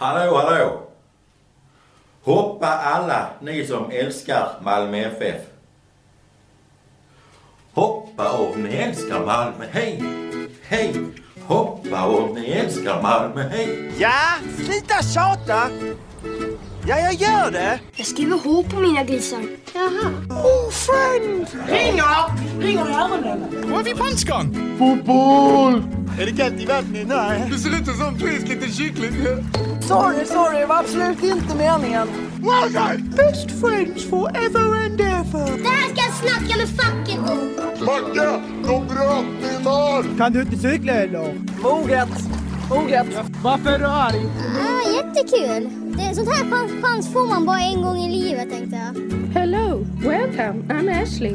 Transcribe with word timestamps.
Hallå, 0.00 0.36
hallå! 0.36 0.82
Hoppa 2.22 2.66
alla 2.66 3.26
ni 3.40 3.66
som 3.66 3.90
älskar 3.90 4.48
Malmö 4.62 4.96
FF. 4.98 5.42
Hoppa 7.72 8.32
om 8.32 8.62
ni 8.62 8.74
älskar 8.76 9.26
Malmö, 9.26 9.64
hej! 9.72 10.02
Hej! 10.62 10.94
Hoppa 11.46 12.06
om 12.06 12.34
ni 12.34 12.50
älskar 12.50 13.02
Malmö, 13.02 13.42
hej! 13.42 13.92
Ja, 13.98 14.22
sluta 14.56 15.02
tjata! 15.02 15.70
Ja, 16.86 16.98
jag 16.98 17.12
gör 17.12 17.50
det! 17.50 17.80
Jag 17.96 18.06
skriver 18.06 18.38
H 18.44 18.64
på 18.70 18.80
mina 18.80 19.04
grisar. 19.04 19.42
Jaha. 19.74 20.10
Oh, 20.30 20.70
friend! 20.70 21.46
Ringer! 21.68 22.60
Ringer 22.60 22.90
i 22.90 22.94
öronen. 22.94 23.70
Var 23.70 23.80
är 23.80 23.84
vi 23.84 23.94
punchgun? 23.94 24.76
Fotboll! 24.78 25.99
Är 26.18 26.26
det 26.26 26.32
kallt 26.32 26.60
i 26.60 26.66
vattnet? 26.66 27.08
Nej. 27.08 27.48
Det 27.52 27.58
ser 27.58 27.70
ut 27.70 27.86
som 27.96 28.18
frisk 28.18 28.48
liten 28.48 28.70
kyckling. 28.70 29.12
Sorry, 29.80 30.26
sorry. 30.26 30.58
Det 30.60 30.66
var 30.66 30.78
absolut 30.78 31.22
inte 31.22 31.56
meningen. 31.56 32.08
Best 33.16 33.50
friends 33.60 34.04
forever 34.10 34.84
and 34.84 35.00
ever. 35.00 35.62
Det 35.62 35.68
här 35.68 35.88
ska 35.88 35.96
jag 35.96 36.14
snacka 36.14 36.56
med 36.58 36.68
facket 36.68 37.18
om. 37.30 37.50
Macke, 37.86 38.40
de 38.64 38.86
bröt 38.86 39.24
min 39.42 39.66
arm! 39.68 40.18
Kan 40.18 40.32
du 40.32 40.40
inte 40.40 40.56
cykla 40.56 40.92
eller? 40.92 41.34
Moget. 41.62 42.08
Moget. 42.70 43.06
Varför 43.42 43.70
är 43.70 43.78
du 43.78 43.86
arg? 43.86 44.26
Ah, 44.60 44.90
jättekul. 44.96 45.70
Det, 45.96 46.14
sånt 46.14 46.28
här 46.28 46.50
chans, 46.50 46.72
chans 46.82 47.12
får 47.12 47.26
man 47.26 47.46
bara 47.46 47.60
en 47.60 47.82
gång 47.82 47.98
i 47.98 48.22
livet 48.22 48.50
tänkte 48.50 48.76
jag. 48.76 49.20
Hello, 49.40 49.86
welcome, 50.04 50.62
I'm 50.68 51.02
Ashley. 51.02 51.34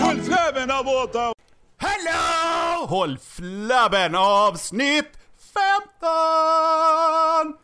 Håll 0.00 0.20
flabben 0.20 0.68
där 0.68 0.84
borta! 0.84 1.39
Hello! 1.82 2.86
Håll 2.86 3.18
flabben 3.18 4.14
avsnitt 4.14 5.10
15! 5.54 7.54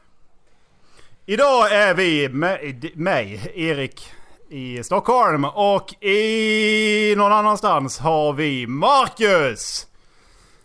Idag 1.26 1.72
är 1.72 1.94
vi 1.94 2.28
med 2.28 2.90
mig, 2.94 3.52
Erik, 3.54 4.10
i 4.50 4.82
Stockholm 4.82 5.44
och 5.44 6.04
i 6.04 7.14
någon 7.16 7.32
annanstans 7.32 7.98
har 7.98 8.32
vi 8.32 8.66
Marcus! 8.66 9.86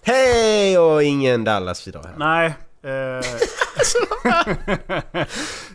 Hej 0.01 0.79
och 0.79 1.03
ingen 1.03 1.43
Dallas 1.43 1.87
idag 1.87 2.03
här. 2.03 2.15
Nej. 2.17 2.53
Eh, 2.83 2.83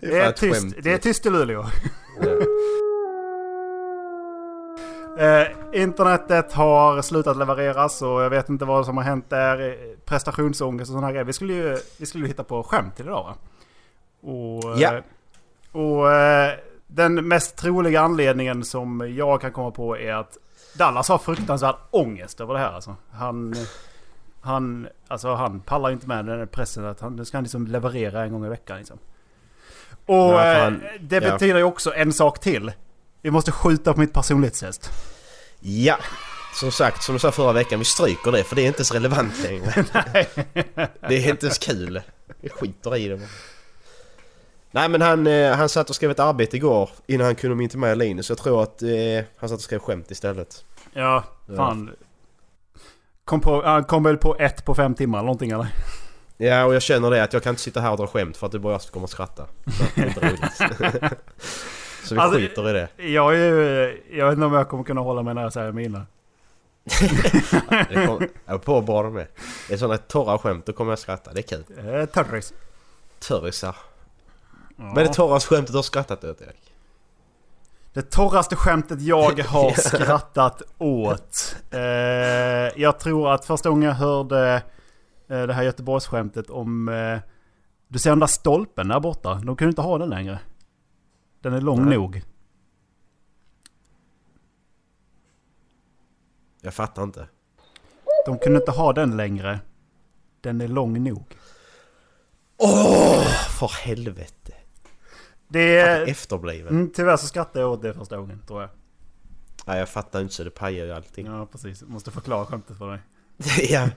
det, 0.00 0.18
är 0.18 0.32
tyst, 0.32 0.66
det 0.82 0.92
är 0.92 0.98
tyst 0.98 1.26
i 1.26 1.30
Luleå. 1.30 1.66
Eh, 5.18 5.46
internetet 5.82 6.52
har 6.52 7.02
slutat 7.02 7.36
levereras 7.36 8.02
och 8.02 8.22
jag 8.22 8.30
vet 8.30 8.48
inte 8.48 8.64
vad 8.64 8.86
som 8.86 8.96
har 8.96 9.04
hänt 9.04 9.30
där. 9.30 9.68
Eh, 9.68 9.74
Prestationsångest 10.04 10.90
och 10.90 10.94
sådana 10.94 11.10
grejer. 11.12 11.24
Vi 11.24 11.32
skulle 11.32 11.52
ju 11.52 11.78
vi 11.98 12.06
skulle 12.06 12.26
hitta 12.26 12.44
på 12.44 12.62
skämt 12.62 12.96
till 12.96 13.04
idag 13.06 13.24
va? 13.24 13.34
Och, 14.30 14.78
Ja. 14.78 15.00
och 15.72 16.12
eh, 16.12 16.52
den 16.86 17.28
mest 17.28 17.56
troliga 17.56 18.00
anledningen 18.00 18.64
som 18.64 19.14
jag 19.16 19.40
kan 19.40 19.52
komma 19.52 19.70
på 19.70 19.98
är 19.98 20.12
att 20.14 20.36
Dallas 20.78 21.08
har 21.08 21.18
fruktansvärd 21.18 21.74
ångest 21.90 22.40
över 22.40 22.54
det 22.54 22.60
här 22.60 22.72
alltså. 22.72 22.96
Han, 23.10 23.54
han, 24.40 24.88
alltså 25.08 25.34
han 25.34 25.60
pallar 25.60 25.90
inte 25.90 26.08
med 26.08 26.24
den 26.26 26.38
här 26.38 26.46
pressen 26.46 26.84
att 26.84 27.00
han, 27.00 27.16
nu 27.16 27.24
ska 27.24 27.36
han 27.36 27.44
liksom 27.44 27.66
leverera 27.66 28.22
en 28.24 28.32
gång 28.32 28.46
i 28.46 28.48
veckan 28.48 28.78
liksom. 28.78 28.98
Och 30.06 30.14
Ja, 30.16 30.66
eh, 30.66 30.72
det 31.00 31.20
betyder 31.20 31.56
ju 31.58 31.64
också 31.64 31.94
en 31.94 32.12
sak 32.12 32.38
till. 32.40 32.72
Vi 33.26 33.30
måste 33.30 33.52
skjuta 33.52 33.94
på 33.94 34.00
mitt 34.00 34.12
personlighetstest. 34.12 34.90
Ja, 35.60 35.96
som 36.54 36.70
sagt, 36.70 37.02
som 37.02 37.14
du 37.14 37.18
sa 37.18 37.32
förra 37.32 37.52
veckan, 37.52 37.78
vi 37.78 37.84
stryker 37.84 38.32
det 38.32 38.44
för 38.44 38.56
det 38.56 38.62
är 38.62 38.66
inte 38.66 38.84
så 38.84 38.94
relevant 38.94 39.42
längre. 39.42 39.84
det 41.08 41.14
är 41.14 41.30
inte 41.30 41.50
så 41.50 41.60
kul. 41.60 42.00
Vi 42.40 42.48
skiter 42.48 42.96
i 42.96 43.08
det 43.08 43.16
bara. 43.16 43.28
Nej 44.70 44.88
men 44.88 45.00
han, 45.02 45.26
eh, 45.26 45.56
han 45.56 45.68
satt 45.68 45.90
och 45.90 45.96
skrev 45.96 46.10
ett 46.10 46.20
arbete 46.20 46.56
igår 46.56 46.90
innan 47.06 47.24
han 47.24 47.34
kunde 47.34 47.64
inte 47.64 47.78
med 47.78 47.98
Linus. 47.98 48.28
Jag 48.28 48.38
tror 48.38 48.62
att 48.62 48.82
eh, 48.82 48.88
han 49.36 49.48
satt 49.48 49.56
och 49.56 49.64
skrev 49.64 49.78
skämt 49.78 50.10
istället. 50.10 50.64
Ja, 50.92 51.24
fan. 51.56 51.90
Kom, 53.24 53.40
på, 53.40 53.62
han 53.62 53.84
kom 53.84 54.02
väl 54.02 54.16
på 54.16 54.36
ett 54.38 54.64
på 54.64 54.74
fem 54.74 54.94
timmar 54.94 55.18
eller 55.18 55.26
någonting 55.26 55.50
eller? 55.50 55.68
Ja 56.36 56.64
och 56.64 56.74
jag 56.74 56.82
känner 56.82 57.10
det 57.10 57.22
att 57.22 57.32
jag 57.32 57.42
kan 57.42 57.50
inte 57.50 57.62
sitta 57.62 57.80
här 57.80 57.90
och 57.90 57.96
dra 57.96 58.06
skämt 58.06 58.36
för 58.36 58.46
att 58.46 58.52
det 58.52 58.58
är 58.58 58.60
bara 58.60 58.74
jag 58.74 58.82
som 58.82 58.92
kommer 58.92 59.04
att 59.04 59.10
skratta. 59.10 59.46
Det 59.94 60.00
är 60.02 60.06
inte 60.06 60.20
roligt. 60.20 61.12
Så 62.06 62.14
vi 62.14 62.20
Alltså, 62.20 62.38
skiter 62.38 62.70
i 62.70 62.72
det. 62.72 62.88
Jag 63.04 63.34
är 63.34 63.38
ju, 63.38 64.02
jag 64.10 64.26
vet 64.26 64.32
inte 64.32 64.46
om 64.46 64.52
jag 64.52 64.68
kommer 64.68 64.84
kunna 64.84 65.00
hålla 65.00 65.22
mig 65.22 65.34
när 65.34 65.42
jag 65.46 65.52
säger 65.52 65.72
mina. 65.72 66.06
jag 68.44 68.54
är 68.54 68.58
på 68.58 68.80
bara 68.80 69.10
med. 69.10 69.26
Det 69.68 69.74
är 69.74 69.78
sådana 69.78 69.98
torra 69.98 70.38
skämt, 70.38 70.66
då 70.66 70.72
kommer 70.72 70.92
jag 70.92 70.98
skratta. 70.98 71.32
Det 71.32 71.40
är 71.40 71.42
kul. 71.42 71.64
Eh, 71.78 72.06
Törris. 72.06 72.52
Törrisar. 73.28 73.76
Ja. 74.76 75.00
Är 75.00 75.04
det 75.04 75.12
torraste 75.14 75.54
skämtet 75.54 75.72
du 75.72 75.78
har 75.78 75.82
skrattat 75.82 76.24
åt 76.24 76.40
Erik? 76.40 76.72
Det 77.92 78.02
torraste 78.10 78.56
skämtet 78.56 79.00
jag 79.02 79.40
har 79.46 79.70
skrattat 79.70 80.62
åt. 80.78 81.56
Eh, 81.70 81.80
jag 82.82 82.98
tror 82.98 83.32
att 83.32 83.44
första 83.44 83.68
gången 83.68 83.88
jag 83.88 83.96
hörde 83.96 84.62
eh, 85.28 85.42
det 85.42 85.52
här 85.52 85.62
Göteborgsskämtet 85.62 86.50
om... 86.50 86.88
Eh, 86.88 87.18
du 87.88 87.98
ser 87.98 88.10
den 88.10 88.18
där 88.20 88.26
stolpen 88.26 88.88
där 88.88 89.00
borta. 89.00 89.34
De 89.34 89.56
kunde 89.56 89.68
inte 89.68 89.82
ha 89.82 89.98
den 89.98 90.08
längre. 90.08 90.38
Den 91.40 91.52
är 91.52 91.60
lång 91.60 91.84
Nej. 91.84 91.98
nog. 91.98 92.22
Jag 96.60 96.74
fattar 96.74 97.02
inte. 97.02 97.28
De 98.26 98.38
kunde 98.38 98.58
inte 98.58 98.70
ha 98.70 98.92
den 98.92 99.16
längre. 99.16 99.60
Den 100.40 100.60
är 100.60 100.68
lång 100.68 101.04
nog. 101.04 101.24
Åh, 102.56 103.26
för 103.58 103.68
helvete. 103.84 104.52
Det 105.48 105.78
är... 105.78 106.06
efterbliven. 106.06 106.68
Mm, 106.68 106.90
tyvärr 106.94 107.16
så 107.16 107.26
skrattade 107.26 107.60
jag 107.60 107.72
åt 107.72 107.82
det 107.82 107.94
första 107.94 108.16
gången 108.16 108.42
tror 108.46 108.60
jag. 108.60 108.70
Nej 109.66 109.78
jag 109.78 109.88
fattar 109.88 110.20
inte 110.20 110.34
så 110.34 110.44
det 110.44 110.50
pajar 110.50 110.86
ju 110.86 110.92
allting. 110.92 111.26
Ja 111.26 111.46
precis. 111.46 111.80
Jag 111.80 111.90
måste 111.90 112.10
förklara 112.10 112.46
skämtet 112.46 112.78
för 112.78 112.90
dig. 112.90 113.00
ja. 113.70 113.88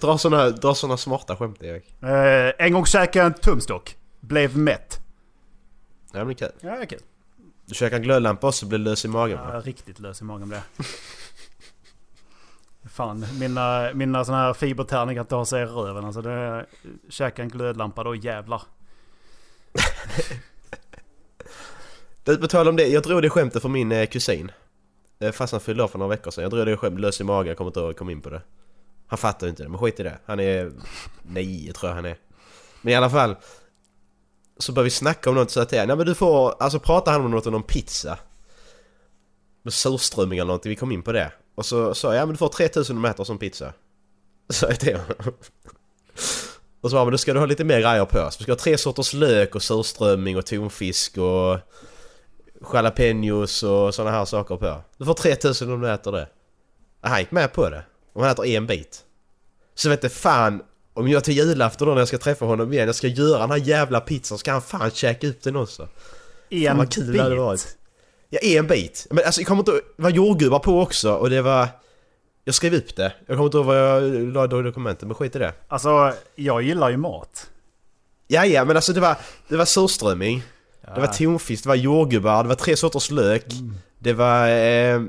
Dra 0.00 0.18
såna, 0.18 0.50
dra 0.50 0.74
såna 0.74 0.96
smarta 0.96 1.36
skämt 1.36 1.62
Erik. 1.62 2.02
Eh, 2.02 2.52
en 2.58 2.72
gång 2.72 2.86
käkade 2.86 3.18
jag 3.18 3.26
en 3.26 3.40
tumstock. 3.40 3.96
Blev 4.20 4.56
mätt. 4.56 5.03
Ja 6.14 6.24
men 6.24 6.34
kul. 6.34 6.48
Ja, 6.60 6.70
det 6.70 6.82
är 6.82 6.86
kul. 6.86 7.00
Du 7.66 7.74
käkar 7.74 7.96
en 7.96 8.02
glödlampa 8.02 8.46
och 8.46 8.54
så 8.54 8.66
blir 8.66 8.78
lös 8.78 9.04
i 9.04 9.08
magen 9.08 9.38
va? 9.38 9.50
Ja, 9.52 9.60
riktigt 9.60 9.98
lös 9.98 10.20
i 10.20 10.24
magen 10.24 10.48
blev 10.48 10.60
jag. 10.76 10.86
Fan, 12.90 13.26
mina, 13.38 13.90
mina 13.94 14.24
såna 14.24 14.38
här 14.38 14.54
fibertärningar 14.54 15.22
kan 15.22 15.26
ta 15.26 15.44
sig 15.44 15.62
i 15.62 15.66
röven. 15.66 16.04
Alltså 16.04 16.22
det... 16.22 16.66
Käka 17.08 17.42
en 17.42 17.48
glödlampa 17.48 18.04
då 18.04 18.14
jävlar. 18.14 18.62
Du, 22.24 22.36
på 22.36 22.46
tal 22.46 22.68
om 22.68 22.76
det, 22.76 22.86
jag 22.86 23.02
drog 23.02 23.22
det 23.22 23.30
skämtet 23.30 23.62
för 23.62 23.68
min 23.68 23.92
eh, 23.92 24.06
kusin. 24.06 24.50
Eh, 25.18 25.32
fast 25.32 25.52
han 25.52 25.60
fyllde 25.60 25.82
år 25.82 25.88
för 25.88 25.98
några 25.98 26.10
veckor 26.10 26.30
sedan. 26.30 26.42
Jag 26.42 26.50
drog 26.50 26.66
det 26.66 26.76
skämtet 26.76 27.00
lös 27.00 27.20
i 27.20 27.24
magen, 27.24 27.48
jag 27.48 27.56
kommer 27.56 27.68
inte 27.68 27.80
ihåg 27.80 27.86
att 27.86 27.90
jag 27.90 27.98
kom 27.98 28.10
in 28.10 28.20
på 28.20 28.30
det. 28.30 28.42
Han 29.06 29.18
fattar 29.18 29.46
ju 29.46 29.50
inte 29.50 29.62
det, 29.62 29.68
men 29.68 29.78
skit 29.78 30.00
i 30.00 30.02
det. 30.02 30.18
Han 30.26 30.40
är 30.40 30.72
nio 31.22 31.72
tror 31.72 31.90
jag 31.90 31.96
han 31.96 32.04
är. 32.04 32.16
Men 32.82 32.92
i 32.92 32.96
alla 32.96 33.10
fall. 33.10 33.36
Så 34.58 34.72
började 34.72 34.84
vi 34.84 34.90
snacka 34.90 35.30
om 35.30 35.36
något 35.36 35.50
så 35.50 35.60
att 35.60 35.72
jag, 35.72 35.88
nej 35.88 35.96
men 35.96 36.06
du 36.06 36.14
får, 36.14 36.54
alltså 36.62 36.78
pratar 36.78 37.12
han 37.12 37.24
om 37.24 37.30
något 37.30 37.46
om 37.46 37.52
någon 37.52 37.62
pizza. 37.62 38.18
Med 39.62 39.72
surströmming 39.72 40.38
eller 40.38 40.46
någonting, 40.46 40.70
vi 40.70 40.76
kom 40.76 40.92
in 40.92 41.02
på 41.02 41.12
det. 41.12 41.32
Och 41.54 41.66
så 41.66 41.94
sa 41.94 42.08
jag, 42.14 42.22
ja 42.22 42.26
men 42.26 42.32
du 42.32 42.38
får 42.38 42.48
3000 42.48 42.96
om 42.96 43.02
du 43.02 43.08
äter 43.08 43.24
som 43.24 43.38
pizza. 43.38 43.72
Så 44.48 44.66
jag 44.66 44.80
till 44.80 44.96
honom. 44.96 45.34
Och 46.80 46.90
så 46.90 46.96
bara, 46.96 47.04
men 47.04 47.12
då 47.12 47.18
ska 47.18 47.32
du 47.32 47.38
ha 47.38 47.46
lite 47.46 47.64
mer 47.64 47.80
grejer 47.80 48.04
på. 48.04 48.20
oss. 48.20 48.36
du 48.36 48.42
ska 48.42 48.52
ha 48.52 48.56
tre 48.56 48.78
sorters 48.78 49.12
lök 49.12 49.54
och 49.54 49.62
surströmming 49.62 50.36
och 50.36 50.46
tonfisk 50.46 51.18
och 51.18 51.58
jalapenos 52.72 53.62
och 53.62 53.94
sådana 53.94 54.16
här 54.16 54.24
saker 54.24 54.56
på. 54.56 54.80
Du 54.96 55.04
får 55.04 55.14
3000 55.14 55.72
om 55.72 55.80
du 55.80 55.90
äter 55.90 56.12
det. 56.12 56.28
Han 57.00 57.20
gick 57.20 57.30
med 57.30 57.52
på 57.52 57.70
det. 57.70 57.84
Om 58.12 58.22
han 58.22 58.30
äter 58.30 58.46
en 58.46 58.66
bit. 58.66 59.04
Så 59.74 59.88
vet 59.88 60.02
du 60.02 60.08
fan 60.08 60.62
om 60.94 61.08
jag 61.08 61.24
till 61.24 61.34
julafton 61.36 61.88
då 61.88 61.94
när 61.94 62.00
jag 62.00 62.08
ska 62.08 62.18
träffa 62.18 62.44
honom 62.44 62.72
igen, 62.72 62.86
jag 62.86 62.94
ska 62.94 63.06
göra 63.06 63.38
den 63.38 63.50
här 63.50 63.58
jävla 63.58 64.00
pizzan, 64.00 64.38
ska 64.38 64.52
han 64.52 64.62
fan 64.62 64.90
käka 64.90 65.26
upp 65.26 65.42
den 65.42 65.56
också. 65.56 65.88
En 66.50 66.66
Fan 66.66 66.76
vad 66.78 66.92
kul 66.92 67.12
det 67.12 67.18
hade 67.22 67.30
bit. 67.30 67.38
varit. 67.38 67.76
Ja, 68.30 68.38
en 68.42 68.66
bit. 68.66 69.06
Men 69.10 69.24
alltså 69.24 69.40
jag 69.40 69.48
kommer 69.48 69.60
inte 69.60 69.72
det 69.72 70.02
var 70.02 70.10
jordgubbar 70.10 70.58
på 70.58 70.80
också 70.80 71.14
och 71.14 71.30
det 71.30 71.42
var... 71.42 71.68
Jag 72.44 72.54
skrev 72.54 72.74
upp 72.74 72.96
det. 72.96 73.12
Jag 73.26 73.36
kommer 73.36 73.44
inte 73.44 73.56
ihåg 73.56 73.66
vad 73.66 73.76
jag 73.76 74.02
la 74.32 74.44
i 74.44 74.62
dokumentet, 74.62 75.08
men 75.08 75.14
skit 75.14 75.36
i 75.36 75.38
det. 75.38 75.52
Alltså, 75.68 76.12
jag 76.34 76.62
gillar 76.62 76.90
ju 76.90 76.96
mat. 76.96 77.46
Ja, 78.26 78.46
ja, 78.46 78.64
men 78.64 78.76
alltså 78.76 78.92
det 78.92 79.00
var, 79.00 79.16
det 79.48 79.56
var 79.56 79.64
surströmming. 79.64 80.42
Det 80.94 81.00
var 81.00 81.06
tonfisk, 81.06 81.62
det 81.62 81.68
var 81.68 81.76
jordgubbar, 81.76 82.42
det 82.42 82.48
var 82.48 82.56
tre 82.56 82.76
sorters 82.76 83.10
lök. 83.10 83.44
Det 83.98 84.12
var 84.12 84.48
eh, 84.48 85.02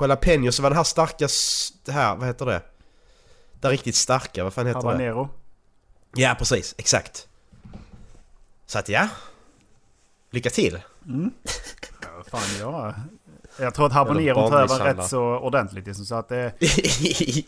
jalapenos, 0.00 0.56
så 0.56 0.62
var 0.62 0.70
det 0.70 0.76
här 0.76 0.84
starka... 0.84 1.28
Det 1.84 1.92
här, 1.92 2.16
vad 2.16 2.26
heter 2.26 2.46
det? 2.46 2.62
Det 3.60 3.68
riktigt 3.68 3.94
starka, 3.94 4.44
vad 4.44 4.52
fan 4.54 4.66
heter 4.66 4.80
det? 4.80 4.86
Habanero. 4.86 5.28
Ja, 6.14 6.34
precis. 6.38 6.74
Exakt. 6.78 7.28
Så 8.66 8.78
att 8.78 8.88
ja. 8.88 9.08
Lycka 10.30 10.50
till. 10.50 10.78
Ja, 12.02 12.24
fan, 12.30 12.40
jag, 12.60 12.94
Jag 13.60 13.74
tror 13.74 13.86
att 13.86 13.92
habanero 13.92 14.48
tar 14.48 14.60
över 14.62 14.94
rätt 14.94 15.06
så 15.08 15.22
ordentligt. 15.38 15.86
Liksom, 15.86 16.04
så 16.04 16.14
att 16.14 16.28
det, 16.28 16.52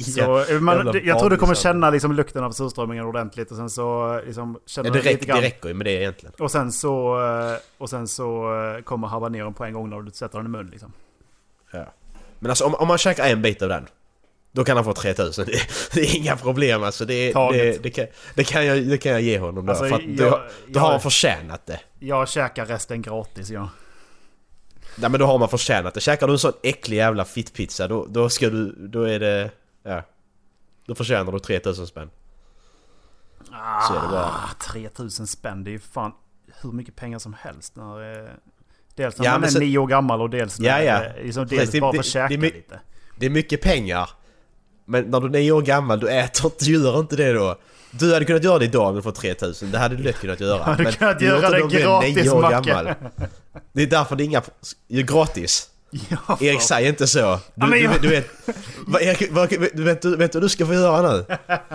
ja, 0.06 0.44
så, 0.48 0.54
man, 0.60 0.76
jävla 0.76 0.92
det- 0.92 0.98
jag 1.00 1.18
tror 1.18 1.30
du 1.30 1.36
kommer 1.36 1.54
känna 1.54 1.90
liksom, 1.90 2.12
lukten 2.12 2.44
av 2.44 2.52
surströmmingen 2.52 3.04
ordentligt. 3.04 3.50
Och 3.50 3.56
sen 3.56 3.70
så 3.70 4.20
liksom, 4.26 4.58
känner 4.66 4.88
Ja, 4.88 4.94
det, 4.94 5.00
du 5.02 5.08
lite 5.10 5.26
grann. 5.26 5.36
det 5.40 5.46
räcker 5.46 5.68
ju 5.68 5.74
med 5.74 5.86
det 5.86 5.92
egentligen. 5.92 6.34
Och 6.38 6.50
sen 6.50 6.72
så, 6.72 7.20
eh, 7.52 7.56
och 7.78 7.90
sen 7.90 8.08
så 8.08 8.54
eh, 8.76 8.82
kommer 8.82 9.08
habaneron 9.08 9.54
på 9.54 9.64
en 9.64 9.72
gång 9.72 9.90
när 9.90 10.00
du 10.00 10.10
sätter 10.10 10.38
den 10.38 10.46
i 10.46 10.50
mun 10.50 10.66
liksom. 10.66 10.92
Ja. 11.72 11.84
Men 12.38 12.50
alltså 12.50 12.64
om, 12.64 12.74
om 12.74 12.88
man 12.88 12.98
käkar 12.98 13.24
en 13.28 13.42
bit 13.42 13.62
av 13.62 13.68
den 13.68 13.86
Då 14.54 14.64
kan 14.64 14.76
han 14.76 14.84
få 14.84 14.92
3000, 14.94 15.46
det, 15.46 15.52
det 15.94 16.00
är 16.00 16.16
inga 16.16 16.36
problem 16.36 16.82
alltså 16.82 17.04
det, 17.04 17.32
det, 17.32 17.82
det, 17.82 17.90
kan, 17.90 18.06
det, 18.34 18.44
kan 18.44 18.66
jag, 18.66 18.86
det 18.88 18.98
kan 18.98 19.12
jag 19.12 19.20
ge 19.20 19.38
honom 19.38 19.66
då, 19.66 19.72
Alltså, 19.72 19.88
för 19.88 19.94
att 19.96 20.02
jag- 20.02 20.16
då, 20.16 20.30
då 20.30 20.40
jag- 20.66 20.80
har 20.80 20.90
han 20.90 21.00
förtjänat 21.00 21.66
det 21.66 21.80
Jag 21.98 22.28
käkar 22.28 22.66
resten 22.66 23.02
gratis 23.02 23.50
ja. 23.50 23.68
Nej 24.96 25.10
men 25.10 25.20
då 25.20 25.26
har 25.26 25.38
man 25.38 25.48
förtjänat 25.48 25.94
det, 25.94 26.00
käkar 26.00 26.26
du 26.26 26.32
en 26.32 26.38
sån 26.38 26.52
äcklig 26.62 26.96
jävla 26.96 27.24
fittpizza 27.24 27.88
då, 27.88 28.06
då 28.06 28.28
ska 28.28 28.50
du, 28.50 28.72
då 28.88 29.02
är 29.02 29.18
det, 29.20 29.50
ja 29.82 30.02
Då 30.86 30.94
förtjänar 30.94 31.32
du 31.32 31.38
3000 31.38 31.86
spänn 31.86 32.10
Så 33.88 33.94
är 33.96 34.02
det 34.02 34.08
bara 34.08 34.24
Ah, 34.24 34.50
3000 34.72 35.26
spänn, 35.26 35.64
det 35.64 35.70
är 35.70 35.72
ju 35.72 35.78
fan 35.78 36.12
hur 36.62 36.72
mycket 36.72 36.96
pengar 36.96 37.18
som 37.18 37.34
helst. 37.40 37.76
När, 37.76 38.22
eh, 38.24 38.28
dels 38.94 39.18
när 39.18 39.24
Ja, 39.24 39.32
man 39.32 39.44
är 39.44 39.48
så- 39.48 39.58
nio 39.58 39.78
år 39.78 39.86
gammal 39.86 40.20
och 40.22 40.30
dels 40.30 40.58
när 40.58 40.68
Ja, 40.86 41.02
ja. 41.04 41.12
liksom, 41.22 41.44
Precis, 41.48 41.58
dels 41.58 41.70
det- 41.70 41.80
bara 41.80 41.90
för 41.92 41.96
det- 41.96 42.00
att 42.00 42.06
käka 42.06 42.28
det 42.28 42.36
lite. 42.36 42.80
Det 43.18 43.26
är 43.26 43.30
mycket 43.30 43.60
pengar 43.62 44.10
Men 44.92 45.04
när 45.10 45.20
du 45.20 45.26
är 45.26 45.30
nio 45.30 45.52
år 45.52 45.62
gammal, 45.62 46.00
du 46.00 46.08
äter 46.08 46.46
inte, 46.46 46.64
du 46.64 46.72
gör 46.72 46.98
inte 47.00 47.16
det 47.16 47.32
då 47.32 47.56
Du 47.90 48.12
hade 48.12 48.24
kunnat 48.24 48.44
göra 48.44 48.58
det 48.58 48.64
idag 48.64 48.88
om 48.88 48.94
du 48.96 49.02
får 49.02 49.12
3000, 49.12 49.70
det 49.70 49.78
hade 49.78 49.96
du 49.96 50.02
lätt 50.02 50.20
kunnat 50.20 50.40
göra 50.40 50.62
Hade 50.64 50.82
Men 50.82 50.92
kunnat 50.92 51.18
du 51.18 51.24
gör 51.26 51.42
göra 51.42 51.50
det 51.50 51.68
du 51.68 51.78
är 51.78 51.82
gratis, 51.84 52.32
Macke. 52.34 52.70
gammal. 52.70 52.94
Det 53.72 53.82
är 53.82 53.86
därför 53.86 54.16
det 54.16 54.22
är 54.22 54.24
inga... 54.24 54.42
Ju 54.88 55.02
gratis 55.02 55.68
Ja, 56.08 56.38
Erik, 56.40 56.62
säg 56.62 56.88
inte 56.88 57.06
så. 57.06 57.38
Du, 57.54 57.66
du, 57.66 57.78
jag- 57.78 58.02
du 58.02 58.08
vet... 58.08 58.26
Vad, 58.86 59.02
Erik, 59.02 59.32
vad, 59.32 59.48
du 59.50 59.84
vet, 59.84 60.02
du 60.02 60.16
vet 60.16 60.34
vad 60.34 60.42
du 60.42 60.48
ska 60.48 60.66
få 60.66 60.74
göra 60.74 61.12
nu? 61.12 61.24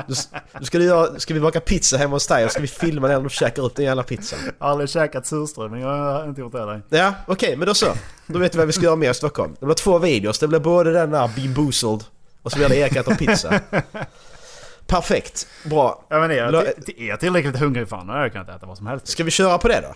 Du, 0.08 0.16
du 0.60 0.66
ska, 0.66 0.78
du 0.78 0.86
göra, 0.86 1.20
ska 1.20 1.34
vi 1.34 1.40
baka 1.40 1.60
pizza 1.60 1.98
hemma 1.98 2.16
hos 2.16 2.28
dig 2.28 2.46
och 2.46 2.52
ska 2.52 2.62
vi 2.62 2.68
filma 2.68 3.08
när 3.08 3.22
du 3.22 3.30
käkar 3.30 3.64
upp 3.64 3.76
den 3.76 3.86
jävla 3.86 4.04
pizzan? 4.04 4.40
Aldrig 4.60 4.90
käkat 4.90 5.28
surströmming, 5.28 5.82
jag 5.82 5.90
har 5.90 6.30
inte 6.30 6.42
gjort 6.42 6.52
det 6.52 6.60
heller. 6.60 6.82
Ja, 6.90 7.14
okej, 7.28 7.56
men 7.56 7.68
då 7.68 7.74
så. 7.74 7.88
Då 8.28 8.40
vet 8.40 8.56
vi 8.56 8.58
vad 8.58 8.68
vi 8.68 8.74
ska 8.74 8.84
göra 8.84 8.96
mer 8.96 9.12
i 9.12 9.14
Stockholm. 9.14 9.56
Det 9.60 9.66
blir 9.66 9.76
två 9.76 10.00
videos. 10.00 10.40
Det 10.40 10.48
blir 10.48 10.60
både 10.60 10.92
den 10.94 11.12
där 11.12 11.30
Bean 11.36 11.54
Boozled 11.54 12.04
och 12.48 12.52
så 12.52 12.58
blir 12.58 12.70
det 12.70 12.76
Erik 12.76 12.96
äter 12.96 13.16
pizza. 13.16 13.60
Perfekt. 14.88 15.48
Bra. 15.66 16.06
Jag 16.10 16.22
men 16.22 16.32
är, 16.32 16.36
jag, 16.36 16.66
är 16.66 17.08
jag 17.08 17.20
tillräckligt 17.20 17.60
hungrig 17.60 17.90
fan, 17.90 18.10
hade 18.10 18.22
jag 18.22 18.32
kunnat 18.32 18.50
äta 18.50 18.66
vad 18.66 18.78
som 18.78 18.88
helst. 18.88 19.08
Ska 19.08 19.24
vi 19.24 19.32
köra 19.32 19.58
på 19.58 19.68
det 19.68 19.82
då? 19.82 19.96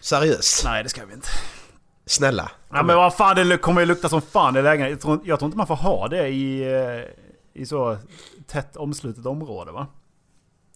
Seriöst? 0.00 0.64
Nej, 0.64 0.82
det 0.82 0.88
ska 0.88 1.04
vi 1.06 1.14
inte. 1.14 1.28
Snälla. 2.06 2.50
Ja, 2.70 2.82
men 2.82 2.96
vad 2.96 3.14
fan, 3.14 3.48
det 3.48 3.58
kommer 3.58 3.80
ju 3.80 3.86
lukta 3.86 4.08
som 4.08 4.22
fan 4.22 4.56
i 4.56 4.62
lägenheten. 4.62 4.90
Jag 4.90 5.00
tror, 5.00 5.20
jag 5.24 5.38
tror 5.38 5.46
inte 5.46 5.58
man 5.58 5.66
får 5.66 5.76
ha 5.76 6.08
det 6.08 6.28
i, 6.28 6.62
eh, 6.62 7.62
i 7.62 7.66
så 7.66 7.98
tätt 8.46 8.76
omslutet 8.76 9.26
område 9.26 9.72
va? 9.72 9.86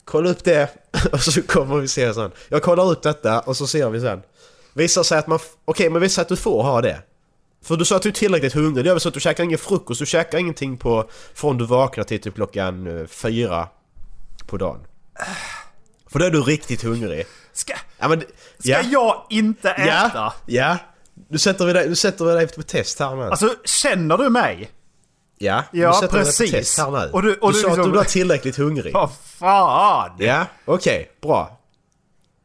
Kolla 0.05 0.31
upp 0.31 0.45
det 0.45 0.69
och 1.13 1.21
så 1.21 1.43
kommer 1.43 1.77
vi 1.77 1.89
se 1.89 2.15
sen. 2.15 2.31
Jag 2.49 2.63
kollar 2.63 2.91
upp 2.91 3.03
detta 3.03 3.41
och 3.41 3.57
så 3.57 3.67
ser 3.67 3.91
vi 3.91 4.01
sen. 4.01 4.23
Visar 4.73 5.03
sig 5.03 5.19
att 5.19 5.27
man... 5.27 5.39
Okej, 5.65 5.91
men 5.91 6.03
visar 6.03 6.23
att 6.23 6.29
du 6.29 6.37
får 6.37 6.63
ha 6.63 6.81
det. 6.81 7.03
För 7.63 7.77
du 7.77 7.85
sa 7.85 7.97
att 7.97 8.03
du 8.03 8.09
är 8.09 8.13
tillräckligt 8.13 8.53
hungrig. 8.55 8.85
Det 8.85 8.91
är 8.91 8.95
väl 8.95 9.01
så 9.01 9.09
att 9.09 9.15
du 9.15 9.21
käkar 9.21 9.45
ingen 9.45 9.59
frukost. 9.59 9.99
Du 10.01 10.07
käkar 10.07 10.39
ingenting 10.39 10.77
på... 10.77 11.11
Från 11.35 11.59
du 11.59 11.67
vaknar 11.67 12.05
till 12.05 12.21
typ 12.21 12.35
klockan 12.35 13.01
eh, 13.01 13.07
fyra 13.07 13.69
på 14.47 14.57
dagen. 14.57 14.81
För 16.11 16.19
då 16.19 16.25
är 16.25 16.31
du 16.31 16.41
riktigt 16.43 16.83
hungrig. 16.83 17.27
Ska, 17.53 17.75
Ja, 17.99 18.09
men, 18.09 18.23
ska 18.59 18.81
jag 18.83 19.27
inte 19.31 19.71
äta? 19.71 20.11
Ja, 20.15 20.35
ja. 20.47 20.77
Du 21.29 21.39
sätter 21.39 21.65
vi 21.67 21.73
dig, 21.73 21.89
du 21.89 21.95
sätter 21.97 22.25
vi 22.25 22.33
dig 22.33 22.49
på 22.49 22.63
test 22.63 22.99
här 23.01 23.17
nu. 23.17 23.23
Alltså, 23.23 23.55
känner 23.65 24.19
du 24.19 24.29
mig? 24.31 24.71
ja, 25.39 25.65
ja, 25.73 25.89
du 25.89 25.95
sätter 25.95 26.17
dig 26.17 26.25
precis. 26.25 26.51
på 26.51 26.57
test 26.57 26.79
här 26.79 26.91
nu. 26.91 27.11
Och 27.13 27.23
du- 27.23 27.35
och 27.35 27.53
du 27.53 27.59
du 27.59 27.63
sa 27.63 27.69
liksom- 27.69 27.81
att 27.85 27.93
du 27.93 27.97
var 27.97 28.05
tillräckligt 28.05 28.57
hungrig. 28.57 28.95
Vad 28.95 29.11
fan! 29.39 30.11
Ja, 30.19 30.47
okej. 30.65 31.11
bra. 31.23 31.59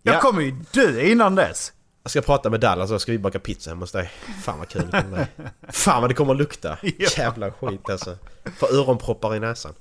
Jag 0.04 0.16
Ja. 0.16 0.20
kommer 0.20 0.42
ju 0.42 0.52
dö 0.72 1.02
innan 1.02 1.36
dess. 1.36 1.72
Jag 2.06 2.10
ska 2.12 2.22
prata 2.22 2.50
med 2.50 2.60
Dallas 2.60 2.90
så 2.90 3.00
ska 3.00 3.12
vi 3.12 3.20
baka 3.20 3.40
pizza 3.40 3.70
hemma 3.72 3.80
hos 3.84 3.92
dig. 3.92 4.12
Fan 4.44 4.60
vad 4.60 4.68
kul 4.70 4.90
det 4.92 5.02
kommer 5.02 5.16
bli. 5.36 5.46
Fan 5.70 6.02
vad 6.02 6.10
det 6.10 6.14
kommer 6.14 6.32
att 6.34 6.38
lukta. 6.38 6.78
Ja. 6.98 7.10
Jävla 7.18 7.52
skit 7.52 7.90
alltså. 7.90 8.18
För 8.58 8.76
öronproppar 8.76 9.36
i 9.36 9.40
näsan. 9.40 9.74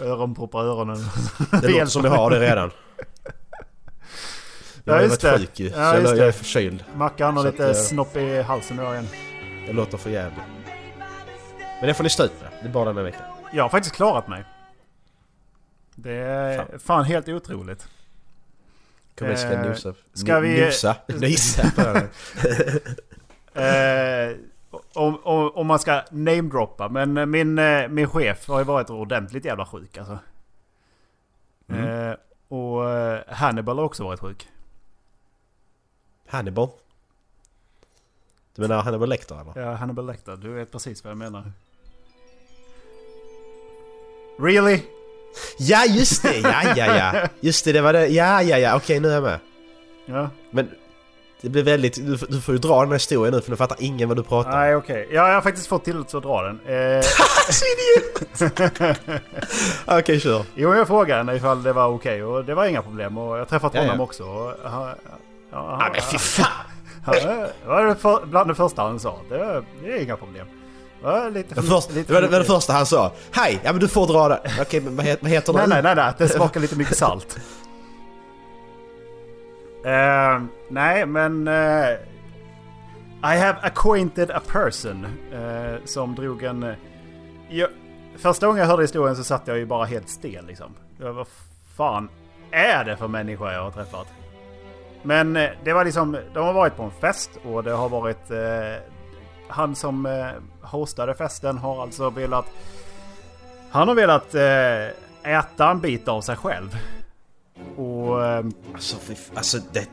Öronproppar 0.00 0.64
i 0.64 0.66
öronen. 0.68 1.04
Det 1.62 1.68
låter 1.68 1.86
som 1.86 2.04
jag 2.04 2.10
har 2.12 2.30
det 2.30 2.40
redan. 2.40 2.70
Jag 4.84 4.94
Ja, 4.94 4.98
har 4.98 5.02
just 5.02 5.24
varit 5.24 5.34
det. 5.34 5.38
sjuk 5.46 5.60
ju. 5.60 5.66
Ja, 5.68 5.72
så 5.74 5.80
jag, 5.96 6.02
jag 6.04 6.16
det. 6.16 6.24
är 6.26 6.32
förkyld. 6.32 6.84
Mackan 6.94 7.36
har 7.36 7.44
lite 7.44 7.66
eh, 7.68 7.74
snopp 7.74 8.16
i 8.16 8.42
halsen 8.42 8.78
idag 8.78 8.92
igen. 8.94 9.08
Jag 9.66 9.74
låter 9.74 9.98
för 9.98 10.10
jävligt. 10.10 10.38
Men 11.80 11.86
det 11.88 11.94
får 11.94 12.04
ni 12.04 12.10
stå 12.10 12.24
ut 12.24 12.32
med. 12.42 12.50
Det 12.62 12.68
är 12.68 12.72
bara 12.72 12.84
den 12.84 12.96
här 12.96 13.04
veckan. 13.04 13.22
Jag 13.52 13.64
har 13.64 13.68
faktiskt 13.68 13.94
klarat 13.94 14.28
mig. 14.28 14.44
Det 15.94 16.12
är 16.12 16.78
fan, 16.78 17.04
helt 17.04 17.28
otroligt. 17.28 17.86
Kommer 19.18 19.34
ska 19.34 19.48
Eh, 19.52 19.68
nosa. 19.68 19.94
ska 20.12 20.40
vi- 20.40 20.64
Nosa? 20.64 20.96
Nysa. 21.08 21.62
Eh, 23.54 24.36
om, 24.94 25.18
om, 25.22 25.50
om 25.54 25.66
man 25.66 25.78
ska 25.78 26.02
namedroppa. 26.10 26.88
Men 26.88 27.16
eh, 27.16 27.26
min, 27.26 27.58
eh, 27.58 27.88
min 27.88 28.08
chef 28.08 28.48
har 28.48 28.58
ju 28.58 28.64
varit 28.64 28.90
ordentligt 28.90 29.44
jävla 29.44 29.66
sjuk 29.66 29.98
alltså. 29.98 30.18
Mm. 31.68 32.08
Eh, 32.10 32.16
och 32.48 32.90
eh, 32.90 33.20
Hannibal 33.28 33.78
har 33.78 33.84
också 33.84 34.04
varit 34.04 34.20
sjuk. 34.20 34.48
Hannibal? 36.28 36.68
Du 38.54 38.62
menar 38.62 38.82
Hannibal 38.82 39.08
Lecter 39.08 39.40
eller? 39.40 39.60
Ja, 39.66 39.74
Hannibal 39.74 40.06
Lecter. 40.06 40.36
Du 40.36 40.48
vet 40.52 40.72
precis 40.72 41.04
vad 41.04 41.10
jag 41.10 41.18
menar. 41.18 41.52
Really? 44.38 44.82
Ja 45.58 45.84
just 45.88 46.22
det! 46.22 46.36
Ja 46.38 46.62
ja 46.76 46.96
ja! 46.96 47.28
Just 47.40 47.64
det, 47.64 47.72
det 47.72 47.80
var 47.80 47.92
det. 47.92 48.06
Ja 48.06 48.42
ja 48.42 48.58
ja, 48.58 48.76
okej 48.76 49.00
nu 49.00 49.08
är 49.08 49.14
jag 49.14 49.22
med. 49.22 49.38
Ja. 50.06 50.30
Men 50.50 50.70
det 51.40 51.48
blir 51.48 51.62
väldigt... 51.62 52.06
Du, 52.06 52.18
får- 52.18 52.26
du 52.26 52.40
får 52.40 52.54
ju 52.54 52.58
dra 52.58 52.80
den 52.80 52.88
här 52.88 52.94
historien 52.94 53.34
nu 53.34 53.40
för 53.40 53.50
nu 53.50 53.56
fattar 53.56 53.76
ingen 53.80 54.08
vad 54.08 54.16
du 54.16 54.22
pratar 54.22 54.52
om. 54.52 54.58
Nej 54.58 54.76
okej. 54.76 55.08
Ja, 55.12 55.26
jag 55.28 55.34
har 55.34 55.40
faktiskt 55.40 55.66
fått 55.66 55.84
tillåtelse 55.84 56.16
att 56.16 56.22
dra 56.22 56.42
den. 56.42 56.60
Eh! 56.66 57.04
Okej, 59.98 60.20
kör. 60.20 60.44
jo, 60.54 60.74
jag 60.74 60.86
frågade 60.86 61.18
henne 61.18 61.34
ifall 61.36 61.62
det 61.62 61.72
var 61.72 61.86
okej 61.86 62.24
och 62.24 62.44
det 62.44 62.54
var 62.54 62.66
inga 62.66 62.82
problem. 62.82 63.18
Och 63.18 63.34
jag 63.34 63.40
har 63.40 63.44
träffat 63.44 63.74
Ja, 63.74 63.80
ja. 63.80 63.86
honom 63.86 64.00
också. 64.00 64.24
Och, 64.24 64.52
ja, 64.64 64.94
Ja 65.50 65.88
men 65.92 66.02
fy 66.02 66.18
fan! 66.18 66.46
det 67.06 67.48
var 68.04 68.26
bland 68.26 68.50
det 68.50 68.54
första 68.54 68.82
han 68.82 69.00
sa. 69.00 69.18
Det 69.28 69.36
är 69.36 70.02
inga 70.02 70.16
problem. 70.16 70.46
Var 71.02 71.30
lite 71.30 71.54
först, 71.62 71.90
lite 71.92 72.12
det, 72.20 72.28
var 72.28 72.38
det, 72.38 72.44
första 72.44 72.72
han 72.72 72.86
sa. 72.86 73.12
Hej! 73.30 73.60
Ja 73.64 73.72
men 73.72 73.80
du 73.80 73.88
får 73.88 74.06
dra 74.06 74.28
det. 74.28 74.40
Okej 74.60 74.80
men 74.80 74.96
vad 74.96 75.04
heter, 75.04 75.22
vad 75.22 75.30
heter 75.30 75.52
Nej, 75.52 75.60
den? 75.60 75.70
nej, 75.70 75.82
nej, 75.82 75.94
nej. 75.94 76.12
Det 76.18 76.28
smakar 76.28 76.60
lite 76.60 76.76
mycket 76.76 76.96
salt. 76.96 77.38
Eh, 79.84 80.42
nej, 80.68 81.06
men... 81.06 81.48
eh, 81.48 81.90
I 83.24 83.36
have 83.38 83.56
acquainted 83.62 84.30
a 84.30 84.40
person 84.52 85.06
eh, 85.32 85.74
som 85.84 86.14
drog 86.14 86.42
en... 86.42 86.74
jag, 87.48 87.68
första 88.18 88.46
gången 88.46 88.60
jag 88.60 88.66
hörde 88.66 88.82
historien 88.82 89.16
så 89.16 89.24
satt 89.24 89.42
jag 89.48 89.58
ju 89.58 89.66
bara 89.66 89.84
helt 89.84 90.08
stel 90.08 90.46
liksom. 90.46 90.74
Jag, 91.00 91.12
vad 91.12 91.26
fan 91.76 92.08
är 92.50 92.84
det 92.84 92.96
för 92.96 93.08
människa 93.08 93.52
jag 93.52 93.62
har 93.62 93.70
träffat? 93.70 94.06
Men 95.02 95.32
det 95.64 95.72
var 95.72 95.84
liksom... 95.84 96.16
De 96.34 96.46
har 96.46 96.52
varit 96.52 96.76
på 96.76 96.82
en 96.82 96.90
fest 96.90 97.30
och 97.44 97.64
det 97.64 97.72
har 97.72 97.88
varit... 97.88 98.30
Eh, 98.30 98.91
han 99.52 99.74
som 99.74 100.06
eh, 100.06 100.28
hostade 100.62 101.14
festen 101.14 101.58
har 101.58 101.82
alltså 101.82 102.10
velat... 102.10 102.46
Han 103.70 103.88
har 103.88 103.94
velat 103.94 104.34
eh, 104.34 105.32
äta 105.38 105.70
en 105.70 105.80
bit 105.80 106.08
av 106.08 106.20
sig 106.20 106.36
själv. 106.36 106.78
Och, 107.76 108.24
eh, 108.24 108.44
Alltså, 108.74 108.96
alltså 109.34 109.58
det... 109.72 109.88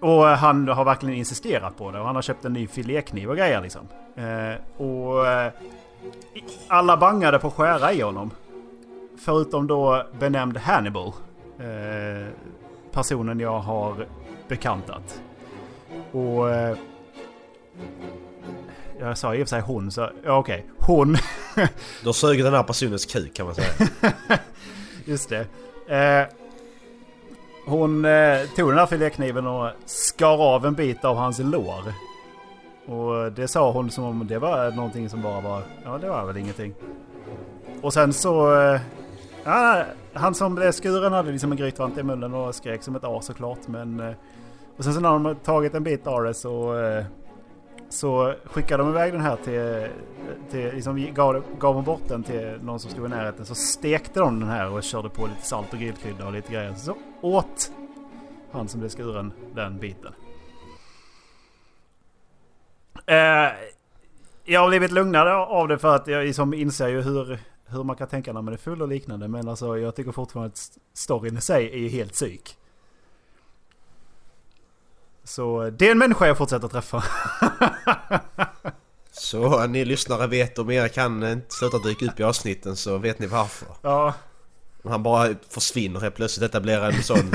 och 0.00 0.24
han 0.24 0.68
har 0.68 0.84
verkligen 0.84 1.16
insisterat 1.16 1.76
på 1.78 1.90
det. 1.90 2.00
Och 2.00 2.06
han 2.06 2.14
har 2.14 2.22
köpt 2.22 2.44
en 2.44 2.52
ny 2.52 2.66
filékniv 2.66 3.30
och 3.30 3.36
grejer 3.36 3.60
liksom. 3.60 3.88
Eh, 4.16 4.82
och 4.86 5.26
eh, 5.26 5.52
alla 6.68 6.96
bangade 6.96 7.38
på 7.38 7.48
att 7.48 7.54
skära 7.54 7.92
i 7.92 8.00
honom. 8.00 8.30
Förutom 9.24 9.66
då 9.66 10.06
benämnd 10.18 10.56
Hannibal. 10.56 11.12
Eh, 11.58 12.28
personen 12.92 13.40
jag 13.40 13.58
har 13.58 14.06
bekantat. 14.48 15.20
Och... 16.12 16.48
Eh, 19.00 19.06
jag 19.06 19.18
sa 19.18 19.34
i 19.34 19.42
och 19.42 19.48
för 19.48 19.56
sig 19.56 19.60
hon 19.60 19.90
så... 19.90 20.10
Ja 20.24 20.38
okej. 20.38 20.66
Hon. 20.78 21.16
Du 22.00 22.08
har 22.08 22.12
sugit 22.12 22.44
den 22.44 22.54
här 22.54 22.62
personens 22.62 23.06
kuk 23.06 23.34
kan 23.34 23.46
man 23.46 23.54
säga. 23.54 23.68
Just 25.04 25.28
det. 25.28 25.46
Eh, 25.94 26.26
hon 27.66 28.04
eh, 28.04 28.40
tog 28.56 28.70
den 28.70 28.78
här 28.78 28.86
filékniven 28.86 29.46
och 29.46 29.70
skar 29.84 30.54
av 30.54 30.66
en 30.66 30.74
bit 30.74 31.04
av 31.04 31.16
hans 31.16 31.38
lår. 31.38 31.92
Och 32.86 33.32
det 33.32 33.48
sa 33.48 33.72
hon 33.72 33.90
som 33.90 34.04
om 34.04 34.26
det 34.26 34.38
var 34.38 34.70
någonting 34.70 35.08
som 35.08 35.22
bara 35.22 35.40
var... 35.40 35.62
Ja, 35.84 35.98
det 35.98 36.08
var 36.08 36.26
väl 36.26 36.36
ingenting. 36.36 36.74
Och 37.82 37.92
sen 37.92 38.12
så... 38.12 38.60
Eh, 38.60 38.80
ja, 39.44 39.84
han 40.12 40.34
som 40.34 40.54
blev 40.54 40.72
skuren 40.72 41.12
hade 41.12 41.32
liksom 41.32 41.52
en 41.52 41.58
grytvante 41.58 42.00
i 42.00 42.02
munnen 42.02 42.34
och 42.34 42.54
skrek 42.54 42.82
som 42.82 42.96
ett 42.96 43.04
as 43.04 43.26
såklart. 43.26 43.66
Men... 43.66 44.00
Eh, 44.00 44.14
och 44.76 44.84
sen 44.84 44.94
så 44.94 45.00
när 45.00 45.10
de 45.10 45.34
tagit 45.34 45.74
en 45.74 45.84
bit 45.84 46.06
av 46.06 46.24
det 46.24 46.34
så... 46.34 46.74
Så 47.88 48.34
skickade 48.44 48.82
de 48.82 48.90
iväg 48.90 49.12
den 49.12 49.20
här 49.20 49.36
till... 49.36 49.90
till 50.50 50.74
liksom 50.74 51.14
gav, 51.14 51.42
gav 51.58 51.74
de 51.74 51.84
bort 51.84 52.08
den 52.08 52.22
till 52.22 52.58
någon 52.62 52.80
som 52.80 52.90
stod 52.90 53.06
i 53.06 53.08
närheten. 53.08 53.46
Så 53.46 53.54
stekte 53.54 54.20
de 54.20 54.40
den 54.40 54.48
här 54.48 54.70
och 54.70 54.82
körde 54.82 55.08
på 55.08 55.26
lite 55.26 55.46
salt 55.46 55.72
och 55.72 55.78
grillkrydda 55.78 56.26
och 56.26 56.32
lite 56.32 56.52
grejer. 56.52 56.74
Så 56.74 56.96
åt 57.20 57.72
han 58.50 58.68
som 58.68 58.80
blev 58.80 58.90
skuren 58.90 59.32
den 59.54 59.78
biten. 59.78 60.12
Eh, 63.06 63.52
jag 64.44 64.60
har 64.60 64.68
blivit 64.68 64.92
lugnare 64.92 65.34
av 65.34 65.68
det 65.68 65.78
för 65.78 65.94
att 65.94 66.06
jag 66.06 66.24
liksom 66.24 66.54
inser 66.54 66.88
ju 66.88 67.00
hur, 67.00 67.38
hur 67.66 67.84
man 67.84 67.96
kan 67.96 68.08
tänka 68.08 68.32
när 68.32 68.42
man 68.42 68.54
är 68.54 68.58
full 68.58 68.82
och 68.82 68.88
liknande. 68.88 69.28
Men 69.28 69.48
alltså 69.48 69.78
jag 69.78 69.94
tycker 69.94 70.12
fortfarande 70.12 70.48
att 70.48 70.78
storyn 70.94 71.36
i 71.36 71.40
sig 71.40 71.72
är 71.72 71.78
ju 71.78 71.88
helt 71.88 72.12
psyk. 72.12 72.56
Så 75.26 75.70
det 75.70 75.86
är 75.86 75.90
en 75.92 75.98
människa 75.98 76.26
jag 76.26 76.38
fortsätter 76.38 76.68
träffa. 76.68 77.04
Så 79.12 79.66
ni 79.66 79.84
lyssnare 79.84 80.26
vet 80.26 80.58
om 80.58 80.70
Erik 80.70 80.94
kan 80.94 81.22
inte 81.26 81.54
sluta 81.54 81.78
dyka 81.78 82.06
upp 82.06 82.20
i 82.20 82.22
avsnitten 82.22 82.76
så 82.76 82.98
vet 82.98 83.18
ni 83.18 83.26
varför. 83.26 83.68
ja, 83.82 84.14
han 84.84 85.02
bara 85.02 85.34
försvinner 85.48 86.00
helt 86.00 86.14
plötsligt. 86.14 86.62
Blir 86.62 86.84
en 86.84 87.02
sån... 87.02 87.18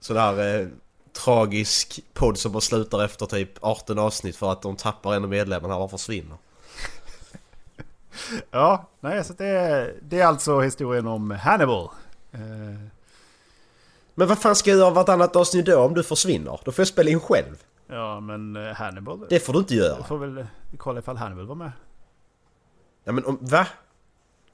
sån 0.00 0.16
där 0.16 0.60
eh, 0.60 0.66
tragisk 1.24 2.00
podd 2.14 2.38
som 2.38 2.52
bara 2.52 2.60
slutar 2.60 3.04
efter 3.04 3.26
typ 3.26 3.50
18 3.60 3.98
avsnitt 3.98 4.36
för 4.36 4.52
att 4.52 4.62
de 4.62 4.76
tappar 4.76 5.14
en 5.14 5.24
av 5.24 5.30
medlemmarna 5.30 5.76
och 5.76 5.90
försvinner. 5.90 6.36
ja 8.50 8.88
nej 9.00 9.24
så 9.24 9.32
det, 9.32 9.46
är- 9.46 9.94
det 10.02 10.20
är 10.20 10.26
alltså 10.26 10.60
historien 10.60 11.06
om 11.06 11.30
Hannibal. 11.30 11.88
Eh, 12.32 12.88
Men 14.18 14.28
vad 14.28 14.38
fan 14.38 14.56
ska 14.56 14.70
jag 14.70 14.78
göra 14.78 14.90
vartannat 14.90 15.36
avsnitt 15.36 15.66
då 15.66 15.80
om 15.80 15.94
du 15.94 16.02
försvinner? 16.02 16.60
Då 16.64 16.72
får 16.72 16.82
jag 16.82 16.88
spela 16.88 17.10
in 17.10 17.20
själv. 17.20 17.64
ja 17.86 18.20
men 18.20 18.56
eh, 18.56 18.74
Hannibal. 18.74 19.26
Det 19.28 19.40
får 19.40 19.52
du 19.52 19.58
inte 19.58 19.74
göra. 19.74 19.96
Jag 19.96 20.08
får 20.08 20.18
väl 20.18 20.46
kolla 20.76 20.98
ifall 20.98 21.16
Hannibal 21.16 21.46
var 21.46 21.54
med. 21.54 21.72
Ja 23.04 23.12
men 23.12 23.24
om, 23.24 23.38
va? 23.40 23.66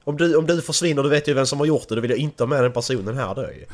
Om 0.05 0.17
du, 0.17 0.37
om 0.37 0.47
du 0.47 0.63
försvinner, 0.63 1.03
du 1.03 1.09
vet 1.09 1.29
ju 1.29 1.35
vem 1.35 1.47
som 1.47 1.59
har 1.59 1.67
gjort 1.67 1.89
det, 1.89 1.95
då 1.95 2.01
vill 2.01 2.11
jag 2.11 2.19
inte 2.19 2.43
ha 2.43 2.49
med 2.49 2.63
den 2.63 2.73
personen 2.73 3.17
här 3.17 3.35
då 3.35 3.43
ju. 3.43 3.67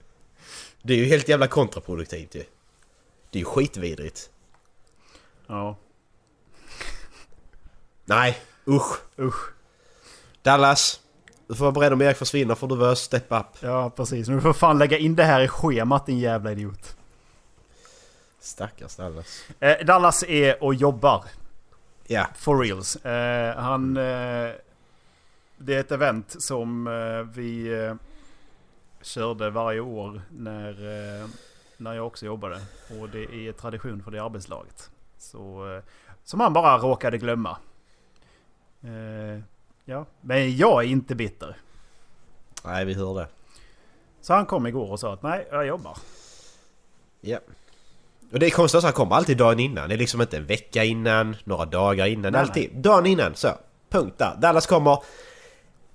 Det 0.82 0.92
är 0.92 0.96
ju 0.98 1.04
helt 1.04 1.28
jävla 1.28 1.46
kontraproduktivt 1.46 2.34
ju. 2.34 2.44
Det 3.30 3.38
är 3.38 3.40
ju 3.40 3.44
skitvidrigt. 3.44 4.30
Ja, 5.46 5.76
Nej, 8.04 8.38
usch. 8.68 9.00
usch. 9.18 9.52
Dallas. 10.42 11.00
Du 11.48 11.54
får 11.54 11.64
vara 11.64 11.72
beredd 11.72 11.92
om 11.92 12.02
Erik 12.02 12.16
försvinner 12.16 12.54
får 12.54 12.68
du 12.68 12.76
vara 12.76 12.96
step 12.96 13.26
up. 13.28 13.46
Ja 13.60 13.90
precis. 13.90 14.28
Men 14.28 14.36
du 14.36 14.42
får 14.42 14.52
fan 14.52 14.78
lägga 14.78 14.98
in 14.98 15.16
det 15.16 15.24
här 15.24 15.40
i 15.40 15.48
schemat 15.48 16.06
din 16.06 16.18
jävla 16.18 16.52
idiot. 16.52 16.96
Stackars 18.40 18.96
Dallas. 18.96 19.44
Eh, 19.60 19.86
Dallas 19.86 20.22
är 20.22 20.64
och 20.64 20.74
jobbar. 20.74 21.24
Ja. 22.06 22.26
For 22.34 22.58
reals. 22.58 22.96
Eh, 22.96 23.56
han... 23.56 23.96
Eh, 23.96 24.50
det 25.60 25.74
är 25.74 25.80
ett 25.80 25.92
event 25.92 26.42
som 26.42 26.86
eh, 26.86 27.36
vi 27.36 27.84
eh, 27.84 27.94
körde 29.02 29.50
varje 29.50 29.80
år 29.80 30.22
när, 30.30 30.70
eh, 30.70 31.28
när 31.76 31.94
jag 31.94 32.06
också 32.06 32.26
jobbade. 32.26 32.60
Och 33.00 33.08
det 33.08 33.34
är 33.34 33.52
tradition 33.52 34.02
för 34.02 34.10
det 34.10 34.22
arbetslaget. 34.22 34.90
Så, 35.18 35.80
som 36.24 36.40
han 36.40 36.52
bara 36.52 36.78
råkade 36.78 37.18
glömma. 37.18 37.56
Ja, 39.90 40.06
men 40.20 40.56
jag 40.56 40.84
är 40.84 40.88
inte 40.88 41.14
bitter. 41.14 41.56
Nej, 42.64 42.84
vi 42.84 42.94
hör 42.94 43.14
det. 43.14 43.26
Så 44.20 44.34
han 44.34 44.46
kom 44.46 44.66
igår 44.66 44.90
och 44.90 45.00
sa 45.00 45.12
att 45.12 45.22
nej, 45.22 45.46
jag 45.50 45.66
jobbar. 45.66 45.96
Ja. 47.20 47.38
Och 48.32 48.38
det 48.38 48.46
är 48.46 48.50
konstigt 48.50 48.78
att 48.78 48.84
han 48.84 48.92
kommer 48.92 49.16
alltid 49.16 49.36
dagen 49.36 49.60
innan. 49.60 49.88
Det 49.88 49.94
är 49.94 49.98
liksom 49.98 50.20
inte 50.20 50.36
en 50.36 50.46
vecka 50.46 50.84
innan, 50.84 51.36
några 51.44 51.64
dagar 51.64 52.06
innan. 52.06 52.32
Nej, 52.32 52.40
alltid 52.40 52.70
dagen 52.76 53.06
innan. 53.06 53.34
Så. 53.34 53.48
Punkt 53.90 54.14
där. 54.18 54.36
Dallas 54.36 54.66
kommer. 54.66 55.02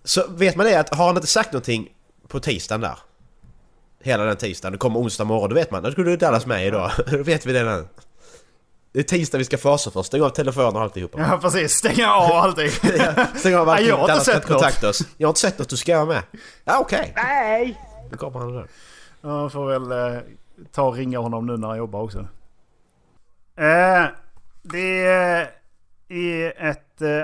Så 0.04 0.28
vet 0.28 0.56
man 0.56 0.66
det 0.66 0.80
att 0.80 0.96
har 0.96 1.06
han 1.06 1.16
inte 1.16 1.28
sagt 1.28 1.52
någonting 1.52 1.90
på 2.28 2.40
tisdagen 2.40 2.82
där. 2.82 2.98
Hela 4.00 4.24
den 4.24 4.38
tisdagen. 4.38 4.72
Det 4.72 4.78
kommer 4.78 5.00
onsdag 5.00 5.24
morgon. 5.24 5.50
Då 5.50 5.56
vet 5.56 5.72
man. 5.72 5.84
Då 5.84 5.92
skulle 5.92 6.16
Dallas 6.16 6.46
med 6.46 6.68
idag. 6.68 6.92
Då 7.12 7.24
vet 7.24 7.46
vi 7.46 7.54
det 7.54 7.64
nu. 7.64 7.88
Det 8.94 9.00
är 9.00 9.04
tisdag 9.04 9.38
vi 9.38 9.44
ska 9.46 9.58
fasa 9.58 9.92
först. 9.92 10.08
Stäng 10.08 10.22
av 10.22 10.30
telefonen 10.30 10.76
och 10.76 10.82
alltihopa. 10.82 11.20
Ja 11.20 11.40
precis, 11.42 11.72
stänga 11.72 12.14
av 12.14 12.32
allting. 12.44 12.70
Stäng 12.70 13.56
av 13.56 13.66
Nej, 13.68 13.74
allting. 13.74 13.88
jag 13.88 13.98
har 13.98 14.12
inte 14.14 14.26
sett 14.26 14.46
kontakta 14.46 14.90
oss. 14.90 15.02
Jag 15.18 15.28
har 15.28 15.32
inte 15.32 15.40
sett 15.40 15.60
något. 15.60 15.70
Du 15.70 15.78
ska 15.78 15.96
vara 15.96 16.06
med. 16.06 16.24
Ja 16.64 16.80
okej. 16.80 17.14
Nej! 17.16 17.82
Då 18.12 18.18
kommer 18.18 18.40
han 18.40 18.54
där. 18.54 18.68
Ja, 19.22 19.42
jag 19.42 19.52
får 19.52 19.66
väl 19.80 20.16
eh, 20.16 20.22
ta 20.72 20.82
och 20.84 20.96
ringa 20.96 21.20
honom 21.20 21.46
nu 21.46 21.58
när 21.58 21.68
han 21.68 21.78
jobbar 21.78 22.02
också. 22.02 22.20
Eh, 23.58 24.06
det 24.64 25.06
är 26.10 26.54
ett 26.70 27.02
eh, 27.02 27.22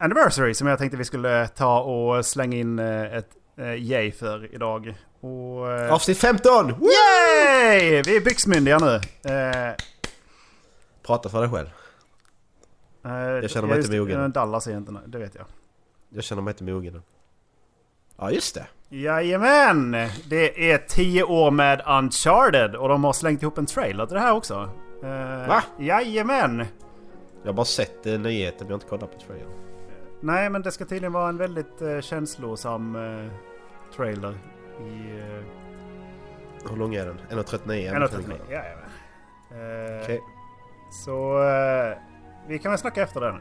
anniversary 0.00 0.54
som 0.54 0.66
jag 0.66 0.78
tänkte 0.78 0.96
vi 0.96 1.04
skulle 1.04 1.48
ta 1.48 1.80
och 1.80 2.26
slänga 2.26 2.56
in 2.56 2.78
eh, 2.78 3.14
ett 3.16 3.28
eh, 3.58 3.74
yay 3.74 4.12
för 4.12 4.54
idag. 4.54 4.94
Och, 5.20 5.70
eh, 5.72 5.92
Avsnitt 5.92 6.18
15! 6.18 6.66
Woo! 6.72 6.86
yay! 6.86 8.02
Vi 8.02 8.16
är 8.16 8.20
byxmyndiga 8.20 8.78
nu. 8.78 9.00
Prata 11.02 11.28
för 11.28 11.40
dig 11.40 11.50
själv. 11.50 11.68
jag 13.42 13.50
känner 13.50 13.68
mig 13.68 13.78
inte 13.78 13.98
mogen. 13.98 14.32
Dallas 14.32 14.66
är 14.66 14.76
inte 14.76 15.00
det 15.06 15.18
vet 15.18 15.34
jag. 15.34 15.44
Jag 16.08 16.24
känner 16.24 16.42
mig 16.42 16.50
inte 16.52 16.64
mogen. 16.64 17.02
Ja 18.16 18.30
just 18.30 18.54
det. 18.54 18.66
Jajamän! 18.88 19.90
Det 20.28 20.72
är 20.72 20.78
10 20.78 21.22
år 21.22 21.50
med 21.50 21.82
Uncharted 21.86 22.76
och 22.76 22.88
de 22.88 23.04
har 23.04 23.12
slängt 23.12 23.42
ihop 23.42 23.58
en 23.58 23.66
trailer 23.66 24.06
till 24.06 24.14
det 24.14 24.20
här 24.20 24.32
också. 24.34 24.70
Eh, 25.02 25.48
Va? 25.48 25.62
Jajamän! 25.78 26.66
Jag 27.42 27.48
har 27.48 27.52
bara 27.52 27.64
sett 27.64 28.06
eh, 28.06 28.20
nyheten 28.20 28.56
men 28.58 28.66
jag 28.68 28.74
har 28.74 28.74
inte 28.74 28.86
kollat 28.86 29.12
på 29.12 29.26
trailern. 29.26 29.48
Nej 30.20 30.50
men 30.50 30.62
det 30.62 30.70
ska 30.72 30.84
tydligen 30.84 31.12
vara 31.12 31.28
en 31.28 31.36
väldigt 31.36 31.82
eh, 31.82 32.00
känslosam 32.00 32.96
eh, 32.96 33.30
trailer. 33.96 34.38
I 34.80 35.18
eh, 35.20 35.44
Hur 36.70 36.76
lång 36.76 36.94
är 36.94 37.06
den? 37.06 37.18
1.39? 37.30 37.66
1.39. 37.66 38.32
Jajamän. 38.50 38.84
Eh, 39.50 40.02
Okej. 40.02 40.20
Så 40.92 41.42
eh, 41.44 41.98
vi 42.48 42.58
kan 42.58 42.70
väl 42.72 42.78
snacka 42.78 43.02
efter 43.02 43.20
den. 43.20 43.40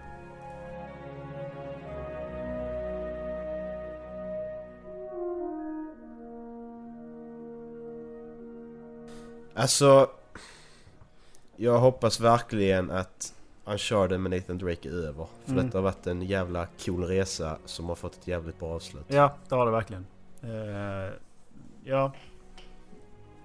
Alltså... 9.53 10.09
Jag 11.55 11.79
hoppas 11.79 12.19
verkligen 12.19 12.91
att 12.91 13.33
Uncharted 13.65 14.19
med 14.19 14.31
Nathan 14.31 14.57
Drake 14.57 14.89
är 14.89 14.93
över. 14.93 15.27
För 15.45 15.51
Mm. 15.51 15.65
detta 15.65 15.77
har 15.77 15.83
varit 15.83 16.07
en 16.07 16.21
jävla 16.21 16.67
cool 16.85 17.03
resa 17.03 17.57
som 17.65 17.89
har 17.89 17.95
fått 17.95 18.15
ett 18.15 18.27
jävligt 18.27 18.59
bra 18.59 18.69
avslut. 18.75 19.05
Ja, 19.07 19.35
det 19.49 19.55
har 19.55 19.65
det 19.65 19.71
verkligen. 19.71 20.05
Eh, 20.41 21.13
ja. 21.83 22.13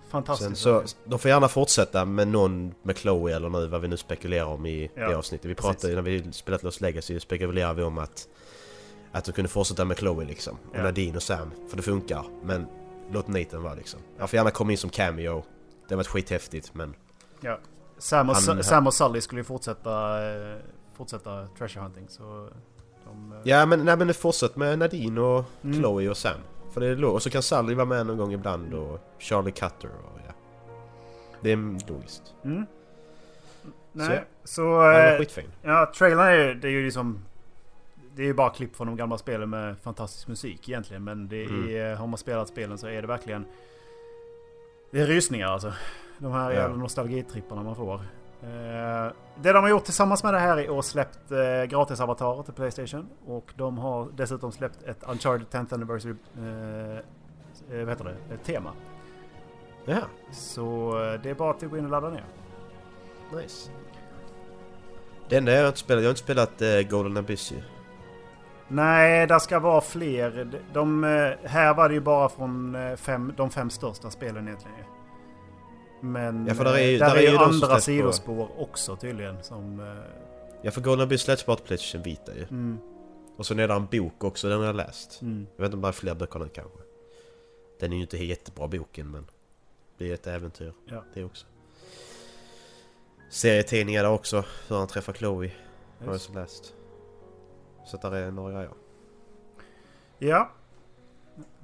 Fantastiskt. 0.08 0.48
Sen 0.48 0.56
så, 0.56 0.96
de 1.04 1.18
får 1.18 1.28
gärna 1.28 1.48
fortsätta 1.48 2.04
med 2.04 2.28
någon 2.28 2.74
med 2.82 2.96
Chloe 2.98 3.36
eller 3.36 3.48
nu 3.48 3.66
vad 3.66 3.80
vi 3.80 3.88
nu 3.88 3.96
spekulerar 3.96 4.44
om 4.46 4.66
i 4.66 4.90
Ja, 4.94 5.08
det 5.08 5.16
avsnittet. 5.16 5.50
Vi 5.50 5.54
pratade 5.54 5.94
när 5.94 6.02
vi 6.02 6.32
spelat 6.32 6.62
Lost 6.62 6.80
Legacy 6.80 7.20
spekulerade 7.20 7.74
vi 7.74 7.82
om 7.82 7.98
att 7.98 8.28
att 9.12 9.24
de 9.24 9.32
kunde 9.32 9.48
fortsätta 9.48 9.84
med 9.84 9.96
Chloe 9.98 10.24
liksom. 10.24 10.56
Och 10.70 10.76
Ja. 10.76 10.82
Nadine 10.82 11.16
och 11.16 11.22
Sam. 11.22 11.50
För 11.68 11.76
det 11.76 11.82
funkar. 11.82 12.24
Men 12.42 12.66
låt 13.12 13.28
Nathan 13.28 13.62
vara 13.62 13.74
liksom. 13.74 14.00
Han 14.18 14.28
får 14.28 14.36
gärna 14.36 14.50
komma 14.50 14.72
in 14.72 14.78
som 14.78 14.90
cameo. 14.90 15.44
Det 15.88 15.94
har 15.94 15.96
varit 15.96 16.06
skithäftigt 16.06 16.74
men... 16.74 16.94
Ja. 17.40 17.58
Sam, 17.98 18.30
och, 18.30 18.36
Han- 18.36 18.64
Sam 18.64 18.86
och 18.86 18.94
Sully 18.94 19.20
skulle 19.20 19.40
ju 19.40 19.44
fortsätta, 19.44 20.24
eh, 20.30 20.56
fortsätta 20.96 21.46
treasure 21.58 21.82
hunting. 21.82 22.06
Så 22.08 22.48
de, 23.04 23.32
eh, 23.32 23.38
Ja 23.44 23.66
men, 23.66 23.84
nej, 23.84 23.96
men 23.96 24.14
fortsätt 24.14 24.56
med 24.56 24.78
Nadine 24.78 25.18
och 25.20 25.44
Mm. 25.64 25.76
Chloe 25.78 26.08
och 26.10 26.16
Sam. 26.16 26.36
För 26.76 26.80
det 26.80 26.86
är 26.86 26.96
lo- 26.96 27.10
Och 27.10 27.22
så 27.22 27.30
kan 27.30 27.42
Sally 27.42 27.74
vara 27.74 27.86
med 27.86 28.06
någon 28.06 28.16
gång 28.16 28.32
ibland 28.32 28.74
och 28.74 29.00
Charlie 29.18 29.50
Cutter 29.52 29.88
och 29.88 30.20
ja. 30.26 30.32
Det 31.40 31.52
är 31.52 31.88
logiskt. 31.92 32.34
Mm. 32.44 32.66
Nej, 33.92 34.24
Så, 34.44 34.54
så... 34.54 34.82
Skitfin. 35.18 35.50
Ja, 35.62 35.92
trailern 35.96 36.26
är 36.26 36.54
det 36.54 36.68
är 36.68 36.72
ju 36.72 36.84
liksom... 36.84 37.18
Det 38.14 38.22
är 38.22 38.26
ju 38.26 38.34
bara 38.34 38.50
klipp 38.50 38.76
från 38.76 38.86
de 38.86 38.96
gamla 38.96 39.18
spelen 39.18 39.50
med 39.50 39.78
fantastisk 39.78 40.28
musik 40.28 40.68
egentligen. 40.68 41.04
Men 41.04 41.28
det 41.28 41.44
Mm. 41.44 41.68
är, 41.76 41.94
har 41.94 42.06
man 42.06 42.18
spelat 42.18 42.48
spelen 42.48 42.78
så 42.78 42.86
är 42.86 43.02
det 43.02 43.08
verkligen... 43.08 43.44
Det 44.90 45.00
är 45.00 45.06
rysningar 45.06 45.46
alltså. 45.48 45.72
De 46.18 46.32
här 46.32 46.52
Ja. 46.52 46.68
nostalgitripparna 46.68 47.62
man 47.62 47.76
får. 47.76 48.00
Eh, 48.46 49.12
det 49.42 49.52
de 49.52 49.62
har 49.62 49.68
gjort 49.70 49.84
tillsammans 49.84 50.24
med 50.24 50.34
det 50.34 50.38
här 50.40 50.56
är 50.58 50.78
att 50.78 50.84
släppt 50.84 51.30
eh, 51.30 51.64
gratis-avatarer 51.64 52.42
till 52.42 52.54
Playstation. 52.54 53.08
Och 53.26 53.52
de 53.56 53.78
har 53.78 54.08
dessutom 54.16 54.52
släppt 54.52 54.82
ett 54.82 55.04
Uncharted 55.08 55.46
10th 55.50 55.74
Anniversary... 55.74 56.14
Eh, 56.38 56.96
eh, 57.70 57.78
vad 57.78 57.88
heter 57.88 58.04
det? 58.04 58.34
Ett 58.34 58.44
tema. 58.44 58.72
Ja, 59.84 60.00
Så 60.32 60.92
det 61.22 61.30
är 61.30 61.34
bara 61.34 61.50
att 61.50 61.62
gå 61.62 61.78
in 61.78 61.84
och 61.84 61.90
ladda 61.90 62.10
ner. 62.10 62.24
nice. 63.34 63.70
Det 65.28 65.36
enda 65.36 65.52
jag 65.52 65.66
inte 65.68 65.78
spelat, 65.78 66.02
jag 66.02 66.08
har 66.08 66.12
inte 66.12 66.22
spelat 66.22 66.62
eh, 66.62 66.80
Golden 66.90 67.16
Abyss 67.16 67.52
ju. 67.52 67.62
Nej, 68.68 69.26
det 69.26 69.40
ska 69.40 69.58
vara 69.58 69.80
fler. 69.80 70.48
De, 70.72 71.02
här 71.44 71.74
var 71.74 71.88
det 71.88 71.94
ju 71.94 72.00
bara 72.00 72.28
från 72.28 72.76
fem, 72.96 73.32
de 73.36 73.50
fem 73.50 73.70
största 73.70 74.10
spelen 74.10 74.48
egentligen. 74.48 74.85
Men 76.00 76.46
Ja, 76.46 76.54
för 76.54 76.64
där 76.64 76.74
är 76.74 76.78
ju- 76.86 76.94
eh, 76.94 76.98
där 77.00 77.08
där 77.08 77.16
är 77.16 77.30
ju 77.30 77.36
andra 77.36 77.80
sidospår 77.80 78.60
också 78.60 78.96
tydligen. 78.96 79.42
Som, 79.42 79.80
eh, 79.80 79.86
Ja 80.62 80.70
för 80.70 80.80
Golden 80.80 81.04
Abyss 81.04 81.22
släpps 81.22 81.46
bara 81.46 81.56
till 81.56 81.66
Playstation 81.66 82.02
Vita 82.02 82.34
ju. 82.34 82.42
mm, 82.42 82.78
Och 83.36 83.46
så 83.46 83.54
är 83.54 83.68
det 83.68 83.74
en 83.74 83.86
bok 83.86 84.24
också, 84.24 84.48
den 84.48 84.58
har 84.58 84.66
jag 84.66 84.76
läst. 84.76 85.22
mm. 85.22 85.46
Jag 85.56 85.62
vet 85.62 85.66
inte 85.68 85.76
om 85.76 85.82
det 85.82 85.88
är 85.88 85.92
fler 85.92 86.14
böcker 86.14 86.38
nu 86.38 86.48
kanske. 86.48 86.78
Den 87.80 87.92
är 87.92 87.96
ju 87.96 88.02
inte 88.02 88.24
jättebra 88.24 88.68
boken 88.68 89.10
men 89.10 89.26
det 89.98 90.10
är 90.10 90.14
ett 90.14 90.26
äventyr 90.26 90.72
Ja. 90.84 91.04
det 91.14 91.24
också. 91.24 91.46
Serietidningar 93.30 94.02
där 94.02 94.10
också, 94.10 94.44
hur 94.68 94.76
han 94.76 94.88
träffar 94.88 95.12
Chloe. 95.12 95.50
Har 95.98 96.06
jag 96.06 96.12
Just. 96.12 96.24
så 96.26 96.32
läst. 96.32 96.74
Så 97.86 97.96
där 97.96 98.12
är 98.12 98.30
några 98.30 98.52
grejer. 98.52 98.70
Ja. 100.18 100.50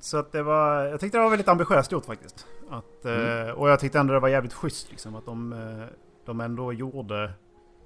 Så 0.00 0.16
att 0.16 0.32
det 0.32 0.42
var... 0.42 0.84
Jag 0.84 1.00
tyckte 1.00 1.18
det 1.18 1.22
var 1.22 1.30
väldigt 1.30 1.48
ambitiöst 1.48 1.92
gjort 1.92 2.04
faktiskt. 2.06 2.46
Att, 2.72 3.04
Mm. 3.04 3.48
eh, 3.48 3.54
och 3.54 3.70
jag 3.70 3.80
tyckte 3.80 3.98
ändå 3.98 4.14
det 4.14 4.20
var 4.20 4.28
jävligt 4.28 4.52
schysst 4.52 4.90
liksom. 4.90 5.14
Att 5.14 5.26
de, 5.26 5.52
eh, 5.52 5.86
de 6.24 6.40
ändå 6.40 6.72
gjorde... 6.72 7.32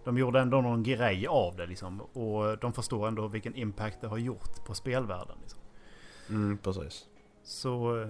De 0.04 0.18
gjorde 0.18 0.40
ändå 0.40 0.60
någon 0.60 0.82
grej 0.82 1.26
av 1.26 1.56
det 1.56 1.66
liksom. 1.66 2.00
Och 2.00 2.58
de 2.58 2.72
förstår 2.72 3.08
ändå 3.08 3.28
vilken 3.28 3.54
impact 3.54 4.00
det 4.00 4.08
har 4.08 4.18
gjort 4.18 4.64
på 4.66 4.74
spelvärlden. 4.74 5.36
Liksom. 5.40 5.60
Mm, 6.28 6.58
precis. 6.58 7.04
Så 7.44 8.02
eh, 8.02 8.08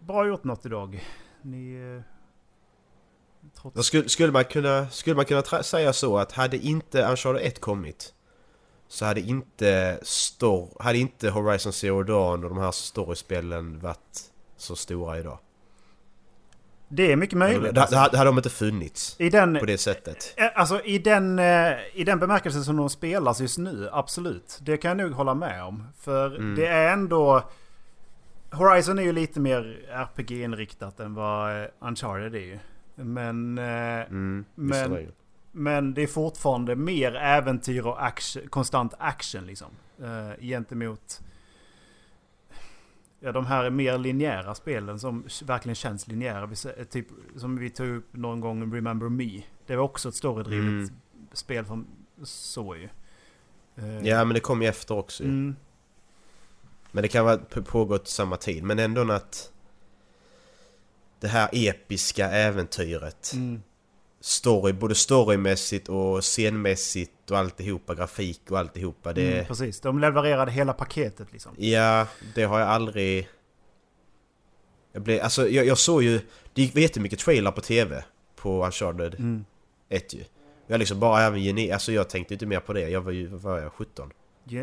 bra 0.00 0.26
gjort 0.26 0.44
något 0.44 0.66
idag. 0.66 1.04
Ni... 1.42 2.02
Trots... 3.54 3.86
Skulle, 3.86 4.08
skulle 4.08 4.32
man 4.32 4.44
kunna, 4.44 4.88
skulle 4.88 5.16
man 5.16 5.24
kunna 5.24 5.42
säga 5.42 5.92
så 5.92 6.18
att 6.18 6.32
hade 6.32 6.56
inte 6.56 7.02
Uncharted 7.02 7.46
1 7.46 7.60
kommit 7.60 8.14
så 8.88 9.04
hade 9.04 9.20
inte, 9.20 9.98
stor, 10.02 10.68
hade 10.80 10.98
inte 10.98 11.30
Horizon 11.30 11.72
Zero 11.72 12.02
Dawn 12.02 12.44
och 12.44 12.50
de 12.50 12.58
här 12.58 12.72
storiespelen 12.72 13.80
varit 13.80 14.20
så 14.56 14.76
stora 14.76 15.18
idag. 15.18 15.38
Det 16.88 17.12
är 17.12 17.16
mycket 17.16 17.38
möjligt. 17.38 17.74
Det, 17.74 17.80
alltså. 17.80 17.94
det, 17.96 18.00
hade- 18.00 18.10
det 18.12 18.18
hade 18.18 18.28
de 18.28 18.36
inte 18.38 18.50
funnits 18.50 19.16
I 19.18 19.30
den... 19.30 19.58
på 19.58 19.66
det 19.66 19.78
sättet. 19.78 20.34
Eh, 20.36 20.46
Alltså 20.54 20.80
i 20.84 20.98
den, 20.98 21.38
eh, 21.38 21.72
i 21.94 22.04
den 22.04 22.18
bemärkelsen 22.18 22.64
som 22.64 22.76
de 22.76 22.90
spelas 22.90 23.40
just 23.40 23.58
nu, 23.58 23.88
absolut. 23.92 24.58
Det 24.62 24.76
kan 24.76 24.98
jag 24.98 25.06
nog 25.08 25.16
hålla 25.16 25.34
med 25.34 25.64
om. 25.64 25.84
För 25.98 26.36
Mm. 26.36 26.54
det 26.54 26.66
är 26.66 26.92
ändå... 26.92 27.42
Horizon 28.50 28.98
är 28.98 29.02
ju 29.02 29.12
lite 29.12 29.40
mer 29.40 29.80
RPG-inriktat 29.92 31.00
än 31.00 31.14
vad 31.14 31.62
eh, 31.62 31.68
Uncharted 31.80 32.34
är 32.34 32.38
ju. 32.38 32.58
Men, 32.94 33.58
Mm, 33.58 34.44
Men- 34.54 34.68
visserligen. 34.68 35.12
men 35.52 35.94
det 35.94 36.02
är 36.02 36.06
fortfarande 36.06 36.76
mer 36.76 37.14
äventyr 37.16 37.86
och 37.86 38.04
action, 38.06 38.42
konstant 38.50 38.94
action 38.98 39.46
liksom. 39.46 39.68
Eh, 40.02 40.40
gentemot... 40.44 41.20
Ja, 43.20 43.32
de 43.32 43.46
här 43.46 43.64
är 43.64 43.70
mer 43.70 43.98
linjära 43.98 44.54
spelen 44.54 44.98
som 45.00 45.24
verkligen 45.44 45.74
känns 45.74 46.06
linjära. 46.06 46.46
Vi 46.46 46.56
Typ 46.90 47.06
som 47.36 47.56
vi 47.58 47.70
tog 47.70 47.88
upp 47.88 48.08
någon 48.16 48.40
gång, 48.40 48.74
Remember 48.74 49.08
Me. 49.08 49.42
Det 49.66 49.76
var 49.76 49.84
också 49.84 50.08
ett 50.08 50.14
storydrivet 50.14 50.68
Mm. 50.68 50.88
spel 51.32 51.64
från 51.64 51.86
så 52.22 52.76
ju. 52.76 52.88
Eh, 53.76 54.06
Ja 54.08 54.24
men 54.24 54.34
det 54.34 54.40
kom 54.40 54.62
ju 54.62 54.68
efter 54.68 54.94
också 54.96 55.22
ju. 55.22 55.28
Mm, 55.28 55.56
Men 56.90 57.02
det 57.02 57.08
kan 57.08 57.24
vara 57.24 57.36
p- 57.38 57.62
pågått 57.62 58.08
samma 58.08 58.36
tid. 58.36 58.62
Men 58.64 58.78
ändå 58.78 59.12
att 59.12 59.52
det 61.20 61.28
här 61.28 61.48
episka 61.52 62.30
äventyret. 62.30 63.30
mm, 63.34 63.62
Story, 64.20 64.72
både 64.72 64.94
storymässigt 64.94 65.88
och 65.88 66.24
scenmässigt 66.24 67.30
och 67.30 67.38
alltihopa, 67.38 67.94
grafik 67.94 68.50
och 68.50 68.58
alltihopa. 68.58 69.12
Det, 69.12 69.32
mm, 69.32 69.46
precis, 69.46 69.80
de 69.80 69.98
levererade 69.98 70.50
hela 70.50 70.72
paketet 70.72 71.32
liksom. 71.32 71.52
Ja, 71.58 72.06
det 72.34 72.44
har 72.44 72.58
jag 72.58 72.68
aldrig... 72.68 73.28
Jag 74.92 75.02
blev, 75.02 75.22
alltså 75.22 75.48
jag, 75.48 75.66
jag 75.66 75.78
såg 75.78 76.02
ju... 76.02 76.20
Det 76.54 76.62
gick 76.62 76.76
jättemycket 76.76 77.18
trailer 77.18 77.50
på 77.50 77.60
TV 77.60 78.04
på 78.36 78.64
Uncharted 78.64 79.14
Mm. 79.14 79.44
1 79.88 80.14
ju. 80.14 80.24
Jag 80.66 80.78
liksom 80.78 81.00
bara 81.00 81.22
även 81.22 81.72
Alltså 81.72 81.92
jag 81.92 82.08
tänkte 82.08 82.34
inte 82.34 82.46
mer 82.46 82.60
på 82.60 82.72
det. 82.72 82.88
Jag 82.88 83.00
var 83.00 83.12
ju, 83.12 83.26
vad 83.26 83.40
var 83.40 83.58
jag, 83.58 83.72
17? 83.72 84.12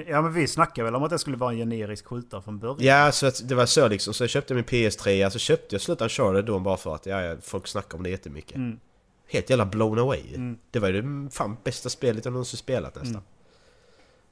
Ja 0.07 0.21
men 0.21 0.33
vi 0.33 0.47
snackade 0.47 0.85
väl 0.85 0.95
om 0.95 1.03
att 1.03 1.09
det 1.09 1.19
skulle 1.19 1.38
vara 1.38 1.51
en 1.51 1.57
generisk 1.57 2.05
skjutare 2.05 2.41
från 2.41 2.59
början. 2.59 2.77
Ja, 2.79 3.12
så 3.12 3.27
att 3.27 3.50
det 3.50 3.55
var 3.55 3.65
så 3.65 3.88
liksom. 3.88 4.13
Så 4.13 4.24
jag 4.24 4.29
köpte 4.29 4.53
min 4.53 4.63
PS3, 4.63 5.24
alltså 5.25 5.39
köpte 5.39 5.75
jag 5.75 5.81
slut 5.81 6.01
Uncharted 6.01 6.45
då 6.45 6.59
bara 6.59 6.77
för 6.77 6.95
att 6.95 7.05
ja, 7.05 7.35
folk 7.41 7.67
snackar 7.67 7.97
om 7.97 8.03
det 8.03 8.09
jättemycket. 8.09 8.55
Mm. 8.55 8.79
Helt 9.27 9.49
jävla 9.49 9.65
blown 9.65 9.99
away. 9.99 10.35
Mm. 10.35 10.57
Det 10.71 10.79
var 10.79 10.89
ju 10.89 11.01
det 11.01 11.29
fan 11.29 11.57
bästa 11.63 11.89
spelet 11.89 12.25
jag 12.25 12.31
någonsin 12.31 12.57
spelat 12.57 12.95
nästan. 12.95 13.11
Mm. 13.11 13.23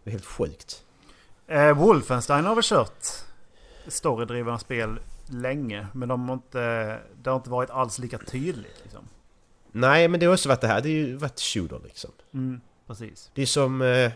Det 0.03 0.10
är 0.10 0.12
helt 0.12 0.25
sjukt. 0.25 0.84
Eh, 1.47 1.77
Wolfenstein 1.77 2.45
har 2.45 2.56
väl 2.56 2.63
kört 2.63 3.08
storydrivna 3.88 4.60
spel 4.60 4.99
länge. 5.25 5.88
Men 5.93 6.10
de 6.10 6.29
har 6.29 6.34
inte, 6.34 6.99
det 7.23 7.29
har 7.29 7.38
inte 7.38 7.49
varit 7.49 7.69
alls 7.69 7.99
lika 7.99 8.17
tydligt. 8.17 8.79
Liksom. 8.84 9.08
Nej, 9.71 10.08
men 10.08 10.19
det 10.19 10.25
har 10.25 10.34
också 10.34 10.49
varit 10.49 10.62
det 10.62 10.67
här. 10.67 10.82
Det 10.82 10.89
har 10.89 10.93
ju 10.93 11.15
varit 11.15 11.39
shooter 11.39 11.79
liksom. 11.84 12.12
Mm, 12.34 12.62
precis. 12.88 13.32
Det 13.34 13.41
är 13.41 13.45
som... 13.45 13.82
Eh, 13.82 14.12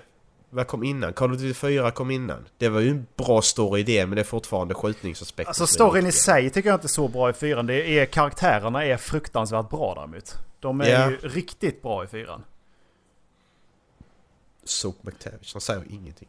vad 0.49 0.67
kom 0.67 0.83
innan? 0.83 1.13
Call 1.13 1.31
of 1.31 1.37
Duty 1.37 1.53
4 1.53 1.91
kom 1.91 2.11
innan. 2.11 2.45
Det 2.57 2.69
var 2.69 2.79
ju 2.79 2.89
en 2.89 3.07
bra 3.15 3.41
story 3.41 3.79
idé 3.79 4.05
men 4.05 4.15
det 4.15 4.21
är 4.21 4.23
fortfarande 4.23 4.73
skjutningsaspekten 4.73 5.49
Alltså 5.49 5.67
storyn 5.67 6.05
i 6.05 6.11
sig 6.11 6.49
tycker 6.49 6.69
jag 6.69 6.77
inte 6.77 6.85
är 6.85 6.89
så 6.89 7.07
bra 7.07 7.29
i 7.29 7.33
fyran. 7.33 7.65
Det 7.65 7.99
är, 7.99 8.05
karaktärerna 8.05 8.85
är 8.85 8.97
fruktansvärt 8.97 9.69
bra 9.69 9.93
däremot. 9.95 10.33
De 10.67 10.82
är 10.82 10.88
Ja. 10.89 11.10
ju 11.10 11.17
riktigt 11.17 11.82
bra 11.82 12.03
i 12.03 12.08
fyran. 12.08 12.43
Soap 14.63 14.95
McTavish, 15.03 15.53
han 15.53 15.62
säger 15.62 15.84
ingenting. 15.89 16.27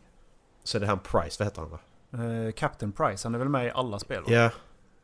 Så 0.64 0.76
är 0.78 0.80
det 0.80 0.86
han 0.86 0.98
Price, 0.98 1.36
vad 1.38 1.46
heter 1.46 1.60
han 1.62 1.70
va? 1.70 1.78
Eh, 2.46 2.52
Captain 2.52 2.92
Price, 2.92 3.28
han 3.28 3.34
är 3.34 3.38
väl 3.38 3.48
med 3.48 3.66
i 3.66 3.70
alla 3.70 3.98
spel? 3.98 4.22
Ja, 4.26 4.50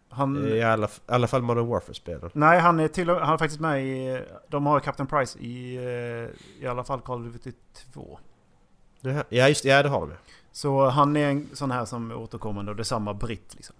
Han, 0.08 0.48
i 0.48 0.62
alla, 0.62 0.86
i 0.86 0.90
alla 1.06 1.26
fall 1.26 1.42
Modern 1.42 1.66
Warfare-spelen. 1.66 2.30
Nej, 2.34 2.60
han 2.60 2.80
är, 2.80 2.88
till, 2.88 3.08
han 3.08 3.34
är 3.34 3.38
faktiskt 3.38 3.60
med 3.60 3.84
i... 3.86 4.22
De 4.48 4.66
har 4.66 4.80
Captain 4.80 5.06
Price 5.06 5.38
i 5.38 5.76
eh, 5.76 6.62
i 6.64 6.66
alla 6.66 6.84
fall 6.84 7.00
Call 7.00 7.26
of 7.26 7.32
Duty 7.32 7.52
2. 7.92 8.18
Ja, 9.28 9.48
just 9.48 9.64
ja 9.64 9.82
det 9.82 9.88
har 9.88 10.00
de. 10.00 10.12
Så 10.52 10.88
han 10.88 11.16
är 11.16 11.30
en 11.30 11.48
sån 11.52 11.70
här 11.70 11.84
som 11.84 12.10
är 12.10 12.14
återkommande 12.16 12.70
och 12.70 12.76
det 12.76 12.82
är 12.82 12.84
samma 12.84 13.14
britt 13.14 13.54
liksom. 13.54 13.76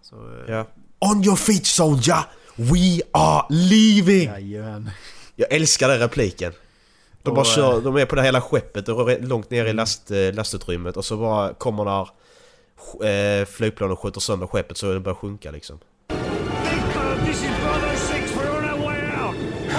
Så, 0.00 0.16
eh, 0.16 0.50
ja. 0.54 0.64
On 0.98 1.24
your 1.24 1.36
feet 1.36 1.66
soldier! 1.66 2.24
We 2.56 3.00
are 3.12 3.46
leaving! 3.50 4.28
Jajamän. 4.28 4.90
Jag 5.36 5.52
älskar 5.52 5.88
den 5.88 5.98
repliken. 5.98 6.52
De 7.22 7.30
Och, 7.30 7.36
bara 7.36 7.44
kör, 7.44 7.72
eh, 7.76 7.82
de 7.82 7.96
är 7.96 8.06
på 8.06 8.16
det 8.16 8.22
hela 8.22 8.40
skeppet 8.40 8.88
och 8.88 9.22
långt 9.22 9.50
ner 9.50 9.64
i 9.64 9.72
last, 9.72 10.10
eh, 10.10 10.32
lastutrymmet 10.32 10.96
och 10.96 11.04
så 11.04 11.16
bara 11.16 11.54
kommer 11.54 11.84
där 11.84 12.08
eh, 13.40 13.44
flygplan 13.46 13.90
och 13.90 13.98
skjuter 14.00 14.20
sönder 14.20 14.46
skeppet 14.46 14.76
så 14.76 14.92
det 14.92 15.00
börjar 15.00 15.16
sjunka 15.16 15.50
liksom. 15.50 15.78
This 17.26 17.42
is 17.42 17.50
Bravo 17.62 17.96
6, 17.96 18.32
we're 18.36 18.58
on 18.58 18.64
our 18.70 18.86
way 18.86 19.00
out! 19.00 19.36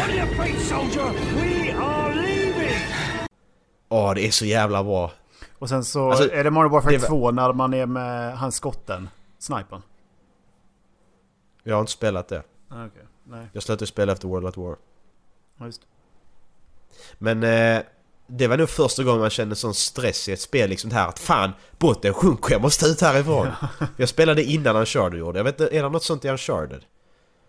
On 0.10 0.16
your 0.16 0.28
feet, 0.36 0.62
soldier! 0.68 1.12
We 1.36 1.74
are 1.76 2.16
leaving! 2.16 2.80
Åh, 3.90 4.14
det 4.14 4.28
är 4.28 4.32
så 4.32 4.46
jävla 4.46 4.84
bra. 4.84 5.12
Och 5.60 5.70
sen 5.70 5.84
så 5.84 6.10
Alltså, 6.12 6.32
är 6.32 6.44
det 6.44 6.50
Modern 6.52 6.72
Warfare 6.72 6.92
det 6.94 6.98
var- 6.98 7.08
2 7.08 7.32
när 7.32 7.54
man 7.54 7.74
är 7.74 7.86
med 7.86 8.38
han 8.38 8.52
skotten. 8.52 9.10
Snipern. 9.40 9.82
Jag 11.64 11.76
har 11.76 11.80
inte 11.82 11.92
spelat 11.92 12.28
det. 12.28 12.44
Ah, 12.70 12.86
okej. 12.86 13.04
Nej, 13.24 13.48
Jag 13.54 13.64
slutade 13.64 13.88
spela 13.88 14.12
efter 14.12 14.28
World 14.28 14.48
at 14.48 14.58
War. 14.58 14.76
ja, 15.58 15.66
just. 15.66 15.82
Men 17.18 17.44
eh, 17.44 17.82
det 18.28 18.48
var 18.48 18.58
nog 18.58 18.70
första 18.70 19.04
gången 19.04 19.22
man 19.22 19.30
kände 19.30 19.56
sån 19.56 19.74
stress 19.74 20.30
i 20.30 20.32
ett 20.34 20.42
spel 20.42 20.70
liksom 20.70 20.90
det 20.90 20.96
här 20.96 21.08
att 21.08 21.20
fan 21.20 21.52
båten 21.78 22.14
sjunker, 22.14 22.52
jag 22.52 22.62
måste 22.62 22.86
ut 22.86 23.02
härifrån. 23.02 23.48
jag 23.98 24.10
spelade 24.10 24.44
innan 24.44 24.76
Uncharted 24.76 25.20
gjorde. 25.20 25.40
Jag 25.40 25.44
vet 25.44 25.60
inte, 25.62 25.78
är 25.78 25.84
det 25.84 25.90
något 25.90 26.04
sånt 26.04 26.26
i 26.26 26.30
Uncharted? 26.30 26.86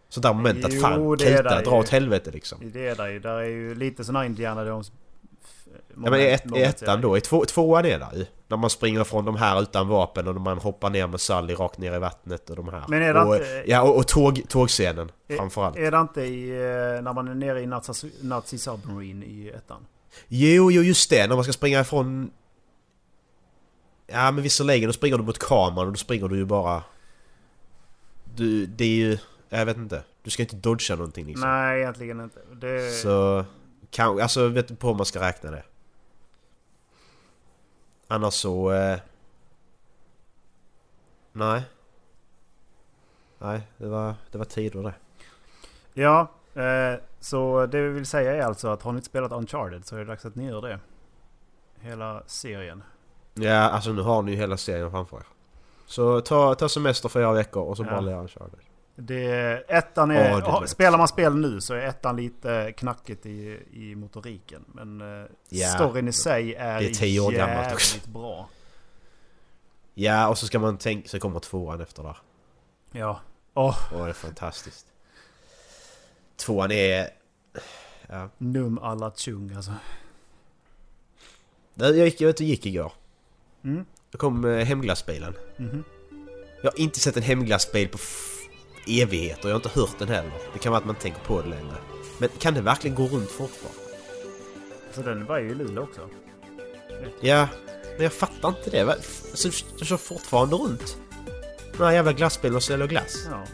Sånt 0.09 0.23
där 0.23 0.33
moment 0.33 0.65
att 0.65 0.81
fan, 0.81 1.19
kuta, 1.19 1.43
dra 1.43 1.63
ju. 1.63 1.79
åt 1.79 1.89
helvete 1.89 2.31
liksom. 2.31 2.71
Det 2.73 2.89
är 2.89 2.97
där 2.97 3.09
ju. 3.09 3.19
Där 3.19 3.39
är 3.39 3.45
ju 3.45 3.75
lite 3.75 4.05
sån 4.05 4.17
här 4.17 4.25
Indiana 4.25 4.65
Jones... 4.65 4.93
Ja 6.05 6.11
men 6.11 6.21
i 6.21 6.25
ett, 6.25 6.57
i 6.57 6.63
ettan 6.63 7.01
då, 7.01 7.17
i 7.17 7.21
två, 7.21 7.45
tvåan 7.45 7.85
är 7.85 7.99
där 7.99 8.13
ju. 8.15 8.27
När 8.51 8.57
man 8.57 8.71
springer 8.71 9.05
från 9.05 9.25
de 9.25 9.37
här 9.37 9.63
utan 9.63 9.89
vapen 9.89 10.29
och 10.29 10.35
när 10.35 10.41
man 10.43 10.59
hoppar 10.59 10.91
ner 10.91 11.07
med 11.07 11.21
Sally 11.21 11.55
rakt 11.55 11.79
ner 11.79 11.95
i 11.95 11.99
vattnet 11.99 12.51
och 12.51 12.57
de 12.57 12.69
här. 12.69 12.85
Men 12.89 13.03
är 13.03 13.15
det 13.15 13.21
och, 13.21 13.35
inte- 13.37 13.65
Ja 13.67 13.83
och, 13.83 13.97
och 13.97 14.07
tåg, 14.09 14.43
tågscenen 14.49 15.11
Är- 15.29 15.37
framförallt. 15.37 15.77
Är 15.77 15.91
det 15.91 15.99
inte 16.01 16.23
i, 16.23 16.51
eh, 16.51 17.03
när 17.03 17.13
man 17.13 17.29
är 17.29 17.35
nere 17.35 17.61
i 17.61 17.67
Nazi, 17.67 18.13
Nazi 18.21 18.59
Submarine 18.59 19.23
i 19.23 19.49
ettan? 19.49 19.87
Jo, 20.29 20.71
jo 20.71 20.83
just 20.83 21.11
det, 21.11 21.27
när 21.27 21.35
man 21.35 21.45
ska 21.45 21.53
springa 21.53 21.81
ifrån... 21.81 22.31
Ja 24.07 24.31
men 24.31 24.43
visserligen, 24.43 24.87
då 24.89 24.93
springer 24.93 25.19
du 25.19 25.25
mot 25.25 25.39
kameran 25.39 25.87
och 25.87 25.93
då 25.93 25.97
springer 25.99 26.29
du 26.29 26.37
ju 26.37 26.45
bara... 26.45 26.83
Du, 28.37 28.67
det 28.67 28.85
är 28.85 28.89
ju... 28.89 29.19
Jag 29.49 29.67
vet 29.67 29.77
inte. 29.77 30.03
Du 30.23 30.31
ska 30.31 30.43
inte 30.43 30.57
dodga 30.57 30.97
någonting 30.97 31.27
liksom. 31.27 31.49
Nej, 31.49 31.81
egentligen 31.81 32.21
inte. 32.21 32.41
Det, 32.61 32.91
Så... 32.91 33.45
Kan, 33.91 34.21
alltså 34.21 34.41
jag 34.41 34.49
vet 34.49 34.71
inte 34.71 34.81
på 34.81 34.89
hur 34.89 34.95
man 34.95 35.07
ska 35.07 35.21
räkna 35.21 35.51
det. 35.51 35.63
Annars 38.09 38.35
så... 38.35 38.73
Eh, 38.73 38.99
nej. 41.33 41.63
Nej, 43.39 43.61
det 43.77 43.87
var, 43.87 44.15
det 44.31 44.39
var 44.39 44.45
tider 44.45 44.83
det. 44.83 44.95
Ja, 46.03 46.21
eh, 46.63 47.01
så 47.21 47.67
det 47.67 47.81
vi 47.83 47.89
vill 47.89 48.07
säga 48.07 48.35
är 48.35 48.43
alltså 48.43 48.69
att 48.69 48.83
har 48.83 48.93
ni 48.93 48.97
inte 48.97 49.07
spelat 49.07 49.33
Uncharted 49.33 49.87
så 49.87 49.95
är 49.97 49.99
det 49.99 50.05
dags 50.05 50.25
att 50.25 50.35
ni 50.35 50.47
gör 50.47 50.63
det. 50.63 50.79
Hela 51.81 52.23
serien. 52.27 52.83
Ja, 53.35 53.59
alltså 53.59 53.93
nu 53.93 54.03
har 54.03 54.23
ni 54.23 54.31
ju 54.31 54.37
hela 54.37 54.57
serien 54.57 54.91
framför 54.91 55.17
er. 55.17 55.27
Så 55.87 56.21
ta, 56.21 56.55
ta 56.55 56.69
semester 56.69 57.09
fyra 57.09 57.33
veckor 57.33 57.63
och 57.63 57.77
så 57.77 57.83
Ja. 57.85 57.91
bara 57.91 58.01
lära 58.01 58.21
Uncharted. 58.21 58.61
Det, 59.01 59.65
ettan 59.69 60.11
är, 60.11 60.31
Ja, 60.31 60.41
det 60.55 60.61
vet. 60.61 60.71
spelar 60.71 60.99
man 60.99 61.09
spel 61.09 61.37
nu 61.37 61.61
så 61.61 61.75
är 61.75 61.79
ettan 61.79 62.17
lite 62.17 62.73
knackigt 62.77 63.27
i, 63.27 63.59
i 63.73 63.95
motoriken. 63.95 64.65
Men 64.73 65.01
Ja, 65.49 65.69
storyn 65.69 66.09
i 66.09 66.13
sig 66.13 66.55
är, 66.55 66.81
det 66.81 66.87
är 66.87 66.95
tio 66.95 67.21
år 67.21 67.33
jävligt 67.35 67.73
också. 67.75 68.11
bra. 68.11 68.49
Ja, 69.95 70.29
och 70.29 70.39
så 70.39 70.47
ska 70.47 70.59
man 70.59 70.79
tänka, 70.79 71.09
så 71.09 71.21
kommer 71.21 71.41
tvåan 71.41 71.81
efter 71.81 72.03
där. 72.03 72.17
Ja. 72.93 73.21
Åh, 73.55 73.93
Och 73.93 74.05
det 74.05 74.09
är 74.11 74.13
fantastiskt. 74.13 74.87
Tvåan 76.37 76.71
är... 76.71 77.09
Ja. 78.09 78.29
num 78.39 78.79
alla 78.79 79.11
chung 79.17 79.53
alltså. 79.57 79.73
Jag 81.75 81.97
gick, 81.97 82.21
jag 82.21 82.27
vet, 82.29 82.41
jag 82.41 82.49
gick 82.49 82.67
igår. 82.67 82.93
Mm. 83.65 83.85
Då 84.11 84.19
kom 84.19 84.45
eh, 84.45 84.65
hemglassbilen. 84.65 85.35
Mhm. 85.57 85.85
Jag 86.63 86.71
har 86.71 86.79
inte 86.81 87.01
sett 87.01 87.17
en 87.17 87.23
hemglassbil 87.23 87.89
på 87.89 87.99
f- 88.89 89.03
evigheter. 89.03 89.49
Jag 89.49 89.55
har 89.55 89.59
inte 89.69 89.81
hört 89.81 89.99
den 89.99 90.09
heller. 90.09 90.33
Det 90.53 90.59
kan 90.59 90.73
vara 90.73 90.79
att 90.81 90.87
man 90.87 90.95
inte 90.95 91.03
tänker 91.03 91.21
på 91.21 91.43
det 91.43 91.49
längre. 91.49 91.75
Men 92.19 92.29
kan 92.39 92.55
det 92.55 92.61
verkligen 92.61 92.97
gå 92.97 93.07
runt 93.07 93.31
fortfarande? 93.31 93.81
Så 94.93 95.03
den 95.03 95.27
var 95.27 95.39
ju 95.39 95.51
i 95.51 95.55
Luleå 95.55 95.83
också. 95.83 96.01
Ja, 97.21 97.49
men 97.95 98.03
jag 98.03 98.13
fattar 98.13 98.49
inte 98.49 98.71
det. 98.71 98.81
Alltså, 98.93 99.49
du 99.79 99.85
kör 99.85 99.97
fortfarande 99.97 100.57
runt? 100.57 100.99
Den 101.77 101.87
här 101.87 101.93
jävla 101.93 102.13
glassbilen 102.13 102.57
och 102.57 102.63
säljer 102.63 102.87
glass. 102.87 103.27
Ja. 103.31 103.45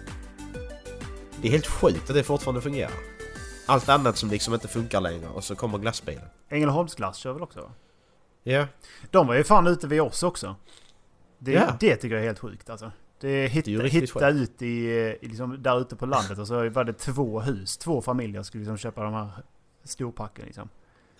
Det 1.42 1.48
är 1.48 1.52
helt 1.52 1.66
sjukt 1.66 2.10
att 2.10 2.16
det 2.16 2.22
fortfarande 2.24 2.60
fungerar. 2.60 2.92
Allt 3.66 3.88
annat 3.88 4.16
som 4.16 4.30
liksom 4.30 4.54
inte 4.54 4.68
funkar 4.68 5.00
längre 5.00 5.28
och 5.28 5.44
så 5.44 5.56
kommer 5.56 5.78
glassbilen. 5.78 6.24
Ängelholmsglass 6.48 7.16
kör 7.16 7.32
väl 7.32 7.42
också? 7.42 7.60
va? 7.60 7.72
Ja. 8.42 8.66
De 9.10 9.26
var 9.26 9.34
ju 9.34 9.44
fan 9.44 9.66
ute 9.66 9.86
vid 9.86 10.00
oss 10.00 10.22
också. 10.22 10.56
Det, 11.38 11.52
Ja. 11.52 11.76
det 11.80 11.96
tycker 11.96 12.14
jag 12.14 12.22
är 12.22 12.26
helt 12.26 12.38
sjukt 12.38 12.70
alltså. 12.70 12.92
Det 13.20 13.48
hitta, 13.48 13.70
Det 13.70 13.76
är 13.76 13.88
hitta 13.88 14.28
ut 14.28 14.62
i, 14.62 14.66
i 15.20 15.28
liksom, 15.28 15.62
där 15.62 15.80
ute 15.80 15.96
på 15.96 16.06
landet 16.06 16.38
och 16.38 16.48
så 16.48 16.68
var 16.68 16.84
det 16.84 16.92
två 16.92 17.40
hus. 17.40 17.76
Två 17.76 18.02
familjer 18.02 18.42
skulle 18.42 18.60
liksom 18.60 18.76
köpa 18.76 19.02
de 19.02 19.14
här 19.14 19.28
storpacken 19.84 20.44
liksom. 20.44 20.68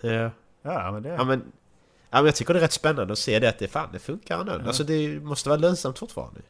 Ja. 0.01 0.31
Ja 0.63 0.93
men 0.93 1.03
det... 1.03 1.09
Ja 1.09 1.25
men, 1.25 1.43
ja 2.11 2.17
men 2.17 2.25
jag 2.25 2.35
tycker 2.35 2.55
det 2.55 2.61
är 2.61 2.63
rätt 2.63 2.73
spännande 2.73 3.13
att 3.13 3.19
se 3.19 3.39
det 3.39 3.49
att 3.49 3.59
det 3.59 3.69
fan 3.69 3.89
det 3.93 3.99
funkar 3.99 4.41
ändå. 4.41 4.53
Ja. 4.53 4.67
Alltså 4.67 4.85
det 4.85 5.21
måste 5.21 5.49
vara 5.49 5.59
lönsamt 5.59 5.99
fortfarande. 5.99 6.41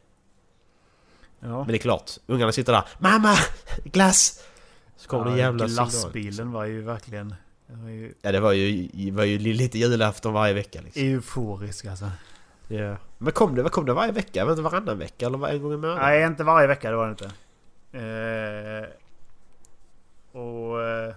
ja. 1.39 1.57
Men 1.57 1.67
det 1.67 1.75
är 1.75 1.77
klart, 1.77 2.11
ungarna 2.27 2.51
sitter 2.51 2.73
där. 2.73 2.83
Mamma! 2.99 3.35
Glass! 3.83 4.43
Så 4.97 5.09
kommer 5.09 5.25
det 5.25 5.31
en 5.31 5.37
jävla 5.37 5.67
signal. 5.67 5.89
Glassbilen 5.89 6.51
var 6.51 6.65
ju 6.65 6.81
verkligen... 6.81 7.35
Det 7.67 7.75
var 7.75 7.89
ju 7.89 8.13
Ja 8.21 8.31
det 8.31 8.39
var 8.39 8.51
ju, 8.51 8.87
det 8.93 9.11
var 9.11 9.23
ju 9.23 9.37
lite 9.37 9.77
julafton 9.79 10.33
varje 10.33 10.53
vecka 10.53 10.81
liksom. 10.81 11.03
euforisk 11.03 11.85
alltså. 11.85 12.11
Ja. 12.67 12.97
Men 13.25 13.33
kom 13.33 13.55
det, 13.55 13.63
vad 13.63 13.71
kom 13.71 13.85
det 13.85 13.93
varje 13.93 14.11
vecka? 14.11 14.45
Vet 14.45 14.51
inte, 14.51 14.61
varannan 14.61 14.97
vecka 14.97 15.25
eller 15.25 15.37
var 15.37 15.49
en 15.49 15.61
gång 15.61 15.73
i 15.73 15.77
månaden? 15.77 16.03
Nej 16.03 16.23
inte 16.23 16.43
varje 16.43 16.67
vecka, 16.67 16.91
det 16.91 16.97
var 16.97 17.05
det 17.05 17.11
inte. 17.11 17.25
Eh, 17.91 18.85
och... 20.41 20.81
Eh, 20.83 21.15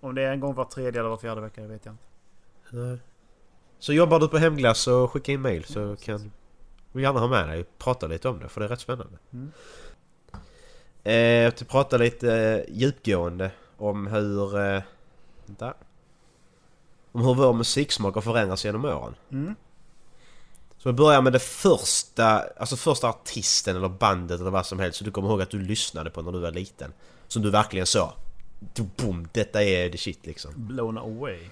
om 0.00 0.14
det 0.14 0.22
är 0.22 0.32
en 0.32 0.40
gång 0.40 0.54
var 0.54 0.64
tredje 0.64 1.00
eller 1.00 1.10
var 1.10 1.16
fjärde 1.16 1.40
vecka, 1.40 1.60
det 1.60 1.66
vet 1.66 1.84
jag 1.84 1.92
inte. 1.92 2.04
Nej. 2.70 2.98
Så 3.78 3.92
jobbar 3.92 4.20
du 4.20 4.28
på 4.28 4.38
hemglass 4.38 4.86
och 4.86 5.12
skicka 5.12 5.32
in 5.32 5.40
mail 5.40 5.64
så 5.64 5.96
kan 5.96 6.32
vi 6.92 7.02
gärna 7.02 7.20
ha 7.20 7.28
med 7.28 7.48
dig 7.48 7.60
och 7.60 7.78
prata 7.78 8.06
lite 8.06 8.28
om 8.28 8.40
det 8.40 8.48
för 8.48 8.60
det 8.60 8.66
är 8.66 8.68
rätt 8.70 8.80
spännande. 8.80 9.18
Mm. 9.32 9.52
Eh, 11.04 11.14
jag 11.14 11.68
prata 11.68 11.96
lite 11.96 12.34
eh, 12.34 12.74
djupgående 12.74 13.50
om 13.76 14.06
hur... 14.06 14.58
Eh, 14.58 14.82
vänta. 15.46 15.74
Om 17.12 17.24
hur 17.24 17.34
vår 17.34 17.52
musiksmak 17.52 18.14
har 18.14 18.22
förändrats 18.22 18.64
genom 18.64 18.84
åren. 18.84 19.14
Mm. 19.30 19.54
Så 20.78 20.88
vi 20.88 20.92
börjar 20.92 21.22
med 21.22 21.32
det 21.32 21.38
första, 21.38 22.40
alltså 22.40 22.76
första 22.76 23.08
artisten 23.08 23.76
eller 23.76 23.88
bandet 23.88 24.40
eller 24.40 24.50
vad 24.50 24.66
som 24.66 24.78
helst 24.78 24.98
så 24.98 25.04
du 25.04 25.10
kommer 25.10 25.28
ihåg 25.28 25.42
att 25.42 25.50
du 25.50 25.60
lyssnade 25.60 26.10
på 26.10 26.22
när 26.22 26.32
du 26.32 26.38
var 26.38 26.50
liten. 26.50 26.92
Som 27.28 27.42
du 27.42 27.50
verkligen 27.50 27.86
sa. 27.86 28.14
Boom, 28.96 29.28
detta 29.32 29.62
är 29.62 29.90
the 29.90 29.98
shit 29.98 30.26
liksom. 30.26 30.52
Blown 30.56 30.98
away. 30.98 31.48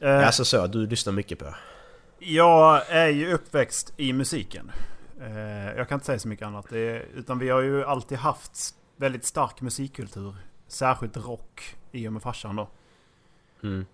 Eh, 0.00 0.26
Alltså 0.26 0.44
så, 0.44 0.66
du 0.66 0.86
lyssnar 0.86 1.12
mycket 1.12 1.38
på. 1.38 1.54
Jag 2.18 2.90
är 2.90 3.08
ju 3.08 3.32
uppväxt 3.32 3.92
i 3.96 4.12
musiken. 4.12 4.70
Eh, 5.20 5.76
Jag 5.76 5.88
kan 5.88 5.96
inte 5.96 6.06
säga 6.06 6.18
så 6.18 6.28
mycket 6.28 6.46
annat. 6.46 6.66
Det 6.70 7.02
utan 7.14 7.38
vi 7.38 7.48
har 7.48 7.60
ju 7.60 7.84
alltid 7.84 8.18
haft 8.18 8.74
väldigt 8.96 9.24
stark 9.24 9.60
musikkultur. 9.60 10.36
Särskilt 10.68 11.16
rock 11.16 11.76
i 11.92 12.08
och 12.08 12.12
med 12.12 12.22
farsan 12.22 12.56
då. 12.56 12.68
Mm. 13.62 13.86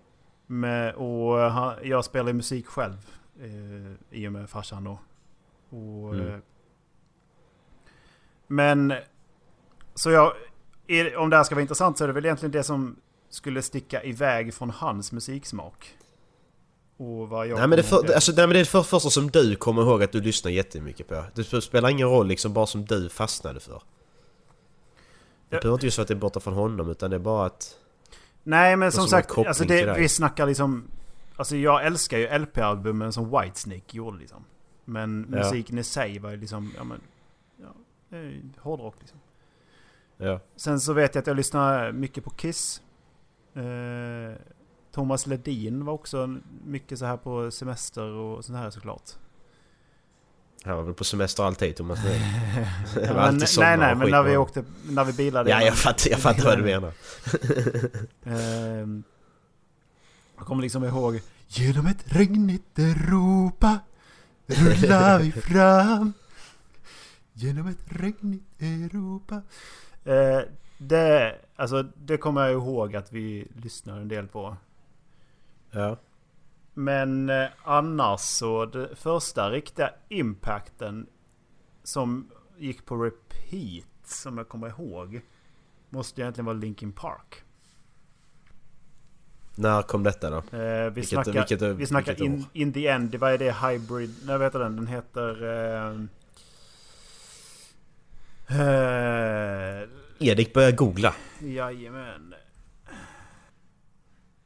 Med, 0.47 0.95
och 0.95 1.37
han, 1.39 1.75
jag 1.83 2.05
spelar 2.05 2.33
musik 2.33 2.67
själv 2.67 2.97
eh, 3.41 4.17
i 4.19 4.27
och 4.27 4.31
med 4.31 4.49
farsan 4.49 4.83
då. 4.83 4.99
Och, 5.77 6.13
Mm. 6.15 6.27
eh, 6.27 6.39
men 8.47 8.93
så 9.95 10.11
jag, 10.11 10.33
är, 10.87 11.15
om 11.17 11.29
det 11.29 11.35
här 11.37 11.43
ska 11.43 11.55
vara 11.55 11.61
intressant 11.61 11.97
så 11.97 12.03
är 12.03 12.07
det 12.07 12.13
väl 12.13 12.25
egentligen 12.25 12.51
det 12.51 12.63
som 12.63 12.95
skulle 13.29 13.61
sticka 13.61 14.03
iväg 14.03 14.53
från 14.53 14.69
hans 14.69 15.11
musiksmak. 15.11 15.97
Och 16.97 17.29
vad 17.29 17.47
jag 17.47 17.57
Nej 17.57 17.67
men, 17.67 17.77
det, 17.77 17.83
för, 17.83 18.13
alltså, 18.13 18.31
nej 18.31 18.47
men 18.47 18.53
det 18.53 18.59
är 18.59 18.65
för 18.65 18.83
första 18.83 19.09
som 19.09 19.31
du 19.31 19.55
kommer 19.55 19.81
ihåg 19.81 20.03
att 20.03 20.11
du 20.11 20.21
lyssnar 20.21 20.51
jättemycket 20.51 21.07
på. 21.07 21.25
Det 21.35 21.61
spelar 21.61 21.89
ingen 21.89 22.09
roll 22.09 22.27
liksom, 22.27 22.53
bara 22.53 22.65
som 22.65 22.85
du 22.85 23.09
fastnade 23.09 23.59
för. 23.59 23.81
Det 25.49 25.61
behöver 25.61 25.73
inte 25.73 25.85
just 25.85 25.97
vara 25.97 26.03
att 26.03 26.07
det 26.07 26.13
är 26.13 26.19
borta 26.19 26.39
från 26.39 26.53
honom 26.53 26.89
utan 26.89 27.09
det 27.09 27.15
är 27.15 27.19
bara 27.19 27.45
att... 27.45 27.77
Nej 28.43 28.75
men 28.75 28.91
som 28.91 29.07
sagt, 29.07 29.37
alltså 29.37 29.63
det, 29.63 29.93
vi 29.97 30.09
snackar 30.09 30.47
liksom... 30.47 30.87
Alltså 31.35 31.55
jag 31.55 31.85
älskar 31.85 32.17
ju 32.17 32.27
LP-albumen 32.27 33.11
som 33.11 33.41
Whitesnake 33.41 33.97
gjorde 33.97 34.17
liksom. 34.17 34.45
Men 34.85 35.27
Ja. 35.31 35.37
musiken 35.37 35.77
i 35.77 35.83
sig 35.83 36.19
var 36.19 36.29
ju 36.31 36.37
liksom, 36.37 36.71
ja 36.77 36.83
men... 36.83 37.01
Ja, 37.61 37.67
det 38.09 38.17
är 38.17 38.21
ju 38.21 38.41
hårdrock 38.57 38.95
liksom. 38.99 39.19
Ja. 40.17 40.39
Sen 40.55 40.79
så 40.79 40.93
vet 40.93 41.15
jag 41.15 41.21
att 41.21 41.27
jag 41.27 41.37
lyssnar 41.37 41.91
mycket 41.91 42.23
på 42.23 42.29
Kiss. 42.29 42.81
Eh, 43.53 44.35
Thomas 44.91 45.27
Ledin 45.27 45.85
var 45.85 45.93
också 45.93 46.37
mycket 46.65 46.99
så 46.99 47.05
här 47.05 47.17
på 47.17 47.51
semester 47.51 48.03
och 48.03 48.45
sånt 48.45 48.57
här 48.57 48.69
såklart. 48.69 49.09
Han 50.65 50.75
var 50.75 50.83
väl 50.83 50.93
på 50.93 51.03
semester 51.03 51.43
alltid 51.43 51.75
Thomas 51.75 52.03
Ledin. 52.03 52.21
Ja, 53.07 53.13
men, 53.13 53.37
nej 53.57 53.77
nej 53.77 53.95
men 53.95 54.09
när 54.09 54.23
vi 54.23 54.37
åkte, 54.37 54.63
när 54.89 55.03
vi 55.03 55.13
bilade. 55.13 55.49
Ja 55.49 55.61
jag 55.61 55.75
fattar, 55.75 56.09
jag 56.11 56.19
fattar 56.19 56.43
vad 56.45 56.57
du 56.57 56.63
menar. 56.63 56.91
Ehm, 58.25 59.03
jag 60.43 60.47
kommer 60.47 60.61
liksom 60.61 60.83
ihåg 60.83 61.21
Genom 61.47 61.85
ett 61.85 62.15
regnigt 62.15 62.79
Europa 62.79 63.79
rullar 64.45 65.19
vi 65.19 65.31
fram 65.31 66.13
Genom 67.33 67.67
ett 67.67 67.85
regnigt 67.87 68.61
Europa 68.61 69.41
Eh, 70.03 70.41
det, 70.77 71.39
alltså, 71.55 71.83
det 71.83 72.17
kommer 72.17 72.41
jag 72.41 72.51
ihåg 72.51 72.95
att 72.95 73.11
vi 73.11 73.47
lyssnar 73.55 73.99
en 73.99 74.07
del 74.07 74.27
på. 74.27 74.57
Ja. 75.71 75.97
Men 76.73 77.29
eh, 77.29 77.47
annars 77.63 78.19
så, 78.19 78.65
det 78.65 78.95
första 78.95 79.49
riktiga 79.49 79.93
impacten 80.09 81.07
som 81.83 82.31
gick 82.57 82.85
på 82.85 83.03
repeat, 83.03 84.07
som 84.07 84.37
jag 84.37 84.49
kommer 84.49 84.67
ihåg, 84.67 85.21
måste 85.89 86.21
egentligen 86.21 86.45
vara 86.45 86.57
Linkin 86.57 86.91
Park. 86.91 87.43
När 89.55 89.81
kom 89.81 90.03
detta 90.03 90.29
då? 90.29 90.37
Eh, 90.37 90.43
vi 90.51 90.89
Vilket- 90.89 91.09
snackar, 91.09 91.31
vilket- 91.33 91.61
vi 91.61 91.85
snackar 91.85 92.11
vilket 92.15 92.25
in, 92.25 92.45
in 92.53 92.73
the 92.73 92.87
end, 92.87 93.15
vad 93.15 93.33
är 93.33 93.37
det? 93.37 93.51
Hybrid? 93.67 94.15
Nej 94.23 94.37
vad 94.37 94.47
heter 94.47 94.59
den? 94.59 94.75
Den 94.75 94.87
heter... 94.87 95.43
Eh, 95.43 95.99
eh, 98.59 99.89
Erik 100.19 100.53
börjar 100.53 100.71
googla. 100.71 101.15
jajamän. 101.41 102.33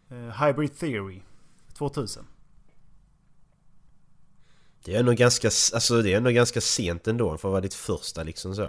Eh, 0.10 0.46
Hybrid 0.46 0.78
Theory. 0.78 1.22
2000. 1.78 2.26
Det 4.84 4.96
är 4.96 5.00
ändå 5.00 5.12
ganska, 5.14 5.48
alltså 5.74 6.02
det 6.02 6.14
är 6.14 6.18
ändå 6.18 6.30
ganska 6.32 6.62
sent 6.62 7.08
ändå 7.08 7.38
för 7.38 7.48
att 7.48 7.52
vara 7.52 7.62
ditt 7.62 7.74
första 7.74 8.24
liksom 8.24 8.56
så. 8.56 8.64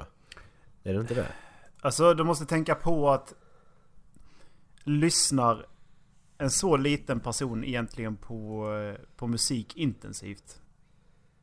Är 0.85 0.95
det 0.95 1.01
inte 1.01 1.15
det? 1.15 1.27
Alltså 1.81 2.15
du 2.15 2.25
måste 2.25 2.47
tänka 2.47 2.75
på 2.75 3.11
att 3.11 3.35
lyssnar 4.85 5.67
en 6.39 6.51
så 6.51 6.77
liten 6.77 7.21
person 7.21 7.65
egentligen 7.65 8.17
på, 8.17 8.67
på 9.17 9.27
musik 9.27 9.77
intensivt? 9.77 10.61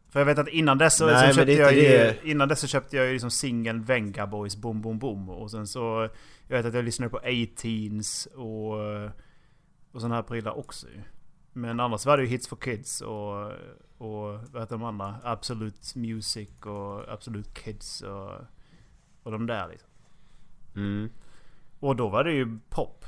För 0.10 0.20
jag 0.20 0.26
vet 0.26 0.38
att 0.38 0.48
innan 0.48 0.78
dess 0.78 0.98
så, 0.98 1.06
Nej, 1.06 1.34
så 1.34 1.40
men 1.40 1.48
köpte 1.48 1.52
jag 1.52 1.74
ju, 1.74 2.14
innan 2.32 2.48
dess 2.48 2.60
så 2.60 2.68
köpte 2.68 2.98
jag 2.98 3.06
ju 3.06 3.12
liksom 3.12 3.32
singeln 3.32 3.84
Venga 3.84 4.28
Boys 4.28 4.56
Boom 4.56 4.82
Boom 4.82 5.00
Boom. 5.00 5.30
Och 5.30 5.52
sen 5.52 5.68
så, 5.68 6.10
jag 6.48 6.58
vet 6.58 6.66
att 6.66 6.74
jag 6.74 6.86
lyssnade 6.86 7.10
på 7.10 7.18
A-Teens 7.18 8.26
och, 8.26 8.74
och 9.92 10.02
sådana 10.02 10.16
här 10.16 10.24
prylar 10.24 10.58
också 10.58 10.88
ju. 10.88 11.02
Men 11.54 11.80
annars 11.80 12.06
var 12.06 12.18
det 12.18 12.24
ju 12.24 12.30
Hits 12.30 12.48
for 12.48 12.56
Kids 12.56 13.02
och, 13.02 13.52
och 13.98 14.40
vad 14.52 14.62
heter 14.62 14.78
de 14.78 14.84
andra? 14.84 15.16
Absolute 15.24 16.00
Music 16.00 16.50
och 16.66 17.14
Absolute 17.14 17.50
Kids 17.50 18.02
och, 18.02 18.32
och 19.24 19.32
de 19.32 19.48
där 19.48 19.68
liksom. 19.68 19.90
Mm. 20.76 21.10
Och 21.80 21.96
då 21.96 22.10
var 22.10 22.24
det 22.24 22.32
ju 22.32 22.60
pop. 22.70 23.06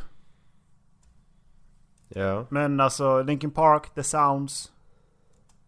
Ja. 2.09 2.45
Men 2.49 2.79
alltså 2.79 3.21
Linkin 3.23 3.51
Park, 3.51 3.93
The 3.95 4.03
Sounds. 4.03 4.71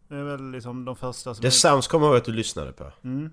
Det 0.08 0.16
är 0.16 0.24
väl 0.24 0.52
liksom 0.52 0.86
de 0.86 0.96
första 0.96 1.34
som... 1.34 1.42
The 1.42 1.52
Sounds 1.52 1.88
kommer 1.88 2.06
jag 2.06 2.12
ihåg 2.14 2.18
att 2.20 2.26
du 2.26 2.32
lyssnade 2.32 2.72
på. 2.72 2.92
Mm. 3.04 3.30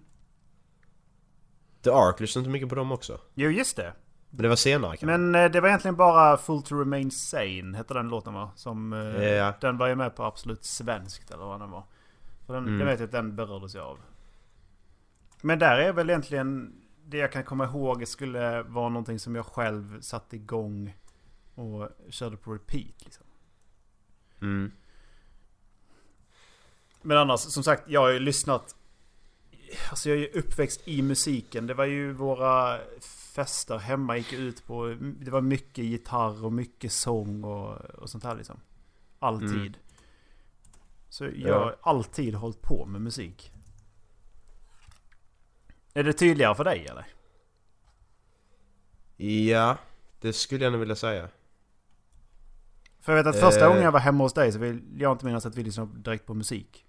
The 1.82 1.90
Ark, 1.90 2.20
lyssnade 2.20 2.42
inte 2.42 2.50
mycket 2.52 2.68
på 2.68 2.74
dem 2.74 2.92
också? 2.92 3.20
Jo, 3.34 3.50
just 3.50 3.76
det. 3.76 3.92
Men 4.30 4.42
det 4.42 4.48
var 4.48 4.56
senare 4.56 4.90
kanske? 4.96 5.06
Men 5.18 5.34
eh, 5.34 5.50
det 5.50 5.60
var 5.60 5.68
egentligen 5.68 5.96
bara 5.96 6.36
Full 6.36 6.62
to 6.62 6.74
Remain 6.74 7.10
Sane, 7.10 7.76
hette 7.76 7.94
den 7.94 8.08
låten 8.08 8.34
va? 8.34 8.50
Som, 8.56 8.92
eh, 8.92 9.22
Ja. 9.24 9.54
Den 9.60 9.78
var 9.78 9.86
ju 9.86 9.94
med 9.94 10.16
på 10.16 10.24
Absolut 10.24 10.64
Svenskt 10.64 11.30
eller 11.30 11.44
vad 11.44 11.60
den 11.60 11.70
var. 11.70 11.82
Så 12.46 12.52
den, 12.52 12.62
Mm. 12.66 12.78
Det 12.78 12.84
vet 12.84 13.00
jag 13.00 13.06
att 13.06 13.12
den 13.12 13.36
berördes 13.36 13.74
jag 13.74 13.86
av. 13.86 13.98
Men 15.42 15.58
där 15.58 15.78
är 15.78 15.92
väl 15.92 16.10
egentligen 16.10 16.72
det 17.06 17.18
jag 17.18 17.32
kan 17.32 17.44
komma 17.44 17.64
ihåg 17.64 18.08
skulle 18.08 18.62
vara 18.62 18.88
någonting 18.88 19.18
som 19.18 19.34
jag 19.34 19.46
själv 19.46 20.00
satte 20.00 20.36
igång 20.36 20.96
och 21.56 21.88
körde 22.10 22.36
på 22.36 22.54
repeat. 22.54 23.04
Liksom. 23.04 23.26
Mm. 24.40 24.72
Men 27.02 27.16
annars, 27.16 27.40
som 27.40 27.62
sagt, 27.62 27.82
jag 27.88 28.00
har 28.00 28.10
ju 28.10 28.18
lyssnat... 28.18 28.76
Alltså 29.90 30.08
jag 30.08 30.18
är 30.18 30.22
ju 30.22 30.28
uppväxt 30.40 30.88
i 30.88 31.02
musiken. 31.02 31.66
Det 31.66 31.74
var 31.74 31.84
ju 31.84 32.12
våra 32.12 32.78
fester 33.34 33.78
hemma 33.78 34.16
gick 34.16 34.32
ut 34.32 34.66
på... 34.66 34.96
Det 35.00 35.30
var 35.30 35.40
mycket 35.40 35.84
gitarr 35.84 36.44
och 36.44 36.52
mycket 36.52 36.92
sång 36.92 37.44
och, 37.44 37.76
och 37.76 38.10
sånt 38.10 38.24
här 38.24 38.34
liksom. 38.36 38.60
Alltid. 39.18 39.50
Mm. 39.50 39.74
Så 41.08 41.24
jag 41.24 41.34
Ja. 41.34 41.58
har 41.58 41.76
alltid 41.80 42.34
hållit 42.34 42.62
på 42.62 42.86
med 42.86 43.00
musik. 43.00 43.52
Är 45.94 46.04
det 46.04 46.12
tydligare 46.12 46.54
för 46.54 46.64
dig 46.64 46.86
eller? 46.86 47.06
Ja, 49.16 49.78
det 50.20 50.32
skulle 50.32 50.64
jag 50.64 50.72
nog 50.72 50.80
vilja 50.80 50.96
säga. 50.96 51.28
För 53.06 53.16
jag 53.16 53.24
vet 53.24 53.34
att 53.34 53.40
första 53.40 53.60
Eh. 53.60 53.68
gången 53.68 53.82
jag 53.82 53.92
var 53.92 54.00
hemma 54.00 54.24
hos 54.24 54.32
dig 54.32 54.52
så 54.52 54.58
vill 54.58 54.82
jag 54.98 55.12
inte 55.12 55.24
minnas 55.24 55.46
att 55.46 55.54
vi 55.54 55.62
lyssnade 55.62 55.98
direkt 55.98 56.26
på 56.26 56.34
musik. 56.34 56.84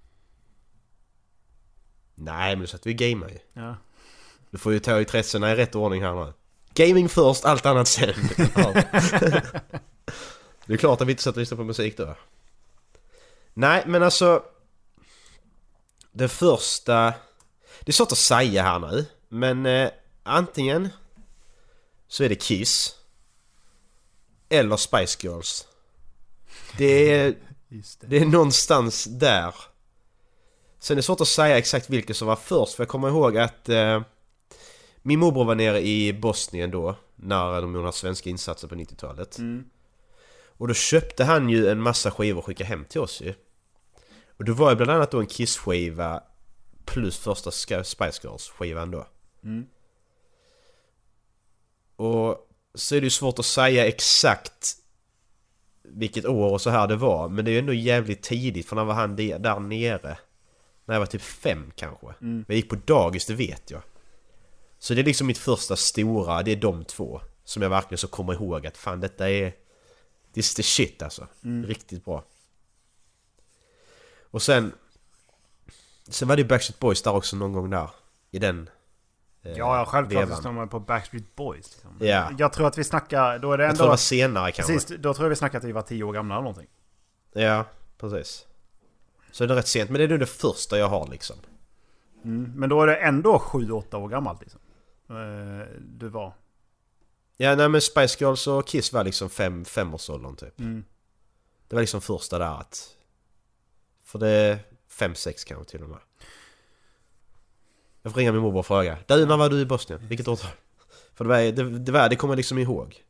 Nej, 2.15 2.56
men 2.56 2.67
sa 2.67 2.75
att 2.75 2.86
vi 2.86 2.93
gamar 2.93 3.30
ju. 3.30 3.38
Ja. 3.53 3.75
Du 4.51 4.58
får 4.58 4.73
ju 4.73 4.80
ta 4.80 4.99
intressena 4.99 5.51
i 5.51 5.56
rätt 5.56 5.75
ordning 5.75 6.03
här 6.03 6.25
nu. 6.25 6.34
Gaming 6.73 7.10
först, 7.10 7.45
allt 7.45 7.65
annat 7.65 7.88
sen. 7.88 8.13
Ja. 8.56 8.73
det 10.65 10.73
är 10.73 10.77
klart 10.77 11.01
att 11.01 11.08
vi 11.08 11.12
inte 11.12 11.23
satt 11.23 11.36
och 11.36 11.39
lyssnade 11.39 11.62
på 11.62 11.63
musik 11.63 11.97
då. 11.97 12.15
Nej, 13.53 13.84
men 13.88 14.03
alltså... 14.03 14.43
Det 16.12 16.27
första... 16.30 17.13
Det 17.82 17.89
är 17.89 17.93
svårt 17.93 18.12
att 18.12 18.17
säga 18.17 18.63
här 18.63 18.80
nu. 18.80 19.06
Men 19.30 19.65
eh, 19.65 19.89
antingen 20.23 20.89
så 22.08 22.23
är 22.23 22.30
det 22.30 22.36
Kiss. 22.36 22.95
Eller 24.49 24.77
Spice 24.77 25.17
Girls. 25.27 25.66
Det 26.77 27.12
är, 27.12 27.36
det. 27.69 28.08
det 28.08 28.17
är 28.17 28.25
någonstans 28.25 29.03
där. 29.03 29.56
Sen 30.80 30.93
är 30.93 30.95
det 30.95 31.03
svårt 31.03 31.21
att 31.21 31.27
säga 31.27 31.58
exakt 31.58 31.89
vilket 31.89 32.17
som 32.17 32.27
var 32.27 32.36
först 32.36 32.73
för 32.73 32.84
jag 32.84 32.89
kommer 32.89 33.08
ihåg 33.08 33.38
att 33.38 33.69
eh, 33.69 34.01
min 35.01 35.19
morbror 35.19 35.45
var 35.45 35.56
nere 35.56 35.82
i 35.82 36.13
Bosnien 36.13 36.71
då 36.71 36.95
när 37.15 37.62
de 37.62 37.75
gjorde 37.75 37.91
svenska 37.91 38.30
insatser 38.30 38.67
på 38.67 38.75
90-talet. 38.75 39.38
Mm. 39.38 39.65
Och 40.58 40.67
då 40.67 40.73
köpte 40.73 41.23
han 41.23 41.49
ju 41.49 41.69
en 41.69 41.82
massa 41.82 42.12
skivor 42.12 42.39
och 42.39 42.45
skickade 42.45 42.67
hem 42.67 42.86
till 42.86 43.01
oss 43.01 43.21
ju. 43.21 43.34
Och 44.38 44.45
det 44.45 44.51
var 44.51 44.69
ju 44.69 44.75
bland 44.75 44.91
annat 44.91 45.12
då 45.12 45.19
en 45.19 45.27
Kiss-skiva 45.27 46.23
plus 46.86 47.17
första 47.17 47.51
Spice 47.51 48.19
Girls-skivan 48.23 48.91
då. 48.91 49.08
Mm. 49.43 49.65
Och 51.95 52.49
så 52.73 52.95
är 52.95 53.01
det 53.01 53.06
ju 53.06 53.10
svårt 53.10 53.39
att 53.39 53.45
säga 53.45 53.88
exakt 53.88 54.75
vilket 55.88 56.26
år 56.26 56.52
och 56.52 56.62
så 56.62 56.69
här 56.69 56.88
det 56.88 56.95
var. 56.95 57.30
Men 57.30 57.45
det 57.45 57.52
är 57.52 57.54
ju 57.54 57.60
ändå 57.60 57.73
jävligt 57.73 58.21
tidigt 58.21 58.67
för 58.67 58.76
när 58.76 58.84
var 58.84 58.93
han 58.93 59.15
där 59.15 59.60
nere? 59.60 60.17
När 60.86 60.95
jag 60.95 61.00
var 61.00 61.06
typ 61.06 61.21
fem 61.21 61.71
kanske. 61.76 62.08
Mm. 62.21 62.45
Jag 62.47 62.56
gick 62.56 62.69
på 62.69 62.76
dagis, 62.86 63.26
det 63.26 63.34
vet 63.34 63.71
jag. 63.71 63.82
Så 64.80 64.93
det 64.93 65.02
är 65.02 65.06
liksom 65.06 65.28
mitt 65.28 65.38
första 65.38 65.76
stora, 65.76 66.43
det 66.43 66.52
är 66.52 66.56
de 66.56 66.86
två. 66.86 67.21
Som 67.43 67.63
jag 67.63 67.69
verkligen 67.69 67.97
så 67.97 68.08
kommer 68.08 68.34
ihåg 68.34 68.67
att 68.67 68.78
fan 68.78 69.00
detta 69.00 69.30
är... 69.30 69.54
This 70.34 70.45
is 70.45 70.56
the 70.56 70.63
shit 70.63 71.02
alltså. 71.02 71.28
Riktigt 71.65 72.06
bra. 72.06 72.23
Och 74.21 74.41
sen... 74.41 74.71
Sen 76.10 76.28
var 76.28 76.36
det 76.36 76.41
ju 76.41 76.47
Backstreet 76.47 76.80
Boys 76.80 77.02
där 77.02 77.15
också 77.15 77.36
någon 77.36 77.54
gång 77.54 77.69
där. 77.69 77.89
I 78.32 78.39
den... 78.39 78.69
eh, 79.52 79.58
Ja, 79.58 79.86
självklart 79.88 80.22
vevan. 80.24 80.36
lyssnar 80.36 80.52
man 80.52 80.70
på 80.70 80.80
Backstreet 80.80 81.36
Boys. 81.36 81.72
Liksom. 81.72 82.08
Ja. 82.08 82.30
Jag 82.38 82.54
tror 82.54 82.68
att 82.68 82.78
vi 82.78 82.84
snackar... 82.84 83.40
Då 83.40 83.52
är 83.54 83.58
det 83.58 83.64
Jag 83.64 83.70
ändå... 83.70 83.78
tror 83.78 83.86
det 83.88 83.90
var 83.90 83.98
senare 83.98 84.52
kanske. 84.52 84.74
Precis, 84.74 84.98
då 85.00 85.14
tror 85.14 85.26
jag 85.26 85.30
vi 85.30 85.36
snackar 85.36 85.58
att 85.58 85.64
vi 85.64 85.72
var 85.72 85.82
tio 85.82 86.04
år 86.04 86.14
gamla 86.14 86.36
eller 86.36 86.44
någonting. 86.44 86.68
Ja, 87.34 87.66
precis. 87.98 88.46
Så 89.32 89.46
det 89.46 89.54
är 89.54 89.56
rätt 89.56 89.68
sent, 89.68 89.90
men 89.90 90.00
det 90.00 90.04
är 90.04 90.10
nog 90.10 90.20
det 90.20 90.26
första 90.26 90.78
jag 90.78 90.88
har 90.88 91.08
liksom. 91.08 91.36
Mm. 92.24 92.52
Men 92.56 92.70
då 92.70 92.82
är 92.82 92.88
det 92.88 92.96
ändå 92.96 93.40
sju, 93.40 93.72
åtta 93.72 93.98
år 93.98 94.10
gammalt 94.10 94.42
liksom. 94.42 94.60
Eh, 95.10 95.68
Du 95.80 96.08
var. 96.10 96.34
Ja, 97.38 97.56
nej 97.56 97.70
men 97.70 97.82
Spice 97.82 98.18
Girls 98.24 98.48
och 98.48 98.68
Kiss 98.68 98.94
var 98.94 99.04
liksom 99.04 99.30
fem, 99.30 99.66
femårsåldern 99.66 100.36
typ. 100.36 100.60
Mm. 100.60 100.84
Det 101.68 101.76
var 101.76 101.82
liksom 101.82 102.02
första 102.02 102.40
där 102.40 102.60
att... 102.60 102.90
För 104.04 104.20
det 104.20 104.60
fem, 104.90 105.16
sex 105.16 105.44
kanske 105.44 105.72
till 105.72 105.84
och 105.84 105.90
med. 105.90 106.00
Jag 108.08 108.13
får 108.13 108.20
ringa 108.20 108.32
min 108.32 108.41
morbror 108.41 108.60
och 108.60 108.65
fråga. 108.65 108.98
Du, 109.06 109.26
när 109.26 109.38
var 109.38 109.50
du 109.50 109.60
i 109.60 109.65
Bosnien? 109.65 110.02
Vilket 110.08 110.28
år? 110.28 110.39
För 111.15 111.24
det 111.24 111.30
var, 111.30 111.38
det, 111.38 111.80
det, 111.80 111.91
var, 111.91 112.10
det 112.10 112.15
kommer 112.15 112.32
jag 112.32 112.38
liksom 112.38 112.58
ihåg. 112.58 113.04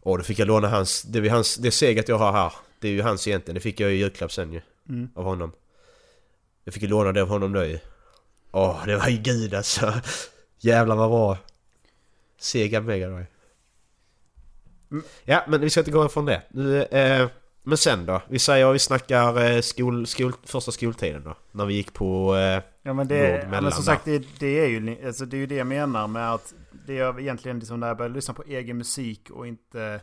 Åh, 0.00 0.18
då 0.18 0.24
fick 0.24 0.38
jag 0.38 0.48
låna 0.48 0.68
hans... 0.68 1.02
Det, 1.02 1.18
är 1.18 1.30
hans, 1.30 1.56
det 1.56 1.70
seget 1.70 2.08
jag 2.08 2.18
har 2.18 2.32
här. 2.32 2.52
Det 2.80 2.88
är 2.88 2.92
ju 2.92 3.02
hans 3.02 3.28
egentligen. 3.28 3.54
Det 3.54 3.60
fick 3.60 3.80
jag 3.80 3.92
i 3.92 3.94
julklapp 3.94 4.32
sen 4.32 4.52
ju. 4.52 4.60
Mm. 4.88 5.10
Av 5.14 5.24
honom. 5.24 5.52
Jag 6.64 6.74
fick 6.74 6.82
ju 6.82 6.88
låna 6.88 7.12
det 7.12 7.22
av 7.22 7.28
honom 7.28 7.52
nu 7.52 7.66
ju. 7.66 7.78
Åh, 8.52 8.86
det 8.86 8.96
var 8.96 9.08
ju 9.08 9.16
gud 9.16 9.54
alltså. 9.54 9.92
Jävlar 10.58 10.96
vad 10.96 11.10
bra. 11.10 11.38
Sega 12.38 12.80
Mega 12.80 13.06
Drive. 13.06 13.26
Mm. 14.90 15.04
Ja, 15.24 15.44
men 15.48 15.60
vi 15.60 15.70
ska 15.70 15.80
inte 15.80 15.90
gå 15.90 16.06
ifrån 16.06 16.24
det. 16.24 16.42
Nu, 16.50 16.82
eh, 16.82 17.28
men 17.62 17.78
sen 17.78 18.06
då? 18.06 18.22
Vi 18.28 18.38
säger 18.38 18.72
vi 18.72 18.78
snackar 18.78 19.44
eh, 19.44 19.60
skol, 19.60 20.06
skol, 20.06 20.32
första 20.44 20.72
skoltiden 20.72 21.24
då. 21.24 21.36
När 21.52 21.64
vi 21.64 21.74
gick 21.74 21.92
på... 21.92 22.36
Eh, 22.36 22.62
Ja 22.82 22.92
men, 22.92 23.08
det, 23.08 23.42
ja, 23.42 23.48
men 23.60 23.72
som 23.72 23.84
sagt 23.84 24.04
det, 24.04 24.38
det, 24.40 24.46
är 24.60 24.66
ju, 24.68 25.06
alltså, 25.06 25.26
det 25.26 25.36
är 25.36 25.38
ju 25.38 25.46
det 25.46 25.54
jag 25.54 25.66
menar 25.66 26.06
med 26.08 26.32
att 26.32 26.54
det 26.86 26.98
är 26.98 27.20
egentligen 27.20 27.58
liksom 27.58 27.80
när 27.80 27.88
jag 27.88 27.96
började 27.96 28.14
lyssna 28.14 28.34
på 28.34 28.42
egen 28.42 28.78
musik 28.78 29.30
och 29.30 29.46
inte 29.46 30.00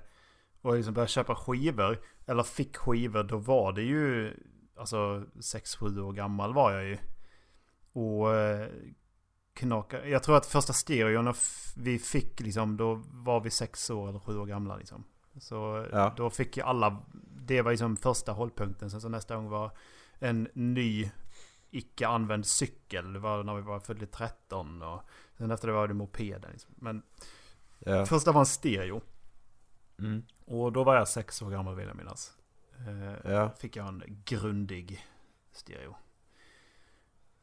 och 0.62 0.76
liksom 0.76 0.94
började 0.94 1.12
köpa 1.12 1.36
skivor 1.36 2.00
eller 2.26 2.44
fick 2.44 2.78
skivor 2.78 3.24
då 3.24 3.38
var 3.38 3.74
det 3.74 3.82
ju 3.82 4.34
alltså 4.78 5.24
6-7 5.36 6.00
år 6.02 6.14
gammal 6.14 6.54
var 6.54 6.72
jag 6.72 6.86
ju. 6.86 6.98
Och 7.94 8.36
eh, 8.36 8.68
knaka, 9.54 10.08
jag 10.08 10.24
tror 10.24 10.38
att 10.38 10.46
första 10.46 10.74
stereon 10.74 11.34
vi 11.78 12.00
fick 12.00 12.40
liksom 12.40 12.78
då 12.78 13.02
var 13.12 13.40
vi 13.42 13.50
6 13.50 13.90
år 13.90 14.10
eller 14.10 14.20
7 14.20 14.38
år 14.40 14.46
gamla 14.46 14.78
liksom. 14.78 15.04
Så 15.40 15.88
Ja. 15.92 16.14
då 16.18 16.30
fick 16.30 16.58
ju 16.58 16.64
alla, 16.64 17.04
det 17.48 17.62
var 17.62 17.72
liksom 17.72 17.98
första 17.98 18.32
hållpunkten. 18.32 18.90
Sen 18.92 19.02
så 19.02 19.10
nästa 19.10 19.36
gång 19.36 19.50
var 19.50 19.72
en 20.20 20.48
ny 20.54 21.12
icke 21.72 22.08
använd 22.08 22.46
cykel. 22.46 23.14
Det 23.14 23.20
var 23.20 23.44
när 23.44 23.56
vi 23.56 23.62
var 23.62 23.80
födda 23.80 24.06
13 24.06 24.82
och 24.82 25.02
sen 25.38 25.52
efter 25.52 25.68
det 25.68 25.74
var 25.74 25.88
det 25.88 25.94
mopeden. 25.94 26.52
Liksom. 26.52 26.74
Men 26.78 27.02
ja. 27.80 28.06
första 28.06 28.32
var 28.32 28.40
en 28.40 28.46
stereo. 28.46 29.02
Mm. 30.00 30.24
Och 30.46 30.72
då 30.72 30.84
var 30.84 30.96
jag 30.96 31.08
sex 31.08 31.42
år 31.42 31.50
gammal 31.52 31.76
vill 31.76 31.88
jag 31.88 31.98
minnas. 31.98 32.38
Eh, 32.88 33.32
Ja. 33.32 33.50
Fick 33.50 33.76
jag 33.76 33.88
en 33.88 34.04
grundig 34.26 35.06
stereo. 35.52 35.96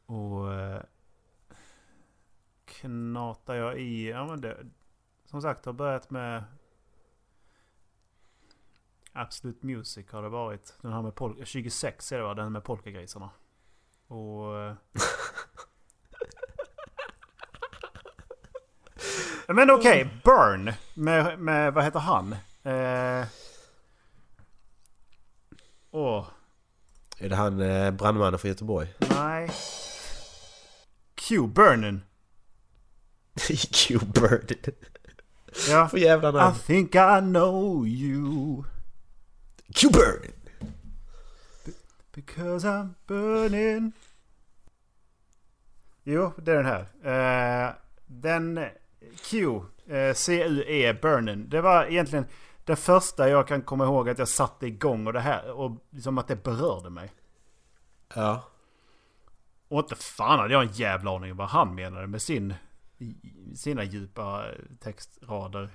Och 0.05 0.53
eh, 0.53 0.81
knatar 2.65 3.55
jag 3.55 3.79
i, 3.79 4.09
ja 4.09 4.25
men 4.27 4.41
det, 4.41 4.57
som 5.25 5.41
sagt 5.41 5.65
har 5.65 5.73
börjat 5.73 6.09
med 6.09 6.43
Absolute 9.11 9.65
Music 9.65 10.11
har 10.11 10.21
det 10.23 10.29
varit. 10.29 10.77
Den 10.81 10.93
här 10.93 11.01
med 11.01 11.15
pol- 11.15 11.45
26 11.45 12.11
är 12.11 12.17
det 12.17 12.23
va? 12.23 12.33
Den 12.33 12.51
med 12.51 12.63
polkagrisarna. 12.63 13.29
Och... 14.07 14.57
eh, 14.59 14.73
Men 19.47 19.71
okej, 19.71 20.09
Burn. 20.23 20.73
Med, 20.93 21.39
med, 21.39 21.73
vad 21.73 21.83
heter 21.83 21.99
han? 21.99 22.33
Eh... 22.63 23.25
Åh, 25.91 26.27
Är 27.17 27.29
det 27.29 27.35
han 27.35 27.61
eh, 27.61 27.91
brandmannen 27.91 28.39
från 28.39 28.49
Göteborg? 28.49 28.93
nej. 28.99 29.49
Q 31.15 31.47
Burnen. 31.47 32.01
Q-Bird. 33.73 34.55
Ja. 35.69 35.87
För 35.89 35.97
jävla 35.97 36.29
I 36.29 36.31
namn. 36.33 36.55
think 36.65 36.95
I 36.95 37.19
know 37.21 37.87
you. 37.87 38.63
Q-Bird! 39.75 40.31
Because 42.17 42.67
I'm 42.67 42.95
burning. 43.07 43.91
Jo, 46.03 46.31
det 46.37 46.51
är 46.51 46.55
den 46.55 46.65
här. 46.65 47.67
Eh, 47.67 47.73
den 48.05 48.65
Q, 49.29 49.61
eh, 49.87 50.13
C-U-E, 50.13 50.93
burning. 50.93 51.49
Det 51.49 51.61
var 51.61 51.85
egentligen 51.85 52.25
det 52.65 52.75
första 52.75 53.29
jag 53.29 53.47
kan 53.47 53.61
komma 53.61 53.83
ihåg 53.83 54.09
att 54.09 54.19
jag 54.19 54.27
satte 54.27 54.67
igång 54.67 55.07
och 55.07 55.13
det 55.13 55.19
här. 55.19 55.51
Och 55.51 55.71
liksom 55.89 56.17
att 56.17 56.27
det 56.27 56.43
berörde 56.43 56.89
mig. 56.89 57.11
Ja. 58.15 58.43
Och 59.67 59.79
inte 59.79 59.95
fan 59.95 60.39
hade 60.39 60.53
jag 60.53 60.63
en 60.63 60.73
jävla 60.73 61.15
aning 61.15 61.31
om 61.31 61.37
vad 61.37 61.49
han 61.49 61.75
menade 61.75 62.07
med 62.07 62.21
sin, 62.21 62.53
sina 63.55 63.83
djupa 63.83 64.45
textrader. 64.79 65.69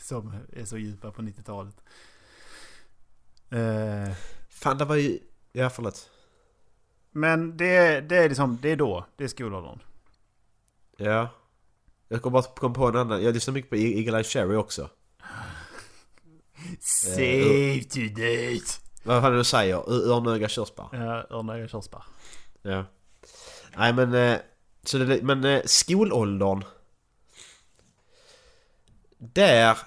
Som 0.00 0.34
är 0.52 0.64
så 0.64 0.78
djupa 0.78 1.10
på 1.10 1.22
90-talet. 1.22 1.76
Eh, 3.50 4.16
Fan 4.48 4.78
det 4.78 4.84
var 4.84 4.96
ju... 4.96 5.18
Ja 5.52 5.70
förlåt. 5.70 6.10
men 7.12 7.56
det, 7.56 8.00
det 8.00 8.16
är 8.16 8.28
liksom, 8.28 8.58
det 8.62 8.68
är 8.72 8.76
då. 8.76 9.06
Det 9.16 9.24
är 9.24 9.28
skolåldern. 9.28 9.78
Ja. 10.96 11.28
Jag 12.08 12.22
kom 12.22 12.32
bara 12.32 12.42
kom 12.42 12.72
på 12.72 12.86
en 12.88 12.96
annan. 12.96 13.22
Jag 13.22 13.34
lyssnar 13.34 13.54
mycket 13.54 13.70
på 13.70 13.76
Eagle 13.76 14.16
Eye 14.18 14.24
Cherry 14.24 14.56
också. 14.56 14.90
Save 16.80 17.82
to 17.84 18.00
date! 18.00 18.72
Vad 19.02 19.22
fan 19.22 19.24
är 19.24 19.30
det 19.30 19.36
du 19.36 19.44
säger? 19.44 19.90
Örnöga 20.12 20.48
körsbär? 20.48 20.88
Ja, 20.92 21.26
Örnöga 21.36 21.68
körsbär. 21.68 22.02
Ja. 22.62 22.84
Nej 23.76 23.92
men... 23.92 24.14
eh, 24.14 24.38
Så 24.82 24.98
det, 24.98 25.22
men 25.22 25.44
eh, 25.44 25.62
skolåldern. 25.64 26.64
Där... 29.18 29.78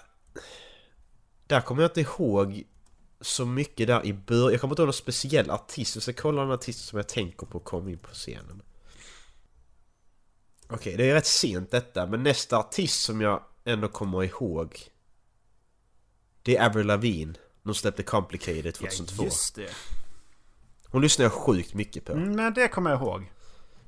Där 1.48 1.62
kommer 1.62 1.82
jag 1.82 1.90
inte 1.90 2.02
ihåg 2.02 2.64
så 3.22 3.46
mycket 3.46 3.88
där 3.88 4.06
i 4.06 4.14
början. 4.14 4.52
Jag 4.52 4.62
kommer 4.62 4.74
inte 4.74 4.82
ihåg 4.82 4.88
någon 4.88 4.94
speciell 4.94 5.50
artist. 5.50 5.96
Jag 5.96 6.04
ska 6.04 6.14
kolla 6.14 6.42
någon 6.42 6.52
artist 6.52 6.86
som 6.86 6.98
jag 6.98 7.08
tänker 7.08 7.46
på 7.46 7.60
kom 7.60 7.90
in 7.90 7.98
på 7.98 8.10
scenen. 8.14 8.62
Okej, 10.68 10.98
det 10.98 11.10
är 11.10 11.14
rätt 11.14 11.26
sent 11.26 11.72
detta. 11.72 12.06
Men 12.08 12.24
nästa 12.24 12.58
artist 12.58 13.04
som 13.04 13.22
jag 13.22 13.44
ändå 13.64 13.88
kommer 13.88 14.24
ihåg. 14.24 14.80
Det 16.42 16.58
är 16.58 16.66
Avril 16.66 16.88
Lavigne. 16.88 17.34
De 17.64 17.76
släppte 17.76 18.04
Complicated 18.04 18.74
2002. 18.74 19.24
Ja, 19.24 19.26
just 19.26 19.56
det. 19.56 19.70
Hon 20.86 21.02
lyssnade 21.02 21.26
jag 21.26 21.34
sjukt 21.34 21.74
mycket 21.74 22.06
på. 22.06 22.14
Mm, 22.14 22.36
Men 22.36 22.54
det 22.54 22.68
kommer 22.68 22.90
jag 22.90 23.02
ihåg. 23.02 23.32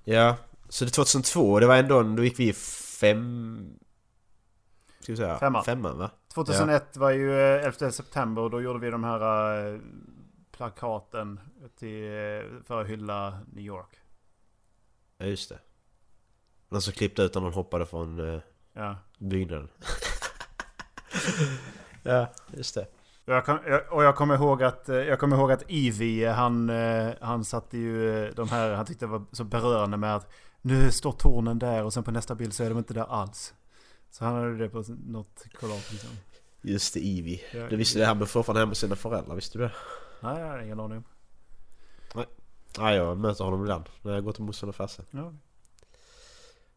Ja, 0.03 0.37
så 0.69 0.85
det 0.85 0.91
2002, 0.91 1.59
det 1.59 1.67
var 1.67 1.75
ändå, 1.75 2.03
då 2.03 2.23
gick 2.23 2.39
vi 2.39 2.49
i 2.49 2.53
fem... 2.53 3.69
Ska 4.99 5.11
vi 5.11 5.17
säga? 5.17 5.39
Femman. 5.39 5.63
Femman 5.63 5.97
va? 5.97 6.11
2001 6.35 6.97
var 6.97 7.11
ju 7.11 7.39
eh, 7.39 7.65
11 7.65 7.91
september 7.91 8.41
och 8.41 8.49
då 8.49 8.61
gjorde 8.61 8.79
vi 8.79 8.89
de 8.89 9.03
här 9.03 9.57
eh, 9.73 9.79
plakaten 10.51 11.39
till, 11.79 12.03
eh, 12.03 12.63
för 12.65 12.81
att 12.81 12.87
hylla 12.87 13.39
New 13.53 13.65
York. 13.65 13.95
Ja, 15.17 15.25
just 15.25 15.49
det. 15.49 15.59
Någon 16.69 16.81
som 16.81 16.93
klippte 16.93 17.21
ut 17.21 17.35
när 17.35 17.41
någon 17.41 17.53
hoppade 17.53 17.85
från 17.85 18.33
eh, 18.33 18.39
Ja. 18.73 18.95
byggnaden. 19.17 19.69
ja, 22.03 22.27
just 22.53 22.75
det. 22.75 22.87
Och 23.25 23.33
jag, 23.33 23.45
kom, 23.45 23.59
och 23.91 24.03
jag 24.03 24.15
kommer 24.15 24.35
ihåg 24.35 24.63
att, 24.63 24.89
eh, 24.89 24.95
jag 24.95 25.19
kommer 25.19 25.37
ihåg 25.37 25.51
att 25.51 25.63
Ivy, 25.67 26.25
han, 26.25 26.69
eh, 26.69 27.13
han 27.21 27.45
satte 27.45 27.77
ju 27.77 28.25
eh, 28.25 28.33
de 28.35 28.49
här, 28.49 28.71
han 28.73 28.85
tyckte 28.85 29.05
det 29.05 29.09
var 29.11 29.25
så 29.31 29.43
berörande 29.43 29.97
med 29.97 30.15
att 30.15 30.31
nu 30.61 30.91
står 30.91 31.11
tornen 31.11 31.59
där 31.59 31.83
och 31.83 31.93
sen 31.93 32.03
på 32.03 32.11
nästa 32.11 32.35
bild 32.35 32.53
så 32.53 32.63
är 32.63 32.69
de 32.69 32.77
inte 32.77 32.93
där 32.93 33.05
alls. 33.09 33.53
Så 34.13 34.25
han 34.25 34.35
hade 34.35 34.57
det 34.57 34.69
på 34.69 34.83
något 35.05 35.43
collage 35.53 35.91
liksom. 35.91 36.09
Just 36.61 36.93
det, 36.93 36.99
Ivy. 36.99 37.39
Ja, 37.53 37.67
Du 37.69 37.75
visste 37.75 37.99
det, 37.99 38.05
han 38.05 38.19
bor 38.19 38.25
fortfarande 38.25 38.59
hemma 38.59 38.67
med 38.67 38.77
sina 38.77 38.95
föräldrar, 38.95 39.35
visste 39.35 39.57
du 39.57 39.63
det? 39.63 39.71
Nej, 40.19 40.39
jag 40.39 40.47
har 40.47 40.59
ingen 40.59 40.79
aning 40.79 40.97
om. 40.97 41.03
Nej, 42.77 42.95
jag 42.95 43.17
möter 43.17 43.43
honom 43.43 43.61
ibland 43.61 43.89
när 44.01 44.13
jag 44.13 44.23
går 44.23 44.31
till 44.31 44.43
morsan 44.43 44.69
och 44.69 44.75
farsan. 44.75 45.05
Ja. 45.11 45.33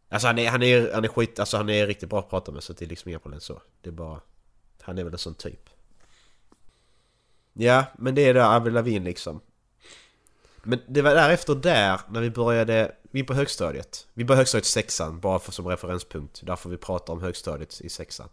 Alltså 0.08 0.26
han 0.26 0.38
är, 0.38 0.50
han 0.50 0.62
är, 0.62 0.92
han 0.94 1.04
är 1.04 1.08
skit, 1.08 1.38
alltså 1.38 1.56
han 1.56 1.68
är 1.68 1.86
riktigt 1.86 2.10
bra 2.10 2.18
att 2.18 2.30
prata 2.30 2.52
med 2.52 2.62
så 2.62 2.72
det 2.72 2.84
är 2.84 2.88
liksom 2.88 3.08
inga 3.08 3.18
problem 3.18 3.40
så. 3.40 3.62
Det 3.80 3.90
är 3.90 3.92
bara... 3.92 4.20
Han 4.80 4.98
är 4.98 5.04
väl 5.04 5.12
en 5.12 5.18
sån 5.18 5.34
typ. 5.34 5.70
Ja, 7.52 7.84
men 7.98 8.14
det 8.14 8.22
är 8.22 8.34
det 8.34 8.46
Avril 8.46 8.74
Lavigne 8.74 9.04
liksom. 9.04 9.40
Men 10.66 10.80
det 10.88 11.02
var 11.02 11.14
därefter 11.14 11.54
där, 11.54 12.00
när 12.10 12.20
vi 12.20 12.30
började... 12.30 12.92
Vi 13.10 13.22
på 13.22 13.34
högstadiet. 13.34 14.06
Vi 14.14 14.24
började 14.24 14.40
högstadiet 14.40 14.64
sexan, 14.66 15.20
bara 15.20 15.38
för, 15.38 15.52
som 15.52 15.66
referenspunkt. 15.66 16.40
Därför 16.42 16.70
vi 16.70 16.76
pratar 16.76 17.12
om 17.12 17.22
högstadiet 17.22 17.80
i 17.80 17.88
sexan. 17.88 18.28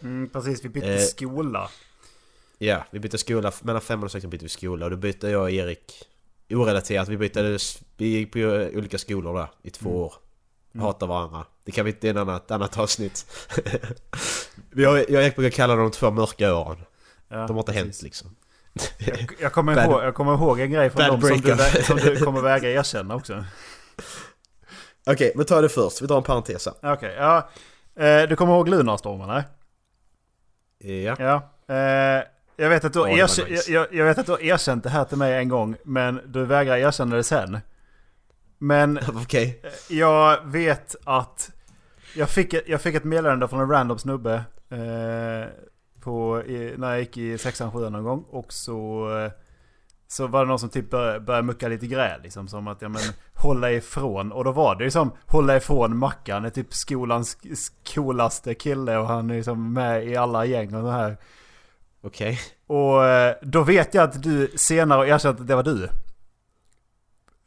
Mm, 0.00 0.28
precis, 0.30 0.64
vi 0.64 0.68
bytte 0.68 0.94
Eh. 0.94 1.00
skola. 1.00 1.70
Ja, 2.58 2.84
vi 2.90 2.98
bytte 2.98 3.18
skola. 3.18 3.52
Mellan 3.62 3.80
femman 3.80 4.04
och 4.04 4.10
sexan 4.12 4.30
bytte 4.30 4.44
vi 4.44 4.48
skola. 4.48 4.84
Och 4.84 4.90
då 4.90 4.96
bytte 4.96 5.28
jag 5.28 5.42
och 5.42 5.50
Erik... 5.50 5.92
Orelaterat, 6.50 7.08
vi 7.08 7.16
bytte... 7.16 7.58
Vi 7.96 8.06
gick 8.06 8.32
på 8.32 8.38
olika 8.74 8.98
skolor 8.98 9.34
där 9.38 9.48
i 9.62 9.70
två 9.70 10.04
år. 10.04 10.14
Hatar 10.80 11.06
varandra. 11.06 11.44
Det 11.64 11.72
kan 11.72 11.84
vi 11.84 11.90
inte... 11.90 12.00
Det 12.00 12.08
är 12.08 12.14
ett 12.14 12.20
annat, 12.28 12.50
annat 12.50 12.78
avsnitt. 12.78 13.26
Jag 14.74 15.10
Erik 15.10 15.36
brukar 15.36 15.56
kalla 15.56 15.74
dem 15.74 15.82
de 15.84 15.90
två 15.90 16.10
mörka 16.10 16.54
åren. 16.54 16.78
Ja, 17.28 17.36
De 17.36 17.50
har 17.56 17.58
inte 17.58 17.72
precis. 17.72 17.82
hänt 17.84 18.02
liksom. 18.02 18.36
Jag, 18.98 19.32
jag, 19.40 19.52
kommer 19.52 19.74
Bad- 19.74 19.84
ihåg, 19.84 20.02
jag 20.04 20.14
kommer 20.14 20.34
ihåg 20.34 20.60
en 20.60 20.70
grej 20.70 20.90
från 20.90 21.06
dem 21.06 21.20
som 21.20 21.40
du, 21.40 21.82
som 21.82 21.96
du 21.96 22.16
kommer 22.20 22.40
väga 22.40 22.70
erkänna 22.70 23.14
också. 23.14 23.44
Okej, 25.06 25.32
men 25.36 25.46
ta 25.46 25.60
det 25.60 25.68
först. 25.68 26.02
Vi 26.02 26.06
drar 26.06 26.16
en 26.16 26.22
parentes 26.22 26.66
här. 26.82 26.92
Okej, 26.92 27.14
ja. 27.18 27.48
Eh, 28.04 28.22
du 28.28 28.36
kommer 28.36 28.52
ihåg 28.52 28.68
Lunarstormen, 28.68 29.28
nej? 29.28 29.42
Ja. 31.04 31.16
Ja. 31.18 31.52
Eh, 31.74 32.22
jag, 32.56 32.68
vet 32.68 32.84
att 32.84 32.92
du 32.92 32.98
erkä- 33.00 33.50
nice. 33.50 33.72
jag, 33.72 33.86
jag 33.94 34.04
vet 34.04 34.18
att 34.18 34.26
du 34.26 34.32
har 34.32 34.42
erkänt 34.42 34.84
det 34.84 34.90
här 34.90 35.04
till 35.04 35.18
mig 35.18 35.34
en 35.34 35.48
gång, 35.48 35.76
men 35.84 36.20
du 36.26 36.44
vägrar 36.44 36.76
erkänna 36.76 37.16
det 37.16 37.22
sen. 37.24 37.58
Men 38.58 38.98
Okej. 39.22 39.62
jag 39.88 40.44
vet 40.44 40.96
att 41.04 41.50
jag 42.14 42.30
fick, 42.30 42.54
jag 42.66 42.80
fick 42.80 42.94
ett 42.94 43.04
meddelande 43.04 43.48
från 43.48 43.60
en 43.60 43.70
random 43.70 43.98
snubbe 43.98 44.34
eh, 44.70 45.48
på, 46.06 46.42
när 46.76 46.90
jag 46.90 46.98
gick 47.00 47.16
i 47.16 47.38
sexan, 47.38 47.72
sjuan 47.72 47.92
någon 47.92 48.04
gång. 48.04 48.24
Och 48.30 48.52
så, 48.52 49.10
eh, 49.18 49.32
så 50.08 50.26
var 50.26 50.40
det 50.40 50.48
någon 50.48 50.58
som 50.58 50.68
typ 50.68 50.90
började, 50.90 51.20
började 51.20 51.46
mucka 51.46 51.68
lite 51.68 51.86
gräl. 51.86 52.22
Liksom, 52.22 52.48
som 52.48 52.68
att 52.68 52.82
ja, 52.82 52.88
men, 52.88 53.02
hålla 53.34 53.72
ifrån. 53.72 54.32
Och 54.32 54.44
då 54.44 54.52
var 54.52 54.76
det 54.76 54.84
ju 54.84 54.90
som 54.90 55.12
hålla 55.26 55.56
ifrån 55.56 55.96
Mackan. 55.96 56.44
är 56.44 56.50
typ 56.50 56.74
skolans 56.74 57.36
sk- 57.36 57.94
coolaste 57.94 58.54
kille 58.54 58.96
och 58.96 59.06
han 59.06 59.30
är 59.30 59.36
liksom 59.36 59.72
med 59.72 60.06
i 60.06 60.16
alla 60.16 60.44
gäng 60.44 60.74
och 60.74 60.82
så 60.82 60.90
här. 60.90 61.16
Okej. 62.00 62.40
Och 62.66 63.04
eh, 63.04 63.36
då 63.42 63.62
vet 63.62 63.94
jag 63.94 64.04
att 64.04 64.22
du 64.22 64.52
senare 64.56 65.08
erkänt 65.08 65.40
att 65.40 65.46
det 65.46 65.56
var 65.56 65.62
du. 65.62 65.88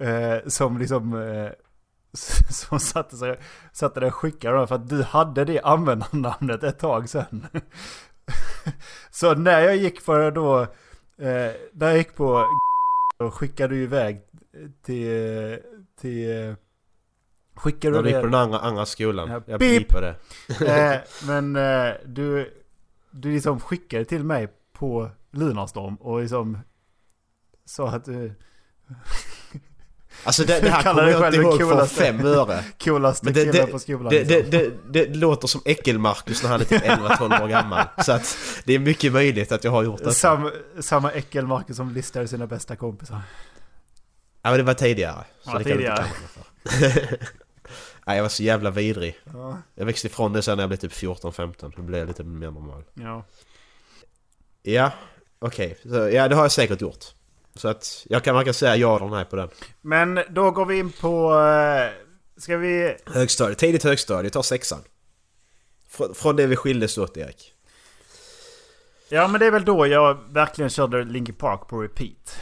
Eh, 0.05 0.47
som 0.47 0.77
liksom... 0.77 1.21
Eh, 1.21 1.51
som 2.49 2.79
satte, 2.79 3.17
sig, 3.17 3.39
satte 3.71 3.99
dig 3.99 4.07
och 4.07 4.15
skickade 4.15 4.57
dem 4.57 4.67
för 4.67 4.75
att 4.75 4.89
du 4.89 5.03
hade 5.03 5.45
det 5.45 5.61
användarnamnet 5.61 6.63
ett 6.63 6.79
tag 6.79 7.09
sen. 7.09 7.47
Så 9.09 9.35
när 9.35 9.61
jag 9.61 9.75
gick 9.75 10.05
på 10.05 10.29
då... 10.29 10.61
Eh, 11.17 11.51
när 11.73 11.87
jag 11.87 11.97
gick 11.97 12.15
på 12.15 12.45
då 13.19 13.31
skickade 13.31 13.75
du 13.75 13.83
iväg 13.83 14.21
till... 14.83 15.59
till 16.01 16.55
skickade 17.55 17.97
du 17.97 18.03
du 18.03 18.09
gick 18.09 18.17
på 18.17 18.25
det? 18.25 18.31
den 18.31 18.41
andra, 18.41 18.59
andra 18.59 18.85
skolan. 18.85 19.29
Ja, 19.29 19.41
Jag 19.45 19.59
beepade 19.59 20.15
det. 20.47 20.93
Eh, 20.93 20.99
men 21.27 21.55
eh, 21.55 21.93
du, 22.05 22.53
du 23.11 23.31
liksom 23.31 23.59
skickade 23.59 24.05
till 24.05 24.23
mig 24.23 24.47
på 24.73 25.09
Lunarstorm 25.31 25.95
och 25.95 26.21
liksom 26.21 26.57
sa 27.65 27.87
att 27.89 28.05
du 28.05 28.33
Alltså 30.23 30.43
det, 30.43 30.59
det 30.59 30.69
här 30.69 30.83
kommer 30.93 31.07
jag 31.07 31.25
inte 31.33 31.37
ihåg 31.37 31.59
för 31.59 31.85
fem 31.85 32.25
öre. 32.25 32.63
coolaste 32.83 33.25
Men 33.25 33.33
det, 33.33 33.39
killen 33.39 33.65
det, 33.65 33.71
på 33.71 33.79
skolan. 33.79 34.09
det, 34.13 34.23
liksom. 34.23 34.51
det, 34.51 34.71
det, 34.89 35.05
det 35.05 35.15
låter 35.15 35.47
som 35.47 35.61
Äckel-Marcus 35.65 36.43
när 36.43 36.49
han 36.49 36.61
är 36.61 36.65
typ 36.65 36.81
11-12 36.83 37.43
år 37.43 37.47
gammal. 37.47 37.85
Så 38.05 38.11
att 38.11 38.37
det 38.65 38.73
är 38.73 38.79
mycket 38.79 39.13
möjligt 39.13 39.51
att 39.51 39.63
jag 39.63 39.71
har 39.71 39.83
gjort 39.83 40.03
det. 40.03 40.13
Sam, 40.13 40.51
samma 40.79 41.11
äckelmarker 41.11 41.73
som 41.73 41.93
listade 41.93 42.27
sina 42.27 42.47
bästa 42.47 42.75
kompisar. 42.75 43.21
Ja 44.41 44.49
men 44.49 44.57
det 44.57 44.63
var 44.63 44.73
tidigare. 44.73 45.23
Så 45.43 45.51
Ja, 45.51 45.57
det 45.57 45.63
tidigare. 45.63 46.05
Nej 48.07 48.15
jag 48.17 48.21
var 48.23 48.29
så 48.29 48.43
jävla 48.43 48.71
vidrig. 48.71 49.19
Ja. 49.33 49.57
Jag 49.75 49.85
växte 49.85 50.07
ifrån 50.07 50.33
det 50.33 50.41
sen 50.41 50.57
när 50.57 50.63
jag 50.63 50.69
blev 50.69 50.77
typ 50.77 50.91
14-15. 50.93 51.73
Då 51.75 51.81
blev 51.81 51.99
jag 51.99 52.07
lite 52.07 52.23
mer 52.23 52.51
normal. 52.51 52.83
ja. 52.93 53.23
Ja, 54.63 54.91
okej. 55.39 55.77
Så 55.83 56.09
Ja 56.09 56.27
det 56.27 56.35
har 56.35 56.41
jag 56.43 56.51
säkert 56.51 56.81
gjort. 56.81 57.05
Så 57.59 57.67
att 57.67 58.05
jag 58.09 58.23
kan 58.23 58.35
verkligen 58.35 58.53
säga 58.53 58.75
ja 58.75 58.95
eller 58.95 59.07
nej 59.09 59.25
på 59.25 59.35
den. 59.35 59.49
Men 59.81 60.19
då 60.29 60.51
går 60.51 60.65
vi 60.65 60.77
in 60.79 60.91
på... 60.91 61.39
eh, 61.39 61.91
Ska 62.37 62.57
vi... 62.57 62.97
Högstadiet, 63.05 63.57
tidigt 63.57 63.83
högstadiet, 63.83 64.33
ta 64.33 64.43
sexan. 64.43 64.79
Fr- 65.91 66.13
Från 66.13 66.35
det 66.35 66.47
vi 66.47 66.55
skildes 66.55 66.97
åt 66.97 67.17
Erik. 67.17 67.53
Ja 69.09 69.27
men 69.27 69.39
det 69.39 69.45
är 69.45 69.51
väl 69.51 69.65
då 69.65 69.87
jag 69.87 70.17
verkligen 70.33 70.69
körde 70.69 71.03
Linkin 71.03 71.35
Park 71.35 71.67
på 71.67 71.81
repeat. 71.81 72.39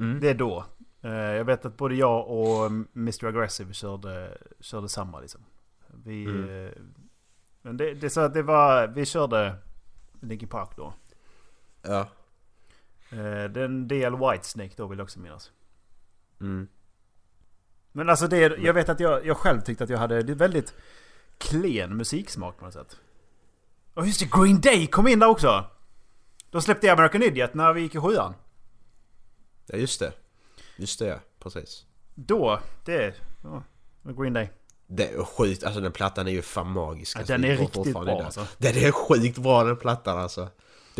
Mm. 0.00 0.20
Det 0.20 0.28
är 0.30 0.34
då. 0.34 0.64
Eh, 1.02 1.10
Jag 1.10 1.44
vet 1.44 1.64
att 1.64 1.76
både 1.76 1.94
jag 1.94 2.28
och 2.28 2.66
Mr. 2.96 3.24
Aggressive 3.26 3.72
körde, 3.74 4.38
körde 4.60 4.88
samma 4.88 5.20
liksom. 5.20 5.40
Vi... 6.04 6.24
Mm. 6.24 6.66
eh, 6.66 6.72
Men 7.62 7.76
det, 7.76 7.94
det 7.94 8.10
så 8.10 8.20
att 8.20 8.34
det 8.34 8.42
var... 8.42 8.86
Vi 8.86 9.06
körde 9.06 9.54
Linkin 10.20 10.48
Park 10.48 10.70
då. 10.76 10.92
Ja. 11.82 12.08
Eh, 13.10 13.18
Det 13.50 13.60
är 13.60 13.64
en 13.64 13.88
del 13.88 14.16
Whitesnake 14.16 14.72
då 14.76 14.86
vill 14.86 14.98
jag 14.98 15.04
också 15.04 15.20
minnas. 15.20 15.50
Mm. 16.40 16.68
Men 17.92 18.08
alltså 18.08 18.26
det, 18.28 18.38
jag 18.58 18.74
vet 18.74 18.88
att 18.88 19.00
jag, 19.00 19.26
jag 19.26 19.36
själv 19.36 19.60
tyckte 19.60 19.84
att 19.84 19.90
jag 19.90 19.98
hade 19.98 20.22
det 20.22 20.34
väldigt 20.34 20.74
klen 21.38 21.96
musiksmak 21.96 22.58
på 22.58 22.64
något 22.64 22.74
sätt. 22.74 22.96
Och 23.94 24.06
just 24.06 24.20
det, 24.20 24.30
Green 24.32 24.60
Day 24.60 24.86
kom 24.86 25.08
in 25.08 25.18
där 25.18 25.26
också! 25.28 25.64
Då 26.50 26.60
släppte 26.60 26.86
jag 26.86 26.94
American 26.98 27.22
Idiot 27.22 27.54
när 27.54 27.72
vi 27.72 27.80
gick 27.80 27.94
i 27.94 28.00
sjuan. 28.00 28.34
Ja 29.66 29.78
just 29.78 30.00
det. 30.00 30.12
Just 30.76 30.98
det 30.98 31.20
precis. 31.38 31.86
då, 32.14 32.60
det... 32.84 33.14
Ja, 33.42 33.62
Green 34.02 34.32
Day. 34.32 34.50
Det 34.86 35.12
är 35.12 35.24
sjukt, 35.24 35.64
alltså 35.64 35.80
den 35.80 35.92
plattan 35.92 36.28
är 36.28 36.32
ju 36.32 36.42
fan 36.42 36.70
magisk. 36.70 37.16
Ja, 37.16 37.20
alltså, 37.20 37.32
den 37.32 37.44
är 37.44 37.56
riktigt 37.56 37.92
bra, 37.92 38.22
alltså. 38.22 38.46
Den 38.58 38.76
är 38.76 38.92
sjukt 38.92 39.38
bra 39.38 39.64
den 39.64 39.76
plattan 39.76 40.18
alltså. 40.18 40.48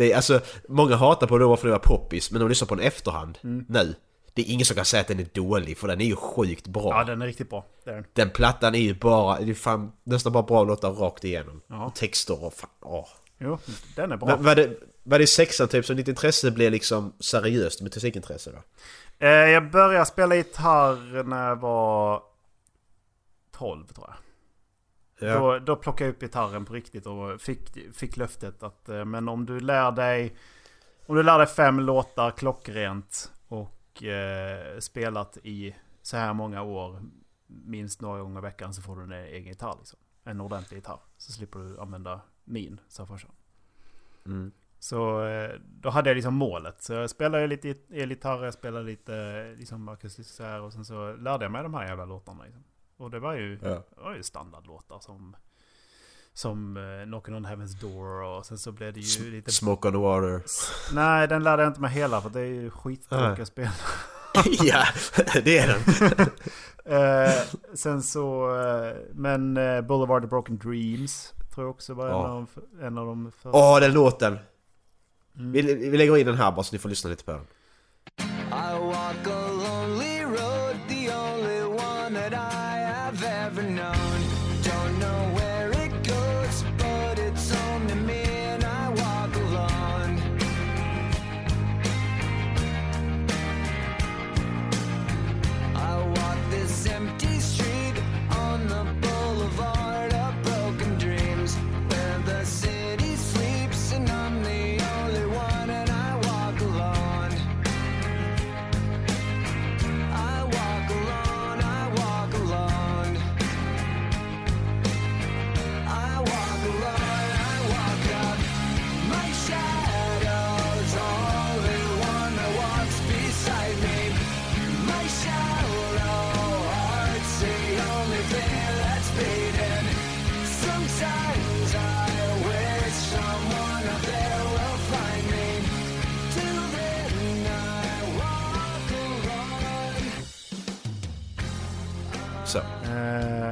Det 0.01 0.11
är, 0.11 0.15
alltså, 0.15 0.41
många 0.69 0.95
hatar 0.95 1.27
på 1.27 1.37
det 1.37 1.43
då 1.43 1.57
för 1.57 1.67
det 1.67 1.71
var 1.71 1.79
poppis, 1.79 2.31
men 2.31 2.39
de 2.39 2.49
lyssnar 2.49 2.67
på 2.67 2.75
den 2.75 2.85
efterhand 2.85 3.37
Mm. 3.43 3.65
nu. 3.69 3.95
Det 4.33 4.41
är 4.41 4.53
ingen 4.53 4.65
som 4.65 4.75
kan 4.75 4.85
säga 4.85 5.01
att 5.01 5.07
den 5.07 5.19
är 5.19 5.27
dålig, 5.33 5.77
för 5.77 5.87
den 5.87 6.01
är 6.01 6.05
ju 6.05 6.15
sjukt 6.15 6.67
bra. 6.67 6.89
Ja, 6.89 7.03
den 7.03 7.21
är 7.21 7.25
riktigt 7.25 7.49
bra. 7.49 7.65
Det 7.83 7.89
är 7.91 7.95
den. 7.95 8.05
Den 8.13 8.29
plattan 8.29 8.75
är 8.75 8.79
ju 8.79 8.93
bara, 8.93 9.39
det 9.39 9.51
är 9.51 9.53
fan 9.55 9.91
nästan 10.03 10.31
bara 10.33 10.43
bra 10.43 10.63
låtar 10.63 10.91
rakt 10.91 11.23
igenom. 11.23 11.61
Ja. 11.67 11.85
Och 11.85 11.95
texter 11.95 12.43
och 12.43 12.53
fan, 12.53 12.69
åh. 12.81 13.07
Jo, 13.39 13.57
den 13.95 14.11
är 14.11 14.17
bra. 14.17 14.27
Men 14.27 14.43
Var 14.43 14.55
det, 14.55 14.69
var 15.03 15.19
det 15.19 15.27
sexan 15.27 15.67
typ 15.67 15.85
som 15.85 15.95
ditt 15.95 16.07
intresse 16.07 16.51
blev 16.51 16.71
liksom 16.71 17.13
seriöst 17.19 17.81
med 17.81 17.85
musikintresse 17.95 18.51
då? 18.51 18.57
Eh, 19.25 19.29
jag 19.31 19.71
började 19.71 20.05
spela 20.05 20.35
gitarr 20.35 21.23
när 21.23 21.47
jag 21.47 21.55
var 21.55 22.21
12 23.57 23.85
tror 23.87 24.07
jag. 24.09 24.15
Ja. 25.21 25.39
Då, 25.39 25.59
då 25.59 25.75
plockade 25.75 26.07
jag 26.07 26.13
upp 26.13 26.21
gitarren 26.21 26.65
på 26.65 26.73
riktigt 26.73 27.05
och 27.05 27.41
fick, 27.41 27.93
fick 27.95 28.17
löftet 28.17 28.63
att 28.63 28.89
eh, 28.89 29.05
men 29.05 29.29
om 29.29 29.45
du 29.45 29.59
lär 29.59 29.91
dig 29.91 30.35
om 31.05 31.15
du 31.15 31.23
lär 31.23 31.37
dig 31.37 31.47
fem 31.47 31.79
låtar 31.79 32.31
klockrent 32.31 33.31
och 33.47 34.03
eh, 34.03 34.79
spelat 34.79 35.37
i 35.43 35.75
så 36.01 36.17
här 36.17 36.33
många 36.33 36.61
år 36.61 37.01
minst 37.47 38.01
några 38.01 38.21
gånger 38.21 38.39
i 38.39 38.41
veckan 38.41 38.73
så 38.73 38.81
får 38.81 38.95
du 38.95 39.03
en 39.03 39.11
egen 39.11 39.47
gitarr 39.47 39.75
liksom. 39.77 39.99
En 40.23 40.41
ordentlig 40.41 40.77
gitarr. 40.77 40.99
Så 41.17 41.31
slipper 41.31 41.59
du 41.59 41.79
använda 41.79 42.21
min, 42.43 42.79
sa 42.87 43.05
farsan. 43.05 43.31
Mm. 44.25 44.51
Så 44.79 45.25
eh, 45.25 45.59
då 45.63 45.89
hade 45.89 46.09
jag 46.09 46.15
liksom 46.15 46.33
målet. 46.33 46.81
Så 46.81 46.93
jag 46.93 47.09
spelade 47.09 47.47
lite 47.47 47.75
elgitarr, 47.89 48.43
jag 48.43 48.53
spelade 48.53 48.85
lite 48.85 49.15
eh, 49.15 49.59
liksom 49.59 49.89
akustisk 49.89 50.39
här 50.39 50.61
och 50.61 50.73
sen 50.73 50.85
så 50.85 51.13
lärde 51.13 51.45
jag 51.45 51.51
mig 51.51 51.63
de 51.63 51.73
här 51.73 51.87
jävla 51.87 52.05
låtarna. 52.05 52.43
Liksom. 52.43 52.63
Och 53.01 53.11
det 53.11 53.19
var 53.19 53.33
ju, 53.33 53.59
Ja. 53.63 53.69
det 53.69 54.01
var 54.01 54.15
ju 54.15 54.23
standardlåtar 54.23 54.99
som 54.99 55.35
som 56.33 56.77
uh, 56.77 57.03
Knocking 57.05 57.35
on 57.35 57.45
Heaven's 57.45 57.81
Door 57.81 58.21
och 58.23 58.45
sen 58.45 58.57
så 58.57 58.71
blev 58.71 58.93
det 58.93 58.99
ju 58.99 59.31
lite... 59.31 59.51
Smoke 59.51 59.87
on 59.87 59.93
the 59.93 59.99
water. 59.99 60.41
Nej, 60.93 61.27
den 61.27 61.43
lärde 61.43 61.63
jag 61.63 61.69
inte 61.69 61.81
mig 61.81 61.91
hela 61.91 62.21
för 62.21 62.29
det 62.29 62.39
är 62.39 62.45
ju 62.45 62.69
skittråkiga 62.69 63.45
spel. 63.45 63.67
ja, 64.63 64.83
det 65.43 65.57
är 65.57 65.67
den. 65.67 66.27
Eh, 66.85 67.31
sen 67.73 68.03
så, 68.03 68.55
eh, 68.59 68.95
men 69.13 69.57
uh, 69.57 69.81
Boulevard 69.81 70.23
of 70.23 70.29
Broken 70.29 70.57
Dreams 70.57 71.33
tror 71.53 71.65
jag 71.65 71.71
också 71.71 71.93
var 71.93 72.05
en, 72.05 72.11
Ja. 72.11 72.27
av, 72.27 72.49
en 72.81 72.97
av 72.97 73.05
de 73.05 73.31
första. 73.31 73.49
Åh, 73.51 73.79
den 73.79 73.93
låten! 73.93 74.39
Mm. 75.37 75.51
Vi, 75.51 75.61
vi 75.89 75.97
lägger 75.97 76.17
in 76.17 76.25
den 76.25 76.35
här 76.35 76.51
bara 76.51 76.63
så 76.63 76.75
ni 76.75 76.79
får 76.79 76.89
lyssna 76.89 77.09
lite 77.09 77.23
på 77.23 77.31
den. 77.31 77.45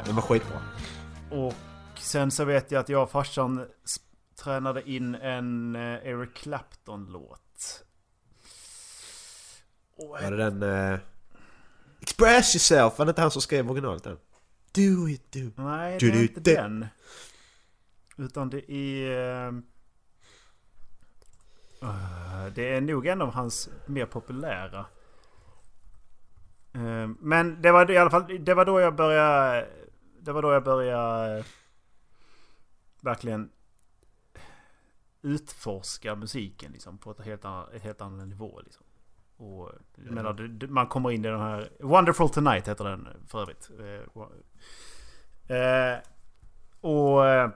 Den 0.06 0.16
var 0.16 0.22
skitbra. 0.22 0.62
Och 1.32 1.54
sen 2.00 2.32
så 2.32 2.46
vet 2.46 2.72
jag 2.72 2.80
att 2.80 2.90
jag 2.90 3.04
och 3.04 3.12
farsan 3.12 3.66
tränade 4.44 4.90
in 4.90 5.16
en 5.16 5.76
eh, 5.76 5.82
Eric 5.82 6.34
Clapton-låt. 6.34 7.84
Var 9.98 10.32
det 10.32 10.38
den... 10.38 10.64
Eh, 10.64 11.00
Express 12.02 12.56
yourself! 12.56 13.00
Var 13.00 13.06
det 13.06 13.10
inte 13.10 13.22
han 13.22 13.32
som 13.32 13.42
skrev 13.42 13.72
originalet 13.72 14.04
den? 14.04 14.18
Do 14.72 15.10
it, 15.10 15.32
do 15.32 15.64
Nej, 15.64 15.98
det 16.00 16.06
är 16.06 16.22
inte 16.22 16.40
den. 16.40 16.88
Utan 18.18 18.50
det 18.50 18.72
är... 18.72 19.48
eh, 19.48 19.54
eh, 21.82 22.46
det 22.56 22.76
är 22.76 22.82
nog 22.82 23.08
en 23.08 23.22
av 23.22 23.34
hans 23.34 23.70
mer 23.86 24.06
populära. 24.06 24.86
Eh, 26.74 27.08
men 27.20 27.62
det 27.62 27.72
var 27.72 27.92
i 27.92 27.98
alla 27.98 28.10
fall... 28.10 28.46
Det 28.46 28.54
var 28.54 28.66
då 28.66 28.80
jag 28.80 28.96
började... 28.96 29.68
Det 30.22 30.32
var 30.32 30.42
då 30.42 30.52
jag 30.52 30.64
började... 30.64 31.38
eh, 31.40 31.46
Verkligen 33.02 33.50
utforska 35.22 36.16
musiken 36.16 36.72
liksom 36.72 36.98
på 36.98 37.12
ett 37.12 37.20
helt 37.22 37.46
annat, 37.46 37.74
ett 37.74 37.84
helt 37.84 38.02
annat 38.02 38.28
nivå 38.28 38.62
liksom. 38.66 38.86
Och 39.38 39.72
jag 39.96 40.12
menar, 40.14 40.68
man 40.68 40.88
kommer 40.88 41.12
in 41.12 41.26
i 41.26 41.28
den 41.28 41.40
här... 41.40 41.70
Wonderful 41.80 42.30
Tonight 42.30 42.68
heter 42.68 42.84
den 42.86 43.08
för 43.28 43.42
övrigt. 43.42 43.70
Eh, 43.80 44.24
Eh, 45.58 45.98
och... 46.82 47.28
Eh, 47.28 47.50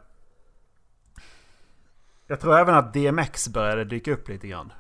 jag 2.28 2.39
tror 2.39 2.57
även 2.57 2.76
att 2.76 2.93
DMX 2.93 3.47
började 3.47 3.84
dyka 3.84 4.11
upp 4.14 4.28
lite 4.30 4.47
grann. 4.47 4.74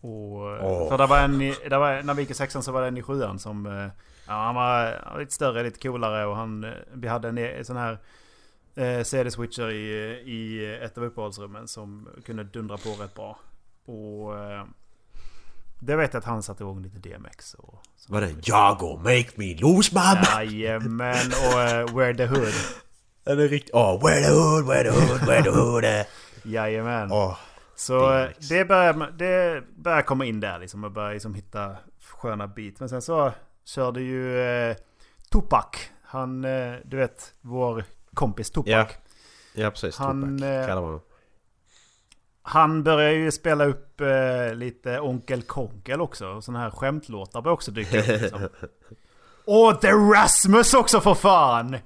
Och, 0.00 0.56
eh, 0.56 0.64
Åh. 0.64 0.88
För 0.88 0.98
det 0.98 1.06
var 1.06 1.18
en 1.20 1.38
det 1.38 1.78
var, 1.78 2.02
när 2.02 2.14
vi 2.14 2.22
gick 2.22 2.30
i 2.30 2.34
sexan 2.34 2.62
så 2.62 2.72
var 2.72 2.80
det 2.82 2.88
en 2.88 2.96
i 2.98 3.02
sjuan 3.02 3.38
som... 3.38 3.90
Eh, 4.28 4.34
ja, 4.34 4.44
han 4.44 4.54
var 4.54 5.00
han 5.04 5.12
var 5.12 5.20
lite 5.20 5.34
större, 5.34 5.62
lite 5.62 5.78
coolare 5.88 6.26
och 6.26 6.36
han... 6.36 6.64
eh, 6.64 6.70
Vi 6.94 7.08
hade 7.08 7.28
en, 7.28 7.38
en 7.38 7.64
sån 7.64 7.76
här... 7.76 7.98
Eh, 8.76 9.02
CD-switcher 9.04 9.70
i, 9.70 9.86
i 10.26 10.74
ett 10.82 10.98
av 10.98 11.04
uppehållsrummen 11.04 11.68
som 11.68 12.08
kunde 12.24 12.44
dundra 12.44 12.76
på 12.76 12.88
rätt 12.90 13.14
bra. 13.14 13.38
Och... 13.86 14.38
Eh, 14.38 14.64
det 15.78 15.96
vet 15.96 16.12
jag 16.14 16.18
att 16.20 16.24
han 16.26 16.42
satte 16.42 16.62
igång 16.62 16.82
lite 16.82 16.98
DMX 17.08 17.54
och... 17.54 17.82
Var 18.08 18.20
det 18.20 18.48
Jago 18.48 18.96
make 18.96 19.28
me 19.34 19.54
lose 19.54 19.90
my 19.94 20.00
mind? 20.14 20.52
Jajamän 20.52 21.26
och 21.26 21.88
uh, 21.90 21.96
Where 21.98 22.14
the 22.14 22.26
Hood. 22.26 22.52
Är 23.24 23.36
riktigt... 23.36 23.74
Åh, 23.74 24.02
where 24.06 24.20
the 24.26 24.30
hood, 24.32 24.66
where 24.66 24.82
the 24.90 24.90
hood, 25.00 25.20
where 25.28 25.42
the 25.42 25.50
hood 25.50 25.84
eh. 25.84 26.06
Jajamän. 26.52 27.12
Åh, 27.12 27.36
Så 27.74 28.12
eh, 28.12 28.24
DMX. 28.26 28.48
det 28.48 28.64
börjar, 28.64 29.10
det 29.18 29.62
börjar 29.76 30.02
komma 30.02 30.24
in 30.24 30.40
där 30.40 30.58
liksom 30.58 30.84
och 30.84 30.90
börjar 30.92 31.12
liksom 31.12 31.34
hitta 31.34 31.76
sköna 32.00 32.46
beat. 32.48 32.80
Men 32.80 32.88
sen 32.88 33.02
så 33.02 33.32
körde 33.64 34.00
ju 34.00 34.40
eh, 34.40 34.76
Tupac. 35.32 35.66
Han, 36.04 36.44
eh, 36.44 36.72
du 36.84 36.96
vet, 36.96 37.32
vår 37.40 37.84
kompis 38.14 38.50
Tupac. 38.50 38.70
Ja. 38.70 38.86
Ja 39.54 39.70
precis, 39.70 39.98
Han, 39.98 40.22
Tupac 40.38 40.42
eh, 40.50 40.66
kallar 40.66 40.82
man. 40.82 41.00
Han 42.42 42.82
börjar 42.82 43.10
ju 43.10 43.30
spela 43.32 43.64
upp 43.64 44.00
eh, 44.00 44.54
lite 44.54 45.00
Onkel 45.00 45.42
Konkel 45.42 46.00
också. 46.00 46.26
Och 46.28 46.44
sådana 46.44 46.64
här 46.64 46.70
skämtlåtar 46.70 47.42
börjar 47.42 47.54
också 47.54 47.70
dyka 47.70 47.98
upp 48.00 48.06
liksom. 48.22 48.48
Och 49.46 49.80
The 49.80 49.90
Rasmus 49.92 50.74
också 50.74 51.00
för 51.00 51.14
fan! 51.14 51.76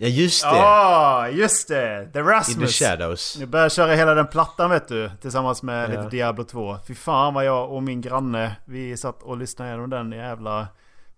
Ja 0.00 0.08
just 0.08 0.42
det! 0.42 0.48
Ja, 0.56 1.28
just 1.28 1.68
det! 1.68 2.10
The 2.12 2.18
In 2.18 2.24
Rasmus. 2.26 2.78
the 2.78 2.84
shadows. 2.84 3.36
Nu 3.40 3.46
börjar 3.46 3.68
köra 3.68 3.92
hela 3.94 4.14
den 4.14 4.26
plattan 4.26 4.70
vet 4.70 4.88
du. 4.88 5.10
Tillsammans 5.20 5.62
med 5.62 5.84
Ja. 5.84 5.88
lite 6.02 6.08
Diablo 6.16 6.44
2. 6.44 6.76
Fy 6.86 6.94
fan 6.94 7.34
vad 7.34 7.44
jag 7.44 7.72
och 7.72 7.82
min 7.82 8.00
granne, 8.00 8.56
vi 8.64 8.96
satt 8.96 9.22
och 9.22 9.36
lyssnade 9.36 9.70
igenom 9.70 9.90
den 9.90 10.12
jävla 10.12 10.66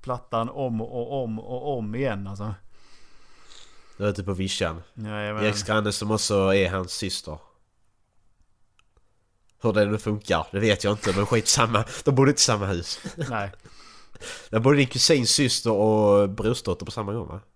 plattan 0.03 0.49
om 0.49 0.81
och 0.81 1.23
om 1.25 1.39
och 1.39 1.79
om 1.79 1.95
igen 1.95 2.27
alltså. 2.27 2.55
Du 3.97 4.05
är 4.05 4.11
ute 4.11 4.23
på 4.23 4.33
vischan. 4.33 4.83
Jajamän. 4.95 5.45
Ex-granne 5.45 5.93
som 5.93 6.11
också 6.11 6.55
är 6.55 6.71
hans 6.71 6.93
syster. 6.93 7.39
Hur 9.63 9.73
det 9.73 9.85
nu 9.85 9.99
funkar, 9.99 10.47
det 10.53 10.61
vet 10.61 10.85
jag 10.85 10.93
inte 10.93 11.13
men 11.17 11.27
skitsamma. 11.27 11.85
De 12.05 12.15
bodde 12.15 12.31
inte 12.31 12.41
i 12.41 12.43
samma 12.43 12.67
hus. 12.67 13.01
Nej. 13.17 13.53
Där 14.51 14.59
bodde 14.59 14.77
din 14.77 14.87
kusins 14.87 15.31
syster 15.31 15.73
och 15.73 16.29
brorsdotter 16.29 16.87
på 16.87 16.93
samma 16.93 17.13
gång 17.13 17.29
va? 17.29 17.41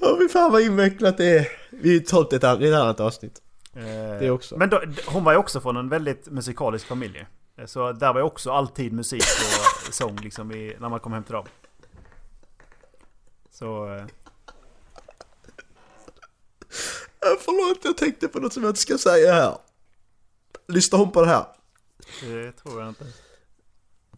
Åh 0.00 0.18
fy 0.18 0.28
fan 0.28 0.52
vad 0.52 0.62
invecklat 0.62 1.16
det 1.16 1.38
är! 1.38 1.48
Vi 1.70 2.00
tar 2.00 2.20
upp 2.20 2.30
det 2.30 2.36
i 2.36 2.68
ett 2.68 2.74
annat 2.74 3.00
avsnitt. 3.00 3.42
Eh, 3.76 4.18
Det 4.20 4.30
också. 4.30 4.56
Men 4.56 4.70
då, 4.70 4.82
hon 5.06 5.24
var 5.24 5.32
ju 5.32 5.38
också 5.38 5.60
från 5.60 5.76
en 5.76 5.88
väldigt 5.88 6.26
musikalisk 6.26 6.86
familj. 6.86 7.26
Eh, 7.56 7.66
Så 7.66 7.92
där 7.92 8.12
var 8.12 8.20
ju 8.20 8.26
också 8.26 8.52
alltid 8.52 8.92
musik 8.92 9.22
och 9.88 9.94
sång 9.94 10.16
liksom 10.16 10.52
i, 10.52 10.76
när 10.80 10.88
man 10.88 11.00
kom 11.00 11.12
hem 11.12 11.24
till 11.24 11.32
dem. 11.34 11.46
Så... 13.50 13.94
eh, 13.94 14.04
Förlåt, 17.40 17.84
jag 17.84 17.96
tänkte 17.96 18.28
på 18.28 18.38
något 18.40 18.52
som 18.52 18.62
jag 18.62 18.70
inte 18.70 18.80
ska 18.80 18.98
säga 18.98 19.32
här. 19.34 19.58
Lyssnar 20.68 20.98
hon 20.98 21.12
på 21.12 21.20
det 21.22 21.28
här? 21.28 21.46
Det 22.20 22.52
tror 22.52 22.80
jag 22.80 22.88
inte. 22.88 23.04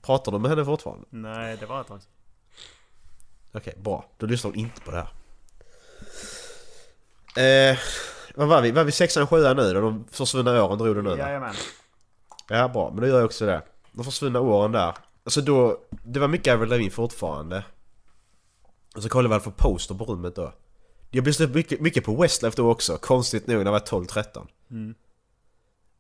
Pratar 0.03 0.33
du 0.33 0.39
med 0.39 0.51
henne 0.51 0.65
fortfarande? 0.65 1.07
Nej, 1.11 1.57
det 1.61 1.67
var 1.67 1.81
ett 1.81 1.87
tag. 1.87 2.01
Okej, 3.53 3.75
bra. 3.79 4.11
Då 4.17 4.27
lyssnar 4.27 4.51
hon 4.51 4.59
inte 4.59 4.81
på 4.81 4.91
det 4.91 4.97
här. 4.97 5.11
Eh, 7.73 7.79
vad 8.39 8.49
var 8.49 8.63
vi? 8.63 8.71
Var 8.71 8.85
vi 8.85 8.93
sexan 8.93 9.27
sjuan 9.27 9.57
nu 9.57 9.73
då? 9.75 9.81
De 9.81 10.05
försvunna 10.11 10.65
åren 10.65 10.79
drog 10.79 10.97
du 10.97 11.03
nu 11.03 11.11
va? 11.11 11.19
Jajamän. 11.19 11.55
Ja, 12.49 12.69
bra. 12.69 12.91
Men 12.91 13.01
då 13.01 13.07
gör 13.07 13.17
jag 13.17 13.25
också 13.25 13.47
det. 13.47 13.63
De 13.93 14.05
försvunna 14.05 14.41
åren 14.41 14.73
där. 14.73 14.95
Alltså 15.25 15.41
då, 15.41 15.81
det 16.05 16.21
var 16.21 16.29
mycket 16.29 16.55
Avril 16.55 16.71
Lavigne 16.71 16.91
fortfarande. 16.91 17.65
Och 18.97 19.03
så 19.03 19.09
kollade 19.09 19.35
jag 19.35 19.41
väl 19.41 19.53
för 19.53 19.63
poster 19.63 19.95
på 19.95 20.05
rummet 20.05 20.37
då. 20.37 20.53
Jag 21.11 21.27
lyssnade 21.27 21.55
mycket, 21.55 21.81
mycket 21.81 22.05
på 22.05 22.23
Westlife 22.23 22.57
då 22.57 22.71
också, 22.71 22.97
konstigt 22.97 23.47
nog 23.47 23.59
när 23.59 23.65
jag 23.65 23.73
var 23.73 23.81
12-13. 23.81 24.47
Mm. 24.71 24.95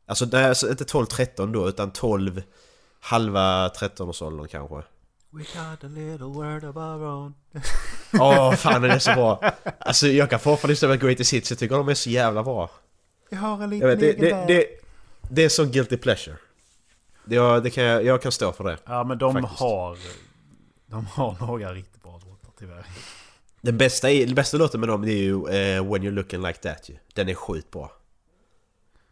Alltså, 0.07 0.27
nej, 0.33 0.45
alltså 0.45 0.71
inte 0.71 0.85
12-13 0.85 1.53
då, 1.53 1.69
utan 1.69 1.91
12, 1.91 2.43
halva 3.01 3.69
13-årsåldern 3.69 4.49
kanske. 4.49 4.83
We 5.31 5.43
got 5.43 5.85
a 5.85 5.89
little 5.89 6.27
word 6.27 6.65
of 6.65 6.77
our 6.77 7.03
own. 7.05 7.35
Åh, 8.21 8.55
fan 8.55 8.83
den 8.83 8.91
är 8.91 8.99
så 8.99 9.15
bra! 9.15 9.53
Alltså 9.79 10.07
jag 10.09 10.31
kan 10.31 10.41
fortfarande 10.41 10.73
lyssna 10.73 10.89
på 10.89 10.95
Greatest 11.07 11.33
Hits, 11.33 11.51
jag 11.51 11.59
tycker 11.59 11.77
de 11.77 11.89
är 11.89 11.95
så 11.95 12.11
jävla 12.11 12.43
bra. 12.43 12.71
Vi 13.31 13.37
har 13.37 13.55
en 13.55 13.61
Jag 13.61 13.71
liten 13.71 13.89
vet, 13.89 14.01
det, 14.01 14.13
det, 14.13 14.45
det, 14.47 14.67
det 15.31 15.45
är 15.45 15.49
sån 15.49 15.71
guilty 15.71 15.97
pleasure. 15.97 16.37
Det, 17.25 17.35
jag, 17.35 17.63
det 17.63 17.71
kan 17.71 17.85
jag, 17.85 18.05
jag 18.05 18.23
kan 18.23 18.33
stå 18.33 18.53
för 18.53 18.65
det. 18.65 18.79
Ja 18.85 19.05
men 19.05 19.19
de 19.19 19.33
Faktiskt. 19.35 19.61
har... 19.61 19.99
De 20.87 21.07
har 21.07 21.37
några 21.47 21.73
riktigt 21.75 22.03
bra 22.03 22.13
låtar 22.13 22.51
tyvärr. 22.59 22.87
Den 23.61 23.79
bästa, 23.79 24.09
den 24.09 24.35
bästa 24.35 24.57
låten 24.57 24.81
med 24.81 24.89
dem 24.89 25.05
är 25.05 25.09
ju 25.09 25.33
eh, 25.35 25.93
When 25.93 26.03
You're 26.03 26.11
Looking 26.11 26.43
Like 26.43 26.59
That 26.59 26.89
ju. 26.89 26.97
Den 27.15 27.29
är 27.29 27.35
skit 27.35 27.71
bra. 27.71 27.93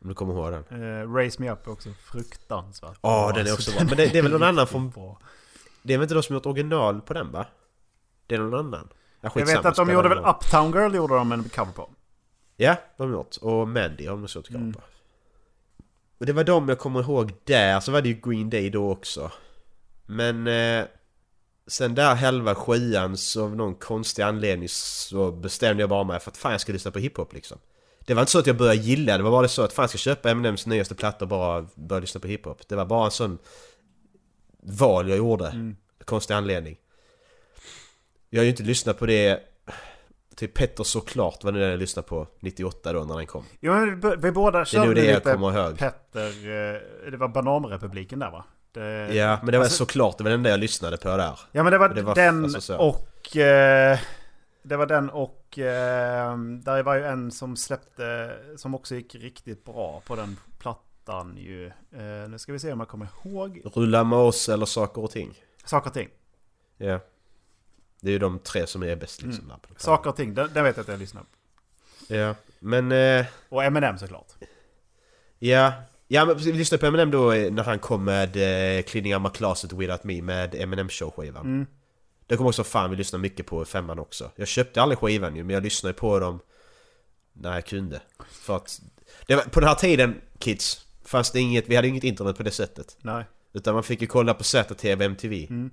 Om 0.02 0.08
du 0.08 0.14
kommer 0.14 0.34
ihåg 0.34 0.52
den. 0.52 0.82
Uh, 0.82 1.14
Raise 1.14 1.42
Me 1.42 1.50
Up 1.50 1.66
är 1.66 1.70
också 1.70 1.88
fruktansvärt 2.04 2.98
Ja, 3.00 3.32
den 3.34 3.46
är 3.46 3.52
också 3.52 3.70
bra. 3.70 3.80
Men 3.84 3.96
det- 3.96 4.06
det 4.06 4.18
är 4.18 4.22
väl 4.22 4.32
någon 4.32 4.42
annan 4.42 4.66
från- 4.66 4.90
bra. 4.90 5.18
Det 5.86 5.94
är 5.94 5.98
väl 5.98 6.02
inte 6.04 6.14
de 6.14 6.22
som 6.22 6.34
gjort 6.34 6.46
original 6.46 7.00
på 7.00 7.14
den 7.14 7.32
va? 7.32 7.46
Det 8.26 8.34
är 8.34 8.38
någon 8.38 8.54
annan? 8.54 8.88
Ja, 9.20 9.30
Jag 9.34 9.46
vet 9.46 9.64
att 9.64 9.76
de 9.76 9.90
gjorde 9.90 10.08
väl. 10.08 10.18
Uptown 10.18 10.72
Girl 10.72 10.94
gjorde 10.94 11.14
de 11.14 11.32
en 11.32 11.44
cover 11.48 11.72
på. 11.72 11.90
Ja, 12.56 12.76
de 12.96 13.02
har 13.10 13.18
gjort. 13.18 13.36
Och 13.36 13.68
Mandy 13.68 14.06
har 14.06 14.14
de 14.16 14.24
också 14.24 14.38
gjort 14.38 14.46
cover 14.46 14.60
Mm. 14.60 14.72
på. 14.72 14.80
Och 16.18 16.26
det 16.26 16.32
var 16.32 16.44
de 16.44 16.68
jag 16.68 16.78
kommer 16.78 17.00
ihåg 17.02 17.32
där. 17.44 17.80
Så 17.80 17.92
var 17.92 18.02
det 18.02 18.08
ju 18.08 18.20
Green 18.24 18.50
Day 18.50 18.70
då 18.70 18.90
också. 18.90 19.30
Men... 20.06 20.46
Eh, 20.46 20.84
sen 21.68 21.94
där 21.94 22.14
halva 22.14 22.54
sjuan 22.54 23.16
så 23.16 23.44
av 23.44 23.56
någon 23.56 23.74
konstig 23.74 24.22
anledning 24.22 24.68
så 24.68 25.32
bestämde 25.32 25.82
jag 25.82 25.90
bara 25.90 26.04
mig 26.04 26.20
för 26.20 26.30
att 26.30 26.36
fan 26.36 26.52
jag 26.52 26.60
ska 26.60 26.72
lyssna 26.72 26.90
på 26.90 26.98
hiphop 26.98 27.32
liksom. 27.32 27.58
Det 28.06 28.14
var 28.14 28.22
inte 28.22 28.32
så 28.32 28.38
att 28.38 28.46
jag 28.46 28.56
började 28.56 28.76
gilla 28.80 29.16
det, 29.16 29.22
var 29.22 29.30
bara 29.30 29.48
så 29.48 29.62
att 29.62 29.72
fan 29.72 29.82
jag 29.82 29.90
ska 29.90 29.98
köpa 29.98 30.30
Eminems 30.30 30.66
nyaste 30.66 30.94
platta 30.94 31.24
och 31.24 31.28
bara 31.28 31.66
börja 31.74 32.00
lyssna 32.00 32.20
på 32.20 32.26
hiphop. 32.28 32.68
Det 32.68 32.76
var 32.76 32.84
bara 32.84 33.04
en 33.04 33.10
sån 33.10 33.38
val 34.66 35.08
jag 35.08 35.18
gjorde. 35.18 35.46
Mm. 35.48 35.76
Konstig 36.04 36.34
anledning. 36.34 36.76
Jag 38.30 38.40
har 38.40 38.44
ju 38.44 38.50
inte 38.50 38.62
lyssnat 38.62 38.98
på 38.98 39.06
det 39.06 39.40
Typ 40.36 40.54
Petter 40.54 40.84
såklart 40.84 41.44
var 41.44 41.52
det 41.52 41.60
den 41.60 41.70
jag 41.70 41.78
lyssnade 41.78 42.08
på 42.08 42.26
98 42.40 42.92
då 42.92 43.04
när 43.04 43.16
den 43.16 43.26
kom. 43.26 43.44
Jo 43.60 43.72
men 43.72 44.20
vi- 44.20 44.30
båda 44.32 44.58
Det 44.58 44.62
är 44.62 44.64
körde 44.64 44.94
det 44.94 45.04
jag 45.06 45.14
lite 45.14 45.32
kommer 45.32 45.58
ihåg. 45.66 45.78
Petter... 45.78 46.26
eh, 46.28 47.10
Det 47.10 47.16
var 47.16 47.28
Bananrepubliken 47.28 48.18
där 48.18 48.30
va? 48.30 48.44
Det, 48.72 49.14
Ja, 49.14 49.38
men 49.42 49.52
det 49.52 49.58
var 49.58 49.64
alltså- 49.64 49.76
såklart 49.84 50.18
det 50.18 50.24
var 50.24 50.30
den 50.30 50.42
där 50.42 50.50
jag 50.50 50.60
lyssnade 50.60 50.96
på 50.96 51.08
där. 51.16 51.38
Ja 51.52 51.62
men 51.62 51.72
det 51.72 51.78
var, 51.78 51.88
det 51.88 52.02
var- 52.02 52.14
den 52.14 52.44
alltså 52.44 52.60
så. 52.60 52.76
och... 52.76 53.36
Eh, 53.36 53.98
det 54.62 54.76
var 54.76 54.86
den 54.86 55.10
och... 55.10 55.58
Eh, 55.58 56.38
där 56.38 56.82
var 56.82 56.94
ju 56.94 57.04
en 57.04 57.30
som 57.30 57.56
släppte... 57.56 58.36
Som 58.56 58.74
också 58.74 58.94
gick 58.94 59.14
riktigt 59.14 59.64
bra 59.64 60.02
på 60.06 60.16
den 60.16 60.36
plattan 61.06 61.36
ju. 61.36 61.66
Eh, 61.66 62.28
nu 62.28 62.38
ska 62.38 62.52
vi 62.52 62.58
se 62.58 62.72
om 62.72 62.80
jag 62.80 62.88
kommer 62.88 63.08
ihåg. 63.24 63.62
Rulla 63.64 64.04
med 64.04 64.18
oss 64.18 64.48
eller 64.48 64.66
saker 64.66 65.02
och 65.04 65.10
ting. 65.10 65.34
Saker 65.64 65.90
och 65.90 65.94
ting. 65.94 66.08
Ja. 66.76 67.00
Det 68.00 68.08
är 68.08 68.12
ju 68.12 68.18
de 68.18 68.38
tre 68.38 68.66
som 68.66 68.82
är 68.82 68.96
bäst 68.96 69.22
liksom. 69.22 69.48
det. 69.48 69.80
Saker 69.80 70.10
och 70.10 70.16
ting, 70.16 70.34
den, 70.34 70.50
den 70.54 70.64
vet 70.64 70.76
jag 70.76 70.82
att 70.82 70.88
jag 70.88 70.98
lyssnar 70.98 71.22
på. 71.22 71.28
Ja, 72.14 72.34
men... 72.58 72.92
Eh, 72.92 73.26
Och 73.48 73.64
Eminem 73.64 73.98
såklart. 73.98 74.32
ja. 75.38 75.72
Ja 76.08 76.24
men 76.24 76.36
vi 76.38 76.52
lyssnade 76.52 76.80
på 76.80 76.86
Eminem 76.86 77.10
då 77.10 77.32
eh, 77.32 77.52
när 77.52 77.64
han 77.64 77.78
kom 77.78 78.04
med 78.04 78.36
eh, 78.36 78.82
Cleaning 78.82 79.14
Up 79.14 79.22
My 79.22 79.28
Closet 79.28 79.72
Without 79.72 80.04
Me 80.04 80.22
med 80.22 80.54
Eminem 80.54 80.88
Show-skivan. 80.88 81.46
Mm. 81.46 81.66
Det 82.26 82.36
kom 82.36 82.46
också 82.46 82.64
fan 82.64 82.90
vi 82.90 82.96
lyssnade 82.96 83.22
mycket 83.22 83.46
på 83.46 83.64
femman 83.64 83.98
också. 83.98 84.30
Jag 84.36 84.48
köpte 84.48 84.82
aldrig 84.82 84.98
skivan 84.98 85.36
ju 85.36 85.44
men 85.44 85.54
jag 85.54 85.62
lyssnade 85.62 85.92
på 85.92 86.18
dem 86.18 86.40
när 87.32 87.54
jag 87.54 87.66
kunde. 87.66 88.00
För 88.30 88.56
att... 88.56 88.80
Det 89.26 89.36
var, 89.36 89.42
på 89.42 89.60
den 89.60 89.68
här 89.68 89.76
tiden, 89.76 90.20
kids, 90.38 90.85
fanns 91.08 91.30
det 91.30 91.40
inget, 91.40 91.68
vi 91.68 91.76
hade 91.76 91.88
inget 91.88 92.04
internet 92.04 92.36
på 92.36 92.42
det 92.42 92.50
sättet. 92.50 92.96
Nej. 93.00 93.24
Utan 93.52 93.74
man 93.74 93.82
fick 93.82 94.00
ju 94.00 94.06
kolla 94.06 94.34
på 94.34 94.44
ZTV 94.44 95.02
MTV. 95.04 95.46
Mm. 95.50 95.70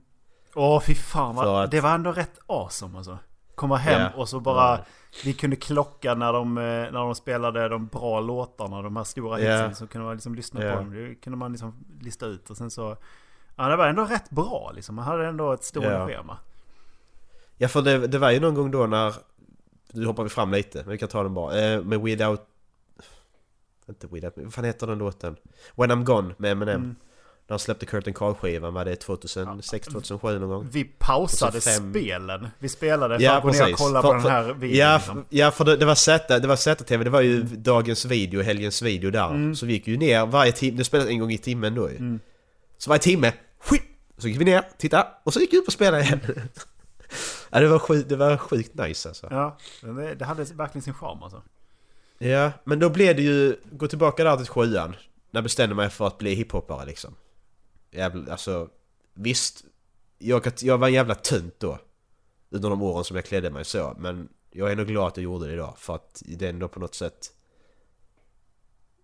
Åh 0.56 0.82
fy 0.82 0.96
fan 0.96 1.36
För 1.36 1.44
vad, 1.46 1.64
att- 1.64 1.72
Det 1.72 1.82
var 1.82 1.94
ändå 1.96 2.12
rätt 2.12 2.40
awesome 2.48 2.98
alltså. 2.98 3.18
Komma 3.56 3.78
hem 3.78 4.02
Ja. 4.02 4.10
och 4.16 4.30
så 4.30 4.40
bara... 4.40 4.78
Ja. 4.78 4.86
Vi 5.24 5.34
kunde 5.34 5.56
klocka 5.56 6.14
när 6.16 6.34
de, 6.34 6.58
eh, 6.58 6.64
när 6.64 6.92
de 6.92 7.16
spelade 7.16 7.70
de 7.70 7.88
bra 7.88 8.20
låtarna, 8.20 8.82
de 8.82 8.96
här 8.96 9.04
stora 9.04 9.38
hitsen. 9.38 9.76
Så 9.76 9.88
kunde 9.88 10.06
man 10.06 10.16
liksom 10.16 10.36
lyssna 10.36 10.60
på 10.60 10.66
dem. 10.68 10.94
Det 10.94 11.16
kunde 11.16 11.38
man 11.38 11.52
liksom 11.52 11.86
lista 12.02 12.26
ut. 12.26 12.50
Och 12.50 12.58
sen 12.58 12.72
så... 12.72 12.98
Ja 13.56 13.68
det 13.68 13.76
var 13.76 13.88
ändå 13.88 14.06
rätt 14.06 14.30
bra 14.30 14.72
liksom. 14.76 14.96
Man 14.96 15.06
hade 15.06 15.28
ändå 15.28 15.52
ett 15.54 15.64
stående 15.64 16.06
schema. 16.08 16.38
Ja 17.58 17.68
för 17.68 17.82
det, 17.82 18.08
det 18.08 18.18
var 18.18 18.32
ju 18.32 18.40
någon 18.40 18.54
gång 18.56 18.72
då 18.72 18.88
när... 18.88 19.14
Nu 19.92 20.06
hoppar 20.06 20.24
vi 20.24 20.30
fram 20.30 20.52
lite, 20.52 20.78
men 20.78 20.90
vi 20.90 20.98
kan 20.98 21.10
ta 21.10 21.24
den 21.24 21.34
bara. 21.34 21.60
Eh, 21.62 21.82
med 21.82 22.02
Without... 22.02 22.42
Inte 23.90 24.08
Without... 24.08 24.34
Vad 24.36 24.54
fan 24.54 24.66
heter 24.66 24.88
den 24.88 24.98
låten? 24.98 25.36
When 25.76 25.92
I'm 25.92 26.04
Gone 26.04 26.36
med 26.38 26.52
Eminem. 26.52 26.76
Mm. 26.76 26.96
När 27.48 27.54
han 27.54 27.60
släppte 27.60 27.86
Curtain 27.86 28.14
Call-skivan, 28.14 28.74
var 28.74 28.86
det 28.86 28.96
2006, 28.96 29.88
2007 29.88 30.40
någon 30.40 30.50
gång? 30.50 30.70
Vi 30.72 30.84
pausade 30.84 31.52
2005. 31.52 31.90
spelen. 31.92 32.48
Vi 32.60 32.70
spelade 32.70 33.18
för 33.18 33.24
Ja 33.24 33.38
att 33.38 33.44
gå 33.44 33.50
ner 33.50 33.72
och 33.72 33.78
kolla 33.78 34.02
För- 34.02 34.08
på 34.08 34.14
den 34.14 34.22
för- 34.22 34.30
här 34.30 34.54
videon. 34.54 34.78
Ja, 34.78 34.96
liksom. 34.98 35.26
ja 35.30 35.52
för 35.52 35.66
det, 35.66 35.78
det 35.78 35.86
var 35.86 35.96
Z, 35.96 36.40
det 36.40 36.48
var 36.48 36.56
ZTV, 36.56 37.04
det 37.04 37.10
var 37.10 37.22
ju 37.22 37.44
dagens 37.44 38.06
video, 38.06 38.42
helgens 38.42 38.82
video 38.82 39.12
där. 39.12 39.30
Mm. 39.30 39.56
Så 39.56 39.66
vi 39.66 39.74
gick 39.74 39.88
ju 39.88 39.98
ner 39.98 40.26
varje 40.26 40.52
timme, 40.52 40.78
det 40.78 40.84
spelades 40.84 41.10
en 41.12 41.20
gång 41.20 41.32
i 41.32 41.38
timmen 41.38 41.76
då 41.76 41.90
ju. 41.90 41.96
Mm. 41.98 42.20
Så 42.78 42.90
varje 42.90 43.00
timme, 43.00 43.34
så 44.18 44.28
gick 44.28 44.42
vi 44.42 44.46
ner, 44.46 44.64
titta, 44.78 45.08
och 45.24 45.34
så 45.34 45.40
gick 45.40 45.54
vi 45.54 45.58
upp 45.58 45.68
och 45.68 45.74
spelade 45.74 46.04
igen. 46.04 46.20
ja 47.50 47.60
det 47.60 47.68
var 47.68 47.80
sjukt, 47.80 48.10
det 48.10 48.16
var 48.16 48.38
sjukt 48.38 48.74
nice 48.74 49.10
alltså. 49.10 49.28
Ja, 49.32 49.58
det 50.18 50.26
hade 50.26 50.44
verkligen 50.44 50.82
sin 50.82 50.94
charm 50.94 51.24
alltså. 51.24 51.42
Ja, 52.24 52.52
men 52.64 52.80
då 52.80 52.90
blev 52.90 53.16
det 53.16 53.22
ju, 53.22 53.56
gå 53.72 53.88
tillbaka 53.88 54.24
där 54.24 54.38
till 54.38 54.48
sjuan. 54.48 54.90
När 55.32 55.38
jag 55.38 55.44
bestämde 55.44 55.76
mig 55.76 55.90
för 55.90 56.08
att 56.08 56.18
bli 56.18 56.34
hiphoppare 56.36 56.86
liksom. 56.86 57.16
Jävla, 57.92 58.32
alltså, 58.32 58.70
visst. 59.14 59.66
Jag, 60.18 60.52
jag 60.60 60.78
var 60.78 60.88
en 60.88 60.94
jävla 60.94 61.16
tönt 61.16 61.60
då. 61.60 61.80
Under 62.50 62.70
de 62.70 62.82
åren 62.82 63.04
som 63.04 63.16
jag 63.16 63.26
klädde 63.26 63.50
mig 63.50 63.66
så. 63.66 63.96
Men 63.98 64.30
jag 64.52 64.68
är 64.68 64.72
ändå 64.72 64.84
glad 64.84 65.08
att 65.08 65.18
jag 65.18 65.24
gjorde 65.24 65.48
det 65.48 65.54
idag. 65.54 65.74
För 65.78 65.96
att 65.96 66.24
det 66.26 66.46
är 66.46 66.50
ändå 66.50 66.68
på 66.68 66.80
något 66.80 66.96
sätt... 66.96 67.32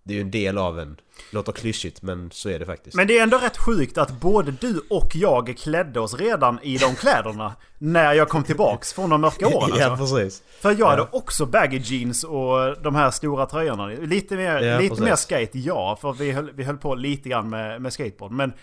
Det 0.10 0.14
är 0.14 0.16
ju 0.16 0.22
en 0.22 0.32
del 0.32 0.58
av 0.58 0.80
en. 0.80 0.98
Låter 1.32 1.52
klyschigt 1.52 2.02
men 2.02 2.32
så 2.32 2.50
är 2.50 2.60
det 2.60 2.66
faktiskt. 2.66 2.96
Men 2.96 3.08
det 3.08 3.18
är 3.20 3.24
ändå 3.24 3.38
rätt 3.38 3.58
sjukt 3.58 3.98
att 3.98 4.12
både 4.12 4.52
du 4.52 4.82
och 4.90 5.16
jag 5.16 5.58
klädde 5.58 6.00
oss 6.00 6.14
redan 6.20 6.60
i 6.64 6.78
de 6.78 6.96
kläderna 6.96 7.56
när 7.78 8.14
jag 8.14 8.30
kom 8.30 8.44
tillbaks 8.44 8.94
från 8.94 9.10
de 9.10 9.22
mörka 9.22 9.48
åren 9.48 9.70
ja 9.78 9.86
alltså. 9.92 10.16
precis. 10.16 10.44
För 10.62 10.70
jag 10.70 10.80
Ja. 10.80 10.90
hade 10.90 11.08
också 11.12 11.46
baggy 11.46 11.78
jeans 11.84 12.24
och 12.24 12.82
de 12.82 12.96
här 12.96 13.12
stora 13.12 13.46
tröjorna. 13.46 13.86
Lite 13.88 14.36
mer, 14.36 14.60
Ja, 14.62 14.78
lite 14.80 14.90
precis. 14.90 15.06
mer 15.06 15.16
skate, 15.16 15.60
ja. 15.60 15.98
För 16.02 16.14
vi 16.14 16.32
höll, 16.32 16.52
vi 16.52 16.64
höll 16.64 16.78
på 16.78 16.96
lite 16.96 17.30
grann 17.30 17.50
med, 17.50 17.82
med 17.82 17.94
skateboard. 17.94 18.32
Men, 18.32 18.54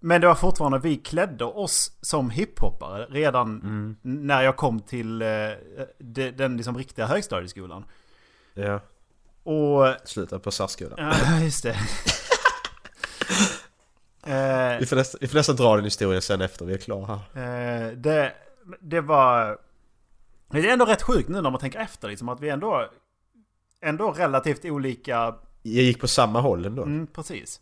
men 0.00 0.20
det 0.20 0.26
var 0.26 0.34
fortfarande, 0.34 0.78
vi 0.78 0.96
klädde 0.96 1.44
oss 1.44 1.92
som 2.00 2.30
hiphoppare 2.30 3.06
redan 3.10 3.60
Mm. 3.60 3.96
när 4.02 4.42
jag 4.42 4.56
kom 4.56 4.80
till 4.80 5.22
eh, 5.22 5.28
de, 5.98 6.30
den 6.30 6.56
liksom 6.56 6.78
riktiga 6.78 7.06
högstadieskolan. 7.06 7.84
Ja. 8.54 8.80
Och... 9.42 9.94
Sluta 10.04 10.38
på 10.38 10.50
särskolan. 10.50 10.94
Ja, 10.98 11.40
just 11.42 11.62
det. 11.62 11.70
eh, 14.26 14.78
Vi 14.80 14.86
får, 14.86 14.96
nästan, 14.96 15.18
vi 15.20 15.28
får 15.28 15.36
nästan 15.36 15.56
dra 15.56 15.76
den 15.76 15.84
historien 15.84 16.22
sen 16.22 16.40
efter 16.40 16.64
vi 16.64 16.74
är 16.74 16.78
klara 16.78 17.20
här. 17.34 17.88
Eh, 17.88 17.92
det, 17.92 18.32
det 18.80 19.00
var... 19.00 19.58
Det 20.50 20.58
är 20.58 20.72
ändå 20.72 20.84
rätt 20.84 21.02
sjukt 21.02 21.28
nu 21.28 21.40
när 21.40 21.50
man 21.50 21.60
tänker 21.60 21.78
efter 21.78 22.08
liksom 22.08 22.28
att 22.28 22.40
vi 22.40 22.48
ändå... 22.48 22.90
Ändå 23.82 24.12
relativt 24.12 24.64
olika... 24.64 25.34
Jag 25.62 25.84
gick 25.84 26.00
på 26.00 26.08
samma 26.08 26.40
håll 26.40 26.64
ändå. 26.66 26.82
Mm, 26.82 27.06
precis. 27.06 27.60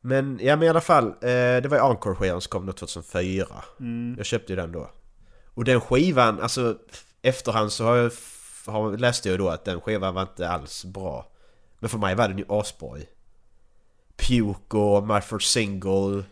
Men, 0.00 0.38
ja 0.42 0.56
men 0.56 0.66
i 0.66 0.68
alla 0.68 0.80
fall, 0.80 1.06
eh, 1.06 1.60
det 1.62 1.68
var 1.68 1.76
ju 1.76 1.82
Encore-skivan 1.82 2.40
som 2.40 2.50
kom 2.50 2.66
då 2.66 2.72
2004. 2.72 3.46
Mm. 3.80 4.14
Jag 4.16 4.26
köpte 4.26 4.52
ju 4.52 4.56
den 4.56 4.72
då. 4.72 4.90
Och 5.54 5.64
den 5.64 5.80
skivan, 5.80 6.40
alltså 6.40 6.76
efterhand 7.22 7.72
så 7.72 7.84
har 7.84 7.96
jag, 7.96 8.12
har, 8.66 8.96
läste 8.96 9.28
jag 9.28 9.32
ju 9.32 9.38
då 9.38 9.48
att 9.48 9.64
den 9.64 9.80
skivan 9.80 10.14
var 10.14 10.22
inte 10.22 10.48
alls 10.48 10.84
bra. 10.84 11.26
Men 11.78 11.90
för 11.90 11.98
mig 11.98 12.14
var 12.14 12.28
den 12.28 12.38
ju 12.38 12.44
asbra. 12.48 12.96
Puke 14.16 14.76
och 14.76 15.06
My 15.06 15.20
First 15.20 15.50
Single, 15.52 16.24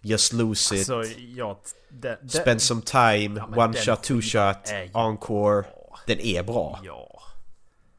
Just 0.00 0.32
Lose 0.32 0.74
It, 0.76 0.90
Alltså, 0.90 1.20
ja, 1.20 1.60
det, 1.88 2.18
det, 2.22 2.28
Spend 2.28 2.62
Some 2.62 2.82
Time, 2.82 3.40
Ja, 3.56 3.64
One 3.64 3.74
Shot, 3.74 4.02
Two 4.02 4.20
Shot, 4.20 4.68
är 4.70 4.90
Encore. 5.08 5.64
Den 6.06 6.20
är 6.20 6.42
bra. 6.42 6.78
Ja. 6.84 7.22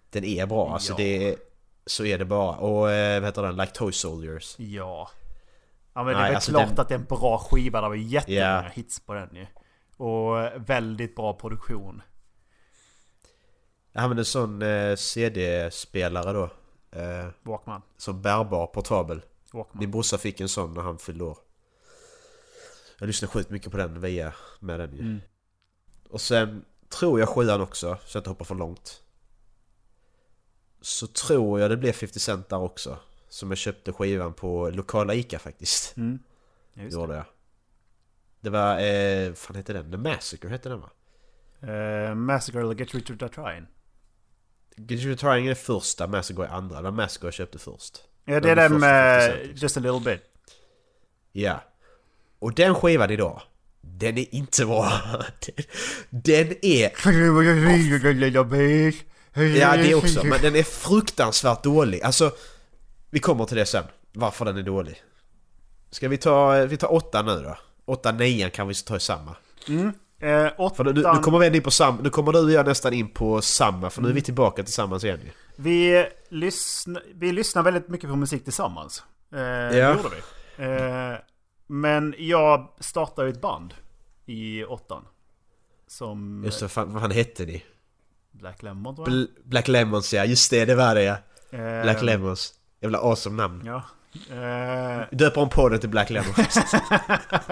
Den 0.09 0.23
är 0.23 0.45
bra. 0.45 0.73
Alltså 0.73 0.91
Ja. 0.93 0.97
det 0.97 1.29
är... 1.29 1.35
Så 1.85 2.05
är 2.05 2.17
det 2.17 2.25
bara. 2.25 2.55
Och 2.57 2.91
eh, 2.91 3.19
vad 3.19 3.27
heter 3.27 3.41
den? 3.41 3.55
Like 3.55 3.71
Toy 3.73 3.91
Soldiers. 3.91 4.55
Ja. 4.59 5.09
Ja 5.93 6.03
men 6.03 6.13
det 6.13 6.19
Nej, 6.19 6.21
är 6.21 6.27
väl 6.27 6.35
alltså 6.35 6.51
klart 6.51 6.67
den- 6.69 6.79
att 6.79 6.87
det 6.89 6.95
är 6.95 6.99
en 6.99 7.05
bra 7.05 7.37
skiva. 7.37 7.81
Det 7.81 7.87
var 7.87 7.95
ju 7.95 8.03
jättemånga 8.03 8.63
Ja. 8.63 8.69
hits 8.73 8.99
på 8.99 9.13
den 9.13 9.29
ju. 9.35 9.45
Och 9.97 10.35
väldigt 10.69 11.15
bra 11.15 11.33
produktion. 11.33 12.01
Jag 13.93 14.03
använde 14.03 14.21
en 14.21 14.25
sån 14.25 14.61
eh, 14.61 14.95
CD-spelare 14.95 16.33
då. 16.33 16.49
Eh, 16.99 17.27
Walkman. 17.43 17.81
som 17.97 18.21
bärbar, 18.21 18.67
portabel. 18.67 19.21
Walkman. 19.53 19.79
Min 19.79 19.91
brorsa 19.91 20.17
fick 20.17 20.39
en 20.39 20.49
sån 20.49 20.73
när 20.73 20.81
han 20.81 20.97
fyllde 20.97 21.23
år. 21.23 21.37
Jag 22.99 23.07
lyssnade 23.07 23.31
sjukt 23.31 23.49
mycket 23.49 23.71
på 23.71 23.77
den 23.77 24.01
via 24.01 24.33
med 24.59 24.79
den 24.79 24.93
ju. 24.93 25.01
Mm. 25.01 25.21
Och 26.09 26.21
sen 26.21 26.65
tror 26.89 27.19
jag 27.19 27.29
sjuan 27.29 27.61
också, 27.61 27.97
så 28.05 28.17
jag 28.17 28.19
inte 28.21 28.29
hoppar 28.29 28.45
för 28.45 28.55
långt. 28.55 29.01
Så 30.81 31.07
tror 31.07 31.59
jag 31.59 31.69
det 31.71 31.77
blev 31.77 31.91
50 31.91 32.19
Cent 32.19 32.49
där 32.49 32.59
också. 32.59 32.97
Som 33.29 33.51
jag 33.51 33.57
köpte 33.57 33.93
skivan 33.93 34.33
på 34.33 34.69
lokala 34.69 35.13
ICA 35.13 35.39
faktiskt. 35.39 35.97
Mm. 35.97 36.19
Ja, 36.73 36.83
Det 36.83 36.89
gjorde 36.89 37.15
jag. 37.15 37.25
Det 38.39 38.49
var, 38.49 38.79
eh, 38.79 39.33
fan 39.33 39.55
hette 39.55 39.73
den? 39.73 39.91
The 39.91 39.97
Massacre 39.97 40.49
hette 40.49 40.69
den 40.69 40.81
va? 40.81 40.89
Uh, 41.63 42.15
Massacre 42.15 42.73
the 42.73 42.83
Get 42.83 42.93
Rich 42.93 43.11
or 43.11 43.15
Die 43.15 43.29
Trying. 43.29 43.67
You 44.77 45.15
Trying 45.15 45.47
är 45.47 45.55
första, 45.55 46.07
Massacre 46.07 46.45
är 46.45 46.49
andra. 46.49 46.81
Den 46.81 46.95
Massacre 46.95 47.27
jag 47.27 47.33
köpte 47.33 47.59
först. 47.59 47.97
Ja 48.25 48.39
det 48.39 48.51
är 48.51 48.55
Den 48.55 48.79
med 48.79 49.21
50 49.21 49.37
Cent, 49.37 49.47
liksom. 49.47 49.63
Just 49.63 49.77
a 49.77 49.79
little 49.79 50.11
bit. 50.11 50.21
Ja. 51.31 51.63
Och 52.39 52.53
den 52.53 52.75
skivan 52.75 53.11
idag, 53.11 53.41
den 53.81 54.17
är 54.17 54.35
inte 54.35 54.65
bra. 54.65 55.01
Den 56.09 56.53
är... 56.61 56.91
Ja, 59.33 59.77
det 59.77 59.95
också. 59.95 60.23
Men 60.23 60.41
den 60.41 60.55
är 60.55 60.63
fruktansvärt 60.63 61.63
dålig. 61.63 62.01
Alltså, 62.01 62.31
vi 63.09 63.19
kommer 63.19 63.45
till 63.45 63.57
det 63.57 63.65
sen. 63.65 63.83
Varför 64.11 64.45
den 64.45 64.57
är 64.57 64.63
dålig. 64.63 65.03
Ska 65.91 66.07
vi 66.07 66.17
ta, 66.17 66.65
vi 66.65 66.77
tar 66.77 66.93
åtta 66.93 67.21
nu 67.21 67.41
då? 67.43 67.57
Åtta, 67.85 68.11
nian 68.11 68.51
kan 68.51 68.67
vi 68.67 68.73
ta 68.73 68.95
i 68.95 68.99
samma. 68.99 69.35
Eh, 70.23 70.51
åttan, 70.57 70.75
För 70.75 70.93
nu, 70.93 70.93
nu 71.13 71.19
kommer 71.19 71.39
vi 71.39 71.57
in 71.57 71.63
på 71.63 71.71
samma, 71.71 72.01
nu 72.01 72.09
kommer 72.09 72.31
du 72.33 72.39
och 72.39 72.51
jag 72.51 72.65
nästan 72.67 72.93
in 72.93 73.09
på 73.09 73.41
samma, 73.41 73.89
för 73.89 74.01
nu 74.01 74.09
är 74.09 74.13
vi 74.13 74.21
tillbaka 74.21 74.63
tillsammans 74.63 75.03
igen 75.03 75.19
vi, 75.55 76.07
lyssn, 76.29 76.97
vi 77.15 77.31
lyssnar 77.31 77.63
väldigt 77.63 77.87
mycket 77.87 78.09
på 78.09 78.15
musik 78.15 78.43
tillsammans. 78.43 79.03
Eh, 79.31 79.37
Det 79.39 79.77
Ja. 79.77 79.89
gjorde 79.95 80.09
vi. 80.15 80.63
Eh, 80.65 81.17
men 81.67 82.15
jag 82.17 82.73
startade 82.79 83.29
ett 83.29 83.41
band 83.41 83.73
i 84.25 84.63
åttan. 84.63 85.03
Som 85.87 86.41
Just 86.45 86.59
det, 86.59 86.69
fan, 86.69 86.93
vad 86.93 87.01
fan 87.01 87.11
hette 87.11 87.45
ni? 87.45 87.63
Black 88.31 88.63
Lemon 88.63 88.95
tror 88.95 89.09
jag. 89.09 89.17
Bl- 89.17 89.27
Black 89.43 89.67
Lemons 89.67 90.13
ja, 90.13 90.25
just 90.25 90.51
det, 90.51 90.65
det 90.65 90.75
var 90.75 90.95
det 90.95 91.03
ja. 91.03 91.15
Eh, 91.57 91.83
Black 91.83 92.01
Lemons. 92.01 92.53
Jävla 92.81 92.97
awesome 92.99 93.35
namn. 93.35 93.61
Ja. 93.65 93.83
Eh, 94.35 95.01
Döper 95.11 95.41
om 95.41 95.49
podden 95.49 95.79
till 95.79 95.89
Black 95.89 96.09
Lemons. 96.09 96.57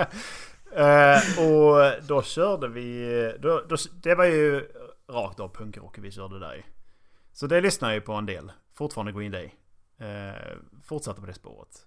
Uh, 0.78 1.46
och 1.48 2.04
då 2.08 2.22
körde 2.22 2.68
vi... 2.68 3.38
Då, 3.40 3.64
då, 3.70 3.76
det 4.04 4.16
var 4.16 4.26
ju 4.26 4.68
rakt 5.08 5.40
av 5.40 5.56
punkrock 5.56 5.98
vi 5.98 6.12
körde 6.12 6.40
där 6.40 6.56
i. 6.56 6.66
Så 7.34 7.48
det 7.48 7.62
lyssnar 7.62 7.90
jag 7.90 7.96
ju 7.96 8.02
på 8.02 8.14
en 8.14 8.26
del. 8.26 8.52
Fortfarande 8.74 9.12
Green 9.12 9.32
Day. 9.32 9.56
Uh, 10.02 10.58
fortsatte 10.84 11.22
på 11.22 11.28
det 11.28 11.34
spåret. 11.34 11.86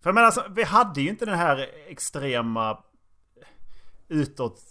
För 0.00 0.10
jag 0.10 0.14
menar, 0.14 0.26
alltså, 0.26 0.44
vi 0.50 0.62
hade 0.62 1.00
ju 1.00 1.08
inte 1.08 1.24
den 1.24 1.38
här 1.38 1.70
extrema 1.86 2.84
utåt... 4.08 4.62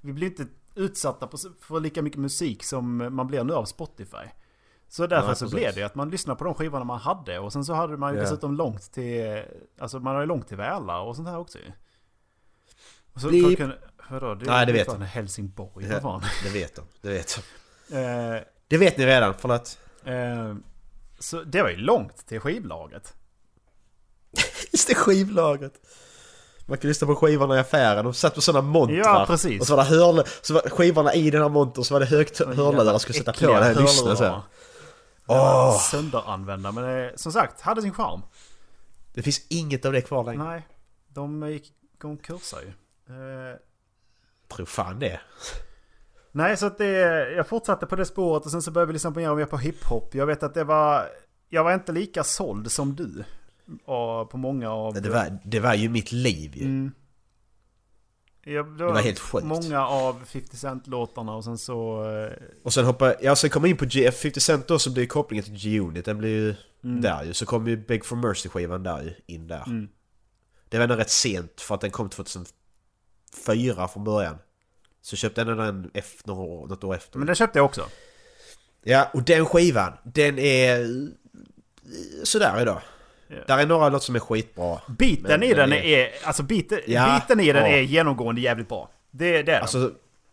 Vi 0.00 0.12
blev 0.12 0.30
inte 0.30 0.46
utsatta 0.74 1.26
på, 1.26 1.36
för 1.60 1.80
lika 1.80 2.02
mycket 2.02 2.20
musik 2.20 2.64
som 2.64 3.14
man 3.14 3.26
blir 3.26 3.44
nu 3.44 3.52
av 3.52 3.64
Spotify. 3.64 4.26
Så 4.88 5.06
därför 5.06 5.26
Nej, 5.26 5.36
så 5.36 5.48
blev 5.48 5.74
det 5.74 5.82
att 5.82 5.94
man 5.94 6.10
lyssnade 6.10 6.38
på 6.38 6.44
de 6.44 6.54
skivorna 6.54 6.84
man 6.84 6.98
hade. 6.98 7.38
Och 7.38 7.52
sen 7.52 7.64
så 7.64 7.72
hade 7.74 7.96
man 7.96 8.12
ju 8.12 8.16
Ja. 8.18 8.22
dessutom 8.24 8.54
långt 8.56 8.92
till... 8.92 9.42
Alltså 9.80 9.98
man 10.00 10.14
har 10.14 10.20
ju 10.20 10.26
långt 10.26 10.48
till 10.48 10.56
Väla 10.56 11.00
och 11.00 11.16
sånt 11.16 11.28
här 11.28 11.38
också 11.38 11.58
ju. 11.58 11.72
Och 13.14 13.20
så 13.20 13.28
Blip. 13.28 13.58
kunna, 13.58 13.74
vadå? 14.10 14.34
Det, 14.34 14.44
Nej, 14.46 14.66
det 14.66 14.72
vet 14.72 14.86
jag. 14.86 14.94
Helsingborg, 14.98 15.88
vad 15.92 16.02
fan. 16.02 16.22
det 16.44 16.50
vet 16.50 16.76
de, 16.76 16.84
det 17.00 17.08
vet 17.08 17.36
de. 17.36 17.42
Eh, 17.96 18.42
Det 18.68 18.76
vet 18.78 18.98
ni 18.98 19.06
redan, 19.06 19.34
förlåt. 19.38 19.78
eh, 20.04 20.54
så 21.18 21.42
det 21.42 21.62
var 21.62 21.70
ju 21.70 21.76
långt 21.76 22.26
till 22.26 22.40
skivlaget. 22.40 23.14
Just 24.72 24.88
det, 24.88 24.94
skivlagret. 24.94 25.72
Man 26.66 26.78
kan 26.78 26.88
lyssna 26.88 27.06
på 27.06 27.14
skivorna 27.14 27.56
i 27.56 27.58
affären, 27.58 28.04
de 28.04 28.14
satt 28.14 28.34
på 28.34 28.40
sådana 28.40 28.68
montrar. 28.68 28.96
Ja, 28.96 29.24
precis. 29.26 29.60
Och 29.60 29.66
så 29.66 29.76
var 29.76 29.84
det 29.84 29.90
hörl, 29.90 30.22
så 30.42 30.54
var 30.54 30.60
skivorna 30.60 31.14
i 31.14 31.30
den 31.30 31.42
här 31.42 31.48
montern, 31.48 31.84
så 31.84 31.94
var 31.94 32.00
det 32.00 32.06
högt 32.06 32.38
hörlurar 32.38 32.98
skulle 32.98 33.18
sätta 33.18 33.32
på 33.32 33.46
det 33.46 33.64
här 33.64 33.74
lyssna 33.74 34.16
så 34.16 34.42
Åh. 35.28 35.78
Sönderanvända, 35.78 36.72
men 36.72 36.84
det, 36.84 37.12
som 37.16 37.32
sagt, 37.32 37.60
hade 37.60 37.82
sin 37.82 37.94
charm. 37.94 38.22
Det 39.14 39.22
finns 39.22 39.46
inget 39.48 39.84
av 39.84 39.92
det 39.92 40.00
kvar 40.00 40.24
längre. 40.24 40.44
Nej, 40.44 40.66
de 41.08 41.50
gick 41.50 41.72
konkursa 41.98 42.56
ju. 42.62 42.68
Eh, 42.68 43.56
Tror 44.48 44.66
fan 44.66 44.98
det. 44.98 45.20
nej, 46.32 46.56
så 46.56 46.66
att 46.66 46.78
det, 46.78 46.88
jag 47.32 47.48
fortsatte 47.48 47.86
på 47.86 47.96
det 47.96 48.04
spåret 48.04 48.44
och 48.44 48.50
sen 48.50 48.62
så 48.62 48.70
började 48.70 48.86
vi 48.86 48.92
lyssna 48.92 49.10
på 49.10 49.18
mer 49.18 49.30
och 49.30 49.36
mer 49.36 49.44
på 49.46 49.56
hiphop. 49.56 50.14
Jag 50.14 50.26
vet 50.26 50.42
att 50.42 50.54
det 50.54 50.64
var, 50.64 51.06
jag 51.48 51.64
var 51.64 51.74
inte 51.74 51.92
lika 51.92 52.24
såld 52.24 52.72
som 52.72 52.96
du. 52.96 53.24
Och 53.84 54.30
på 54.30 54.36
många 54.36 54.70
av... 54.70 54.94
Det 55.02 55.10
var, 55.10 55.38
det 55.44 55.60
var 55.60 55.74
ju 55.74 55.88
mitt 55.88 56.12
liv 56.12 56.56
ju. 56.56 56.64
Mm. 56.64 56.92
Ja, 58.54 58.62
det, 58.62 58.84
var 58.84 59.00
helt 59.00 59.18
sjukt. 59.18 59.46
Många 59.46 59.86
av 59.86 60.24
50 60.26 60.56
Cent-låtarna 60.56 61.34
och 61.36 61.44
sen 61.44 61.58
så... 61.58 62.04
eh, 62.10 62.32
Och 62.64 62.72
sen 62.74 62.84
hoppade 62.84 63.16
jag, 63.22 63.38
sen 63.38 63.50
kom 63.50 63.62
jag 63.64 63.70
in 63.70 63.76
på 63.76 63.84
G, 63.84 64.10
50 64.12 64.40
Cent 64.40 64.68
då 64.68 64.78
så 64.78 64.90
blev 64.90 65.06
kopplingen 65.06 65.44
till 65.44 65.54
G-Unit, 65.56 66.04
den 66.04 66.18
blev 66.18 66.30
ju 66.30 66.54
där 66.80 67.24
ju. 67.24 67.34
Så 67.34 67.46
kom 67.46 67.66
ju 67.68 67.76
Beg 67.76 68.04
for 68.04 68.16
Mercy 68.16 68.48
skivan 68.48 68.82
där 68.82 69.02
ju, 69.02 69.14
in 69.34 69.46
där. 69.46 69.64
Mm. 69.66 69.88
Det 70.68 70.76
var 70.76 70.82
ändå 70.82 70.94
rätt 70.96 71.10
sent 71.10 71.60
för 71.60 71.74
att 71.74 71.80
den 71.80 71.90
kom 71.90 72.10
2004 72.10 73.88
från 73.88 74.04
början. 74.04 74.38
Så 75.02 75.16
köpte 75.16 75.40
jag 75.40 75.48
den 75.58 75.90
efter, 75.94 76.28
några 76.28 76.42
år- 76.42 76.66
något 76.66 76.84
år 76.84 76.94
efter. 76.94 77.18
Men 77.18 77.26
den 77.26 77.36
köpte 77.36 77.58
jag 77.58 77.66
också. 77.66 77.84
Ja, 78.82 79.10
och 79.14 79.22
den 79.22 79.46
skivan, 79.46 79.92
den 80.04 80.38
är 80.38 80.86
sådär 82.24 82.62
idag. 82.62 82.80
Ja. 83.28 83.36
Där 83.46 83.58
är 83.58 83.66
några 83.66 83.88
låtar 83.88 83.98
som 84.04 84.14
är 84.14 84.20
skitbra. 84.20 84.80
Biten 84.88 85.22
Men 85.22 85.42
i 85.42 85.54
den 85.54 85.70
den 85.70 85.78
är... 85.78 86.10
Alltså 86.24 86.42
biten, 86.42 86.80
Ja, 86.86 87.20
biten 87.20 87.40
i 87.40 87.52
den 87.52 87.62
ja. 87.70 87.76
är 87.76 87.80
genomgående 87.80 88.40
jävligt 88.40 88.68
bra. 88.68 88.90
Det, 89.10 89.42
det 89.42 89.52
är 89.52 89.60
Alltså 89.60 89.92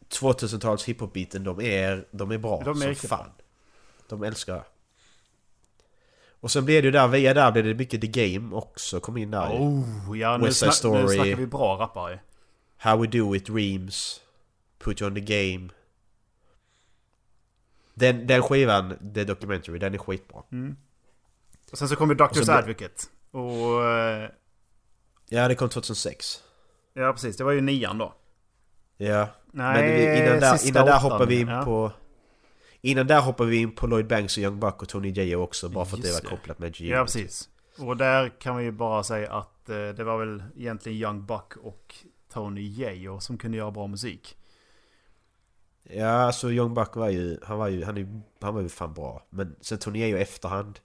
2000-tals 0.09 0.83
hiphop-biten, 0.85 1.43
de 1.43 1.61
är, 1.61 2.05
de 2.11 2.31
är 2.31 2.37
bra 2.37 2.61
De 2.65 2.81
är 2.81 2.93
som 2.93 3.09
fan. 3.09 3.29
De 4.09 4.23
älskar. 4.23 4.63
Och 6.39 6.51
sen 6.51 6.65
blev 6.65 6.81
det 6.81 6.85
ju 6.85 6.91
där, 6.91 7.07
via 7.07 7.33
där 7.33 7.51
blev 7.51 7.65
det 7.65 7.73
mycket 7.73 8.01
The 8.01 8.07
Game 8.07 8.55
också, 8.55 8.99
kom 8.99 9.17
in 9.17 9.31
där. 9.31 9.49
Oh, 9.49 10.19
ja 10.19 10.37
West 10.37 10.59
Side 10.59 10.73
snack, 10.73 10.93
nu 10.93 10.99
Story. 10.99 11.15
snackar 11.15 11.35
vi 11.35 11.45
bra 11.47 11.77
rappare. 11.79 12.19
How 12.77 12.97
We 12.97 13.07
Do 13.07 13.35
It, 13.35 13.45
Dreams, 13.45 14.21
Put 14.79 15.01
You 15.01 15.09
On 15.09 15.15
The 15.15 15.21
Game. 15.21 15.69
Den, 17.93 18.27
den 18.27 18.41
skivan, 18.41 19.11
The 19.13 19.23
Documentary, 19.23 19.79
den 19.79 19.93
är 19.93 19.97
skitbra. 19.97 20.43
Och 21.75 21.79
sen 21.79 21.87
så 21.89 21.95
kommer 21.95 22.15
Doctor's 22.15 22.29
Och 22.29 22.35
så 22.35 22.43
blir- 22.51 22.55
Advocate. 22.55 23.03
Och... 23.31 23.83
eh, 23.89 24.29
Ja, 25.29 25.47
det 25.47 25.55
kom 25.55 25.69
2006. 25.69 26.43
Ja 26.93 27.13
precis, 27.13 27.37
det 27.37 27.43
var 27.43 27.51
ju 27.51 27.61
nian 27.61 27.97
då. 27.97 28.13
Ja. 28.97 29.27
Nej, 29.51 29.81
Men 29.81 29.83
vi, 29.95 30.23
innan 30.23 30.39
där, 30.39 30.67
innan 30.67 30.85
där 30.85 30.99
hoppar 30.99 31.25
vi 31.25 31.39
in 31.41 31.47
ja. 31.47 31.61
på... 31.65 31.91
Innan 32.81 33.07
där 33.07 33.21
hoppar 33.21 33.45
vi 33.45 33.57
in 33.57 33.71
på 33.75 33.87
Lloyd 33.87 34.07
Banks 34.07 34.37
och 34.37 34.43
Young 34.43 34.59
Buck 34.59 34.81
och 34.81 34.89
Tony 34.89 35.09
J 35.09 35.35
också, 35.35 35.69
bara 35.69 35.85
för 35.85 35.97
att 35.97 36.03
det 36.03 36.11
var 36.11 36.29
kopplat 36.29 36.59
med 36.59 36.73
G. 36.75 36.87
Ja 36.87 37.03
precis. 37.03 37.49
Och 37.79 37.97
där 37.97 38.29
kan 38.39 38.57
vi 38.57 38.63
ju 38.63 38.71
bara 38.71 39.03
säga 39.03 39.33
att 39.33 39.69
eh, 39.69 39.75
det 39.75 40.03
var 40.03 40.17
väl 40.17 40.43
egentligen 40.57 40.97
Young 40.97 41.25
Buck 41.25 41.53
och 41.63 41.95
Tony 42.33 42.61
Yayo 42.61 43.19
som 43.19 43.37
kunde 43.37 43.57
göra 43.57 43.71
bra 43.71 43.87
musik. 43.87 44.37
Ja, 45.83 46.07
alltså 46.09 46.51
Young 46.51 46.73
Buck 46.73 46.95
var 46.95 47.09
ju, 47.09 47.37
han 47.43 47.57
var 47.57 47.67
ju, 47.67 47.83
han, 47.83 47.95
är, 47.97 48.01
ju- 48.01 48.21
han 48.41 48.53
var 48.55 48.61
ju 48.61 48.69
fan 48.69 48.93
bra. 48.93 49.25
Men 49.29 49.55
sen 49.61 49.77
Tony 49.77 49.99
J 49.99 50.21
efterhand. 50.21 50.79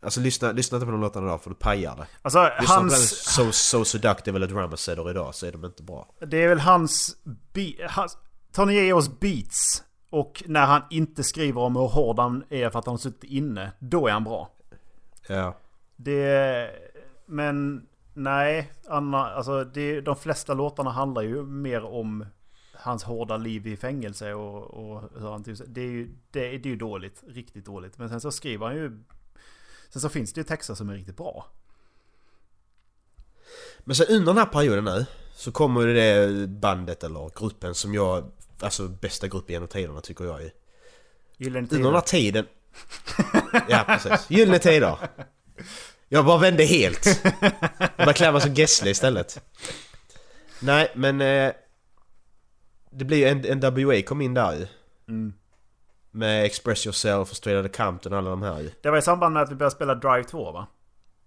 Alltså 0.00 0.20
lyssna, 0.20 0.52
lyssna 0.52 0.76
inte 0.76 0.86
på 0.86 0.92
de 0.92 1.00
låtarna 1.00 1.26
idag 1.26 1.42
för 1.42 1.50
du 1.50 1.56
pajar 1.56 1.96
det. 1.96 2.06
Alltså 2.22 2.50
Lyssna 2.60 2.76
på 2.76 2.82
den 2.82 2.90
hans... 2.90 3.34
So, 3.34 3.52
so 3.52 3.84
Seductive 3.84 4.36
eller 4.36 4.46
Drama 4.46 4.76
Setter 4.76 5.10
idag 5.10 5.34
så 5.34 5.46
är 5.46 5.52
de 5.52 5.64
inte 5.64 5.82
bra. 5.82 6.08
Det 6.26 6.42
är 6.42 6.48
väl 6.48 6.60
hans... 6.60 7.16
Be, 7.52 7.72
hans 7.88 8.18
Tony 8.52 8.74
Yayos 8.74 9.20
beats. 9.20 9.84
Och 10.10 10.42
när 10.46 10.66
han 10.66 10.82
inte 10.90 11.22
skriver 11.22 11.60
om 11.60 11.76
hur 11.76 11.86
hård 11.86 12.18
han 12.18 12.44
är 12.48 12.70
för 12.70 12.78
att 12.78 12.86
han 12.86 12.92
har 12.92 12.98
suttit 12.98 13.30
inne. 13.30 13.72
Då 13.78 14.06
är 14.06 14.12
han 14.12 14.24
bra. 14.24 14.50
Ja. 15.28 15.56
Det... 15.96 16.70
Men 17.26 17.86
nej. 18.14 18.72
Anna, 18.88 19.30
alltså 19.30 19.64
det, 19.64 20.00
de 20.00 20.16
flesta 20.16 20.54
låtarna 20.54 20.90
handlar 20.90 21.22
ju 21.22 21.42
mer 21.42 21.84
om 21.84 22.26
hans 22.74 23.04
hårda 23.04 23.36
liv 23.36 23.66
i 23.66 23.76
fängelse 23.76 24.34
och, 24.34 24.64
och 24.64 25.02
hur 25.20 25.30
han 25.30 25.44
det 25.66 25.80
är 25.80 25.84
ju 25.84 26.06
det, 26.30 26.58
det 26.58 26.68
är 26.68 26.70
ju 26.70 26.76
dåligt. 26.76 27.22
Riktigt 27.28 27.64
dåligt. 27.64 27.98
Men 27.98 28.08
sen 28.08 28.20
så 28.20 28.32
skriver 28.32 28.66
han 28.66 28.76
ju 28.76 29.04
Sen 29.88 30.02
så 30.02 30.08
finns 30.08 30.32
det 30.32 30.40
ju 30.40 30.44
texter 30.44 30.74
som 30.74 30.88
är 30.88 30.94
riktigt 30.94 31.16
bra. 31.16 31.46
Men 33.78 33.96
sen 33.96 34.06
under 34.08 34.26
den 34.26 34.38
här 34.38 34.46
perioden 34.52 34.84
nu 34.84 35.06
så 35.34 35.52
kommer 35.52 35.86
ju 35.86 35.94
det 35.94 36.46
bandet 36.48 37.04
eller 37.04 37.30
gruppen 37.40 37.74
som 37.74 37.94
jag... 37.94 38.30
Alltså 38.60 38.88
bästa 38.88 39.28
grupp 39.28 39.50
genom 39.50 39.68
tiderna 39.68 40.00
tycker 40.00 40.24
jag 40.24 40.42
är. 40.42 40.52
Gyllene 41.36 41.68
Under 41.70 41.78
den 41.84 41.94
här 41.94 42.00
Tider. 42.00 42.42
tiden... 42.42 42.46
Ja 43.68 43.84
precis. 43.86 44.30
Gyllene 44.30 44.58
Tider. 44.58 44.96
Jag 46.08 46.24
bara 46.24 46.38
vände 46.38 46.64
helt. 46.64 47.06
Jag 47.40 47.90
började 47.96 48.12
klä 48.12 48.32
mig 48.32 48.40
som 48.40 48.54
Gessle 48.54 48.90
istället. 48.90 49.42
Nej 50.60 50.92
men... 50.94 51.20
Eh, 51.20 51.52
det 52.90 53.04
blir 53.04 53.18
ju 53.18 53.24
en 53.24 53.58
NWA 53.58 54.02
kom 54.02 54.20
in 54.20 54.34
där 54.34 54.52
ju. 54.52 54.66
Mm. 55.08 55.32
Med 56.18 56.44
Express 56.44 56.86
Yourself 56.86 57.30
och 57.30 57.36
Straight 57.36 57.64
Outta 57.64 57.84
Compton 57.84 58.12
alla 58.12 58.30
de 58.30 58.42
här 58.42 58.60
ju. 58.60 58.70
Det 58.82 58.90
var 58.90 58.98
i 58.98 59.02
samband 59.02 59.34
med 59.34 59.42
att 59.42 59.50
vi 59.50 59.54
började 59.54 59.74
spela 59.76 59.94
Drive 59.94 60.24
2 60.24 60.52
va? 60.52 60.66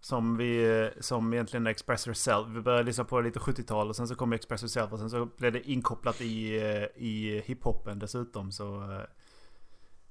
Som 0.01 0.37
vi, 0.37 0.89
som 0.99 1.33
egentligen 1.33 1.67
är 1.67 1.71
Express 1.71 2.07
Yourself. 2.07 2.47
Vi 2.47 2.61
började 2.61 2.83
lyssna 2.83 3.03
på 3.03 3.21
lite 3.21 3.39
70-tal 3.39 3.89
och 3.89 3.95
sen 3.95 4.07
så 4.07 4.15
kom 4.15 4.33
Express 4.33 4.63
Yourself 4.63 4.93
och 4.93 4.99
sen 4.99 5.09
så 5.09 5.25
blev 5.37 5.51
det 5.53 5.69
inkopplat 5.69 6.21
i, 6.21 6.57
eh, 6.57 7.03
i 7.03 7.43
hiphopen 7.45 7.99
dessutom 7.99 8.51
så... 8.51 8.81
eh, 8.81 9.01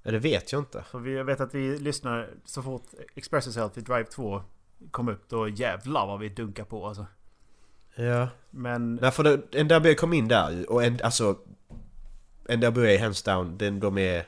Ja 0.03 0.11
det 0.11 0.19
vet 0.19 0.53
jag 0.53 0.61
inte. 0.61 0.83
För 0.83 0.99
vi 0.99 1.17
jag 1.17 1.25
vet 1.25 1.41
att 1.41 1.55
vi 1.55 1.79
lyssnar 1.79 2.29
så 2.45 2.63
fort 2.63 2.87
Express 3.15 3.47
Yourself 3.47 3.79
i 3.79 3.81
Drive 3.81 4.05
2 4.05 4.43
kom 4.91 5.09
upp 5.09 5.29
då 5.29 5.49
jävlar 5.49 6.07
vad 6.07 6.21
vi 6.21 6.29
dunkar 6.29 6.65
på 6.65 6.87
alltså. 6.87 7.07
Ja. 7.95 8.29
Men... 8.51 8.95
Nej 8.95 9.11
för 9.11 9.23
det, 9.25 9.65
NWA 9.65 9.95
kom 9.95 10.13
in 10.13 10.29
där 10.29 10.51
ju 10.51 10.65
och 10.65 10.85
en, 10.85 10.99
alltså... 11.03 11.37
NWA 12.57 12.99
hands 13.01 13.23
down, 13.23 13.59
den, 13.59 13.81
de 13.81 13.99
är... 13.99 14.25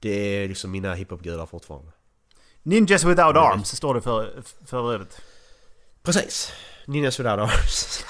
Det 0.00 0.10
är 0.10 0.48
liksom 0.48 0.70
mina 0.70 0.94
hiphopgudar 0.94 1.46
fortfarande. 1.46 1.92
Ninjas 2.62 3.04
Without 3.04 3.36
Arms 3.36 3.76
står 3.76 3.94
det 3.94 4.00
för, 4.00 4.42
för 4.66 4.92
övrigt. 4.92 5.20
Precis! 6.02 6.52
Ninjas 6.86 7.20
Without 7.20 7.38
Arms. 7.38 8.04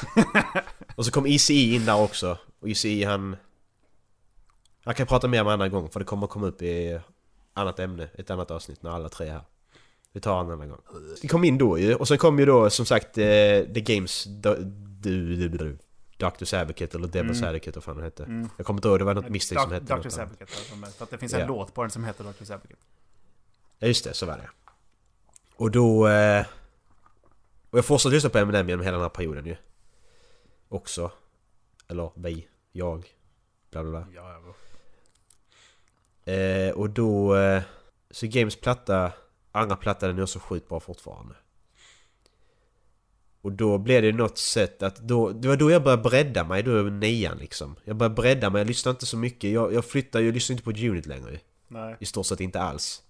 och 0.96 1.06
så 1.06 1.12
kom 1.12 1.26
ECE 1.26 1.52
in 1.52 1.84
där 1.84 2.00
också. 2.00 2.38
Och 2.60 2.68
ECE 2.68 3.04
han... 3.04 3.36
Han 4.84 4.94
kan 4.94 5.06
prata 5.06 5.28
mer 5.28 5.40
om 5.40 5.46
en 5.46 5.52
annan 5.52 5.70
gång 5.70 5.88
för 5.88 6.00
det 6.00 6.06
kommer 6.06 6.26
komma 6.26 6.46
upp 6.46 6.62
i 6.62 7.00
annat 7.54 7.78
ämne, 7.78 8.08
ett 8.14 8.30
annat 8.30 8.50
avsnitt 8.50 8.82
när 8.82 8.90
alla 8.90 9.08
tre 9.08 9.26
är 9.26 9.32
här. 9.32 9.42
Vi 10.12 10.20
tar 10.20 10.40
en 10.40 10.50
annan 10.50 10.68
gång. 10.68 10.80
Det 11.22 11.28
kom 11.28 11.44
in 11.44 11.58
då 11.58 11.78
ju 11.78 11.94
och 11.94 12.08
sen 12.08 12.18
kom 12.18 12.38
ju 12.38 12.46
då 12.46 12.70
som 12.70 12.86
sagt 12.86 13.18
eh, 13.18 13.24
The 13.74 13.80
Games... 13.80 14.24
Du, 14.24 14.56
du, 15.00 15.36
du, 15.36 15.48
du, 15.48 15.78
Doctor's 16.20 16.60
Advocate 16.60 16.96
eller 16.96 17.08
Devil's 17.08 17.36
Mm. 17.38 17.48
Advocate 17.48 17.72
vad 17.74 17.84
fan 17.84 17.94
den 17.96 18.04
hette. 18.04 18.24
Mm. 18.24 18.48
Jag 18.56 18.66
kommer 18.66 18.78
inte 18.78 18.88
ihåg, 18.88 18.98
det 18.98 19.04
var 19.04 19.14
något 19.14 19.28
Mystic 19.28 19.62
som 19.62 19.72
hette 19.72 19.94
Doctor's. 19.94 20.20
Advocate. 20.22 20.44
alltså, 20.84 20.96
För 20.98 21.04
att 21.04 21.10
det 21.10 21.18
finns 21.18 21.32
en 21.34 21.40
Ja. 21.40 21.46
låt 21.46 21.74
på 21.74 21.82
den 21.82 21.90
som 21.90 22.04
heter 22.04 22.24
Doctor's 22.24 22.52
Advocate. 22.54 22.80
Ja 23.78 23.86
just 23.86 24.04
det, 24.04 24.14
så 24.14 24.26
var 24.26 24.36
det. 24.36 24.48
Och 25.56 25.70
då... 25.70 26.08
Eh, 26.08 26.46
och 27.70 27.78
jag 27.78 27.84
fortsatte 27.84 28.14
lyssna 28.14 28.30
på 28.30 28.38
Eminem 28.38 28.68
genom 28.68 28.84
hela 28.84 28.96
den 28.96 29.02
här 29.02 29.08
perioden 29.08 29.46
ju. 29.46 29.56
Också. 30.68 31.12
Eller 31.88 32.10
vi. 32.14 32.48
Jag. 32.72 33.06
Bla 33.70 33.82
bla 33.82 33.90
bla. 33.90 34.06
Ja, 34.14 34.40
ja. 36.26 36.32
Eh, 36.32 36.72
och 36.72 36.90
då... 36.90 37.36
Eh, 37.36 37.62
så 38.10 38.26
Games 38.26 38.56
platta... 38.56 39.12
Andra 39.52 39.76
platta 39.76 40.06
den 40.06 40.18
är 40.18 40.22
också 40.22 40.38
sjukt 40.38 40.68
bra 40.68 40.80
fortfarande. 40.80 41.34
Och 43.42 43.52
då 43.52 43.78
blev 43.78 44.02
det 44.02 44.12
något 44.12 44.38
sätt 44.38 44.82
att 44.82 44.96
då... 44.96 45.30
Det 45.30 45.48
var 45.48 45.56
då 45.56 45.70
jag 45.70 45.82
började 45.82 46.02
bredda 46.02 46.44
mig, 46.44 46.62
då 46.62 46.70
nian 46.70 47.38
liksom. 47.38 47.76
Jag 47.84 47.96
började 47.96 48.14
bredda 48.14 48.50
mig, 48.50 48.60
jag 48.60 48.66
lyssnade 48.66 48.94
inte 48.94 49.06
så 49.06 49.16
mycket. 49.16 49.50
Jag, 49.50 49.72
jag 49.72 49.84
flyttade 49.84 50.22
ju, 50.22 50.28
jag 50.28 50.34
lyssnade 50.34 50.54
inte 50.54 50.64
på 50.64 50.86
Unit 50.90 51.06
längre. 51.06 51.40
Nej. 51.68 51.96
I 52.00 52.06
stort 52.06 52.26
sett 52.26 52.40
inte 52.40 52.60
alls. 52.60 53.02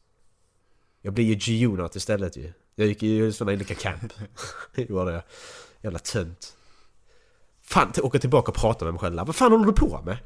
Jag 1.03 1.15
blev 1.15 1.27
ju 1.27 1.35
G-Unit 1.35 1.97
istället 1.97 2.37
ju. 2.37 2.53
Jag 2.75 2.87
gick 2.87 3.03
ju 3.03 3.33
sådana 3.33 3.53
olika 3.53 3.75
camp. 3.75 4.13
det 4.75 4.91
gjorde 4.91 5.13
jag. 5.13 5.23
Jävla 5.83 5.99
tönt. 5.99 6.57
Fan, 7.63 7.93
åka 8.03 8.19
tillbaka 8.19 8.51
och 8.51 8.57
prata 8.57 8.85
med 8.85 8.95
mig 8.95 9.01
själv. 9.01 9.17
Vad 9.17 9.37
fan 9.37 9.53
håller 9.53 9.67
du 9.67 9.73
på 9.73 10.03
med? 10.05 10.19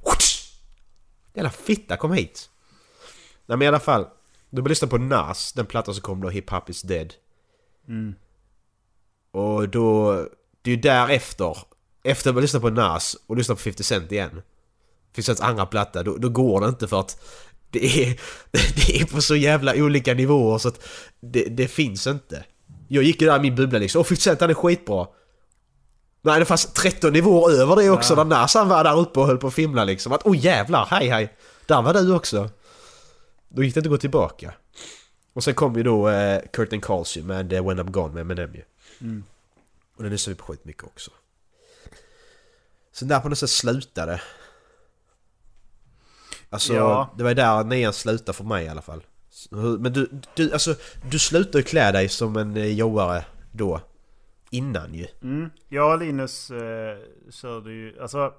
Jävla 1.34 1.50
fitta, 1.50 1.96
kom 1.96 2.12
hit! 2.12 2.50
Nej 3.46 3.59
men 3.59 3.62
i 3.62 3.68
alla 3.68 3.80
fall. 3.80 4.02
Då 4.50 4.62
började 4.62 4.68
lyssna 4.68 4.88
på 4.88 4.98
Nas, 4.98 5.52
den 5.52 5.66
plattan 5.66 5.94
som 5.94 6.02
kom 6.02 6.20
då, 6.20 6.28
Hip 6.28 6.50
Hop 6.50 6.70
Is 6.70 6.82
Dead. 6.82 7.14
Mm. 7.88 8.14
Och 9.35 9.68
då... 9.68 10.12
Det 10.62 10.70
är 10.70 10.74
ju 10.76 10.80
därefter. 10.80 11.59
Efter 12.05 12.30
att 12.30 12.35
jag 12.37 12.43
lyssnat 12.43 12.62
på 12.62 12.70
Nas 12.70 13.16
och 13.26 13.37
lyssnat 13.37 13.59
på 13.59 13.62
50 13.62 13.82
Cent 13.82 14.12
igen. 14.12 14.30
50 15.16 15.22
Cents 15.22 15.41
andra 15.41 15.66
platta, 15.66 16.03
då, 16.03 16.16
då 16.16 16.28
går 16.28 16.61
det 16.61 16.68
inte 16.68 16.89
för 16.89 17.01
att 17.01 17.24
det 17.70 18.03
är, 18.03 18.20
det 18.53 19.01
är 19.01 19.07
på 19.07 19.20
så 19.20 19.37
jävla 19.37 19.74
olika 19.74 20.14
nivåer 20.14 20.59
så 20.59 20.68
att 20.68 20.80
det, 21.20 21.45
det 21.45 21.68
finns 21.68 22.07
inte. 22.07 22.45
Jag 22.89 23.05
gick 23.05 23.20
ju 23.22 23.28
där 23.28 23.37
i 23.37 23.41
min 23.41 23.55
bubbla 23.55 23.78
liksom. 23.78 24.01
Åh 24.01 24.05
50 24.05 24.22
Cent 24.22 24.41
han 24.41 24.51
är 24.51 24.55
skitbra. 24.55 25.07
Nej 26.22 26.39
det 26.39 26.45
fanns 26.45 26.72
13 26.72 27.12
nivåer 27.12 27.61
över 27.61 27.76
det 27.76 27.91
också 27.91 28.14
Ja. 28.14 28.24
när 28.24 28.37
Nas 28.39 28.55
han 28.55 28.68
var 28.68 28.85
där 28.85 28.99
uppe 28.99 29.20
och 29.20 29.26
höll 29.26 29.39
på 29.39 29.47
att 29.47 29.55
fimla 29.55 29.85
liksom. 29.85 30.12
Att 30.12 30.26
åh 30.26 30.37
jävlar, 30.37 30.87
hej 30.91 31.09
hej. 31.09 31.37
Där 31.66 31.82
var 31.82 31.95
du 31.95 32.14
också. 32.14 32.51
Då 33.49 33.62
gick 33.62 33.74
det 33.74 33.78
inte 33.78 33.89
att 33.89 33.93
gå 33.93 33.99
tillbaka. 33.99 34.55
Och 35.35 35.45
sen 35.45 35.55
kom 35.55 35.76
ju 35.76 35.82
då 35.82 36.09
eh, 36.09 36.41
Curtin 36.53 36.80
Calls 36.80 37.16
ju 37.16 37.22
med 37.22 37.53
eh, 37.53 37.66
When 37.66 37.80
I'm 37.80 37.91
Gone 37.91 38.14
med 38.14 38.20
Eminem 38.20 38.55
ju. 38.55 38.62
Mm. 39.05 39.24
Och 39.96 40.02
den 40.02 40.12
lyssnade 40.12 40.34
vi 40.34 40.38
på 40.40 40.46
skitmycket 40.52 40.84
också. 40.84 41.11
Sen 42.92 43.09
där 43.09 43.20
på 43.20 43.28
något 43.28 43.38
sätt 43.38 43.50
slutade. 43.50 44.22
Alltså, 46.50 46.74
Ja. 46.74 47.14
det 47.16 47.22
var 47.22 47.30
ju 47.30 47.34
där 47.34 47.64
nian 47.64 47.92
slutade 47.92 48.36
för 48.36 48.44
mig 48.44 48.64
i 48.64 48.68
alla 48.68 48.82
fall. 48.82 49.07
Så 49.30 49.57
Men 49.57 49.92
du, 49.92 50.11
du, 50.36 50.52
alltså, 50.52 50.74
du 51.11 51.18
slutade 51.18 51.59
ju 51.59 51.64
klä 51.64 51.92
dig 51.92 52.09
som 52.09 52.36
en 52.36 52.57
eh, 52.57 52.72
jobbare 52.72 53.24
då. 53.52 53.80
Innan 54.50 54.94
ju. 54.94 55.07
Mm. 55.22 55.50
Jag 55.68 55.92
och 55.92 55.98
Linus 55.98 56.50
eh, 56.50 56.98
körde 57.30 57.72
ju, 57.72 58.00
alltså... 58.00 58.34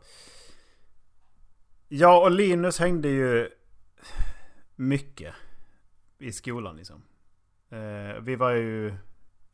Jag 1.87 2.23
och 2.23 2.31
Linus 2.31 2.79
hängde 2.79 3.07
ju 3.09 3.49
mycket 4.75 5.33
i 6.19 6.31
skolan 6.31 6.77
liksom. 6.77 7.03
Eh, 7.69 8.21
vi 8.21 8.35
var 8.35 8.51
ju 8.51 8.93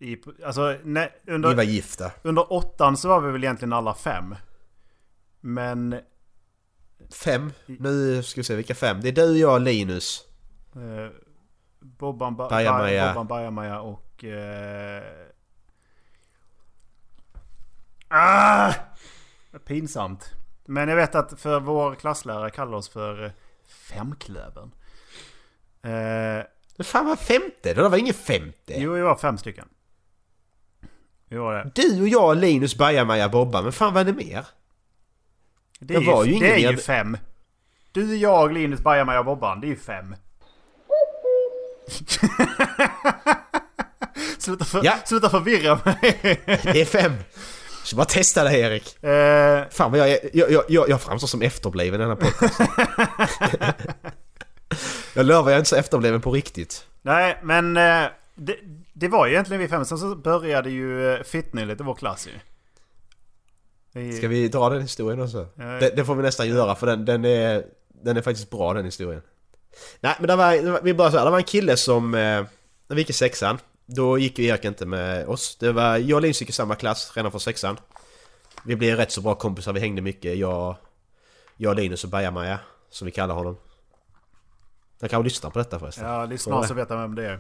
i, 0.02 0.18
alltså 0.46 0.76
nej, 0.84 1.22
under, 1.28 1.50
Ni 1.50 1.56
var 1.56 1.64
gifta. 1.64 2.12
under 2.22 2.54
åttan 2.54 2.98
så 2.98 3.08
var 3.08 3.22
vi 3.22 3.32
väl 3.32 3.44
egentligen 3.44 3.74
alla 3.74 3.94
fem. 3.94 4.36
Men 5.42 6.00
Fem. 7.24 7.54
Nu 7.66 8.24
ska 8.24 8.40
vi 8.40 8.44
se, 8.44 8.56
vilka 8.56 8.76
fem? 8.76 9.02
Det 9.02 9.08
är 9.10 9.14
du, 9.14 9.38
jag, 9.38 9.62
Linus. 9.62 10.26
eh, 10.76 11.12
Bobban, 11.80 12.36
ba, 12.36 12.50
Bajamaja. 12.50 13.08
Bobban 13.08 13.28
Bajamaja 13.28 13.82
och... 13.82 14.24
Eh, 14.24 15.04
ah! 18.08 18.74
Pinsamt. 19.66 20.32
Men 20.66 20.90
jag 20.90 20.96
vet 20.96 21.16
att 21.16 21.40
för 21.40 21.60
vår 21.60 21.96
klasslärare 21.96 22.50
kallar 22.50 22.78
oss 22.78 22.90
för 22.90 23.26
eh, 23.26 23.32
Femklövern. 23.68 24.72
Eh, 25.82 26.46
fan 26.84 27.06
vad 27.06 27.20
femte? 27.20 27.74
Det 27.74 27.90
var 27.90 27.98
ingen 27.98 28.14
femte. 28.14 28.74
jo, 28.78 28.94
vi 28.94 29.02
var 29.02 29.16
fem 29.16 29.38
stycken. 29.38 29.68
Vi 31.32 31.38
var 31.38 31.54
det. 31.54 31.72
Du 31.76 32.02
och 32.02 32.08
jag, 32.08 32.38
Linus, 32.38 32.76
Bajamaja, 32.76 33.30
Bobba. 33.30 33.62
Men 33.62 33.72
fan 33.72 33.94
vad 33.94 34.02
är 34.02 34.14
det 34.14 34.26
mer? 34.26 34.46
Det 35.80 35.94
Jag 35.94 36.04
är, 36.04 36.08
var 36.12 36.26
ju, 36.26 36.34
ju 36.34 36.40
det 36.40 36.66
är 36.66 36.72
ju 36.72 36.78
fem. 36.78 37.18
Du, 37.92 38.16
jag, 38.18 38.54
Linus, 38.54 38.80
Bajamaja 38.84 39.20
och 39.20 39.26
Bobban. 39.26 39.62
Det 39.62 39.68
är 39.68 39.70
ju 39.70 39.76
fem. 39.78 40.16
sluta, 44.38 44.66
för, 44.66 44.82
Ja. 44.86 44.94
sluta 45.06 45.30
förvirra 45.30 45.80
mig. 45.86 45.98
Det 46.64 46.82
är 46.82 46.86
fem. 46.86 47.14
Så 47.84 47.96
bara 47.96 48.06
testa 48.06 48.44
det 48.44 48.58
Erik. 48.60 49.04
Eh, 49.04 49.64
Fan 49.72 49.92
vad 49.92 50.00
jag, 50.00 50.10
är- 50.10 50.30
jag, 50.34 50.52
jag, 50.52 50.64
jag, 50.70 50.90
jag 50.90 51.02
framstår 51.02 51.28
som 51.28 51.42
efterbliven 51.42 52.02
i 52.02 52.04
den 52.04 52.10
här 52.10 52.16
podcasten. 52.16 52.68
jag 55.16 55.26
lovar 55.26 55.50
jag 55.52 55.56
är 55.56 55.60
inte 55.60 55.70
så 55.70 55.76
efterbliven 55.76 56.22
på 56.22 56.32
riktigt. 56.32 56.86
nej, 57.02 57.38
men 57.44 57.78
eh, 57.78 58.04
det, 58.36 58.56
det 59.02 59.08
var 59.08 59.26
ju 59.26 59.34
egentligen 59.34 59.62
vi 59.62 59.68
fem. 59.68 59.86
Sen 59.86 59.98
så 59.98 60.16
började 60.16 60.70
ju 60.70 61.14
eh, 61.14 61.24
Fitny 61.24 61.66
lite 61.66 61.84
vår 61.84 61.96
klass 61.96 62.28
ju. 62.28 64.12
Ska 64.18 64.28
vi 64.28 64.48
dra 64.48 64.70
den 64.70 64.82
historien 64.82 65.22
också? 65.22 65.48
Ja. 65.56 65.64
Det, 65.64 65.96
det 65.96 66.06
får 66.06 66.16
vi 66.16 66.24
nästan 66.24 66.50
göra 66.50 66.76
för 66.76 66.88
den, 66.88 67.06
den, 67.06 67.26
är, 67.26 67.66
den 67.88 68.18
är 68.18 68.22
faktiskt 68.22 68.50
bra 68.50 68.74
den 68.74 68.86
historien. 68.86 69.22
Nej 70.00 70.16
men 70.20 70.28
det 70.28 70.36
var, 70.36 70.82
vi 70.82 70.94
började 70.94 71.12
så 71.12 71.18
här, 71.18 71.26
det 71.26 71.32
var 71.32 71.38
en 71.38 71.44
kille 71.44 71.78
som... 71.78 72.14
Eh, 72.16 72.46
när 72.88 72.96
vi 72.96 73.02
gick 73.02 73.10
i 73.10 73.14
sexan, 73.14 73.58
då 73.86 74.18
gick 74.18 74.40
ju 74.40 74.46
Erik 74.46 74.66
inte 74.66 74.86
med 74.86 75.28
oss. 75.28 75.56
Det 75.60 75.72
var, 75.72 75.98
jag 75.98 76.16
och 76.16 76.22
Linus 76.22 76.42
gick 76.42 76.50
i 76.50 76.54
samma 76.54 76.76
klass 76.76 77.12
redan 77.16 77.32
från 77.32 77.42
sexan. 77.42 77.78
Vi 78.66 78.76
blev 78.76 78.98
rätt 78.98 79.12
så 79.12 79.22
bra 79.22 79.36
kompisar, 79.36 79.74
vi 79.74 79.80
hängde 79.80 80.02
mycket. 80.02 80.38
Jag, 80.38 80.76
jag 81.58 81.76
Linus 81.76 82.04
och 82.04 82.10
Bajamaja, 82.10 82.60
som 82.90 83.06
vi 83.06 83.12
kallar 83.12 83.36
honom. 83.36 83.58
Han 85.02 85.10
kanske 85.10 85.24
lyssnar 85.24 85.50
på 85.50 85.60
detta 85.60 85.80
förresten. 85.80 86.06
Ja, 86.06 86.26
lyssna 86.26 86.64
så 86.64 86.74
vet 86.74 86.90
jag 86.90 86.98
vem 86.98 87.16
det 87.16 87.26
är. 87.26 87.40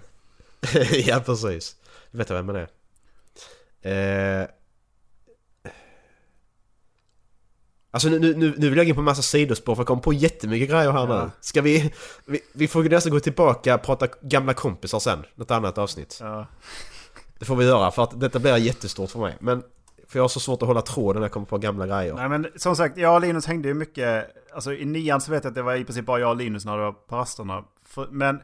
ja 1.05 1.19
precis. 1.25 1.75
Du 2.11 2.17
vet 2.17 2.31
vem 2.31 2.47
det 2.47 2.67
är. 3.83 4.41
Eh, 4.41 4.47
Alltså 7.93 8.09
nu, 8.09 8.19
nu, 8.19 8.53
nu 8.57 8.69
vill 8.69 8.77
jag 8.77 8.85
gå 8.85 8.89
in 8.89 8.95
på 8.95 9.01
en 9.01 9.05
massa 9.05 9.21
sidospår 9.21 9.75
för 9.75 9.79
jag 9.79 9.87
kom 9.87 10.01
på 10.01 10.13
jättemycket 10.13 10.69
grejer 10.69 10.91
här 10.91 11.07
Ja. 11.07 11.23
nu. 11.23 11.31
Ska 11.41 11.61
vi, 11.61 11.93
vi... 12.25 12.41
Vi 12.53 12.67
får 12.67 12.83
nästan 12.83 13.11
gå 13.11 13.19
tillbaka 13.19 13.75
och 13.75 13.81
prata 13.81 14.07
gamla 14.21 14.53
kompisar 14.53 14.99
sen. 14.99 15.25
Något 15.35 15.51
annat 15.51 15.77
avsnitt. 15.77 16.17
Ja. 16.21 16.45
Det 17.39 17.45
får 17.45 17.55
vi 17.55 17.65
göra 17.65 17.91
för 17.91 18.03
att 18.03 18.19
detta 18.19 18.39
blir 18.39 18.57
jättestort 18.57 19.11
för 19.11 19.19
mig. 19.19 19.37
Men... 19.39 19.63
För 20.07 20.19
jag 20.19 20.23
har 20.23 20.29
så 20.29 20.39
svårt 20.39 20.61
att 20.61 20.67
hålla 20.67 20.81
tråden 20.81 21.19
när 21.19 21.25
jag 21.27 21.31
kommer 21.31 21.45
på 21.45 21.57
gamla 21.57 21.87
grejer. 21.87 22.13
Nej 22.13 22.29
men 22.29 22.47
som 22.55 22.75
sagt, 22.75 22.97
jag 22.97 23.15
och 23.15 23.21
Linus 23.21 23.45
hängde 23.45 23.67
ju 23.67 23.73
mycket. 23.73 24.25
Alltså 24.53 24.73
i 24.73 24.85
nian 24.85 25.21
så 25.21 25.31
vet 25.31 25.43
jag 25.43 25.51
att 25.51 25.55
det 25.55 25.61
var 25.61 25.75
i 25.75 25.83
princip 25.85 26.05
bara 26.05 26.19
jag 26.19 26.29
och 26.29 26.35
Linus 26.35 26.65
när 26.65 26.77
det 26.77 26.83
var 26.83 26.91
på 26.91 27.15
rasterna. 27.15 27.63
Men 28.09 28.39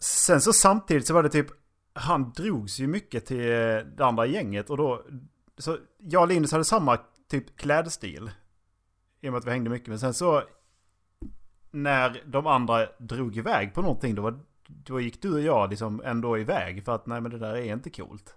sen 0.00 0.40
så 0.40 0.52
samtidigt 0.52 1.06
så 1.06 1.14
var 1.14 1.22
det 1.22 1.28
typ, 1.28 1.46
han 1.92 2.32
drogs 2.32 2.78
ju 2.78 2.86
mycket 2.86 3.26
till 3.26 3.38
det 3.96 4.00
andra 4.04 4.26
gänget 4.26 4.70
och 4.70 4.76
då, 4.76 5.04
så 5.58 5.78
jag 5.98 6.22
och 6.22 6.28
Linus 6.28 6.52
hade 6.52 6.64
samma 6.64 6.98
typ 7.30 7.56
klädstil. 7.56 8.30
I 9.20 9.28
och 9.28 9.32
med 9.32 9.38
att 9.38 9.46
vi 9.46 9.50
hängde 9.50 9.70
mycket. 9.70 9.88
Men 9.88 9.98
sen 9.98 10.14
så, 10.14 10.42
när 11.70 12.22
de 12.26 12.46
andra 12.46 12.86
drog 12.98 13.36
iväg 13.36 13.74
på 13.74 13.82
någonting, 13.82 14.14
då, 14.14 14.22
var, 14.22 14.38
då 14.66 15.00
gick 15.00 15.22
du 15.22 15.32
och 15.34 15.40
jag 15.40 15.70
liksom 15.70 16.02
ändå 16.04 16.38
iväg. 16.38 16.84
För 16.84 16.94
att 16.94 17.06
nej 17.06 17.20
men 17.20 17.30
det 17.30 17.38
där 17.38 17.54
är 17.56 17.72
inte 17.72 17.90
coolt. 17.90 18.34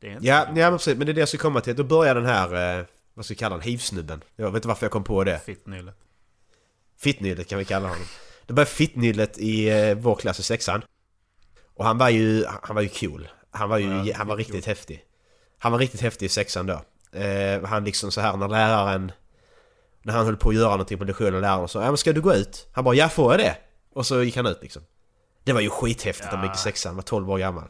Är 0.00 0.10
inte 0.10 0.26
Ja, 0.26 0.44
coolt. 0.46 0.58
ja 0.58 0.70
men 0.70 0.78
precis. 0.78 0.96
Men 0.98 1.06
det 1.06 1.12
är 1.12 1.14
det 1.14 1.20
jag 1.20 1.28
ska 1.28 1.38
komma 1.38 1.60
till. 1.60 1.76
Då 1.76 1.84
börjar 1.84 2.14
den 2.14 2.26
här... 2.26 2.78
Eh, 2.78 2.84
vad 3.14 3.24
ska 3.24 3.32
vi 3.34 3.38
kalla 3.38 3.56
den? 3.56 3.64
Hivsnubben. 3.64 4.22
Jag 4.36 4.46
vet 4.46 4.54
inte 4.54 4.68
varför 4.68 4.84
jag 4.86 4.92
kom 4.92 5.04
på 5.04 5.24
det. 5.24 5.38
Fittnyllet. 5.38 5.96
Fittnyllet 6.96 7.48
kan 7.48 7.58
vi 7.58 7.64
kalla 7.64 7.88
honom. 7.88 8.04
Det 8.50 8.54
började 8.54 8.70
fittnyllet 8.70 9.38
i 9.38 9.68
eh, 9.68 9.94
vår 9.94 10.16
klass 10.16 10.40
i 10.40 10.42
sexan. 10.42 10.82
Och 11.74 11.84
han 11.84 11.98
var 11.98 12.08
ju, 12.08 12.44
han 12.62 12.76
var 12.76 12.82
ju 12.82 12.88
cool. 12.88 13.28
Han 13.50 13.68
var 13.68 13.78
ju, 13.78 13.86
Ja, 13.86 14.14
han 14.16 14.26
var 14.26 14.34
cool. 14.34 14.38
riktigt 14.38 14.66
häftig. 14.66 15.04
Han 15.58 15.72
var 15.72 15.78
riktigt 15.78 16.00
häftig 16.00 16.26
i 16.26 16.28
sexan 16.28 16.66
då. 16.66 16.82
Eh, 17.18 17.64
han 17.64 17.84
liksom 17.84 18.12
så 18.12 18.20
här 18.20 18.36
när 18.36 18.48
läraren... 18.48 19.12
När 20.02 20.12
han 20.12 20.26
höll 20.26 20.36
på 20.36 20.48
att 20.48 20.54
göra 20.54 20.70
någonting 20.70 20.98
på 20.98 21.04
lektionen 21.04 21.34
och 21.34 21.40
läraren 21.40 21.68
sa 21.68 21.80
ja 21.82 21.86
men 21.86 21.96
ska 21.96 22.12
du 22.12 22.20
gå 22.20 22.34
ut? 22.34 22.68
Han 22.72 22.84
bara 22.84 22.94
ja 22.94 23.08
får 23.08 23.32
jag 23.32 23.40
det? 23.40 23.56
Och 23.94 24.06
så 24.06 24.22
gick 24.22 24.36
han 24.36 24.46
ut 24.46 24.58
liksom. 24.62 24.82
Det 25.44 25.52
var 25.52 25.60
ju 25.60 25.70
skithäftigt 25.70 26.28
när 26.32 26.38
man 26.38 26.46
gick 26.46 26.56
i 26.56 26.58
sexan, 26.58 26.96
var 26.96 27.02
12 27.02 27.30
år 27.30 27.38
gammal. 27.38 27.68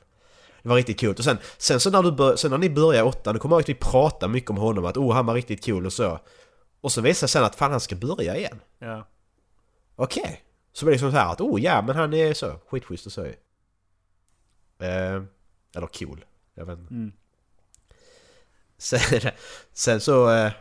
Det 0.63 0.69
var 0.69 0.77
riktigt 0.77 1.01
kul. 1.01 1.15
Och 1.19 1.25
sen, 1.25 1.39
sen 1.59 1.81
så 1.81 1.91
när, 1.91 2.03
du 2.03 2.13
bör, 2.13 2.37
sen 2.37 2.51
när 2.51 2.59
ni 2.59 2.71
började 2.71 3.09
åttan, 3.09 3.35
då 3.35 3.41
kommer 3.41 3.57
jag 3.57 3.59
ihåg 3.59 3.65
att 3.65 3.69
vi 3.69 3.91
pratade 3.91 4.33
mycket 4.33 4.51
om 4.51 4.57
honom. 4.57 4.85
Att 4.85 4.97
oh 4.97 5.13
han 5.13 5.27
var 5.27 5.35
riktigt 5.35 5.65
cool 5.65 5.87
och 5.87 5.93
så. 5.93 6.19
Och 6.81 6.93
så 6.93 7.01
visade 7.01 7.11
det 7.11 7.15
sig 7.15 7.29
sen 7.29 7.45
att 7.45 7.55
fan 7.55 7.71
han 7.71 7.81
ska 7.81 7.97
börja 7.97 8.37
igen. 8.37 8.61
Ja. 8.79 9.09
Okej. 9.97 10.45
Så 10.45 10.50
blir 10.85 10.91
det 10.91 10.95
liksom 10.95 11.11
så 11.11 11.17
här 11.17 11.33
att 11.33 11.41
oh 11.41 11.61
ja 11.61 11.83
men 11.83 11.97
han 11.97 12.15
är 12.15 12.35
så 12.35 12.59
skitschysst 12.69 13.07
och 13.07 13.13
så 13.13 13.27
ju. 13.27 13.35
Eh, 14.79 15.23
eller 15.75 15.87
cool. 15.99 16.25
Jag 16.55 16.67
vet 16.67 16.79
inte. 16.79 16.95
Mm. 16.95 17.13
Sen, 18.79 19.31
sen 19.73 20.01
så... 20.01 20.31
Eh, 20.31 20.53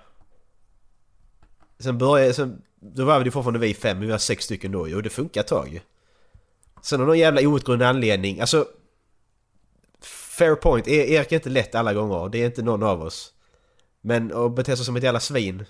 sen 1.80 1.98
började... 1.98 2.34
Sen, 2.34 2.62
då 2.80 3.06
var 3.06 3.20
vi 3.20 3.26
ju 3.26 3.32
fortfarande 3.32 3.60
vi 3.60 3.74
fem, 3.74 4.00
vi 4.00 4.08
var 4.08 4.18
sex 4.18 4.46
stycken 4.46 4.72
då 4.72 4.88
ju 4.88 4.96
och 4.96 5.04
det 5.04 5.10
funkar 5.10 5.42
ett 5.42 5.48
tag 5.48 5.70
ju. 5.74 5.80
Sen 6.82 7.02
av 7.02 7.08
någon 7.08 7.20
jävla 7.20 7.42
outgrundlig 7.42 7.86
anledning, 7.86 8.40
alltså... 8.40 8.68
Fair 10.02 10.56
point, 10.56 10.88
E- 10.88 11.14
Erik 11.14 11.32
är 11.32 11.36
inte 11.36 11.50
lätt 11.50 11.76
alla 11.76 11.94
gånger, 11.94 12.30
det 12.30 12.38
är 12.38 12.46
inte 12.46 12.62
någon 12.62 12.84
av 12.84 13.02
oss. 13.02 13.34
Men 14.02 14.34
att 14.34 14.56
bete 14.56 14.76
sig 14.78 14.86
som 14.86 14.96
ett 14.96 15.04
jävla 15.04 15.20
svin. 15.20 15.66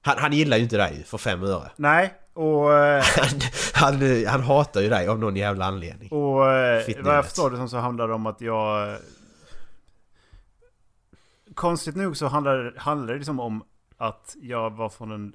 Han, 0.00 0.18
han 0.18 0.32
gillar 0.32 0.56
ju 0.56 0.62
inte 0.62 0.76
dig 0.76 1.04
för 1.04 1.18
fem 1.18 1.42
öre. 1.42 1.70
Nej, 1.76 2.14
och... 2.38 2.74
eh, 2.74 3.04
Han, 3.74 4.00
han, 4.00 4.26
han 4.26 4.42
hatar 4.42 4.80
ju 4.80 4.88
dig 4.88 5.08
av 5.08 5.18
någon 5.18 5.36
jävla 5.36 5.64
anledning. 5.64 6.12
Och 6.12 6.52
eh, 6.52 6.80
Fittnyllet. 6.80 7.06
vad 7.06 7.16
jag 7.16 7.24
förstår 7.24 7.50
det 7.50 7.56
som 7.56 7.68
så 7.68 7.76
handlar 7.76 8.08
det 8.08 8.14
om 8.14 8.26
att 8.26 8.40
jag... 8.40 8.96
Konstigt 11.54 11.96
nog 11.96 12.16
så 12.16 12.26
handlar, 12.26 12.74
handlar 12.76 13.12
det 13.12 13.18
liksom 13.18 13.40
om 13.40 13.64
att 13.96 14.36
jag 14.40 14.70
var 14.70 14.88
från 14.88 15.12
en 15.12 15.34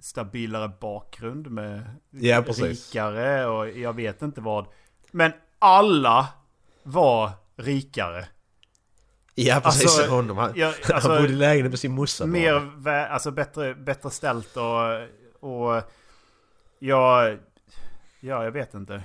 stabilare 0.00 0.70
bakgrund 0.80 1.50
med 1.50 1.82
Ja, 2.10 2.40
rikare 2.40 3.46
och 3.46 3.68
jag 3.70 3.92
vet 3.96 4.22
inte 4.22 4.40
vad. 4.40 4.66
Men 5.10 5.32
alla 5.58 6.28
var 6.82 7.30
rikare. 7.56 8.24
Ja 9.34 9.60
precis, 9.64 9.82
Alltså, 9.82 10.10
honom. 10.10 10.36
Han, 10.36 10.52
jag- 10.54 10.68
alltså, 10.92 11.08
han 11.12 11.22
bodde 11.22 11.32
i 11.32 11.36
lägenhet 11.36 11.72
med 11.72 11.78
sin 11.78 11.92
morsa 11.92 12.26
Mer, 12.26 12.88
alltså 12.88 13.30
bättre, 13.30 13.74
bättre 13.74 14.10
ställt 14.10 14.56
och, 14.56 14.62
och 15.42 15.82
jag, 16.78 17.38
ja 18.20 18.44
jag 18.44 18.52
vet 18.52 18.74
inte. 18.74 19.02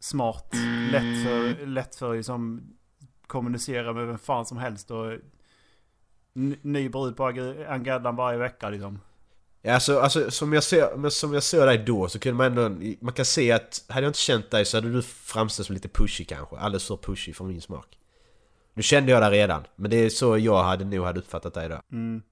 Smart, 0.00 0.54
lätt 0.92 1.24
för, 1.24 1.66
lätt 1.66 1.96
för 1.96 2.16
liksom 2.16 2.62
kommunicera 3.26 3.92
med 3.92 4.06
vem 4.06 4.18
fan 4.18 4.46
som 4.46 4.58
helst 4.58 4.90
och 4.90 5.12
ny 6.62 6.88
brud 6.88 7.16
på 7.16 7.26
agendan 7.68 8.16
varje 8.16 8.38
vecka 8.38 8.70
liksom. 8.70 9.00
Ja, 9.62 9.74
alltså, 9.74 10.00
alltså 10.00 10.30
som, 10.30 10.52
jag 10.52 10.62
ser, 10.62 10.96
men 10.96 11.10
som 11.10 11.34
jag 11.34 11.42
såg 11.42 11.66
dig 11.66 11.78
då 11.78 12.08
så 12.08 12.18
kunde 12.18 12.36
man 12.36 12.46
ändå... 12.46 12.96
Man 13.00 13.14
kan 13.14 13.24
se 13.24 13.52
att 13.52 13.84
hade 13.88 14.02
jag 14.02 14.10
inte 14.10 14.18
känt 14.18 14.50
dig 14.50 14.64
så 14.64 14.76
hade 14.76 14.92
du 14.92 15.02
framställt 15.02 15.66
som 15.66 15.74
lite 15.74 15.88
pushy 15.88 16.24
kanske. 16.24 16.56
Alldeles 16.56 16.86
för 16.86 16.96
pushy 16.96 17.32
för 17.32 17.44
min 17.44 17.60
smak. 17.60 17.98
Nu 18.74 18.82
kände 18.82 19.12
jag 19.12 19.22
det 19.22 19.30
redan. 19.30 19.66
Men 19.76 19.90
det 19.90 19.96
är 19.96 20.08
så 20.08 20.38
jag 20.38 20.62
hade 20.62 20.84
nog 20.84 21.04
hade 21.04 21.20
uppfattat 21.20 21.54
dig 21.54 21.68
då. 21.68 21.80
Mm. 21.92 22.22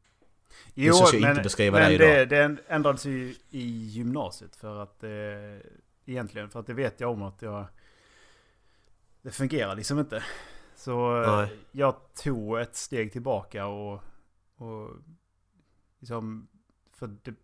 Det 0.74 0.92
så 0.92 1.06
ska 1.06 1.16
jag 1.16 1.30
inte 1.30 1.42
beskriva 1.42 1.78
men 1.78 1.98
det, 1.98 2.22
idag. 2.22 2.28
det 2.28 2.62
ändrades 2.68 3.06
ju 3.06 3.34
i 3.50 3.66
gymnasiet 3.68 4.56
för 4.56 4.82
att 4.82 5.00
det, 5.00 5.62
egentligen 6.04 6.50
för 6.50 6.60
att 6.60 6.66
det 6.66 6.74
vet 6.74 7.00
jag 7.00 7.10
om 7.10 7.22
att 7.22 7.42
jag 7.42 7.66
det 9.22 9.30
fungerar 9.30 9.76
liksom 9.76 9.98
inte. 9.98 10.24
Så 10.76 11.20
Nej. 11.20 11.56
jag 11.72 11.96
tog 12.14 12.58
ett 12.58 12.76
steg 12.76 13.12
tillbaka 13.12 13.66
och, 13.66 14.02
och 14.56 14.90
liksom 15.98 16.48
för 16.90 17.06
det, 17.22 17.34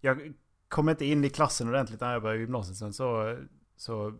jag 0.00 0.32
kom 0.68 0.88
inte 0.88 1.04
in 1.04 1.24
i 1.24 1.30
klassen 1.30 1.68
ordentligt 1.68 2.00
när 2.00 2.12
jag 2.12 2.22
började 2.22 2.40
gymnasiet 2.40 2.76
sen 2.76 2.92
så 2.92 3.38
så 3.76 4.10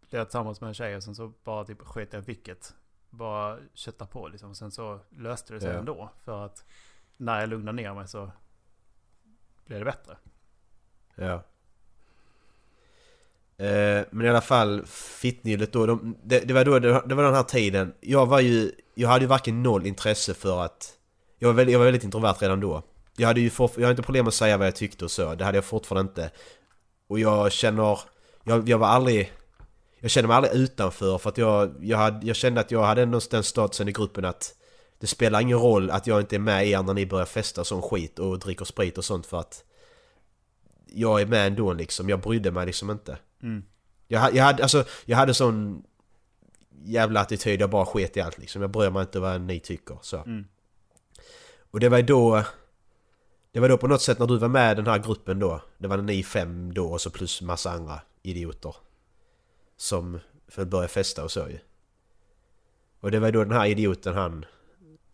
blev 0.00 0.20
jag 0.20 0.26
tillsammans 0.28 0.60
med 0.60 0.68
en 0.68 0.74
tjej 0.74 0.96
och 0.96 1.02
sen 1.02 1.14
så 1.14 1.32
bara 1.44 1.64
typ 1.64 1.80
sket 1.80 2.12
jag 2.12 2.20
vilket. 2.20 2.74
Bara 3.10 3.58
kötta 3.74 4.06
på 4.06 4.28
liksom. 4.28 4.54
Sen 4.54 4.70
så 4.70 5.00
löste 5.10 5.54
det 5.54 5.60
sig 5.60 5.70
Ja. 5.70 5.78
ändå. 5.78 6.10
För 6.24 6.44
att 6.44 6.64
när 7.16 7.40
jag 7.40 7.48
lugnar 7.48 7.72
ner 7.72 7.94
mig 7.94 8.08
så 8.08 8.32
Blir 9.66 9.78
det 9.78 9.84
bättre. 9.84 10.16
Ja. 11.14 11.44
Eh, 13.56 14.04
men 14.10 14.26
i 14.26 14.28
alla 14.28 14.40
fall, 14.40 14.82
Fittnyllet 14.86 15.72
då, 15.72 15.86
de, 15.86 16.16
det, 16.22 16.40
det, 16.40 16.54
var 16.54 16.64
då 16.64 16.78
det, 16.78 17.02
det 17.06 17.14
var 17.14 17.22
den 17.22 17.34
här 17.34 17.42
tiden. 17.42 17.94
Jag 18.00 18.26
var 18.26 18.40
ju, 18.40 18.72
jag 18.94 19.08
hade 19.08 19.24
ju 19.24 19.28
varken 19.28 19.62
noll 19.62 19.86
intresse 19.86 20.34
för 20.34 20.64
att... 20.64 20.92
Jag 21.38 21.48
var 21.48 21.54
väldigt, 21.54 21.72
jag 21.72 21.78
var 21.78 21.84
väldigt 21.84 22.04
introvert 22.04 22.36
redan 22.42 22.60
då. 22.60 22.82
Jag 23.16 23.28
hade 23.28 23.40
ju 23.40 23.50
for, 23.50 23.70
jag 23.74 23.82
hade 23.82 23.90
inte 23.90 24.02
problem 24.02 24.28
att 24.28 24.34
säga 24.34 24.58
vad 24.58 24.66
jag 24.66 24.76
tyckte 24.76 25.04
och 25.04 25.10
så, 25.10 25.34
det 25.34 25.44
hade 25.44 25.56
jag 25.56 25.64
fortfarande 25.64 26.10
inte. 26.10 26.30
Och 27.08 27.18
jag 27.18 27.52
känner, 27.52 27.98
jag, 28.44 28.68
jag 28.68 28.78
var 28.78 28.88
aldrig... 28.88 29.32
Jag 30.00 30.10
kände 30.10 30.28
mig 30.28 30.36
aldrig 30.36 30.54
utanför 30.54 31.18
för 31.18 31.30
att 31.30 31.38
jag, 31.38 31.74
jag, 31.80 31.98
hade, 31.98 32.26
jag 32.26 32.36
kände 32.36 32.60
att 32.60 32.70
jag 32.70 32.82
hade 32.82 33.02
ändå 33.02 33.20
den 33.30 33.42
statusen 33.42 33.88
i 33.88 33.92
gruppen 33.92 34.24
att 34.24 34.54
det 34.98 35.06
spelar 35.06 35.40
ingen 35.40 35.58
roll 35.58 35.90
att 35.90 36.06
jag 36.06 36.20
inte 36.20 36.36
är 36.36 36.40
med 36.40 36.68
er 36.68 36.82
när 36.82 36.94
ni 36.94 37.06
börjar 37.06 37.26
festa 37.26 37.64
sån 37.64 37.82
skit 37.82 38.18
och 38.18 38.38
dricker 38.38 38.64
sprit 38.64 38.98
och 38.98 39.04
sånt 39.04 39.26
för 39.26 39.40
att 39.40 39.64
jag 40.86 41.20
är 41.20 41.26
med 41.26 41.46
ändå 41.46 41.72
liksom, 41.72 42.08
jag 42.08 42.20
brydde 42.20 42.50
mig 42.50 42.66
liksom 42.66 42.90
inte. 42.90 43.18
Mm. 43.42 43.64
Jag, 44.08 44.34
jag, 44.34 44.44
hade, 44.44 44.62
alltså, 44.62 44.84
jag 45.04 45.16
hade 45.16 45.34
sån 45.34 45.84
jävla 46.84 47.20
attityd, 47.20 47.60
jag 47.60 47.70
bara 47.70 47.86
sket 47.86 48.16
i 48.16 48.20
allt 48.20 48.38
liksom. 48.38 48.62
Jag 48.62 48.70
bryr 48.70 48.90
mig 48.90 49.00
inte 49.00 49.20
vad 49.20 49.40
ni 49.40 49.60
tycker. 49.60 49.98
Så. 50.02 50.16
Mm. 50.16 50.44
Och 51.70 51.80
det 51.80 51.88
var 51.88 52.02
då... 52.02 52.44
Det 53.52 53.60
var 53.60 53.68
då 53.68 53.78
på 53.78 53.86
något 53.86 54.02
sätt 54.02 54.18
när 54.18 54.26
du 54.26 54.38
var 54.38 54.48
med 54.48 54.72
i 54.72 54.74
den 54.74 54.86
här 54.86 54.98
gruppen 54.98 55.38
då. 55.38 55.60
Det 55.78 55.88
var 55.88 55.96
ni 55.96 56.22
fem 56.22 56.74
då 56.74 56.86
och 56.86 57.00
så 57.00 57.10
plus 57.10 57.42
massa 57.42 57.70
andra 57.70 58.00
idioter. 58.22 58.76
Som 59.76 60.20
för 60.48 60.64
börja 60.64 60.88
festa 60.88 61.24
och 61.24 61.30
så 61.30 61.48
ju. 61.48 61.58
Och 63.00 63.10
det 63.10 63.20
var 63.20 63.32
då 63.32 63.44
den 63.44 63.52
här 63.52 63.66
idioten 63.66 64.14
han 64.14 64.44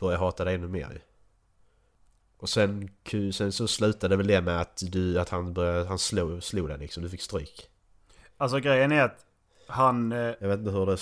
började 0.01 0.24
hata 0.24 0.44
dig 0.44 0.55
ännu 0.55 0.68
mer 0.68 0.90
ju. 0.92 0.98
Och 2.36 2.48
sen, 2.48 2.88
sen 3.32 3.53
så 3.53 3.68
slutade 3.68 4.16
väl 4.16 4.26
det 4.26 4.40
med 4.40 4.61
att 4.61 4.82
du, 4.90 5.20
att 5.20 5.28
han 5.28 5.55
började, 5.55 5.88
han 5.88 5.98
slog, 5.98 6.42
slog 6.42 6.68
dig 6.68 6.78
liksom, 6.78 7.03
du 7.03 7.09
fick 7.09 7.22
stryk. 7.22 7.68
Alltså 8.36 8.59
grejen 8.59 8.92
är 8.92 9.03
att 9.03 9.26
han... 9.68 10.12
eh, 10.12 10.18
Jag 10.40 10.48
vet 10.48 10.59
inte 10.59 10.70
hur 10.70 10.86
det 10.86 10.98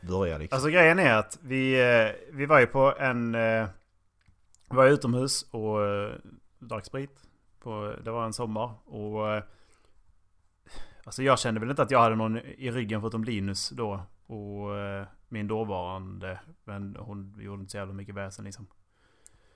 började 0.08 0.38
liksom. 0.38 0.56
Alltså 0.56 0.68
grejen 0.70 0.98
är 0.98 1.14
att 1.14 1.38
vi, 1.42 1.80
eh, 1.80 2.34
vi 2.36 2.46
var 2.46 2.60
ju 2.60 2.66
på 2.66 2.94
en... 2.98 3.34
eh, 3.34 3.66
Vi 4.70 4.76
var 4.76 4.86
utomhus 4.86 5.42
och 5.50 5.84
eh, 5.86 6.14
drack 6.58 6.84
sprit. 6.86 7.10
På, 7.60 7.94
det 8.04 8.10
var 8.10 8.24
en 8.24 8.32
sommar. 8.32 8.74
Och... 8.86 9.30
eh, 9.34 9.42
Alltså 11.06 11.22
jag 11.22 11.38
kände 11.38 11.60
väl 11.60 11.70
inte 11.70 11.82
att 11.82 11.90
jag 11.90 12.00
hade 12.00 12.14
någon 12.16 12.38
i 12.38 12.70
ryggen 12.70 13.00
förutom 13.00 13.24
Linus 13.24 13.68
då. 13.70 14.00
Och 14.26 14.76
eh, 14.78 15.06
min 15.34 15.48
dåvarande. 15.48 16.40
Men 16.64 16.96
hon 16.98 17.34
gjorde 17.38 17.60
inte 17.60 17.70
så 17.70 17.76
jävla 17.76 17.94
mycket 17.94 18.14
väsen 18.14 18.44
liksom. 18.44 18.66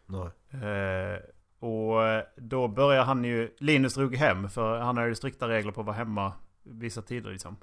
Nej. 0.06 0.62
Eh, 0.62 1.20
och 1.58 2.06
eh, 2.06 2.24
då 2.36 2.68
började 2.68 3.04
han 3.04 3.24
ju... 3.24 3.54
Linus 3.58 3.94
drog 3.94 4.14
hem 4.14 4.48
för 4.48 4.78
han 4.78 4.96
hade 4.96 5.08
ju 5.08 5.14
strikta 5.14 5.48
regler 5.48 5.72
på 5.72 5.80
att 5.80 5.86
vara 5.86 5.96
hemma 5.96 6.32
vissa 6.62 7.02
tider 7.02 7.30
liksom. 7.30 7.56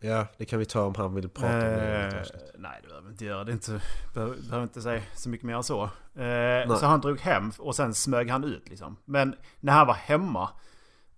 Ja, 0.00 0.26
det 0.36 0.44
kan 0.44 0.58
vi 0.58 0.64
ta 0.64 0.82
om 0.84 0.94
han 0.96 1.14
vill 1.14 1.28
prata 1.28 1.54
om 1.54 1.60
det. 1.60 2.06
Eh, 2.06 2.40
nej, 2.58 2.78
det 2.82 2.88
behöver 2.88 3.06
vi 3.06 3.12
inte 3.12 3.24
göra. 3.24 3.44
Det 3.44 3.52
inte, 3.52 3.80
behöver, 4.14 4.36
behöver 4.36 4.62
inte 4.62 4.82
säga 4.82 5.02
så 5.14 5.28
mycket 5.28 5.46
mer 5.46 5.54
än 5.54 5.62
så. 5.62 5.82
Eh, 6.14 6.76
så 6.76 6.86
han 6.86 7.00
drog 7.00 7.20
hem 7.20 7.50
och 7.58 7.76
sen 7.76 7.94
smög 7.94 8.30
han 8.30 8.44
ut 8.44 8.68
liksom. 8.68 8.96
Men 9.04 9.34
när 9.60 9.72
han 9.72 9.86
var 9.86 9.94
hemma 9.94 10.50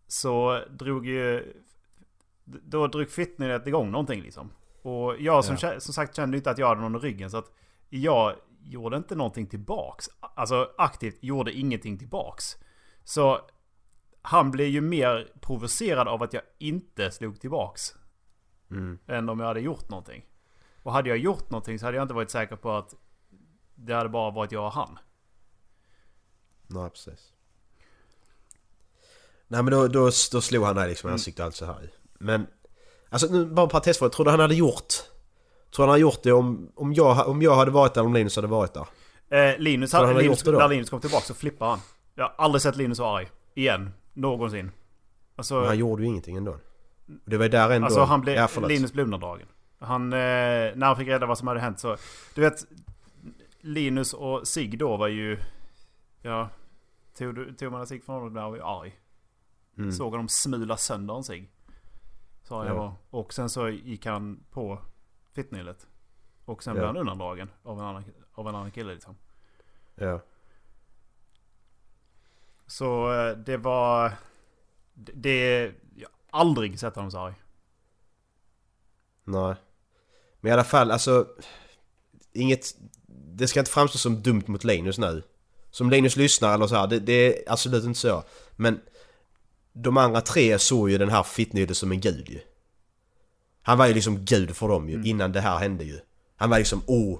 så 0.07 0.61
drog 0.71 1.07
ju... 1.07 1.53
Då 2.45 2.87
drog 2.87 3.11
Fitnet 3.11 3.67
igång 3.67 3.91
någonting 3.91 4.23
liksom. 4.23 4.51
Och 4.85 5.20
jag 5.20 5.45
som, 5.45 5.57
kä- 5.57 5.78
som 5.78 5.95
sagt 5.95 6.16
kände 6.16 6.37
inte 6.37 6.51
att 6.51 6.59
jag 6.59 6.68
hade 6.68 6.80
någon 6.80 6.97
i 6.97 6.99
ryggen. 6.99 7.30
Så 7.30 7.37
att 7.37 7.51
jag 7.89 8.37
gjorde 8.62 8.97
inte 8.97 9.14
någonting 9.14 9.47
tillbaks. 9.47 10.09
Alltså 10.20 10.70
aktivt 10.78 11.18
gjorde 11.20 11.53
ingenting 11.53 11.99
tillbaks. 11.99 12.57
Så 13.05 13.41
han 14.22 14.51
blev 14.51 14.68
ju 14.68 14.80
mer 14.80 15.32
provocerad 15.41 16.09
av 16.09 16.22
att 16.22 16.32
jag 16.32 16.43
inte 16.59 17.11
slog 17.11 17.41
tillbaks. 17.41 17.95
Än 19.07 19.28
om 19.28 19.41
jag 19.41 19.47
hade 19.47 19.61
gjort 19.61 19.89
någonting. 19.89 20.26
Och 20.82 20.93
hade 20.93 21.09
jag 21.09 21.18
gjort 21.18 21.51
någonting 21.51 21.78
så 21.78 21.87
hade 21.87 21.97
jag 21.97 22.05
inte 22.05 22.14
varit 22.14 22.30
säker 22.30 22.57
på 22.57 22.72
att 22.72 22.95
det 23.74 23.95
hade 23.95 24.09
bara 24.09 24.30
varit 24.30 24.53
jag 24.53 24.66
och 24.66 24.72
han. 24.72 24.99
Nej, 26.66 26.91
precis. 26.91 27.32
Nej 29.49 29.62
men 29.62 29.72
då, 29.72 29.89
då, 29.89 30.11
då 30.32 30.41
slog 30.41 30.64
han 30.64 30.76
dig 30.76 30.89
liksom 30.89 31.11
i 31.11 31.12
ansiktet 31.12 31.41
och 31.41 31.47
allt 31.47 31.55
så 31.55 31.64
här. 31.66 31.91
Men... 32.18 32.47
Alltså 33.15 33.27
nu 33.27 33.47
bara 33.47 33.62
en 33.62 33.69
parentesfråga. 33.69 34.11
Tror 34.11 34.25
du 34.25 34.31
han 34.31 34.41
hade 34.41 34.55
gjort... 34.55 34.93
Tror 35.75 35.77
du 35.77 35.83
han 35.83 35.89
hade 35.89 36.01
gjort 36.01 36.23
det 36.23 36.33
om, 36.33 36.71
om, 36.75 36.95
jag, 36.95 37.29
om 37.29 37.43
jag 37.43 37.55
hade 37.55 37.71
varit 37.71 37.95
där 37.95 38.03
om 38.03 38.15
Linus 38.15 38.37
hade 38.37 38.49
varit 38.49 38.75
där? 38.75 38.87
Eh, 39.29 39.59
Linus, 39.59 39.93
han 39.93 40.01
hade, 40.01 40.12
hade 40.12 40.23
Linus 40.23 40.45
när 40.45 40.69
Linus 40.69 40.91
kom 40.91 41.01
tillbaka 41.01 41.25
så 41.25 41.35
flippade 41.35 41.71
han. 41.71 41.81
Jag 42.15 42.25
har 42.25 42.35
aldrig 42.37 42.62
sett 42.62 42.77
Linus 42.77 42.99
vara 42.99 43.19
arg. 43.19 43.29
Igen. 43.55 43.91
Någonsin. 44.12 44.71
Alltså, 45.37 45.55
Men 45.55 45.67
han 45.67 45.79
gjorde 45.79 46.03
ju 46.03 46.09
ingenting 46.09 46.37
ändå. 46.37 46.57
Det 47.07 47.37
var 47.37 47.45
ju 47.45 47.51
där 47.51 47.71
ändå... 47.71 47.87
alltså 47.87 48.01
han 48.01 48.21
blev... 48.21 48.37
Ja, 48.37 48.49
förlåt. 48.49 48.71
Linus 48.71 48.93
blev 48.93 49.05
undandragen. 49.05 49.47
Han... 49.79 50.12
Eh, 50.12 50.19
när 50.19 50.87
han 50.87 50.97
fick 50.97 51.09
reda 51.09 51.27
vad 51.27 51.39
som 51.39 51.49
hade 51.49 51.61
hänt 51.61 51.81
så... 51.81 51.97
Du 52.35 52.41
vet... 52.41 52.67
Linus 53.61 54.12
och 54.12 54.49
Sig 54.49 54.67
då 54.69 54.97
var 54.97 55.09
ju... 55.09 55.39
Ja... 56.23 56.49
Tog, 57.19 57.59
tog 57.59 57.73
man 57.73 57.87
Sig 57.87 58.01
från 58.01 58.15
honom 58.15 58.35
där 58.35 58.43
var 58.43 58.57
ju 58.57 58.62
arg. 58.62 58.95
Mm. 59.79 59.93
Såg 59.93 60.11
honom 60.11 60.29
smula 60.29 60.77
sönder 60.77 61.17
en 61.17 61.25
Sig. 61.25 61.51
Sa 62.49 62.64
jag 62.64 62.76
Ja. 62.76 62.78
var. 62.78 62.95
Och 63.11 63.34
sen 63.34 63.51
så 63.51 63.68
gick 63.68 64.07
han 64.07 64.45
på 64.51 64.78
Fittnyllet. 65.32 65.86
Och 66.45 66.62
sen 66.62 66.74
blev 66.74 66.86
han 66.86 66.97
undandragen 66.97 67.51
av 67.62 67.78
en 67.78 67.84
annan, 67.84 68.05
av 68.34 68.49
en 68.49 68.55
annan 68.55 68.70
kille 68.70 68.92
liksom. 68.95 69.16
Ja. 69.95 70.20
Så 72.66 73.12
eh, 73.12 73.36
det 73.36 73.57
var... 73.57 74.12
Det... 74.95 75.12
det 75.12 75.72
jag 75.97 76.09
har 76.30 76.40
aldrig 76.40 76.80
sett 76.80 76.95
honom 76.95 77.11
så 77.11 77.18
arg. 77.18 77.34
Nej. 79.24 79.55
Men 80.40 80.51
i 80.51 80.53
alla 80.53 80.64
fall, 80.64 80.90
alltså... 80.90 81.26
Inget... 82.32 82.76
Det 83.07 83.49
ska 83.49 83.61
inte 83.61 83.72
framstå 83.72 83.99
som 83.99 84.22
dumt 84.22 84.45
mot 84.47 84.64
Linus 84.64 84.99
nu. 84.99 85.22
Som 85.70 85.90
Linus 85.90 86.16
lyssnar 86.16 86.55
eller 86.55 86.66
så 86.66 86.74
här, 86.74 86.86
det, 86.86 87.01
det 87.01 87.12
är 87.12 87.53
absolut 87.53 87.84
inte 87.84 88.01
så. 88.01 88.24
Men... 88.57 88.80
De 89.75 89.97
andra 89.97 90.20
tre 90.20 90.59
såg 90.59 90.91
ju 90.91 90.99
den 90.99 91.09
här 91.09 91.22
Fittnydde 91.22 91.75
som 91.75 91.93
en 91.93 92.01
gud 92.01 92.29
ju. 92.29 92.41
Han 93.62 93.79
var 93.79 93.87
ju 93.87 93.95
liksom 93.95 94.25
gud 94.25 94.57
för 94.57 94.68
dem 94.68 94.89
ju, 94.89 95.03
innan 95.05 95.33
det 95.33 95.41
här 95.41 95.59
hände 95.59 95.85
ju. 95.85 95.99
Han 96.37 96.51
var 96.51 96.59
liksom 96.59 96.83
oh. 96.87 97.18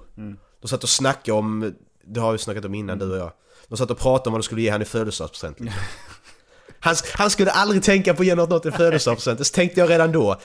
De 0.61 0.67
satt 0.67 0.83
och 0.83 0.89
snackade 0.89 1.37
om... 1.37 1.75
Det 2.07 2.19
har 2.19 2.31
vi 2.31 2.37
snackat 2.37 2.65
om 2.65 2.75
innan 2.75 2.99
du 2.99 3.11
och 3.11 3.17
jag. 3.17 3.31
De 3.67 3.77
satt 3.77 3.91
och 3.91 3.97
pratade 3.97 4.29
om 4.29 4.33
vad 4.33 4.41
de 4.41 4.43
skulle 4.43 4.61
ge 4.61 4.69
han 4.69 4.81
i 4.81 4.85
födelsedagspresent 4.85 5.59
liksom. 5.59 5.81
han, 6.79 6.95
han 7.13 7.29
skulle 7.29 7.51
aldrig 7.51 7.83
tänka 7.83 8.13
på 8.13 8.21
att 8.21 8.27
ge 8.27 8.35
något, 8.35 8.49
något 8.49 8.65
i 8.65 8.71
födelsedagspresent. 8.71 9.39
Det 9.39 9.53
tänkte 9.53 9.79
jag 9.79 9.89
redan 9.89 10.11
då. 10.11 10.35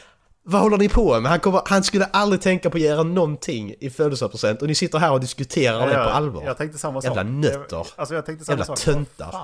Vad 0.43 0.61
håller 0.63 0.79
ni 0.79 0.89
på 0.89 1.21
med? 1.21 1.31
Han, 1.31 1.41
kommer, 1.41 1.63
han 1.67 1.85
skulle 1.85 2.05
aldrig 2.05 2.41
tänka 2.41 2.71
på 2.71 2.77
att 2.77 2.81
ge 2.81 2.89
er 2.89 3.05
någonting 3.05 3.75
i 3.81 3.91
födelsedagspresent 3.91 4.63
och 4.63 4.69
ni 4.69 4.75
sitter 4.75 4.99
här 4.99 5.13
och 5.13 5.21
diskuterar 5.21 5.87
det 5.87 5.93
jag, 5.93 6.05
på 6.05 6.11
allvar. 6.11 6.43
Jag 6.45 6.57
tänkte 6.57 6.79
samma 6.79 7.01
Jävla 7.03 7.23
sak. 7.23 7.31
nötter. 7.31 7.87
Alltså 7.97 8.15
jag 8.15 8.27
tänkte 8.27 8.45
samma 8.45 8.59
Jävla 8.59 8.77
sak. 8.77 8.79
töntar. 8.79 9.35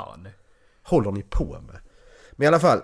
Håller 0.83 1.13
ni 1.13 1.23
på 1.23 1.45
med? 1.45 1.81
Men 2.37 2.45
i 2.45 2.49
alla 2.49 2.61
fall. 2.61 2.83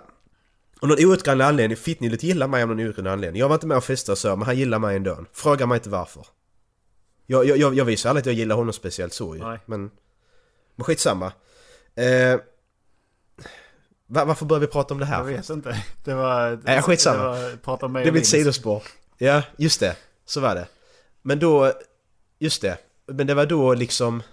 Av 0.81 0.89
någon 0.89 1.05
outgrundlig 1.05 1.45
anledning, 1.45 1.77
Fittnillet 1.77 2.23
gillar 2.23 2.47
mig 2.47 2.63
av 2.63 2.69
någon 2.69 2.79
outgrundlig 2.79 3.11
anledning. 3.11 3.39
Jag 3.39 3.47
var 3.47 3.55
inte 3.55 3.67
med 3.67 3.77
och 3.77 3.83
festade 3.83 4.15
så, 4.15 4.35
men 4.35 4.45
han 4.45 4.57
gillar 4.57 4.79
mig 4.79 4.95
ändå. 4.95 5.25
Fråga 5.33 5.65
mig 5.65 5.75
inte 5.75 5.89
varför. 5.89 6.25
Jag, 7.25 7.45
jag, 7.45 7.57
jag, 7.57 7.73
jag 7.73 7.85
visar 7.85 8.09
aldrig 8.09 8.21
att 8.21 8.25
jag 8.25 8.35
gillar 8.35 8.55
honom 8.55 8.73
speciellt 8.73 9.13
så 9.13 9.35
ju. 9.35 9.43
Nej. 9.43 9.59
Men, 9.65 9.91
men 10.75 10.85
skitsamma. 10.85 11.31
Eh, 11.95 12.39
va, 14.07 14.25
varför 14.25 14.45
börjar 14.45 14.61
vi 14.61 14.67
prata 14.67 14.93
om 14.93 14.99
det 14.99 15.05
här? 15.05 15.17
Jag 15.17 15.25
vet 15.25 15.49
inte. 15.49 15.83
Det 16.03 16.13
var... 16.13 16.59
Nej, 16.63 16.81
skitsamma. 16.81 17.23
Det 17.23 17.29
var 17.29 17.57
prata 17.57 17.85
om 17.85 17.91
mig 17.91 18.05
Det 18.05 18.11
blir 18.11 18.21
ett 18.21 18.27
sidospår. 18.27 18.83
Ja, 19.17 19.43
just 19.57 19.79
det. 19.79 19.95
Så 20.25 20.41
var 20.41 20.55
det. 20.55 20.67
Men 21.21 21.39
då... 21.39 21.71
Just 22.39 22.61
det. 22.61 22.77
Men 23.05 23.27
det 23.27 23.33
var 23.33 23.45
då 23.45 23.73
liksom... 23.73 24.23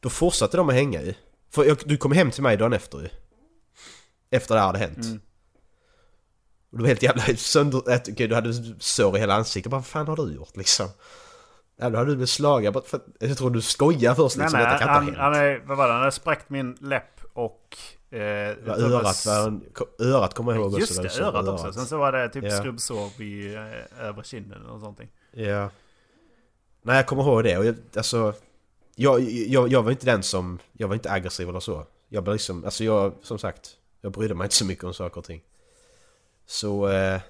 Då 0.00 0.08
fortsatte 0.08 0.56
de 0.56 0.68
att 0.68 0.74
hänga 0.74 1.02
ju. 1.02 1.14
För 1.50 1.64
jag, 1.64 1.78
du 1.84 1.96
kom 1.96 2.12
hem 2.12 2.30
till 2.30 2.42
mig 2.42 2.56
dagen 2.56 2.72
efter 2.72 2.98
ju. 2.98 3.08
Efter 4.32 4.54
det 4.54 4.60
här 4.60 4.66
hade 4.66 4.78
hänt. 4.78 5.04
Mm. 5.04 5.20
Och 6.70 6.78
du 6.78 6.82
var 6.82 6.88
helt 6.88 7.02
jävla 7.02 7.22
sönder... 7.36 7.78
Okej, 7.78 8.28
du 8.28 8.34
hade 8.34 8.52
sår 8.78 9.16
i 9.16 9.20
hela 9.20 9.34
ansiktet. 9.34 9.70
Bara, 9.70 9.76
vad 9.76 9.86
fan 9.86 10.08
har 10.08 10.16
du 10.16 10.34
gjort 10.34 10.56
liksom? 10.56 10.88
Ja, 11.76 11.90
då 11.90 11.98
hade 11.98 12.10
du 12.10 12.16
blivit 12.16 12.30
slagen. 12.30 12.74
För, 12.86 13.00
jag 13.20 13.38
tror 13.38 13.50
du 13.50 13.62
skojar 13.62 14.14
först 14.14 14.36
Nej, 14.36 14.44
liksom. 14.44 14.60
nej, 14.60 14.72
Detta 14.72 14.78
kan 14.84 14.88
han, 14.88 15.14
han, 15.16 15.34
är, 15.34 15.62
vad 15.66 15.76
var 15.76 15.86
det? 15.86 15.92
Han 15.92 16.00
hade 16.00 16.12
spräckt 16.12 16.50
min 16.50 16.76
läpp 16.80 17.20
och... 17.32 17.76
Eh, 18.10 18.18
Ja, 18.20 18.54
det 18.64 18.70
örat, 18.70 19.26
var, 19.26 19.60
örat 20.06 20.34
kommer 20.34 20.52
jag 20.52 20.60
ihåg 20.60 20.80
Just 20.80 20.90
också. 20.90 21.02
det, 21.02 21.08
där 21.08 21.14
du 21.14 21.32
sa 21.32 21.38
örat 21.38 21.48
också. 21.48 21.72
Sen 21.72 21.86
så 21.86 21.98
var 21.98 22.12
det 22.12 22.28
typ 22.28 22.44
Ja. 22.44 22.58
skrubbsår 22.58 23.18
vid 23.18 23.56
eh, 23.56 23.62
över 24.00 24.22
kinden 24.22 24.66
och 24.66 24.80
sånt. 24.80 24.98
Ja. 25.32 25.70
Nej 26.82 26.96
jag 26.96 27.06
kommer 27.06 27.22
ihåg 27.22 27.44
det 27.44 27.58
och 27.58 27.64
jag, 27.64 27.76
alltså... 27.96 28.34
Jag, 28.94 29.20
jag, 29.30 29.68
jag 29.68 29.82
var 29.82 29.90
inte 29.90 30.06
den 30.06 30.22
som... 30.22 30.58
Jag 30.72 30.88
var 30.88 30.94
inte 30.94 31.10
aggressiv 31.12 31.48
eller 31.48 31.60
så. 31.60 31.86
Jag 32.08 32.22
var 32.22 32.32
liksom... 32.32 32.64
Alltså 32.64 32.84
jag, 32.84 33.12
som 33.22 33.38
sagt... 33.38 33.70
Jag 34.04 34.12
brydde 34.12 34.34
mig 34.34 34.44
inte 34.44 34.54
så 34.56 34.64
mycket 34.64 34.84
om 34.84 34.94
saker 34.94 35.18
och 35.18 35.24
ting. 35.24 35.42
Så... 36.46 36.88
Eh, 36.88 37.20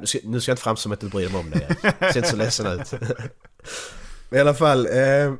nu, 0.00 0.06
ska, 0.06 0.18
nu 0.24 0.40
ska 0.40 0.50
jag 0.50 0.54
inte 0.54 0.62
framstå 0.62 0.82
som 0.82 0.92
att 0.92 1.00
du 1.00 1.08
bryr 1.08 1.28
dig 1.28 1.38
om 1.40 1.50
det. 1.50 1.76
Jag 2.00 2.12
ser 2.12 2.16
inte 2.20 2.28
så 2.30 2.36
ledsen 2.36 2.66
ut. 2.80 2.92
Men 4.30 4.38
i 4.38 4.40
alla 4.40 4.54
fall... 4.54 4.86
Eh, 4.86 5.34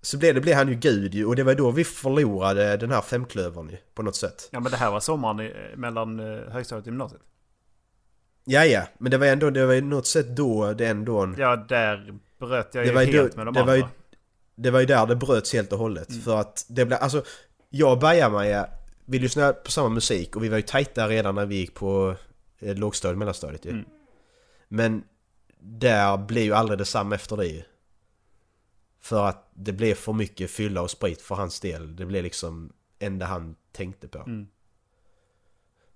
så 0.00 0.18
blev 0.18 0.34
det 0.34 0.40
blev 0.40 0.56
han 0.56 0.68
ju 0.68 0.74
gud 0.74 1.14
ju 1.14 1.24
och 1.26 1.36
det 1.36 1.42
var 1.42 1.54
då 1.54 1.70
vi 1.70 1.84
förlorade 1.84 2.76
den 2.76 2.90
här 2.90 3.00
femklövern 3.00 3.68
ju, 3.70 3.76
på 3.94 4.02
något 4.02 4.16
sätt. 4.16 4.48
Ja 4.52 4.60
men 4.60 4.72
det 4.72 4.78
här 4.78 4.90
var 4.90 5.00
sommaren 5.00 5.40
i, 5.40 5.52
mellan 5.76 6.20
eh, 6.20 6.52
högstadiet 6.52 6.82
och 6.82 6.86
gymnasiet. 6.86 7.22
Ja, 8.44 8.64
ja, 8.64 8.82
men 8.98 9.10
det 9.10 9.18
var 9.18 9.26
ändå, 9.26 9.50
det 9.50 9.66
var 9.66 9.74
ju 9.74 9.80
något 9.80 10.06
sätt 10.06 10.36
då 10.36 10.72
det 10.72 10.86
ändå... 10.86 11.34
Ja, 11.38 11.56
där 11.56 12.18
bröt 12.40 12.74
jag 12.74 12.84
Det 12.84 12.88
ju 12.88 12.94
var 12.94 13.02
ju 13.02 13.12
helt 13.12 13.32
då- 13.32 13.36
med 13.36 13.46
de 13.46 13.54
det 13.54 13.60
andra. 13.60 13.72
var 13.72 13.76
ju- 13.76 13.84
Det 14.54 14.70
var 14.70 14.80
ju 14.80 14.86
där 14.86 15.06
det 15.06 15.16
bröts 15.16 15.52
helt 15.52 15.72
och 15.72 15.78
hållet. 15.78 16.10
Mm. 16.10 16.22
För 16.22 16.36
att 16.40 16.66
det 16.68 16.84
blev, 16.84 16.98
alltså... 17.02 17.22
Jag 17.68 17.92
och 17.92 17.98
Baja-Maja, 17.98 18.68
vi 19.04 19.18
lyssnade 19.18 19.52
på 19.52 19.70
samma 19.70 19.88
musik 19.88 20.36
och 20.36 20.44
vi 20.44 20.48
var 20.48 20.56
ju 20.56 20.62
tajta 20.62 21.08
redan 21.08 21.34
när 21.34 21.46
vi 21.46 21.56
gick 21.56 21.74
på 21.74 22.16
eh, 22.58 22.74
lågstadiet, 22.74 23.18
mellanstadiet 23.18 23.64
ju. 23.64 23.70
Mm. 23.70 23.84
Men 24.68 25.04
där 25.60 26.16
blev 26.16 26.44
ju 26.44 26.52
aldrig 26.54 26.78
detsamma 26.78 27.14
efter 27.14 27.36
det 27.36 27.46
ju. 27.46 27.62
För 29.00 29.24
att 29.24 29.50
det 29.54 29.72
blev 29.72 29.94
för 29.94 30.12
mycket 30.12 30.50
fylla 30.50 30.82
och 30.82 30.90
sprit 30.90 31.22
för 31.22 31.34
hans 31.34 31.60
del. 31.60 31.96
Det 31.96 32.06
blev 32.06 32.22
liksom 32.22 32.72
enda 32.98 33.26
han 33.26 33.56
tänkte 33.72 34.08
på. 34.08 34.18
Mm. 34.18 34.46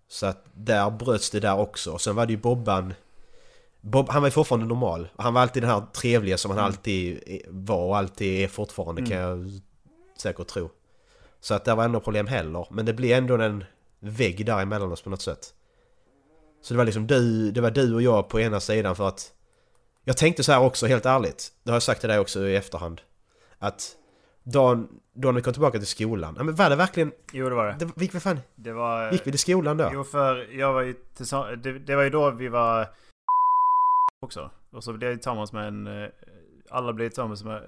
Så 0.09 0.27
att 0.27 0.45
där 0.53 0.91
bröts 0.91 1.31
det 1.31 1.41
där 1.41 1.59
också. 1.59 1.93
Och 1.93 2.01
sen 2.01 2.17
var 2.17 2.27
det 2.27 2.33
ju 2.33 2.39
Bobban... 2.39 2.95
Bob, 3.81 4.09
han 4.09 4.23
var 4.23 4.29
ju 4.29 4.33
fortfarande 4.33 4.67
normal. 4.67 5.09
Han 5.17 5.35
var 5.35 5.43
alltid 5.43 5.63
den 5.63 5.71
här 5.71 5.87
trevliga 5.93 6.39
som 6.39 6.51
han 6.51 6.59
Mm. 6.59 6.67
alltid 6.67 7.21
var 7.49 7.85
och 7.87 7.97
alltid 7.97 8.45
är 8.45 8.49
fortfarande 8.49 9.07
kan 9.07 9.19
jag 9.19 9.61
säkert 10.17 10.47
tro. 10.47 10.71
Så 11.43 11.55
att 11.55 11.65
det 11.65 11.75
var 11.75 11.85
ändå 11.85 12.01
problem 12.01 12.27
heller. 12.27 12.67
Men 12.71 12.87
det 12.87 12.93
blev 12.93 13.19
ändå 13.19 13.37
en 13.37 13.65
vägg 14.01 14.47
där 14.47 14.63
emellan 14.63 14.93
oss 14.93 15.03
på 15.03 15.11
något 15.11 15.23
sätt. 15.23 15.55
Så 16.63 16.75
det 16.75 16.79
var 16.79 16.85
liksom 16.85 17.07
du, 17.07 17.51
det 17.51 17.61
var 17.61 17.71
du 17.71 17.95
och 17.95 18.03
jag 18.03 18.29
på 18.29 18.41
ena 18.41 18.61
sidan 18.61 18.97
för 18.97 19.09
att... 19.09 19.33
Jag 20.05 20.17
tänkte 20.17 20.45
så 20.45 20.53
här 20.53 20.63
också, 20.63 20.87
helt 20.87 21.07
ärligt. 21.07 21.53
Det 21.63 21.71
har 21.71 21.77
jag 21.77 21.83
sagt 21.83 22.01
till 22.01 22.09
dig 22.09 22.19
också 22.19 22.41
i 22.41 22.57
efterhand. 22.57 23.01
Att 23.59 23.97
dagen, 24.43 24.89
dagen 25.15 25.35
vi 25.35 25.43
kom 25.43 25.53
tillbaka 25.53 25.79
till 25.79 25.87
skolan. 25.87 26.35
Ja, 26.39 26.45
men 26.45 26.55
var 26.55 26.71
det 26.71 26.77
verkligen... 26.77 27.13
Jo 27.33 27.49
det 27.49 27.55
var 27.55 27.67
det. 27.67 27.77
Det, 27.79 28.03
gick 28.03 28.15
vi 28.15 28.21
fan... 28.21 28.41
Det 28.55 28.73
var... 28.73 29.13
Gick 29.13 29.27
vi 29.27 29.31
till 29.31 29.41
skolan 29.41 29.77
då? 29.77 29.91
Jo 29.93 30.05
för 30.05 30.53
jag 30.59 30.73
var 30.73 30.83
ju 30.83 30.95
tillsammans... 31.17 31.63
Det, 31.63 31.79
det 31.79 31.97
var 31.97 32.03
ju 32.03 32.11
då 32.11 32.31
vi 32.31 32.49
var... 32.49 32.89
Också. 34.21 34.51
Och 34.73 34.85
så 34.85 34.93
blev 34.93 35.11
jag 35.11 35.19
tillsammans 35.19 35.53
med 35.53 35.69
en... 35.69 36.03
eh, 36.03 36.09
Alla 36.71 36.93
blev 36.93 37.09
tillsammans 37.09 37.45
med... 37.45 37.63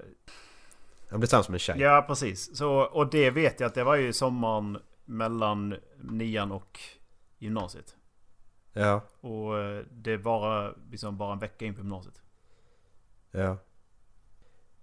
Han 1.15 1.19
blev 1.19 1.27
tillsammans 1.27 1.49
med 1.49 1.55
en 1.55 1.59
tjej. 1.59 1.79
Ja 1.79 2.05
precis. 2.07 2.57
Så, 2.57 2.71
och 2.71 3.09
det 3.09 3.29
vet 3.29 3.59
jag 3.59 3.67
att 3.67 3.73
det 3.73 3.83
var 3.83 3.95
ju 3.95 4.13
sommaren 4.13 4.77
mellan 5.05 5.75
nian 6.01 6.51
och 6.51 6.79
gymnasiet. 7.37 7.95
Ja. 8.73 9.01
Och 9.21 9.59
eh, 9.59 9.83
det 9.91 10.17
var 10.17 10.77
liksom 10.91 11.17
bara 11.17 11.33
en 11.33 11.39
vecka 11.39 11.65
in 11.65 11.73
på 11.73 11.79
gymnasiet. 11.79 12.21
Ja. 13.31 13.57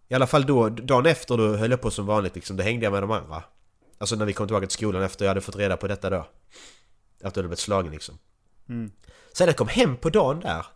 I 0.08 0.14
alla 0.14 0.26
fall 0.26 0.46
då, 0.46 0.68
dagen 0.68 1.06
efter 1.06 1.36
då 1.36 1.56
höll 1.56 1.70
jag 1.70 1.80
på 1.80 1.90
som 1.90 2.06
vanligt 2.06 2.34
liksom, 2.34 2.56
då 2.56 2.62
hängde 2.62 2.84
jag 2.84 2.92
med 2.92 3.02
de 3.02 3.10
andra. 3.10 3.44
Alltså 3.98 4.16
när 4.16 4.24
vi 4.24 4.32
kom 4.32 4.46
tillbaka 4.46 4.66
till 4.66 4.76
skolan 4.76 5.02
efter 5.02 5.24
jag 5.24 5.30
hade 5.30 5.40
fått 5.40 5.56
reda 5.56 5.76
på 5.76 5.88
detta 5.88 6.10
då. 6.10 6.16
Att 6.16 6.26
du 7.20 7.26
hade 7.26 7.42
blivit 7.42 7.58
slagen 7.58 7.92
liksom. 7.92 8.18
Sen 8.66 8.90
när 9.38 9.46
jag 9.46 9.56
kom 9.56 9.68
hem 9.68 9.96
på 9.96 10.10
dagen 10.10 10.40
där. 10.40 10.66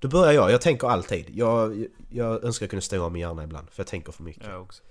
Då 0.00 0.08
börjar 0.08 0.32
jag, 0.32 0.50
jag 0.50 0.60
tänker 0.60 0.88
alltid. 0.88 1.26
Jag, 1.34 1.86
jag 2.08 2.44
önskar 2.44 2.64
jag 2.64 2.70
kunde 2.70 2.82
stänga 2.82 3.04
av 3.04 3.12
min 3.12 3.22
hjärna 3.22 3.44
ibland, 3.44 3.70
för 3.70 3.80
jag 3.80 3.86
tänker 3.86 4.12
för 4.12 4.22
mycket. 4.22 4.46
Jag 4.46 4.62
också. 4.62 4.82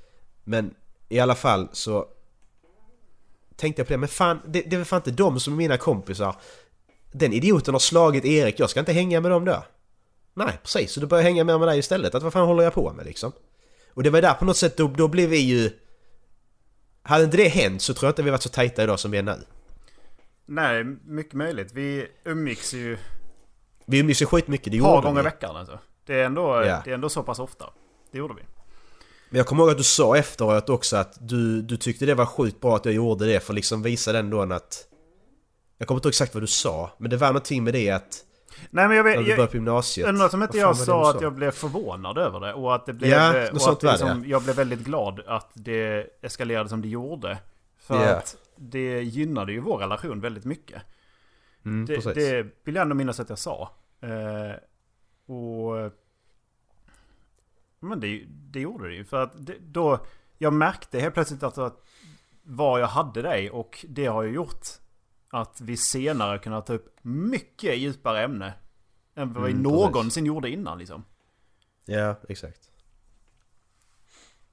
Men 0.44 0.74
i 1.10 1.20
alla 1.20 1.36
fall 1.36 1.70
så 1.72 2.08
tänkte 3.56 3.80
jag 3.80 3.88
på 3.88 3.94
det, 3.94 3.98
men 3.98 4.10
fan 4.10 4.40
det, 4.48 4.62
det 4.62 4.76
är 4.76 4.78
väl 4.78 4.86
fan 4.86 5.00
inte 5.00 5.12
de 5.12 5.40
som 5.40 5.54
är 5.54 5.58
mina 5.58 5.78
kompisar. 5.78 6.36
Den 7.12 7.34
idioten 7.34 7.74
har 7.74 7.80
slagit 7.80 8.26
Erik, 8.26 8.60
jag 8.60 8.70
ska 8.70 8.80
inte 8.80 8.94
hänga 8.94 9.22
med 9.22 9.32
dem 9.32 9.46
då. 9.46 9.64
Nej, 10.34 10.60
precis. 10.64 10.92
Så 10.92 11.00
då 11.00 11.08
börjar 11.08 11.24
jag 11.24 11.30
hänga 11.30 11.44
med, 11.44 11.60
med 11.60 11.68
dig 11.68 11.80
istället. 11.80 12.16
Att 12.16 12.24
vad 12.24 12.34
fan 12.34 12.48
håller 12.48 12.64
jag 12.64 12.74
på 12.74 12.94
med 12.94 13.06
liksom? 13.06 13.32
Och 13.94 14.04
det 14.04 14.10
var 14.10 14.22
där 14.22 14.34
på 14.34 14.46
något 14.46 14.58
sätt, 14.58 14.78
då, 14.78 14.88
då 14.88 15.08
blev 15.08 15.30
vi 15.30 15.38
ju... 15.38 15.72
Hade 17.02 17.24
inte 17.24 17.38
det 17.38 17.48
hänt 17.48 17.82
så 17.82 17.94
tror 17.94 18.08
jag 18.08 18.12
inte 18.12 18.24
vi 18.24 18.30
varit 18.30 18.42
så 18.42 18.50
tajta 18.50 18.84
idag 18.84 19.00
som 19.00 19.12
vi 19.12 19.18
är 19.18 19.24
nu. 19.24 19.38
Nej, 20.46 20.84
mycket 21.06 21.34
möjligt. 21.34 21.72
Vi 21.74 22.08
umgicks 22.24 22.74
ju 22.74 22.98
Vi 23.90 24.00
umgicks 24.00 24.22
ju 24.22 24.26
skitmycket, 24.26 24.72
det 24.72 24.78
ett 24.78 24.84
par 24.84 24.96
gjorde 24.96 25.08
gånger 25.08 25.20
i 25.20 25.24
vi. 25.24 25.30
veckan 25.30 25.56
alltså. 25.56 25.80
Det 26.06 26.14
är, 26.22 26.26
ändå, 26.26 26.42
Ja. 26.66 26.82
det 26.86 26.90
är 26.90 26.94
ändå 26.94 27.10
så 27.10 27.24
pass 27.24 27.40
ofta. 27.40 27.66
Det 28.12 28.18
gjorde 28.18 28.34
vi. 28.34 28.42
Men 29.30 29.38
jag 29.38 29.48
kommer 29.48 29.64
ihåg 29.64 29.72
att 29.72 29.78
du 29.78 29.84
sa 29.84 30.18
efteråt 30.18 30.70
också 30.70 30.98
att 30.98 31.18
du, 31.20 31.62
du 31.62 31.78
tyckte 31.78 32.06
det 32.06 32.16
var 32.16 32.26
sjukt 32.26 32.62
bra 32.62 32.76
att 32.76 32.86
jag 32.86 32.94
gjorde 32.94 33.26
det 33.26 33.40
för 33.40 33.54
liksom 33.54 33.82
visa 33.84 34.12
den 34.12 34.30
då 34.30 34.42
att... 34.42 34.86
Jag 35.78 35.88
kommer 35.88 35.98
inte 35.98 36.08
ihåg 36.08 36.12
exakt 36.12 36.34
vad 36.34 36.44
du 36.44 36.48
sa, 36.48 36.92
men 36.98 37.10
det 37.10 37.18
var 37.18 37.28
någonting 37.28 37.64
med 37.64 37.74
det 37.74 37.90
att... 37.90 38.26
Nej 38.70 38.88
men 38.88 38.98
jag 38.98 39.04
När 39.06 39.12
vet... 39.12 39.20
du 39.20 39.24
började 39.24 39.42
Jag, 39.42 39.52
på 39.52 39.58
gymnasiet. 39.58 40.08
undrar 40.10 40.30
som 40.30 40.44
inte 40.44 40.58
jag 40.58 40.78
sa 40.78 41.10
att 41.10 41.22
jag 41.22 41.34
blev 41.34 41.52
förvånad 41.52 42.18
över 42.18 42.40
det. 42.40 42.54
Och 42.54 42.76
att 42.76 42.86
det 42.86 42.94
blev... 42.94 43.12
Ja, 43.12 43.32
något 43.34 43.54
och 43.54 43.62
sånt 43.62 43.78
att 43.78 43.84
var 43.84 43.92
det, 43.92 43.98
liksom, 44.16 44.30
Jag 44.30 44.42
blev 44.44 44.56
väldigt 44.56 44.80
glad 44.80 45.22
att 45.28 45.52
det 45.54 46.08
eskalerade 46.22 46.70
som 46.70 46.82
det 46.82 46.88
gjorde. 46.88 47.38
För 47.88 47.96
Ja. 48.06 48.16
att 48.16 48.36
det 48.56 49.02
gynnade 49.02 49.52
ju 49.52 49.60
vår 49.60 49.78
relation 49.78 50.22
väldigt 50.22 50.46
mycket. 50.46 50.82
Mm, 51.66 51.86
Det, 51.86 51.96
precis. 51.96 52.14
det 52.14 52.48
vill 52.64 52.76
jag 52.76 52.82
ändå 52.82 52.96
minnas 52.96 53.20
att 53.20 53.30
jag 53.30 53.40
sa. 53.40 53.72
Eh, 54.02 54.54
och... 55.36 55.92
Men 57.80 58.00
det, 58.00 58.26
det 58.30 58.60
gjorde 58.60 58.88
det 58.88 58.94
ju. 58.96 59.06
För 59.06 59.24
att 59.24 59.46
det, 59.46 59.56
då... 59.60 60.06
Jag 60.38 60.54
märkte 60.54 61.00
helt 61.00 61.14
plötsligt 61.14 61.44
att, 61.44 61.58
att 61.58 61.86
var 62.44 62.80
jag 62.80 62.88
hade 62.88 63.22
dig 63.22 63.50
och 63.52 63.86
det 63.90 64.06
har 64.06 64.24
ju 64.24 64.30
gjort 64.32 64.66
att 65.30 65.62
vi 65.62 65.78
senare 65.78 66.40
kunnat 66.40 66.66
ta 66.66 66.74
upp 66.74 66.96
mycket 67.02 67.78
djupare 67.78 68.24
ämne. 68.24 68.54
Än 69.16 69.34
vad 69.34 69.44
vi 69.44 69.52
Mm, 69.52 69.64
någonsin 69.64 70.26
gjorde 70.26 70.50
innan 70.50 70.78
liksom. 70.80 71.06
Ja, 71.86 72.16
exakt. 72.30 72.70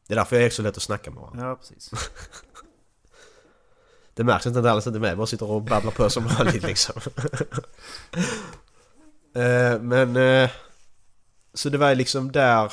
Det 0.06 0.14
är 0.14 0.16
därför 0.16 0.36
jag 0.36 0.44
är 0.44 0.50
så 0.50 0.62
lätt 0.62 0.76
att 0.76 0.82
snacka 0.82 1.10
med 1.10 1.20
varandra. 1.22 1.46
Ja, 1.46 1.56
precis. 1.56 1.90
Det 4.16 4.24
märks 4.24 4.46
inte 4.46 4.58
att 4.58 4.64
Dallas 4.64 4.86
inte 4.86 4.98
är 4.98 5.00
med, 5.00 5.16
bara 5.16 5.26
sitter 5.26 5.50
och 5.50 5.62
babblar 5.62 5.92
på 5.92 6.10
som 6.10 6.26
vanligt 6.26 6.62
liksom. 6.66 7.00
Eh, 9.36 9.80
Men... 9.80 10.16
eh, 10.16 10.50
Så 11.54 11.68
det 11.68 11.78
var 11.78 11.94
liksom 11.94 12.32
där... 12.32 12.72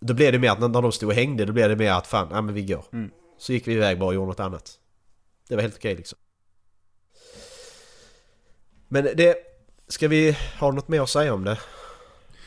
Då 0.00 0.14
blev 0.14 0.32
det 0.32 0.38
mer 0.38 0.50
att 0.50 0.60
när 0.60 0.68
de 0.68 0.92
stod 0.92 1.08
och 1.08 1.14
hängde, 1.14 1.44
då 1.44 1.52
blev 1.52 1.68
det 1.68 1.76
mer 1.76 1.92
att 1.92 2.06
fan, 2.06 2.28
ja 2.30 2.40
men 2.40 2.54
vi 2.54 2.62
går. 2.62 2.84
Mm. 2.92 3.10
Så 3.38 3.52
gick 3.52 3.68
vi 3.68 3.72
iväg 3.72 3.98
bara 3.98 4.06
och 4.06 4.14
gjorde 4.14 4.26
något 4.26 4.40
annat. 4.40 4.72
Det 5.48 5.54
var 5.54 5.62
helt 5.62 5.76
okej 5.76 5.96
liksom. 5.96 6.18
Men 8.88 9.04
det... 9.04 9.36
Ska 9.88 10.08
vi 10.08 10.36
ha 10.60 10.72
något 10.72 10.88
mer 10.88 11.00
att 11.00 11.10
säga 11.10 11.34
om 11.34 11.44
det? 11.44 11.58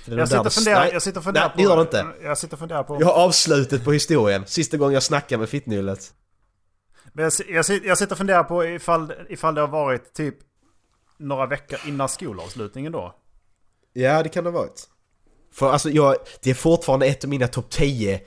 Det 0.05 0.15
Jag 0.15 0.27
sitter, 0.29 0.49
funderar, 0.49 0.79
Nej, 0.79 0.89
jag 0.93 1.01
sitter 1.01 1.17
och 1.19 1.23
funderar 1.23 1.45
nej, 1.47 1.53
det 1.57 1.63
gör 1.63 1.75
det 1.75 1.81
inte. 1.81 2.05
Jag 2.23 2.37
sitter 2.37 2.53
och 2.55 2.59
funderar 2.59 2.83
på... 2.83 2.97
Jag 3.01 3.07
har 3.07 3.13
avslutet 3.13 3.83
på 3.83 3.91
historien. 3.91 4.43
Sista 4.47 4.77
gången 4.77 4.93
jag 4.93 5.03
snackade 5.03 5.39
med 5.39 5.49
Fittnyllet. 5.49 6.13
Men 7.13 7.23
jag, 7.23 7.33
jag, 7.49 7.85
jag 7.85 7.97
sitter 7.97 8.13
och 8.13 8.17
funderar 8.17 8.43
på 8.43 8.65
ifall, 8.65 9.13
ifall 9.29 9.55
det 9.55 9.61
har 9.61 9.67
varit 9.67 10.13
typ 10.13 10.35
några 11.17 11.45
veckor 11.45 11.79
innan 11.87 12.09
skolavslutningen 12.09 12.91
då. 12.91 13.15
Ja, 13.93 14.23
det 14.23 14.29
kan 14.29 14.43
det 14.43 14.49
ha 14.49 14.59
varit. 14.59 14.87
För 15.53 15.71
alltså 15.71 15.89
jag, 15.89 16.15
det 16.41 16.49
är 16.49 16.53
fortfarande 16.53 17.05
ett 17.05 17.23
av 17.23 17.29
mina 17.29 17.47
topp 17.47 17.69
10 17.69 18.21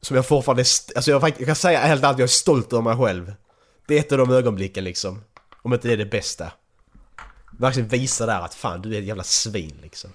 som 0.00 0.16
jag 0.16 0.26
fortfarande, 0.26 0.64
alltså 0.96 1.10
jag, 1.10 1.22
jag 1.22 1.46
kan 1.46 1.56
säga 1.56 1.78
helt 1.78 2.04
ärligt, 2.04 2.18
jag 2.18 2.24
är 2.24 2.26
stolt 2.26 2.72
över 2.72 2.82
mig 2.82 2.96
själv. 2.96 3.34
Det 3.86 3.94
är 3.94 4.00
ett 4.00 4.12
av 4.12 4.18
de 4.18 4.30
ögonblicken 4.30 4.84
liksom. 4.84 5.24
Om 5.62 5.72
inte 5.72 5.88
det 5.88 5.94
är 5.94 5.98
det 5.98 6.06
bästa. 6.06 6.52
Verkligen 7.58 7.88
visa 7.88 8.26
där 8.26 8.40
att 8.40 8.54
fan 8.54 8.82
du 8.82 8.94
är 8.94 8.98
ett 8.98 9.04
jävla 9.06 9.22
svin 9.22 9.78
liksom. 9.82 10.10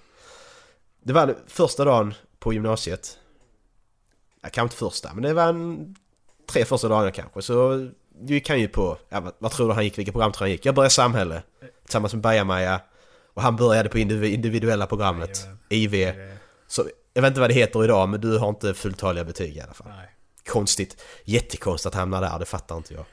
Det 1.03 1.13
var 1.13 1.35
första 1.47 1.85
dagen 1.85 2.13
på 2.39 2.53
gymnasiet. 2.53 3.17
Ja, 4.41 4.49
kanske 4.49 4.61
inte 4.61 4.75
första, 4.75 5.13
men 5.13 5.23
det 5.23 5.33
var 5.33 5.47
en, 5.47 5.95
tre 6.51 6.65
första 6.65 6.87
dagarna 6.87 7.11
kanske. 7.11 7.41
Så 7.41 7.89
vi 8.21 8.39
kan 8.39 8.59
ju 8.59 8.67
på, 8.67 8.97
ja, 9.09 9.19
vad, 9.19 9.33
vad 9.39 9.51
tror 9.51 9.67
du 9.67 9.73
han 9.73 9.83
gick, 9.83 9.97
vilket 9.97 10.13
program 10.13 10.31
tror 10.31 10.39
du 10.39 10.43
han 10.43 10.51
gick? 10.51 10.65
Jag 10.65 10.75
började 10.75 10.89
samhälle 10.93 11.43
tillsammans 11.83 12.13
med 12.13 12.21
Baja-Maja. 12.21 12.81
Och 13.33 13.41
han 13.41 13.55
började 13.55 13.89
på 13.89 13.97
indiv- 13.97 14.23
individuella 14.33 14.87
programmet, 14.87 15.47
IV. 15.69 16.13
Så, 16.67 16.85
jag 17.13 17.21
vet 17.21 17.29
inte 17.29 17.39
vad 17.41 17.49
det 17.49 17.53
heter 17.53 17.83
idag, 17.83 18.09
men 18.09 18.21
du 18.21 18.37
har 18.37 18.49
inte 18.49 18.73
fulltaliga 18.73 19.23
betyg 19.23 19.57
i 19.57 19.61
alla 19.61 19.73
fall. 19.73 19.87
Nej. 19.97 20.09
Konstigt. 20.47 21.01
Jättekonstigt 21.23 21.95
att 21.95 21.99
hamna 21.99 22.21
där, 22.21 22.39
det 22.39 22.45
fattar 22.45 22.77
inte 22.77 22.93
jag. 22.93 23.05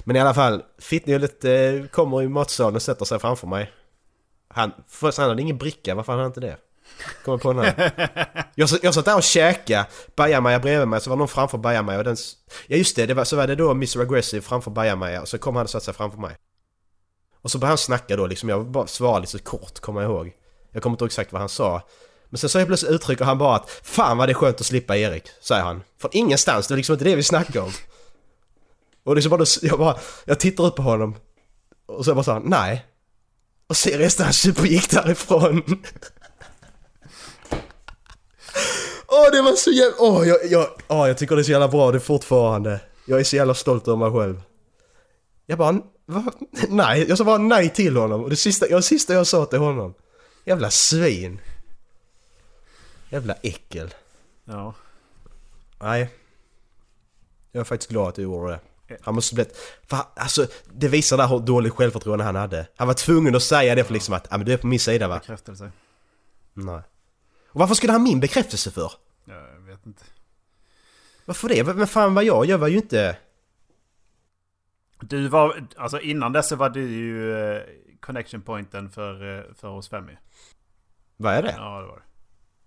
Men 0.00 0.16
i 0.16 0.20
alla 0.20 0.34
fall, 0.34 0.62
Fittnyllet 0.78 1.44
eh, 1.44 1.52
kommer 1.90 2.22
i 2.22 2.28
matsalen 2.28 2.74
och 2.74 2.82
sätter 2.82 3.04
sig 3.04 3.18
framför 3.18 3.46
mig. 3.46 3.70
Han, 4.48 4.72
först 4.88 5.18
han 5.18 5.28
hade 5.28 5.42
ingen 5.42 5.58
bricka, 5.58 5.94
varför 5.94 6.12
hade 6.12 6.22
han 6.22 6.30
inte 6.30 6.40
det? 6.40 6.56
Kommer 7.24 7.38
på 7.38 7.52
den 7.52 7.64
här. 7.64 7.92
Jag, 8.54 8.68
jag 8.82 8.94
satt 8.94 9.04
där 9.04 9.16
och 9.16 9.22
käkade, 9.22 9.86
Bajamaja 10.16 10.58
bredvid 10.58 10.88
mig, 10.88 11.00
så 11.00 11.10
var 11.10 11.16
någon 11.16 11.28
framför 11.28 11.58
Bajamaja 11.58 11.98
och 11.98 12.04
den... 12.04 12.16
Ja 12.66 12.76
just 12.76 12.96
det, 12.96 13.06
det 13.06 13.14
var, 13.14 13.24
så 13.24 13.36
var 13.36 13.46
det 13.46 13.54
då 13.54 13.70
Mr 13.70 14.00
Aggressive 14.00 14.42
framför 14.42 14.70
Bajamaja 14.70 15.20
och 15.20 15.28
så 15.28 15.38
kom 15.38 15.56
han 15.56 15.64
och 15.64 15.70
satte 15.70 15.84
sig 15.84 15.94
framför 15.94 16.18
mig. 16.18 16.36
Och 17.42 17.50
så 17.50 17.58
började 17.58 17.70
han 17.70 17.78
snacka 17.78 18.16
då 18.16 18.26
liksom, 18.26 18.48
jag 18.48 18.66
bara 18.66 18.86
svarade 18.86 19.20
lite 19.20 19.32
så 19.32 19.38
kort, 19.38 19.80
kommer 19.80 20.02
jag 20.02 20.10
ihåg. 20.10 20.32
Jag 20.72 20.82
kommer 20.82 20.94
inte 20.94 21.04
ihåg 21.04 21.08
exakt 21.08 21.32
vad 21.32 21.40
han 21.40 21.48
sa. 21.48 21.82
Men 22.28 22.38
sen 22.38 22.50
så 22.50 22.58
helt 22.58 22.68
plötsligt 22.68 22.92
uttrycker 22.92 23.24
han 23.24 23.38
bara 23.38 23.56
att 23.56 23.70
Fan 23.82 24.18
vad 24.18 24.28
det 24.28 24.32
är 24.32 24.34
skönt 24.34 24.60
att 24.60 24.66
slippa 24.66 24.96
Erik, 24.96 25.24
säger 25.40 25.62
han. 25.62 25.82
Från 26.00 26.10
ingenstans, 26.14 26.66
det 26.66 26.74
är 26.74 26.76
liksom 26.76 26.92
inte 26.92 27.04
det 27.04 27.16
vi 27.16 27.22
snackar 27.22 27.60
om. 27.60 27.72
Och 29.04 29.14
liksom 29.14 29.30
bara, 29.30 29.44
jag 29.62 29.78
bara, 29.78 29.98
jag 30.24 30.40
tittar 30.40 30.64
upp 30.64 30.76
på 30.76 30.82
honom. 30.82 31.16
Och 31.86 32.04
så 32.04 32.14
bara 32.14 32.24
sa 32.24 32.32
han, 32.32 32.42
nej. 32.46 32.86
Och 33.66 33.76
ser 33.76 33.98
resten 33.98 34.24
han 34.24 34.32
supergick 34.32 34.90
därifrån. 34.90 35.62
Åh 39.10 39.30
det 39.32 39.42
var 39.42 39.52
så 39.52 39.70
jävla... 39.70 39.96
Åh 39.98 40.28
jag, 40.28 40.38
jag, 40.44 40.68
åh, 40.88 41.08
jag 41.08 41.18
tycker 41.18 41.36
det 41.36 41.42
är 41.42 41.44
så 41.44 41.50
jävla 41.50 41.68
bra 41.68 41.92
det 41.92 42.00
fortfarande. 42.00 42.80
Jag 43.04 43.20
är 43.20 43.24
så 43.24 43.36
jävla 43.36 43.54
stolt 43.54 43.88
över 43.88 43.96
mig 43.98 44.12
själv. 44.12 44.42
Jag 45.46 45.58
bara, 45.58 45.80
va? 46.06 46.32
nej. 46.68 47.08
Jag 47.08 47.18
sa 47.18 47.24
bara 47.24 47.38
nej 47.38 47.70
till 47.70 47.96
honom. 47.96 48.24
Och 48.24 48.30
det 48.30 48.36
sista, 48.36 48.66
det 48.66 48.82
sista 48.82 49.14
jag 49.14 49.26
sa 49.26 49.46
till 49.46 49.58
honom. 49.58 49.94
Jävla 50.44 50.70
svin. 50.70 51.40
Jävla 53.08 53.34
äckel. 53.34 53.94
Ja. 54.44 54.74
Nej. 55.80 56.10
Jag 57.52 57.60
är 57.60 57.64
faktiskt 57.64 57.90
glad 57.90 58.08
att 58.08 58.14
du 58.14 58.22
gjorde 58.22 58.50
det. 58.50 58.60
Han 59.00 59.14
måste 59.14 59.34
blivit... 59.34 59.56
För 59.86 59.98
alltså, 60.14 60.46
det 60.72 60.88
visar 60.88 61.16
där 61.16 61.26
hur 61.26 61.38
dåligt 61.38 61.72
självförtroende 61.72 62.24
han 62.24 62.36
hade. 62.36 62.66
Han 62.76 62.86
var 62.86 62.94
tvungen 62.94 63.34
att 63.34 63.42
säga 63.42 63.74
det 63.74 63.84
för 63.84 63.92
liksom 63.92 64.14
att, 64.14 64.26
ja 64.30 64.36
men 64.36 64.46
du 64.46 64.52
är 64.52 64.56
på 64.56 64.66
min 64.66 64.80
sida 64.80 65.08
va? 65.08 65.18
Bekräftelse. 65.18 65.72
Nej. 66.54 66.82
Och 67.52 67.60
varför 67.60 67.74
skulle 67.74 67.92
han 67.92 68.00
ha 68.00 68.08
min 68.08 68.20
bekräftelse 68.20 68.70
för? 68.70 68.92
Ja, 69.24 69.34
jag 69.34 69.60
vet 69.60 69.86
inte. 69.86 70.04
Varför 71.24 71.48
det? 71.48 71.64
Men 71.64 71.86
fan 71.86 72.14
vad 72.14 72.24
jag? 72.24 72.46
Jag 72.46 72.58
var 72.58 72.68
ju 72.68 72.76
inte... 72.76 73.16
Du 75.00 75.28
var, 75.28 75.66
alltså 75.76 76.00
innan 76.00 76.32
dess 76.32 76.48
så 76.48 76.56
var 76.56 76.70
du 76.70 76.90
ju 76.90 77.38
eh, 77.56 77.62
connection 78.00 78.42
pointen 78.42 78.90
för, 78.90 79.38
eh, 79.38 79.44
för 79.54 79.68
oss 79.68 79.88
fem 79.88 80.08
ju. 80.08 80.16
Vad 81.16 81.34
är 81.34 81.42
det? 81.42 81.54
Ja, 81.58 81.80
det 81.80 81.86
var 81.86 81.96
det. 81.96 82.02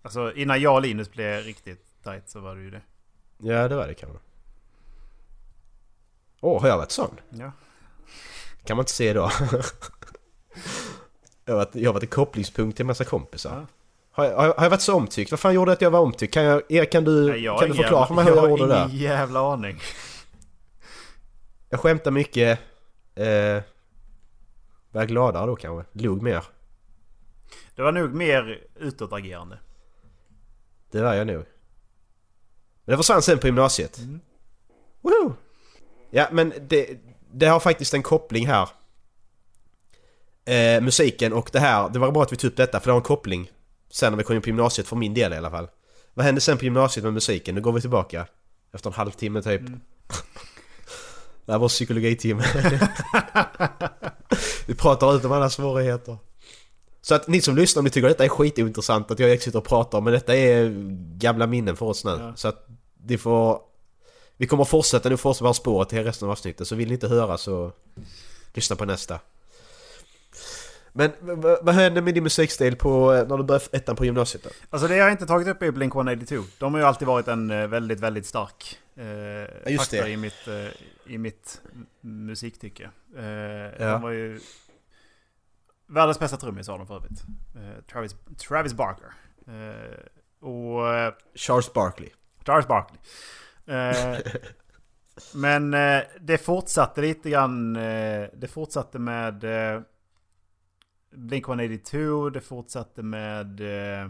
Alltså 0.02 0.34
innan 0.34 0.62
jag 0.62 0.76
och 0.76 0.82
Linus 0.82 1.12
blev 1.12 1.44
riktigt 1.44 2.03
tight 2.03 2.30
så 2.30 2.40
var 2.40 2.56
du 2.56 2.64
ju 2.64 2.72
det. 2.72 2.82
Ja 3.38 3.68
det 3.68 3.76
var 3.76 3.88
det 3.88 3.94
kanske. 3.94 4.20
Åh, 6.41 6.62
har 6.62 6.68
jag 6.68 6.78
varit 6.78 6.91
sån? 6.91 7.20
Ja. 7.30 7.52
Kan 8.64 8.78
man 8.78 8.82
inte 8.84 8.94
se 8.94 9.14
då. 9.14 9.32
jag, 11.45 11.53
har 11.53 11.56
varit, 11.56 11.76
jag 11.76 11.90
har 11.90 11.94
varit 11.94 12.03
en 12.03 12.10
kopplingspunkt 12.10 12.78
till 12.78 12.84
en 12.84 12.88
massa 12.88 13.06
kompisar. 13.06 13.60
Ja. 13.60 13.68
Har, 14.15 14.26
jag, 14.26 14.35
har 14.38 14.45
jag- 14.45 14.53
har 14.53 14.64
jag 14.65 14.69
varit 14.69 14.81
så 14.81 14.95
omtyckt? 14.95 15.31
Vad 15.31 15.40
fan 15.40 15.53
gjorde 15.53 15.72
att 15.72 15.81
jag 15.81 15.91
var 15.91 15.99
omtyckt? 15.99 16.34
Kan, 16.34 16.44
jag, 16.44 16.61
Erik, 16.72 16.91
kan 16.91 17.03
du, 17.03 17.30
Nej, 17.30 17.44
jag 17.44 17.60
kan 17.60 17.69
har 17.69 17.76
du 17.76 17.81
förklara 17.84 18.02
jävla- 18.02 18.07
för 18.07 18.14
mig 18.15 18.23
hur 18.26 18.35
jag, 18.35 18.49
gjorde 18.49 18.64
har 18.64 18.69
där? 18.69 18.85
ingen 18.85 18.98
jävla 18.98 19.53
aning. 19.53 19.80
Jag 21.69 21.80
skämtar 21.80 22.11
mycket. 22.11 22.60
Eh, 23.15 23.61
var 24.91 25.06
gladare 25.06 25.45
då 25.45 25.56
kanske? 25.56 25.90
Log 26.03 26.22
mer. 26.22 26.44
Det 27.76 27.81
var 27.81 27.91
nog 27.91 28.14
mer 28.14 28.61
utåtagerande. 28.80 29.57
Det 30.91 31.02
var 31.02 31.14
jag 31.14 31.27
nog. 31.27 31.45
Men 32.85 32.94
det 32.94 32.98
försvann 32.98 33.22
sen 33.22 33.38
på 33.40 33.48
gymnasiet. 33.48 33.99
Woho! 35.02 35.34
Ja 36.11 36.27
men 36.31 36.53
det, 36.61 36.98
det 37.31 37.45
har 37.45 37.60
faktiskt 37.60 37.94
en 37.94 38.03
koppling 38.03 38.48
här. 38.48 38.69
Eh, 40.45 40.81
musiken 40.81 41.34
och 41.34 41.49
det 41.53 41.60
här, 41.60 41.90
det 41.90 41.99
var 41.99 42.11
bra 42.11 42.23
att 42.23 42.31
vi 42.31 42.35
tog 42.38 42.52
upp 42.52 42.57
detta 42.57 42.80
för 42.80 42.85
det 42.88 42.91
har 42.91 42.98
en 42.99 43.03
koppling. 43.03 43.52
Sen 43.94 44.11
när 44.11 44.18
vi 44.18 44.24
kom 44.24 44.36
in 44.36 44.41
på 44.41 44.49
gymnasiet 44.49 44.88
för 44.88 44.95
min 44.95 45.14
del 45.14 45.34
i 45.34 45.38
alla 45.38 45.52
fall. 45.52 45.68
Vad 46.14 46.26
hände 46.26 46.41
sen 46.41 46.57
på 46.57 46.64
gymnasiet 46.64 47.03
med 47.03 47.14
musiken? 47.14 47.56
Nu 47.56 47.61
går 47.61 47.72
vi 47.72 47.82
tillbaka. 47.82 48.28
Efter 48.74 48.90
en 48.90 48.94
halvtimme 48.94 49.41
typ. 49.41 49.61
det 51.45 51.52
här 51.52 51.60
var 51.60 51.68
psykologitimme. 51.68 52.44
Vi 54.65 54.76
pratar 54.76 55.15
ut 55.15 55.26
om 55.26 55.32
alla 55.32 55.49
svårigheter. 55.49 56.18
Så 57.02 57.15
att 57.15 57.28
ni 57.28 57.41
som 57.41 57.56
lyssnar, 57.56 57.80
om 57.80 57.84
ni 57.84 57.90
tycker 57.90 58.07
detta 58.07 58.26
är 58.26 58.30
skitintressant 58.30 59.11
att 59.11 59.20
jag 59.20 59.41
sitter 59.41 59.60
och 59.60 59.65
pratar 59.65 60.02
men 60.02 60.14
detta 60.14 60.36
är 60.36 60.70
gamla 61.18 61.48
minnen 61.48 61.76
för 61.76 61.86
oss 61.86 62.06
nu. 62.06 62.18
Ja. 62.20 62.34
Så 62.36 62.48
att 62.48 62.68
ni 63.07 63.18
får... 63.18 63.61
Vi 64.38 64.48
kommer 64.48 64.65
fortsätta 64.65 65.10
nu 65.10 65.18
fortsätta 65.18 65.44
vara 65.44 65.53
spåret 65.53 65.90
till 65.90 66.03
resten 66.03 66.26
av 66.26 66.32
avsnittet 66.32 66.68
så 66.68 66.76
vill 66.76 66.88
ni 66.88 66.94
inte 66.94 67.07
höra 67.07 67.38
så 67.38 67.72
lyssna 68.53 68.76
på 68.76 68.86
nästa. 68.86 69.20
Men 70.95 71.11
vad 71.61 71.70
hände 71.76 72.02
med 72.02 72.14
din 72.14 72.24
musikstil 72.24 72.76
på, 72.76 73.14
eh, 73.14 73.28
när 73.28 73.38
du 73.38 73.44
började 73.44 73.65
ettan 73.72 73.95
på 73.95 74.06
gymnasiet 74.06 74.44
då? 74.44 74.49
Alltså 74.70 74.88
det 74.88 74.95
jag 74.95 75.11
inte 75.11 75.26
tagit 75.26 75.48
upp 75.48 75.61
är 75.61 75.72
Blink-182. 75.72 76.44
De 76.60 76.74
har 76.74 76.82
ju 76.82 76.86
alltid 76.88 77.07
varit 77.07 77.28
en 77.28 77.52
eh, 77.52 77.68
väldigt, 77.68 77.99
väldigt 77.99 78.26
stark 78.26 78.80
eh, 78.95 79.72
just 79.72 79.91
faktor 79.91 80.06
det. 80.06 80.11
i 80.11 80.18
mitt, 80.18 80.48
eh, 80.48 81.14
i 81.14 81.18
mitt 81.18 81.61
musiktycke. 82.02 82.90
Eh, 83.18 83.24
Ja. 83.24 83.91
De 83.91 84.02
var 84.02 84.11
ju... 84.11 84.40
Världens 85.88 86.20
bästa 86.20 86.38
trummis 86.38 86.68
har 86.68 86.78
de 86.78 86.88
för 86.88 86.95
övrigt. 86.95 87.22
Eh, 87.56 87.84
Travis, 87.91 88.15
Travis 88.48 88.74
Barker. 88.74 89.14
Eh, 89.48 90.48
och... 90.48 91.14
Charles 91.36 91.74
Barkley. 91.74 92.10
Charles 92.45 92.68
Barkley. 92.68 92.99
Men 95.34 95.72
det 96.22 96.38
fortsatte 96.38 97.02
lite 97.02 97.30
grann. 97.30 97.74
Det 97.74 98.49
fortsatte 98.52 98.99
med 98.99 99.45
Blink-182. 101.15 102.30
Det 102.30 102.41
fortsatte 102.41 103.03
med... 103.03 103.61
Eh, 103.61 104.10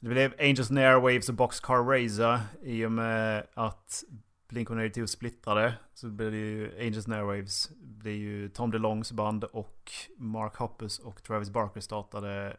det 0.00 0.08
blev 0.08 0.34
Angels 0.38 0.70
and 0.70 0.78
Airwaves 0.78 1.28
och 1.28 1.34
Boxcar 1.34 1.82
Racer. 1.82 2.40
I 2.62 2.84
och 2.84 2.92
med 2.92 3.46
att 3.54 4.04
Blink-182 4.48 5.06
splittrade. 5.06 5.74
Så 5.94 6.08
blev 6.08 6.30
det 6.30 6.36
ju 6.36 6.80
Angels 6.80 7.06
and 7.06 7.14
Airwaves. 7.14 7.70
Det 7.78 8.10
är 8.10 8.16
ju 8.16 8.48
Tom 8.48 8.70
DeLongs 8.70 9.12
band 9.12 9.44
och 9.44 9.92
Mark 10.16 10.56
Hoppus 10.56 10.98
och 10.98 11.22
Travis 11.22 11.50
Barker 11.50 11.80
startade 11.80 12.56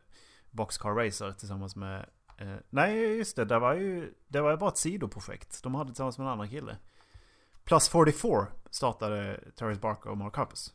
Boxcar 0.51 0.89
Racer 0.89 1.31
tillsammans 1.31 1.75
med 1.75 2.05
Eh, 2.37 2.55
nej, 2.69 3.17
just 3.17 3.35
det. 3.35 3.45
Det 3.45 3.59
var 3.59 3.73
ju 3.73 4.13
det 4.27 4.41
var 4.41 4.51
ju 4.51 4.57
bara 4.57 4.69
ett 4.69 4.77
sidoprojekt. 4.77 5.63
De 5.63 5.75
hade 5.75 5.89
tillsammans 5.89 6.17
med 6.17 6.25
en 6.25 6.31
annan 6.31 6.49
kille. 6.49 6.77
Plus 7.63 7.89
44 7.89 8.47
startade 8.69 9.39
Travis 9.55 9.81
Barker 9.81 10.09
och 10.09 10.17
Mark 10.17 10.35
Hoppus. 10.35 10.73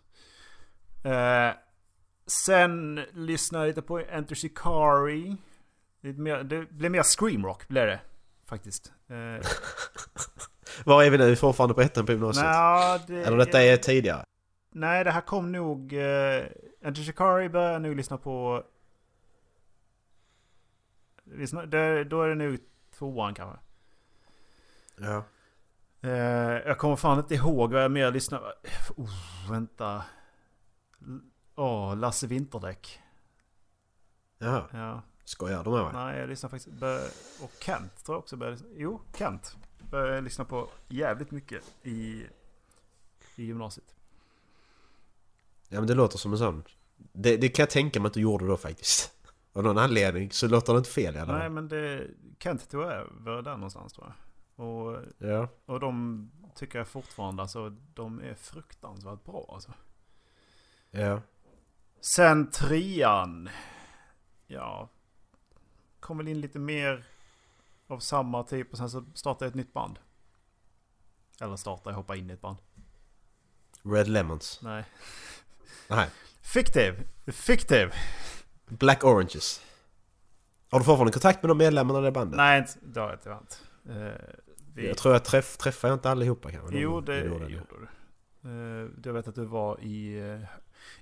Eh, 1.04 1.52
sen 2.30 2.94
lyssnade 3.12 3.64
jag 3.64 3.68
lite 3.68 3.82
på 3.82 3.98
Enter 3.98 4.34
Shikari. 4.34 5.36
Mer, 6.00 6.42
det 6.42 6.70
blev 6.70 6.90
mer 6.90 7.02
screamrock 7.02 7.68
blev 7.68 7.86
det. 7.86 8.00
Faktiskt. 8.46 8.92
Eh, 9.08 9.16
Var 10.84 11.02
är 11.02 11.10
vi 11.10 11.18
nu? 11.18 11.36
Fortfarande 11.36 11.74
på 11.74 11.80
ettan 11.80 12.06
på 12.06 12.12
gymnasiet? 12.12 12.46
nja, 12.46 12.98
det, 13.06 13.24
Eller 13.24 13.36
detta 13.36 13.62
är 13.62 13.76
tidigare? 13.76 14.24
Nej, 14.70 15.04
det 15.04 15.10
här 15.10 15.20
kom 15.20 15.52
nog... 15.52 15.92
Uh, 15.92 16.42
Enter 16.82 17.02
Shikari 17.02 17.48
började 17.48 17.72
jag 17.72 17.82
nog 17.82 17.96
lyssna 17.96 18.18
på... 18.18 18.64
Det, 21.66 22.04
då 22.04 22.22
är 22.22 22.28
det 22.28 22.34
nog 22.34 22.58
tvåan 22.98 23.34
kanske. 23.34 23.58
Ja. 24.96 25.24
Eh, 26.02 26.10
jag 26.66 26.78
kommer 26.78 26.96
fan 26.96 27.18
inte 27.18 27.34
ihåg 27.34 27.72
vad 27.72 27.84
jag 27.84 27.90
mer 27.90 28.10
lyssnade... 28.10 28.52
Oh, 28.96 29.50
vänta. 29.50 30.04
Åh, 31.54 31.96
Lasse 31.96 32.26
Vinterdäck. 32.26 33.00
Jaha. 34.38 34.64
Ja. 34.72 35.02
Skojar 35.24 35.64
du 35.64 35.70
med 35.70 35.82
mig? 35.84 35.92
Nej, 35.92 36.18
jag 36.20 36.28
lyssnar 36.28 36.50
faktiskt... 36.50 36.82
Och 37.42 37.52
Kent 37.60 38.04
tror 38.04 38.14
jag 38.14 38.18
också 38.18 38.36
började... 38.36 38.58
Jo, 38.74 39.00
Kent. 39.14 39.56
Började 39.90 40.14
jag 40.14 40.24
lyssna 40.24 40.44
på 40.44 40.68
jävligt 40.88 41.30
mycket 41.30 41.62
i, 41.82 42.26
i 43.36 43.44
gymnasiet. 43.44 43.94
Ja 45.68 45.78
men 45.80 45.86
det 45.86 45.94
låter 45.94 46.18
som 46.18 46.32
en 46.32 46.38
sån. 46.38 46.62
Det, 46.96 47.36
det 47.36 47.48
kan 47.48 47.62
jag 47.62 47.70
tänka 47.70 48.00
mig 48.00 48.06
att 48.06 48.14
du 48.14 48.20
gjorde 48.20 48.46
då 48.46 48.56
faktiskt. 48.56 49.12
Av 49.52 49.62
någon 49.62 49.78
anledning 49.78 50.30
så 50.30 50.48
låter 50.48 50.72
det 50.72 50.78
inte 50.78 50.90
fel 50.90 51.16
i 51.16 51.18
alla 51.18 51.38
Nej, 51.38 51.50
men 51.50 51.68
det... 51.68 52.06
Kent 52.38 52.70
tog 52.70 52.82
över 52.82 53.42
där 53.42 53.54
någonstans 53.54 53.92
tror 53.92 54.06
jag. 54.06 54.66
Och, 54.66 54.98
Ja. 55.18 55.48
och 55.66 55.80
de 55.80 56.30
tycker 56.54 56.78
jag 56.78 56.88
fortfarande, 56.88 57.42
alltså 57.42 57.70
de 57.94 58.20
är 58.20 58.34
fruktansvärt 58.34 59.24
bra 59.24 59.50
alltså. 59.52 59.72
Ja. 60.90 61.20
Sen 62.00 62.50
trean. 62.50 63.48
Ja. 64.46 64.88
Kom 66.00 66.18
väl 66.18 66.28
in 66.28 66.40
lite 66.40 66.58
mer 66.58 67.04
av 67.86 67.98
samma 67.98 68.42
typ 68.42 68.72
och 68.72 68.78
sen 68.78 68.90
så 68.90 69.04
startade 69.14 69.44
jag 69.44 69.48
ett 69.50 69.54
nytt 69.54 69.72
band. 69.72 69.98
Eller 71.40 71.56
startade, 71.56 71.90
jag 71.90 71.96
hoppa 71.96 72.16
in 72.16 72.30
i 72.30 72.32
ett 72.32 72.40
band. 72.40 72.56
Red 73.82 74.08
Lemons. 74.08 74.60
Nej. 74.62 74.84
Nej. 75.88 76.08
Fiktiv! 76.42 77.08
Fiktiv! 77.26 77.92
Black 78.68 79.04
Oranges. 79.04 79.62
Har 80.70 80.78
du 80.78 80.84
fortfarande 80.84 81.12
kontakt 81.12 81.42
med 81.42 81.50
de 81.50 81.58
medlemmarna 81.58 81.98
i 82.00 82.02
det 82.02 82.12
bandet? 82.12 82.36
Nej, 82.36 82.66
det 82.82 83.00
har 83.00 83.10
jag 83.10 83.22
tyvärr 83.22 83.38
inte. 83.38 83.56
Eh, 84.06 84.34
vi, 84.74 84.88
Jag 84.88 84.98
tror 84.98 85.14
jag 85.14 85.24
träff, 85.24 85.56
träffar 85.56 85.88
jag 85.88 85.96
inte 85.96 86.10
allihopa 86.10 86.50
kanske. 86.50 86.78
jo, 86.78 87.00
De- 87.00 87.12
det 87.12 87.28
de 87.28 87.48
gjorde 87.52 87.66
du. 87.68 87.88
Eh, 88.84 88.90
jag 89.04 89.12
vet 89.12 89.28
att 89.28 89.34
du 89.34 89.44
var 89.44 89.80
i, 89.80 90.18
eh, 90.30 90.40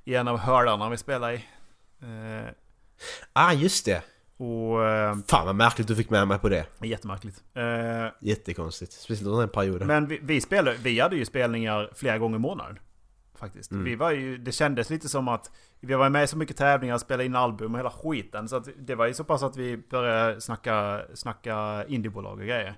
i 0.04 0.14
en 0.14 0.28
av 0.28 0.38
hörlarna 0.38 0.88
vi 0.90 0.96
spelade 0.96 1.34
i. 1.34 1.44
Eh, 2.02 2.50
Ah 3.32 3.52
just 3.52 3.84
det! 3.84 4.02
och... 4.36 4.84
Eh, 4.86 5.16
Fan 5.28 5.46
vad 5.46 5.54
märkligt 5.56 5.88
du 5.88 5.96
fick 5.96 6.10
med 6.10 6.28
mig 6.28 6.38
på 6.38 6.48
det. 6.48 6.66
jättemärkligt. 6.80 7.42
Eh, 7.54 8.06
Jättekonstigt. 8.20 8.92
Speciellt 8.92 9.26
under 9.28 9.40
den 9.40 9.48
perioden. 9.48 9.86
Men 9.86 10.06
vi, 10.06 10.18
vi, 10.22 10.40
spelade, 10.40 10.76
vi 10.76 11.00
hade 11.00 11.16
ju 11.16 11.24
spelningar 11.24 11.90
flera 11.94 12.18
gånger 12.18 12.36
i 12.36 12.40
månaden. 12.40 12.78
Faktiskt. 13.34 13.70
Mm. 13.70 13.84
Vi 13.84 13.94
var 13.94 14.10
ju, 14.10 14.38
det 14.38 14.52
kändes 14.52 14.90
lite 14.90 15.08
som 15.08 15.28
att 15.28 15.50
vi 15.80 15.94
var 15.94 16.10
med 16.10 16.24
i 16.24 16.26
så 16.26 16.36
mycket 16.36 16.56
tävlingar, 16.56 16.98
spelade 16.98 17.24
in 17.24 17.36
album 17.36 17.74
och 17.74 17.78
hela 17.80 17.90
skiten. 17.90 18.48
Så 18.48 18.56
att 18.56 18.68
det 18.78 18.94
var 18.94 19.06
ju 19.06 19.14
så 19.14 19.24
pass 19.24 19.42
att 19.42 19.56
vi 19.56 19.76
började 19.76 20.40
snacka, 20.40 21.02
snacka 21.14 21.84
indiebolag 21.88 22.32
och 22.38 22.46
grejer. 22.46 22.74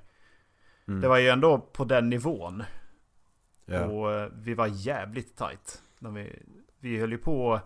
Mm. 0.89 1.01
Det 1.01 1.09
var 1.09 1.19
ju 1.19 1.29
ändå 1.29 1.59
på 1.59 1.85
den 1.85 2.11
nivån. 2.11 2.63
ja. 3.67 3.85
Och 3.85 4.13
eh, 4.13 4.29
vi 4.35 4.55
var 4.55 4.67
jävligt 4.67 5.37
tight. 5.37 5.83
När 5.99 6.11
vi, 6.11 6.43
vi 6.81 6.99
höll 7.01 7.13
ju 7.13 7.19
på... 7.19 7.61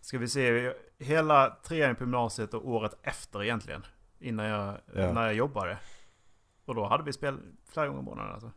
Ska 0.00 0.18
vi 0.18 0.28
se, 0.28 0.74
hela 0.98 1.56
trean 1.62 1.96
på 1.96 2.02
gymnasiet 2.02 2.54
och 2.54 2.68
året 2.68 2.98
efter 3.02 3.42
egentligen. 3.42 3.86
Innan 4.18 4.46
jag, 4.46 4.78
Ja. 4.94 5.12
när 5.12 5.22
jag 5.22 5.34
jobbade. 5.34 5.78
Och 6.64 6.74
då 6.74 6.86
hade 6.86 7.04
vi 7.04 7.12
spel 7.12 7.38
flera 7.64 7.86
gånger 7.88 8.00
i 8.00 8.04
månaden 8.04 8.32
alltså. 8.32 8.52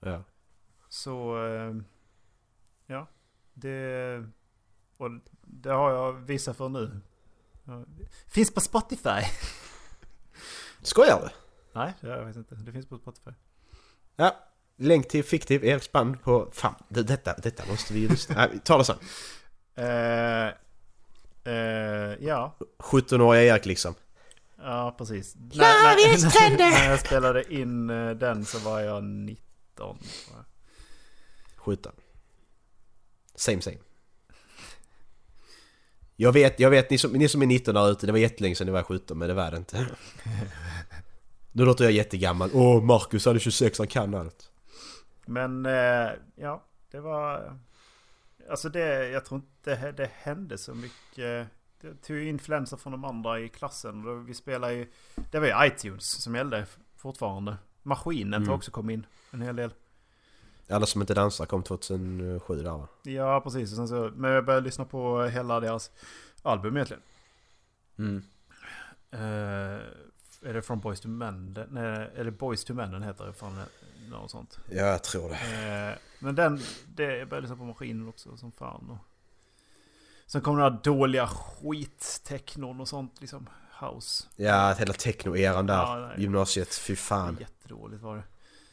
ja. 0.00 0.22
Så... 0.88 1.44
eh, 1.46 1.74
Ja. 2.86 3.06
Det... 3.52 4.24
Och 4.96 5.10
det 5.42 5.70
har 5.70 5.90
jag 5.90 6.12
visat 6.12 6.56
för 6.56 6.68
nu. 6.68 7.00
Finns 8.26 8.54
på 8.54 8.60
Spotify. 8.60 9.20
Skojar 10.82 11.20
du? 11.20 11.28
Nej, 11.72 11.92
det 12.00 12.08
jag 12.08 12.24
vet 12.24 12.36
inte. 12.36 12.54
Det 12.54 12.72
finns 12.72 12.86
på 12.88 12.98
Spotify. 12.98 13.30
Ja. 14.16 14.36
Länk 14.76 15.08
till 15.08 15.24
fiktiv 15.24 15.64
Eriks 15.64 15.92
band 15.92 16.22
på... 16.22 16.48
Fan, 16.52 16.74
det, 16.88 17.02
detta, 17.02 17.34
detta 17.34 17.62
måste 17.66 17.94
vi 17.94 18.00
ju 18.00 18.08
lyssna... 18.08 18.34
Nej, 18.36 18.60
tar 18.64 18.78
det 18.78 18.84
sen. 18.84 18.98
Eh, 19.74 20.46
eh, 21.54 22.14
ja. 22.20 22.56
17-åriga 22.78 23.42
Erik 23.54 23.66
liksom. 23.66 23.94
Ja, 24.58 24.94
precis. 24.98 25.34
När, 25.36 25.58
när, 25.58 26.56
när 26.58 26.90
jag 26.90 27.00
spelade 27.00 27.54
in 27.54 27.90
eh, 27.90 28.10
den 28.10 28.44
så 28.44 28.58
var 28.58 28.80
jag 28.80 29.04
19. 29.04 29.98
tror 29.98 30.36
jag. 30.36 30.44
17. 31.56 31.92
Same 33.34 33.60
same. 33.60 33.78
Jag 36.16 36.32
vet, 36.32 36.60
jag 36.60 36.70
vet, 36.70 36.90
ni 36.90 36.98
som, 36.98 37.12
ni 37.12 37.28
som 37.28 37.42
är 37.42 37.46
19 37.46 37.74
där 37.74 37.90
ute, 37.90 38.06
det 38.06 38.12
var 38.12 38.18
jättelänge 38.18 38.54
sedan 38.54 38.66
ni 38.66 38.72
var 38.72 38.82
17 38.82 39.18
men 39.18 39.28
det 39.28 39.34
var 39.34 39.50
det 39.50 39.56
inte. 39.56 39.86
Nu 41.52 41.64
låter 41.64 41.84
jag 41.84 41.92
jättegammal. 41.92 42.50
Åh, 42.52 42.82
Marcus 42.82 43.26
han 43.26 43.34
är 43.34 43.40
26, 43.40 43.78
han 43.78 43.86
kan 43.86 44.14
allt. 44.14 44.50
Men 45.26 45.66
eh, 45.66 46.10
ja, 46.34 46.64
det 46.90 47.00
var... 47.00 47.58
Alltså 48.50 48.68
det, 48.68 49.08
jag 49.08 49.24
tror 49.24 49.40
inte 49.40 49.76
det, 49.76 49.92
det 49.92 50.10
hände 50.14 50.58
så 50.58 50.74
mycket. 50.74 51.48
Det 51.80 51.94
tog 52.02 52.18
influenser 52.18 52.76
från 52.76 52.92
de 52.92 53.04
andra 53.04 53.40
i 53.40 53.48
klassen. 53.48 54.24
Vi 54.26 54.34
spelade 54.34 54.72
ju... 54.74 54.92
Det 55.30 55.38
var 55.40 55.46
ju 55.46 55.66
iTunes 55.66 56.22
som 56.22 56.34
gällde 56.34 56.66
fortfarande. 56.96 57.56
Maskinen 57.82 58.34
Mm. 58.34 58.48
jag 58.48 58.56
också 58.56 58.70
kom 58.70 58.90
in 58.90 59.06
en 59.30 59.42
hel 59.42 59.56
del. 59.56 59.74
Alla 60.68 60.86
som 60.86 61.00
inte 61.00 61.14
dansar 61.14 61.46
kom 61.46 61.62
2007 61.62 62.62
där 62.62 62.70
va? 62.70 62.88
Ja, 63.02 63.40
precis. 63.40 63.70
Och 63.70 63.76
sen 63.76 63.88
så, 63.88 64.10
men 64.14 64.30
jag 64.30 64.44
började 64.44 64.64
lyssna 64.64 64.84
på 64.84 65.22
hela 65.24 65.60
deras 65.60 65.90
album 66.42 66.76
egentligen. 66.76 67.02
Mm. 67.98 68.22
Eh, 69.10 69.80
är 70.42 70.52
det 70.54 70.62
från 70.62 70.80
Boys 70.80 71.00
to 71.00 71.08
Men? 71.08 71.66
Nej, 71.70 72.10
är 72.14 72.24
det 72.24 72.30
Boys 72.30 72.64
to 72.64 72.74
Men 72.74 72.90
den 72.92 73.02
heter? 73.02 73.32
Från 73.32 73.58
något 74.10 74.30
sånt. 74.30 74.58
Ja, 74.70 74.86
jag 74.86 75.04
tror 75.04 75.28
det. 75.28 75.34
Eh, 75.34 75.98
men 76.18 76.34
den, 76.34 76.60
det, 76.86 77.16
jag 77.16 77.28
började 77.28 77.40
lyssna 77.40 77.56
på 77.56 77.64
maskinen 77.64 78.08
också 78.08 78.36
som 78.36 78.52
fan. 78.52 78.90
Och... 78.90 78.98
Sen 80.26 80.40
kom 80.40 80.56
den 80.56 80.72
här 80.72 80.80
dåliga 80.82 81.26
skittechnon 81.26 82.80
och 82.80 82.88
sånt 82.88 83.20
liksom. 83.20 83.48
House. 83.80 84.24
Ja, 84.36 84.72
hela 84.78 84.92
techno-eran 84.92 85.66
där. 85.66 85.74
Ja. 85.74 86.16
Gymnasiet, 86.16 86.74
fy 86.74 86.96
fan. 86.96 87.36
Jättedåligt 87.40 88.02
var 88.02 88.16
det. 88.16 88.24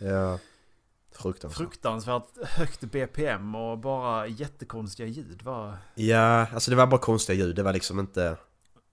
Ja. 0.06 0.40
Fruktansvärt. 1.12 1.58
fruktansvärt 1.58 2.38
högt 2.44 2.82
BPM 2.82 3.56
och 3.56 3.78
bara 3.78 4.28
jättekonstiga 4.28 5.08
ljud. 5.08 5.42
Va? 5.42 5.78
Ja, 5.96 6.48
alltså 6.54 6.72
det 6.72 6.78
var 6.78 6.88
bara 6.88 7.02
konstiga 7.02 7.38
ljud. 7.38 7.56
Det 7.56 7.64
var 7.64 7.74
liksom 7.74 8.00
inte... 8.00 8.38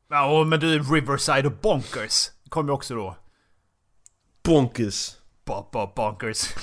Ja, 0.08 0.44
men 0.44 0.60
du, 0.60 0.78
Riverside 0.78 1.46
och 1.46 1.52
Bonkers 1.52 2.30
kom 2.48 2.66
ju 2.66 2.72
också 2.72 2.94
då. 2.94 3.16
Bonkers! 4.42 5.16
Ba, 5.51 5.68
ba, 5.72 5.93
bonkers. 5.97 6.55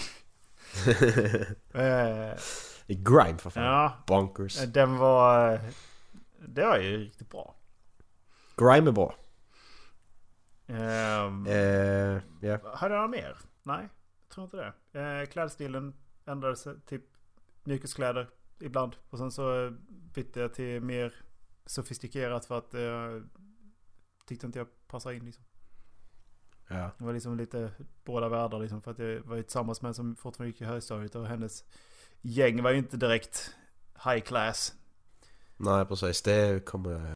Det 1.73 2.93
är 2.93 3.03
grime 3.03 3.37
för 3.37 3.49
fan. 3.49 3.63
ja, 3.63 3.93
Bonkers. 4.07 4.61
den 4.65 4.97
var... 4.97 5.59
Det 6.39 6.65
var 6.65 6.77
ju 6.77 6.97
riktigt 6.97 7.29
bra. 7.29 7.55
Grime 8.57 8.89
är 8.89 8.91
bra. 8.91 9.15
Ehm, 10.67 11.47
Eh, 11.47 12.21
ja. 12.41 12.59
Hade 12.75 12.95
något 13.01 13.09
mer? 13.09 13.37
Nej, 13.63 13.89
jag 14.21 14.29
tror 14.35 14.43
inte 14.45 14.57
det. 14.91 14.99
Eh, 15.01 15.25
klädstilen 15.29 15.93
ändrades 16.25 16.67
typ 16.85 17.03
mjukiskläder 17.63 18.29
ibland. 18.59 18.95
Och 19.09 19.17
sen 19.17 19.31
så 19.31 19.65
eh, 19.65 19.71
bytte 20.13 20.39
jag 20.39 20.53
till 20.53 20.81
mer 20.81 21.13
sofistikerat 21.65 22.45
för 22.45 22.57
att 22.57 22.73
jag 22.73 23.29
tyckte 24.25 24.45
inte 24.45 24.59
jag 24.59 24.67
passade 24.87 25.15
in 25.15 25.25
liksom. 25.25 25.43
Ja. 26.67 26.91
Det 26.97 27.05
var 27.05 27.13
liksom 27.13 27.37
lite 27.37 27.71
båda 28.05 28.29
världar 28.29 28.59
liksom. 28.59 28.81
För 28.81 28.91
att 28.91 28.99
jag 28.99 29.19
var 29.19 29.35
ju 29.35 29.43
tillsammans 29.43 29.81
med 29.81 29.89
en 29.89 29.95
som 29.95 30.15
fortfarande 30.15 30.51
gick 30.51 30.61
i 30.61 30.65
högstadiet 30.65 31.15
och 31.15 31.27
hennes 31.27 31.63
gäng 32.21 32.63
var 32.63 32.71
ju 32.71 32.77
inte 32.77 32.97
direkt 32.97 33.51
high 34.05 34.19
class. 34.19 34.73
Nej 35.57 35.85
precis, 35.85 36.21
det 36.21 36.65
kommer 36.65 36.91
jag... 36.91 37.15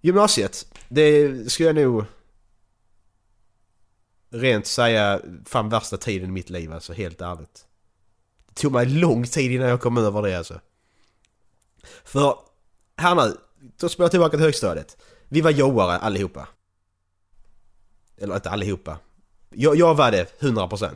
Gymnasiet, 0.00 0.74
det 0.88 1.52
skulle 1.52 1.68
jag 1.68 1.76
nog... 1.76 2.04
Rent 4.32 4.66
säga, 4.66 5.20
fan 5.44 5.68
värsta 5.68 5.96
tiden 5.96 6.28
i 6.28 6.32
mitt 6.32 6.50
liv 6.50 6.72
alltså, 6.72 6.92
helt 6.92 7.20
ärligt. 7.20 7.66
Det 8.46 8.54
tog 8.54 8.72
mig 8.72 8.86
lång 8.86 9.24
tid 9.24 9.52
innan 9.52 9.68
jag 9.68 9.80
kom 9.80 9.96
över 9.96 10.22
det 10.22 10.38
alltså. 10.38 10.60
För, 12.04 12.38
här 12.96 13.14
nu, 13.14 13.36
då 13.76 13.88
spelar 13.88 14.04
jag 14.04 14.10
tillbaka 14.10 14.36
till 14.36 14.44
högstadiet. 14.44 15.02
Vi 15.28 15.40
var 15.40 15.50
joare 15.50 15.98
allihopa. 15.98 16.48
Eller 18.20 18.34
inte 18.34 18.50
allihopa. 18.50 18.98
Jag, 19.50 19.76
jag 19.76 19.94
var 19.94 20.10
det 20.10 20.40
100%. 20.40 20.90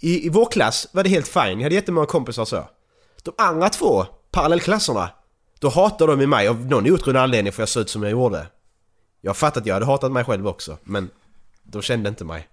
I, 0.00 0.26
I 0.26 0.28
vår 0.28 0.46
klass 0.46 0.88
var 0.92 1.02
det 1.02 1.08
helt 1.08 1.28
fine, 1.28 1.58
jag 1.58 1.62
hade 1.62 1.74
jättemånga 1.74 2.06
kompisar 2.06 2.44
så. 2.44 2.64
De 3.22 3.34
andra 3.38 3.68
två 3.68 4.06
parallellklasserna, 4.30 5.10
då 5.58 5.68
hatade 5.68 6.16
de 6.16 6.26
mig 6.26 6.48
av 6.48 6.66
någon 6.66 6.90
outgrundlig 6.90 7.20
anledning 7.20 7.52
för 7.52 7.62
jag 7.62 7.68
såg 7.68 7.80
ut 7.80 7.90
som 7.90 8.02
jag 8.02 8.12
gjorde. 8.12 8.46
Jag 9.20 9.36
fattar 9.36 9.60
att 9.60 9.66
jag 9.66 9.74
hade 9.74 9.86
hatat 9.86 10.12
mig 10.12 10.24
själv 10.24 10.48
också, 10.48 10.78
men 10.82 11.10
de 11.62 11.82
kände 11.82 12.08
inte 12.08 12.24
mig. 12.24 12.48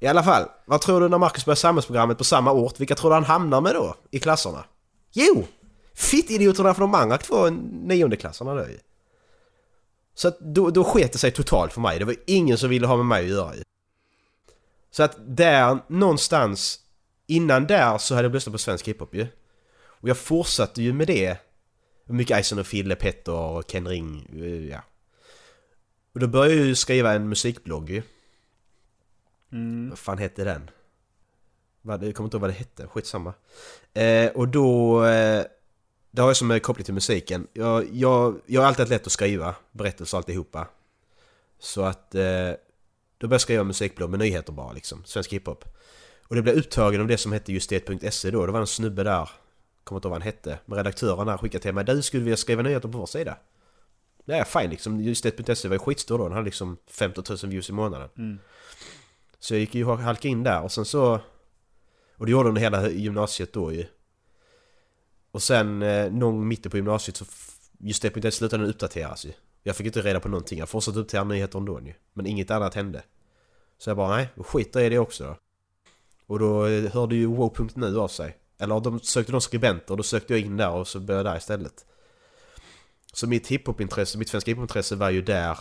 I 0.00 0.06
alla 0.06 0.22
fall, 0.22 0.44
vad 0.64 0.80
tror 0.80 1.00
du 1.00 1.08
när 1.08 1.18
Marcus 1.18 1.44
börjar 1.44 1.56
samhällsprogrammet 1.56 2.18
på 2.18 2.24
samma 2.24 2.52
ort? 2.52 2.80
Vilka 2.80 2.94
tror 2.94 3.10
du 3.10 3.14
han 3.14 3.24
hamnar 3.24 3.60
med 3.60 3.74
då? 3.74 3.94
I 4.10 4.18
klasserna? 4.18 4.64
Jo! 5.12 5.46
Fittidioterna 5.94 6.74
från 6.74 6.92
de 6.92 6.98
andra 6.98 7.18
två 7.18 7.50
niondeklassarna 7.86 8.54
då 8.54 8.60
ju. 8.60 8.78
Så 10.18 10.28
att 10.28 10.40
då, 10.40 10.70
då 10.70 10.84
sket 10.84 11.12
det 11.12 11.18
sig 11.18 11.30
totalt 11.30 11.72
för 11.72 11.80
mig. 11.80 11.98
Det 11.98 12.04
var 12.04 12.16
ingen 12.26 12.58
som 12.58 12.70
ville 12.70 12.86
ha 12.86 12.96
med 12.96 13.06
mig 13.06 13.24
att 13.24 13.30
göra. 13.30 13.54
Så 14.90 15.02
att 15.02 15.16
där 15.36 15.78
någonstans, 15.88 16.80
innan 17.26 17.66
där 17.66 17.98
så 17.98 18.14
hade 18.14 18.26
jag 18.26 18.34
lyssnat 18.34 18.52
på 18.52 18.58
svensk 18.58 18.88
hiphop 18.88 19.14
ju. 19.14 19.26
Och 19.78 20.08
jag 20.08 20.18
fortsatte 20.18 20.82
ju 20.82 20.92
med 20.92 21.06
det. 21.06 21.38
Mycket 22.04 22.40
Ison 22.40 22.58
och 22.58 22.66
Fille, 22.66 22.94
Petter, 22.96 23.62
Ken 23.62 23.88
Ring, 23.88 24.28
eh, 24.42 24.66
ja. 24.68 24.80
Och 26.14 26.20
då 26.20 26.26
började 26.26 26.54
jag 26.56 26.66
ju 26.66 26.74
skriva 26.74 27.12
en 27.12 27.28
musikblogg 27.28 27.90
ju. 27.90 28.02
Vad 29.90 29.98
fan 29.98 30.18
hette 30.18 30.44
den? 30.44 30.70
Vad- 31.82 32.04
Jag 32.04 32.14
kommer 32.14 32.26
inte 32.26 32.36
ihåg 32.36 32.40
vad 32.40 32.50
det 32.50 32.54
hette, 32.54 32.86
skitsamma. 32.86 33.34
Eh, 33.94 34.30
och 34.30 34.48
då... 34.48 35.04
Eh, 35.04 35.44
det 36.16 36.22
har 36.22 36.28
jag 36.28 36.36
som 36.36 36.50
är 36.50 36.58
koppling 36.58 36.84
till 36.84 36.94
musiken. 36.94 37.46
Jag, 37.52 37.86
jag, 37.92 38.40
jag 38.46 38.60
har 38.60 38.68
alltid 38.68 38.80
haft 38.80 38.90
lätt 38.90 39.06
att 39.06 39.12
skriva 39.12 39.54
berättelser 39.72 40.16
och 40.16 40.18
alltihopa. 40.18 40.68
Så 41.58 41.82
att... 41.82 42.14
Eh, 42.14 42.22
då 43.18 43.26
började 43.26 43.34
jag 43.34 43.40
skriva 43.40 43.64
musikblogg 43.64 44.10
med 44.10 44.18
nyheter 44.18 44.52
bara 44.52 44.72
liksom, 44.72 45.04
svensk 45.04 45.32
hiphop. 45.32 45.64
Och 46.22 46.36
det 46.36 46.42
blev 46.42 46.54
uttagen 46.54 47.00
av 47.00 47.06
det 47.06 47.18
som 47.18 47.32
hette 47.32 47.52
just 47.52 47.70
det.se 47.70 48.30
då. 48.30 48.46
Det 48.46 48.52
var 48.52 48.60
en 48.60 48.66
snubbe 48.66 49.02
där, 49.02 49.30
kommer 49.84 49.98
inte 49.98 50.08
ihåg 50.08 50.10
vad 50.10 50.22
han 50.22 50.26
hette, 50.26 50.58
men 50.66 50.76
redaktören 50.76 51.26
där 51.26 51.36
skickade 51.36 51.62
till 51.62 51.72
mig 51.72 51.84
Du 51.84 52.02
skulle 52.02 52.22
vilja 52.22 52.36
skriva 52.36 52.62
nyheter 52.62 52.88
på 52.88 52.98
vår 52.98 53.06
sida? 53.06 53.36
Det 54.24 54.34
är 54.34 54.44
fine 54.44 54.70
liksom, 54.70 55.00
just 55.00 55.22
det.se 55.22 55.68
var 55.68 55.74
ju 55.74 55.78
skitstor 55.78 56.18
då, 56.18 56.24
den 56.24 56.32
hade 56.32 56.44
liksom 56.44 56.76
15 56.86 57.24
000 57.28 57.38
views 57.50 57.68
i 57.70 57.72
månaden. 57.72 58.08
Så 59.38 59.54
jag 59.54 59.60
gick 59.60 59.74
ju 59.74 59.86
och 59.86 59.98
halkade 59.98 60.28
in 60.28 60.42
där 60.42 60.62
och 60.62 60.72
sen 60.72 60.84
så... 60.84 61.20
Och 62.16 62.26
det 62.26 62.32
gjorde 62.32 62.48
under 62.48 62.60
hela 62.60 62.90
gymnasiet 62.90 63.52
då 63.52 63.72
ju. 63.72 63.86
Och 65.36 65.42
sen 65.42 65.82
eh, 65.82 66.12
någon 66.12 66.48
mitten 66.48 66.70
på 66.70 66.76
gymnasiet 66.76 67.16
så... 67.16 67.24
just 67.78 68.02
det, 68.02 68.08
det 68.08 68.30
slutade 68.30 68.62
den 68.62 68.70
uppdateras 68.70 69.24
ju. 69.24 69.32
Jag 69.62 69.76
fick 69.76 69.86
inte 69.86 70.02
reda 70.02 70.20
på 70.20 70.28
någonting, 70.28 70.58
jag 70.58 70.68
fortsatte 70.68 70.98
uppdatera 70.98 71.24
nyheter 71.24 71.58
ändå 71.58 71.80
ju. 71.80 71.94
Men 72.12 72.26
inget 72.26 72.50
annat 72.50 72.74
hände. 72.74 73.02
Så 73.78 73.90
jag 73.90 73.96
bara 73.96 74.16
nej, 74.16 74.28
då 74.34 74.42
skiter 74.42 74.80
jag 74.80 74.86
i 74.86 74.90
det 74.90 74.98
också 74.98 75.24
då. 75.24 75.36
Och 76.26 76.38
då 76.38 76.66
eh, 76.66 76.92
hörde 76.92 77.16
ju 77.16 77.26
wow.nu 77.26 77.98
av 77.98 78.08
sig. 78.08 78.36
Eller 78.58 78.80
de 78.80 79.00
sökte 79.00 79.32
någon 79.32 79.40
skribenter 79.40 79.90
och 79.90 79.96
då 79.96 80.02
sökte 80.02 80.32
jag 80.32 80.40
in 80.40 80.56
där 80.56 80.70
och 80.70 80.88
så 80.88 81.00
började 81.00 81.28
jag 81.28 81.34
där 81.34 81.38
istället. 81.38 81.84
Så 83.12 83.26
mitt 83.26 83.46
hiphopintresse, 83.46 84.18
mitt 84.18 84.28
svenska 84.28 84.50
hiphopintresse 84.50 84.96
var 84.96 85.10
ju 85.10 85.22
där 85.22 85.58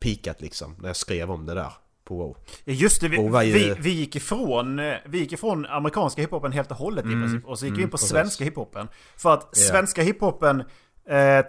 pikat 0.00 0.40
liksom. 0.40 0.76
När 0.78 0.88
jag 0.88 0.96
skrev 0.96 1.30
om 1.30 1.46
det 1.46 1.54
där 1.54 1.72
på 2.06 2.14
wow. 2.16 2.36
Ja, 2.64 2.72
Just 2.72 3.00
det, 3.00 3.08
vi, 3.08 3.16
är- 3.16 3.42
vi, 3.52 3.74
vi, 3.78 3.90
gick 3.90 4.16
ifrån, 4.16 4.78
eh, 4.78 4.94
vi 5.06 5.18
gick 5.18 5.32
ifrån 5.32 5.66
amerikanska 5.66 6.20
hiphopen 6.22 6.52
helt 6.52 6.70
och 6.70 6.76
hållet 6.76 7.04
i 7.06 7.08
princip. 7.08 7.44
Och 7.46 7.58
så 7.58 7.66
gick 7.66 7.78
vi 7.78 7.82
in 7.82 7.88
på 7.90 7.96
precis. 7.96 8.08
svenska 8.10 8.44
hiphopen. 8.44 8.88
För 9.16 9.34
att 9.34 9.48
Ja. 9.52 9.60
svenska 9.62 10.02
hiphopen 10.02 10.60
eh, 11.08 11.42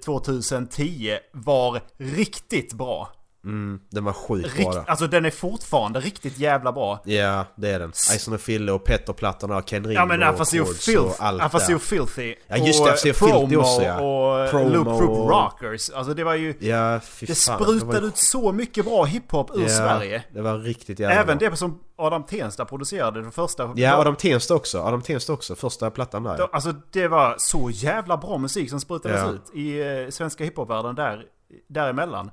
2007-2010 0.00 1.18
var 1.32 1.80
riktigt 1.96 2.72
bra. 2.72 3.08
Mm, 3.44 3.80
den 3.90 4.04
var 4.04 4.12
sjukt 4.12 4.56
Rikt, 4.58 4.72
där. 4.72 4.84
alltså 4.86 5.06
den 5.06 5.24
är 5.24 5.30
fortfarande 5.30 6.00
riktigt 6.00 6.38
jävla 6.38 6.72
bra. 6.72 7.00
Ja, 7.04 7.44
det 7.56 7.70
är 7.70 7.78
den. 7.78 7.90
Ison 7.90 8.34
och 8.34 8.40
Fille 8.40 8.72
och 8.72 8.84
Petter-plattorna 8.84 9.56
och 9.56 9.66
Ken 9.66 9.84
Ring 9.84 9.94
Ja 9.94 10.06
men 10.06 10.22
och 10.22 10.36
Chords 10.48 10.84
Filth, 10.84 11.00
och 11.02 11.14
allt 11.18 11.42
Afasio. 11.42 11.78
Filthy. 11.78 12.34
Ja, 12.46 12.56
just 12.56 12.84
det, 12.84 12.90
Afasio 12.92 13.12
Filthy 13.12 13.56
också, 13.56 13.82
ja. 13.82 14.00
och 14.00 14.50
Promo 14.50 14.68
Loop 14.68 14.86
Group 15.00 15.30
Rockers. 15.30 15.90
Alltså 15.90 16.14
det 16.14 16.24
var 16.24 16.34
ju... 16.34 16.54
Ja, 16.60 17.00
fy 17.00 17.26
Det 17.26 17.34
sprutade 17.34 18.00
var- 18.00 18.08
ut 18.08 18.16
så 18.16 18.52
mycket 18.52 18.84
bra 18.84 19.04
hiphop 19.04 19.50
ur 19.56 19.62
ja, 19.62 19.68
Sverige. 19.68 20.22
det 20.34 20.42
var 20.42 20.58
riktigt 20.58 20.98
jävla 21.00 21.14
Även 21.22 21.38
bra. 21.38 21.50
det 21.50 21.56
som 21.56 21.78
Adam 21.96 22.22
Tensta 22.24 22.64
producerade, 22.64 23.22
den 23.22 23.32
första... 23.32 23.72
Ja, 23.76 23.96
Adam 23.96 24.16
Tensta 24.16 24.54
också. 24.54 24.80
Adam 24.82 25.02
Tensta 25.02 25.32
också. 25.32 25.54
Första 25.54 25.90
plattan 25.90 26.22
där. 26.22 26.48
Alltså 26.52 26.74
det 26.92 27.08
var 27.08 27.34
så 27.38 27.70
jävla 27.72 28.16
bra 28.16 28.38
musik 28.38 28.70
som 28.70 28.80
sprutades 28.80 29.20
Ja. 29.20 29.30
ut 29.32 29.54
i 29.54 29.80
eh, 29.80 30.10
svenska 30.10 30.44
hiphopvärlden 30.44 30.94
där, 30.94 31.22
däremellan. 31.68 32.30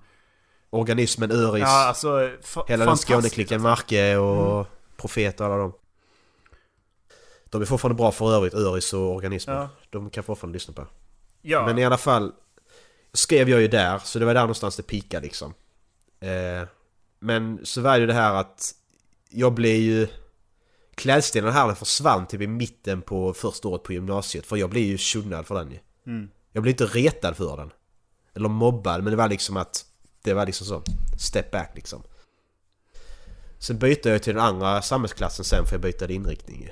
Organismen, 0.69 1.31
Öris. 1.31 1.61
Ja, 1.61 1.87
alltså... 1.87 2.29
hela 2.67 2.85
den 2.85 2.97
Skåneklicken, 2.97 3.65
alltså. 3.65 3.67
Marke 3.69 4.17
och 4.17 4.67
Profet 4.97 5.39
och 5.39 5.45
alla 5.45 5.57
dem. 5.57 5.73
De 7.45 7.61
är 7.61 7.65
fortfarande 7.65 7.97
bra 7.97 8.11
för 8.11 8.33
övrigt, 8.33 8.53
Öris 8.53 8.93
och 8.93 9.15
Organismen. 9.15 9.55
Ja. 9.55 9.69
De 9.89 10.09
kan 10.09 10.23
fortfarande 10.23 10.55
lyssna 10.55 10.73
på. 10.73 10.87
Ja, 11.41 11.65
Men 11.65 11.77
i 11.77 11.85
alla 11.85 11.97
fall 11.97 12.31
skrev 13.13 13.49
jag 13.49 13.61
ju 13.61 13.67
där, 13.67 13.99
så 13.99 14.19
det 14.19 14.25
var 14.25 14.33
där 14.33 14.41
någonstans 14.41 14.75
det 14.75 14.83
pikade 14.83 15.23
liksom. 15.23 15.53
Eh, 16.19 16.67
men 17.19 17.59
så 17.63 17.81
var 17.81 17.93
det 17.93 17.99
ju 17.99 18.07
det 18.07 18.13
här 18.13 18.33
att 18.33 18.75
jag 19.29 19.53
blev 19.53 19.75
ju... 19.75 20.07
Klädstilen 20.95 21.53
här 21.53 21.67
den 21.67 21.75
försvann 21.75 22.27
typ 22.27 22.41
i 22.41 22.47
mitten 22.47 23.01
på 23.01 23.33
första 23.33 23.67
året 23.67 23.83
på 23.83 23.93
gymnasiet 23.93 24.45
för 24.45 24.57
jag 24.57 24.69
blev 24.69 24.83
ju 24.83 24.97
tjonad 24.97 25.47
för 25.47 25.55
den 25.55 25.71
ju. 25.71 25.79
Mm. 26.05 26.29
Jag 26.51 26.63
blev 26.63 26.71
inte 26.71 26.85
retad 26.85 27.37
för 27.37 27.57
den. 27.57 27.71
Eller 28.35 28.49
mobbad, 28.49 29.03
men 29.03 29.11
det 29.11 29.17
var 29.17 29.29
liksom 29.29 29.57
att... 29.57 29.85
Det 30.29 30.33
var 30.35 30.45
liksom 30.45 30.67
så. 30.67 30.83
Step 31.17 31.51
back 31.51 31.71
liksom. 31.75 32.03
Sen 33.59 33.77
bytte 33.79 34.09
jag 34.09 34.23
till 34.23 34.35
den 34.35 34.43
andra 34.43 34.81
samhällsklassen 34.81 35.45
sen 35.45 35.65
för 35.65 35.73
jag 35.73 35.81
bytte 35.81 36.13
inriktning. 36.13 36.69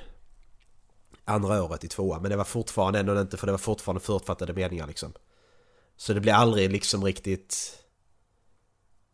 Andra 1.24 1.62
året 1.62 1.84
i 1.84 1.88
tvåan, 1.88 2.22
men 2.22 2.30
det 2.30 2.36
var 2.36 2.44
fortfarande 2.44 2.98
ändå 2.98 3.20
inte 3.20 3.36
för 3.36 3.46
det 3.46 3.52
var 3.52 3.58
fortfarande 3.58 4.00
förutfattade 4.00 4.52
meningar 4.52 4.86
liksom. 4.86 5.12
Så 5.96 6.12
det 6.12 6.20
blev 6.20 6.34
aldrig 6.34 6.72
liksom 6.72 7.04
riktigt... 7.04 7.78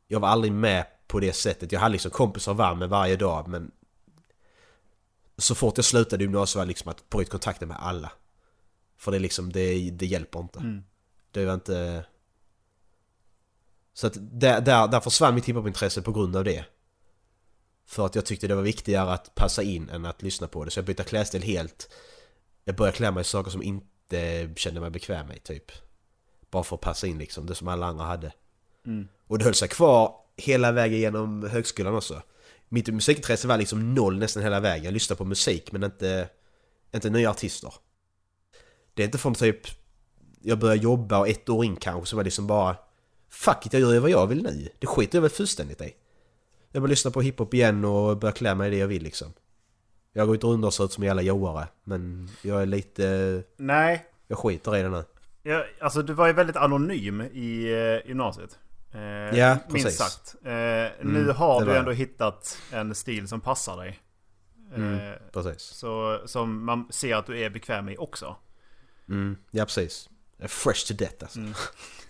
Jag 0.06 0.20
var 0.20 0.28
aldrig 0.28 0.52
med 0.52 0.86
på 1.06 1.20
det 1.20 1.32
sättet. 1.32 1.72
Jag 1.72 1.80
hade 1.80 1.92
liksom 1.92 2.10
kompisar 2.10 2.54
var 2.54 2.74
med 2.74 2.88
varje 2.88 3.16
dag 3.16 3.48
men... 3.48 3.70
Så 5.38 5.54
fort 5.54 5.78
jag 5.78 5.84
slutade 5.84 6.24
gymnasiet 6.24 6.56
var 6.56 6.64
det 6.64 6.68
liksom 6.68 6.90
att 6.90 7.10
bryta 7.10 7.30
kontakten 7.30 7.68
med 7.68 7.76
alla. 7.80 8.12
För 8.96 9.12
det 9.12 9.18
liksom, 9.18 9.52
det, 9.52 9.90
det 9.90 10.06
hjälper 10.06 10.40
inte. 10.40 10.82
Det 11.30 11.44
var 11.44 11.54
inte... 11.54 12.04
Så 13.94 14.06
att 14.06 14.12
där, 14.16 14.60
där, 14.60 14.88
där 14.88 15.00
försvann 15.00 15.34
mitt 15.34 15.48
hiphopintresse 15.48 16.02
på 16.02 16.12
grund 16.12 16.36
av 16.36 16.44
det. 16.44 16.64
För 17.86 18.06
att 18.06 18.14
jag 18.14 18.26
tyckte 18.26 18.46
det 18.46 18.54
var 18.54 18.62
viktigare 18.62 19.12
att 19.12 19.34
passa 19.34 19.62
in 19.62 19.88
än 19.88 20.06
att 20.06 20.22
lyssna 20.22 20.46
på 20.46 20.64
det. 20.64 20.70
Så 20.70 20.78
jag 20.78 20.86
bytte 20.86 21.04
klädstil 21.04 21.42
helt. 21.42 21.88
Jag 22.64 22.76
började 22.76 22.96
klä 22.96 23.10
mig 23.10 23.20
i 23.20 23.24
saker 23.24 23.50
som 23.50 23.62
inte 23.62 24.50
kände 24.56 24.80
mig 24.80 24.90
bekväm 24.90 25.26
med 25.26 25.44
typ. 25.44 25.72
Bara 26.50 26.62
för 26.62 26.76
att 26.76 26.80
passa 26.80 27.06
in 27.06 27.18
liksom, 27.18 27.46
det 27.46 27.54
som 27.54 27.68
alla 27.68 27.86
andra 27.86 28.04
hade. 28.04 28.32
Och 29.26 29.38
det 29.38 29.44
höll 29.44 29.54
sig 29.54 29.68
kvar 29.68 30.14
hela 30.36 30.72
vägen 30.72 30.98
genom 30.98 31.48
högskolan 31.50 31.94
också. 31.94 32.22
Mitt 32.68 32.88
musikintresse 32.88 33.48
var 33.48 33.58
liksom 33.58 33.94
noll 33.94 34.18
nästan 34.18 34.42
hela 34.42 34.60
vägen. 34.60 34.84
Jag 34.84 34.92
lyssnade 34.92 35.18
på 35.18 35.24
musik 35.24 35.72
men 35.72 35.84
inte, 35.84 36.28
inte 36.94 37.10
nya 37.10 37.30
artister. 37.30 37.74
Det 38.94 39.02
är 39.02 39.04
inte 39.04 39.18
från 39.18 39.34
typ 39.34 39.60
jag 40.42 40.58
började 40.58 40.82
jobba 40.82 41.18
och 41.18 41.28
ett 41.28 41.48
år 41.48 41.64
in 41.64 41.76
kanske 41.76 42.06
så 42.06 42.16
var 42.16 42.22
det 42.22 42.26
liksom 42.26 42.46
bara 42.46 42.76
Fuck 43.34 43.66
it, 43.66 43.72
jag 43.72 43.82
gör 43.82 43.92
ju 43.92 43.98
vad 43.98 44.10
jag 44.10 44.26
vill 44.26 44.42
nu. 44.42 44.68
Det 44.78 44.86
skiter 44.86 45.16
jag 45.18 45.22
väl 45.22 45.30
fullständigt 45.30 45.80
i. 45.80 45.94
Jag 46.72 46.80
vill 46.80 46.90
lyssna 46.90 47.10
på 47.10 47.20
hiphop 47.20 47.54
igen 47.54 47.84
och 47.84 48.16
börja 48.16 48.32
klä 48.32 48.54
mig 48.54 48.68
i 48.68 48.70
det 48.70 48.76
jag 48.76 48.86
vill 48.88 49.02
liksom. 49.02 49.32
Jag 50.12 50.26
går 50.26 50.36
inte 50.36 50.46
runt 50.46 50.64
och 50.64 50.74
ser 50.74 50.84
ut 50.84 50.92
som 50.92 51.02
en 51.02 51.06
jävla 51.06 51.22
joare 51.22 51.66
men 51.84 52.30
jag 52.42 52.62
är 52.62 52.66
lite... 52.66 53.42
Nej, 53.56 54.06
Jag 54.28 54.38
skiter 54.38 54.76
i 54.76 54.82
det 54.82 54.88
nu. 54.88 55.04
Ja, 55.42 55.64
alltså 55.80 56.02
du 56.02 56.12
var 56.12 56.26
ju 56.26 56.32
väldigt 56.32 56.56
anonym 56.56 57.20
i 57.20 57.72
eh, 57.72 58.08
gymnasiet. 58.08 58.58
Eh, 58.94 59.00
Ja, 59.38 59.58
Minst 59.68 59.84
precis. 59.86 59.98
sagt. 59.98 60.34
Eh, 60.44 61.06
nu 61.06 61.32
har 61.36 61.64
du 61.64 61.76
ändå 61.76 61.90
jag. 61.90 61.96
hittat 61.96 62.58
en 62.72 62.94
stil 62.94 63.28
som 63.28 63.40
passar 63.40 63.76
dig. 63.76 63.88
Eh, 63.88 64.78
Mm, 64.82 65.18
precis. 65.32 65.62
så, 65.62 66.20
som 66.26 66.64
man 66.64 66.86
ser 66.90 67.14
att 67.16 67.26
du 67.26 67.40
är 67.40 67.50
bekväm 67.50 67.88
i 67.88 67.96
också. 67.96 68.36
Mm, 69.08 69.36
ja 69.50 69.64
precis. 69.64 70.08
Fresh 70.48 70.86
to 70.88 70.94
death 70.94 71.16
alltså. 71.20 71.38
Mm. 71.38 71.52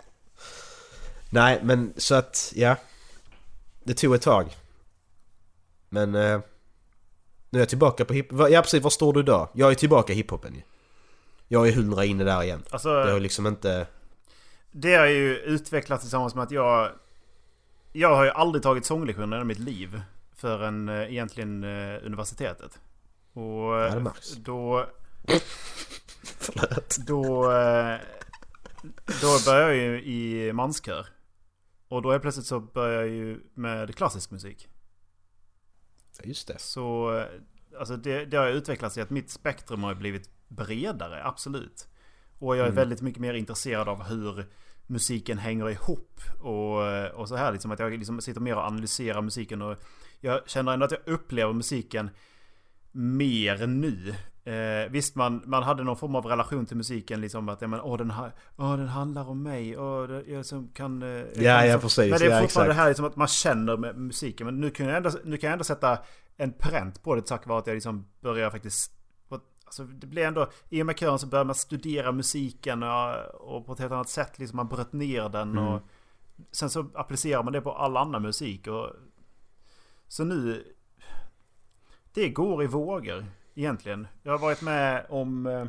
Nej 1.29 1.59
men 1.63 1.93
så 1.97 2.15
att, 2.15 2.53
ja. 2.55 2.75
Det 3.83 3.93
tog 3.93 4.15
ett 4.15 4.21
tag. 4.21 4.55
Men 5.89 6.15
eh, 6.15 6.39
nu 7.49 7.59
är 7.59 7.61
jag 7.61 7.69
tillbaka 7.69 8.05
på 8.05 8.13
hip... 8.13 8.27
Ja 8.31 8.61
precis, 8.61 8.83
var 8.83 8.89
står 8.89 9.13
du 9.13 9.19
idag? 9.19 9.49
Jag 9.53 9.71
är 9.71 9.75
tillbaka 9.75 10.13
i 10.13 10.15
hiphopen 10.15 10.55
ju. 10.55 10.61
Jag 11.47 11.67
är 11.67 11.71
hundra 11.71 12.05
inne 12.05 12.23
där 12.23 12.43
igen. 12.43 12.63
Alltså, 12.69 13.03
Det 13.03 13.11
har 13.11 13.19
liksom 13.19 13.47
inte... 13.47 13.87
Det 14.71 14.95
har 14.95 15.05
ju 15.05 15.37
utvecklats 15.37 16.03
tillsammans 16.03 16.35
med 16.35 16.43
att 16.43 16.51
jag... 16.51 16.91
Jag 17.91 18.15
har 18.15 18.23
ju 18.23 18.29
aldrig 18.29 18.63
tagit 18.63 18.85
sånglektioner 18.85 19.41
i 19.41 19.43
mitt 19.43 19.59
liv. 19.59 20.01
Förrän 20.35 20.89
eh, 20.89 21.11
egentligen 21.11 21.63
eh, 21.63 22.05
universitetet. 22.05 22.79
Och 23.33 23.73
det 23.75 23.87
eh, 23.87 23.99
märks. 23.99 24.31
då... 24.31 24.85
Förlåt. 26.23 26.97
Då... 26.97 27.41
Då 29.21 29.39
började 29.45 29.75
jag 29.75 29.75
ju 29.75 30.03
i 30.03 30.53
manskör. 30.53 31.05
Och 31.87 32.01
då 32.01 32.11
är 32.11 32.19
plötsligt 32.19 32.45
så 32.45 32.59
började 32.59 33.05
jag 33.05 33.15
ju 33.15 33.41
med 33.53 33.95
klassisk 33.95 34.31
musik. 34.31 34.67
Ja, 36.17 36.23
Just 36.25 36.47
det. 36.47 36.59
Så 36.59 37.17
eh, 37.17 37.25
alltså 37.79 37.97
det, 37.97 38.25
det 38.25 38.37
har 38.37 38.47
utvecklats 38.47 38.97
i 38.97 39.01
att 39.01 39.09
mitt 39.09 39.29
spektrum 39.29 39.83
har 39.83 39.95
blivit 39.95 40.29
bredare, 40.47 41.23
absolut. 41.23 41.87
Och 42.39 42.55
jag 42.57 42.59
är 42.63 42.71
Mm. 42.71 42.75
väldigt 42.75 43.01
mycket 43.01 43.21
mer 43.21 43.33
intresserad 43.33 43.89
av 43.89 44.03
hur 44.03 44.45
musiken 44.87 45.37
hänger 45.37 45.69
ihop. 45.69 46.21
Och, 46.39 46.87
eh, 46.87 47.11
och 47.11 47.27
så 47.29 47.35
här 47.35 47.51
liksom 47.51 47.71
att 47.71 47.79
jag 47.79 47.91
liksom 47.91 48.21
sitter 48.21 48.41
mer 48.41 48.55
och 48.55 48.63
analyserar 48.65 49.21
musiken. 49.21 49.61
Och 49.61 49.77
jag 50.19 50.49
känner 50.49 50.73
ändå 50.73 50.85
att 50.85 50.91
jag 50.91 51.01
upplever 51.07 51.53
musiken 51.53 52.09
mer 52.91 53.67
nu. 53.67 54.15
Eh, 54.47 54.89
visst, 54.91 55.15
man, 55.15 55.43
man 55.45 55.63
hade 55.63 55.83
någon 55.83 55.97
form 55.97 56.15
av 56.15 56.25
relation 56.25 56.65
till 56.65 56.77
musiken. 56.77 57.21
Liksom 57.21 57.49
att 57.49 57.61
ja, 57.61 57.67
men, 57.67 57.81
åh, 57.81 57.97
den, 57.97 58.11
ha, 58.11 58.31
åh, 58.57 58.77
den 58.77 58.87
handlar 58.87 59.29
om 59.29 59.43
mig. 59.43 59.77
Åh, 59.77 60.07
det, 60.07 60.23
jag 60.27 60.45
som 60.45 60.67
kan... 60.67 61.01
eh, 61.03 61.07
jag 61.09 61.27
Ja, 61.27 61.33
kan 61.33 61.43
ja, 61.45 61.61
liksom- 61.61 61.79
precis. 61.81 62.09
Men 62.11 62.19
det 62.19 62.25
är 62.25 62.29
Ja, 62.35 62.41
fortfarande 62.41 62.45
exakt. 62.45 62.67
det 62.67 62.73
här 62.81 62.87
liksom 62.89 63.05
att 63.05 63.15
man 63.15 63.27
känner 63.27 63.77
med 63.77 63.97
musiken. 63.97 64.45
Men 64.45 64.59
nu 64.59 64.69
kan 64.69 64.85
jag 64.85 64.97
ändå, 64.97 65.09
nu 65.23 65.37
kan 65.37 65.47
jag 65.47 65.53
ändå 65.53 65.63
sätta 65.63 65.97
en 66.37 66.53
pränt 66.53 67.03
på 67.03 67.15
det 67.15 67.21
tack 67.21 67.47
vare 67.47 67.59
att 67.59 67.67
jag 67.67 67.73
liksom 67.73 68.07
börjar 68.21 68.49
faktiskt... 68.49 68.91
Alltså 69.67 69.83
det 69.83 70.07
blir 70.07 70.25
ändå, 70.25 70.47
i 70.69 70.81
och 70.81 70.85
med 70.85 70.99
kören 70.99 71.19
så 71.19 71.27
börjar 71.27 71.45
man 71.45 71.55
studera 71.55 72.11
musiken 72.11 72.83
och, 72.83 73.15
och 73.57 73.65
på 73.65 73.73
ett 73.73 73.79
helt 73.79 73.91
annat 73.91 74.09
sätt. 74.09 74.39
Liksom 74.39 74.55
man 74.57 74.67
bröt 74.67 74.93
ner 74.93 75.29
den 75.29 75.51
Mm. 75.51 75.63
och 75.67 75.81
sen 76.51 76.69
så 76.69 76.85
applicerar 76.93 77.43
man 77.43 77.53
det 77.53 77.61
på 77.61 77.71
all 77.71 77.97
annan 77.97 78.21
musik. 78.21 78.67
Och, 78.67 78.89
så 80.07 80.23
nu... 80.23 80.63
Det 82.13 82.29
går 82.29 82.63
i 82.63 82.67
vågor 82.67 83.25
egentligen. 83.55 84.07
Jag 84.23 84.31
har 84.31 84.39
varit 84.39 84.61
med 84.61 85.05
om... 85.09 85.45
eh, 85.45 85.65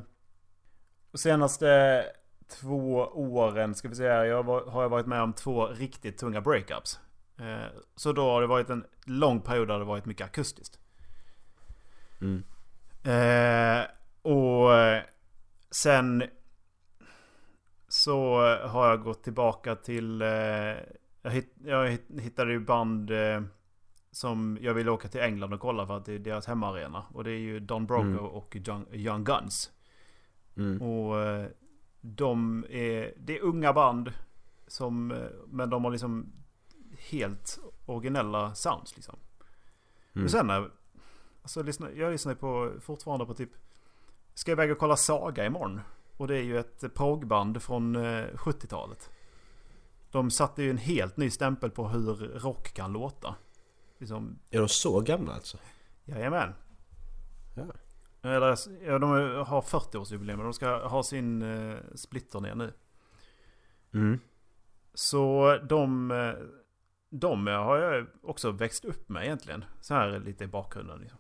De 1.13 1.19
senaste 1.19 2.05
två 2.49 2.95
åren 3.15 3.75
ska 3.75 3.89
vi 3.89 3.95
säga. 3.95 4.27
Jag 4.27 4.43
har 4.43 4.83
jag 4.83 4.89
varit 4.89 5.07
med 5.07 5.23
om 5.23 5.33
två 5.33 5.67
riktigt 5.67 6.19
tunga 6.19 6.41
breakups. 6.41 7.01
Eh, 7.39 7.67
Så 7.97 8.13
då 8.13 8.31
har 8.31 8.41
det 8.41 8.47
varit 8.47 8.71
en 8.71 8.85
lång 9.05 9.41
period 9.41 9.69
där 9.69 9.79
det 9.79 9.85
varit 9.85 10.05
mycket 10.05 10.25
akustiskt. 10.27 10.79
Mm. 12.21 12.43
Eh, 13.05 13.87
och 14.23 14.71
sen 15.71 16.25
så 17.89 18.39
har 18.67 18.89
jag 18.89 19.03
gått 19.03 19.23
tillbaka 19.25 19.75
till... 19.77 20.21
Jag, 21.23 21.31
hitt, 21.31 21.55
jag 21.65 21.89
hitt- 21.91 22.21
hittade 22.21 22.53
ju 22.53 22.61
band 22.61 23.11
som 24.17 24.59
jag 24.61 24.75
ville 24.75 24.91
åka 24.91 25.09
till 25.09 25.21
England 25.21 25.53
och 25.53 25.61
kolla 25.61 25.87
för 25.87 25.97
att 25.97 26.05
det 26.05 26.13
är 26.13 26.19
deras 26.19 26.47
hemmaarena. 26.47 27.05
Och 27.13 27.25
det 27.25 27.31
är 27.31 27.39
ju 27.39 27.61
Don 27.61 27.87
Broco 27.87 28.03
Mm. 28.03 28.25
och 28.25 28.57
Young, 28.57 28.87
Young 28.93 29.25
Guns. 29.25 29.71
Mm. 30.57 30.83
Och 30.83 31.21
eh, 31.21 31.47
de 32.01 32.65
är, 32.71 33.15
det 33.17 33.39
är 33.39 33.43
unga 33.43 33.73
band. 33.73 34.13
Som, 34.67 35.11
eh, 35.11 35.19
men 35.47 35.71
de 35.71 35.85
har 35.85 35.91
liksom 35.91 36.33
helt 37.11 37.59
originella 37.87 38.55
sounds 38.55 38.97
liksom. 38.97 39.17
Mm. 40.15 40.25
Och 40.25 40.31
sen 40.31 40.47
när, 40.47 40.71
alltså, 41.43 41.63
lyssna, 41.63 41.91
jag 41.93 42.13
lyssnar 42.13 42.35
på, 42.35 42.73
fortfarande 42.81 43.27
på 43.27 43.35
typ 43.35 43.51
Ska 44.35 44.53
iväg 44.53 44.73
och 44.73 44.79
kolla 44.79 44.97
Saga 44.97 45.47
imorgon. 45.47 45.81
Och 46.17 46.29
det 46.29 46.39
är 46.39 46.43
ju 46.43 46.59
ett 46.59 46.95
proggband 46.95 47.63
från 47.63 47.97
eh, 47.97 48.27
70-talet. 48.35 49.11
De 50.11 50.31
satte 50.31 50.63
ju 50.63 50.71
en 50.71 50.79
helt 50.79 51.17
ny 51.17 51.31
stämpel 51.31 51.71
på 51.71 51.89
hur 51.89 52.15
rock 52.39 52.75
kan 52.75 52.93
låta. 52.93 53.35
Liksom, 53.99 54.39
Är 54.51 54.59
de 54.59 54.69
så 54.69 55.01
gamla 55.01 55.33
alltså? 55.33 55.59
jajamän. 56.05 56.53
Ja. 57.57 57.67
Eller, 58.31 58.57
ja, 58.87 58.99
de 58.99 59.11
har 59.47 59.63
40-årsjubileum 59.63 60.39
och 60.39 60.45
de 60.45 60.53
ska 60.53 60.89
ha 60.89 61.03
sin 61.03 61.43
eh, 61.43 61.79
splitterné 61.95 62.55
nu. 62.55 62.73
Mm. 63.95 64.19
Så 64.95 65.57
de, 65.69 66.11
eh, 66.11 66.33
de 67.11 67.47
har 67.47 67.79
jag 67.79 68.07
också 68.23 68.51
växt 68.51 68.85
upp 68.85 69.09
med 69.09 69.25
egentligen. 69.25 69.65
Så 69.81 69.95
här 69.95 70.19
lite 70.19 70.45
i 70.45 70.47
bakgrunden. 70.47 70.99
Liksom. 71.01 71.19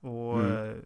Och, 0.00 0.40
Mm. 0.40 0.70
eh, 0.70 0.76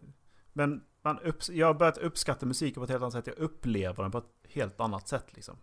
Men 0.53 0.83
man 1.01 1.19
upps- 1.19 1.51
jag 1.51 1.67
har 1.67 1.73
börjat 1.73 1.97
uppskatta 1.97 2.45
musiken 2.45 2.75
på 2.81 2.83
ett 2.83 2.89
helt 2.89 3.01
annat 3.01 3.13
sätt. 3.13 3.27
Jag 3.27 3.37
upplever 3.37 4.03
den 4.03 4.11
på 4.11 4.17
ett 4.17 4.33
helt 4.49 4.79
annat 4.79 5.07
sätt. 5.07 5.33
Liksom. 5.35 5.57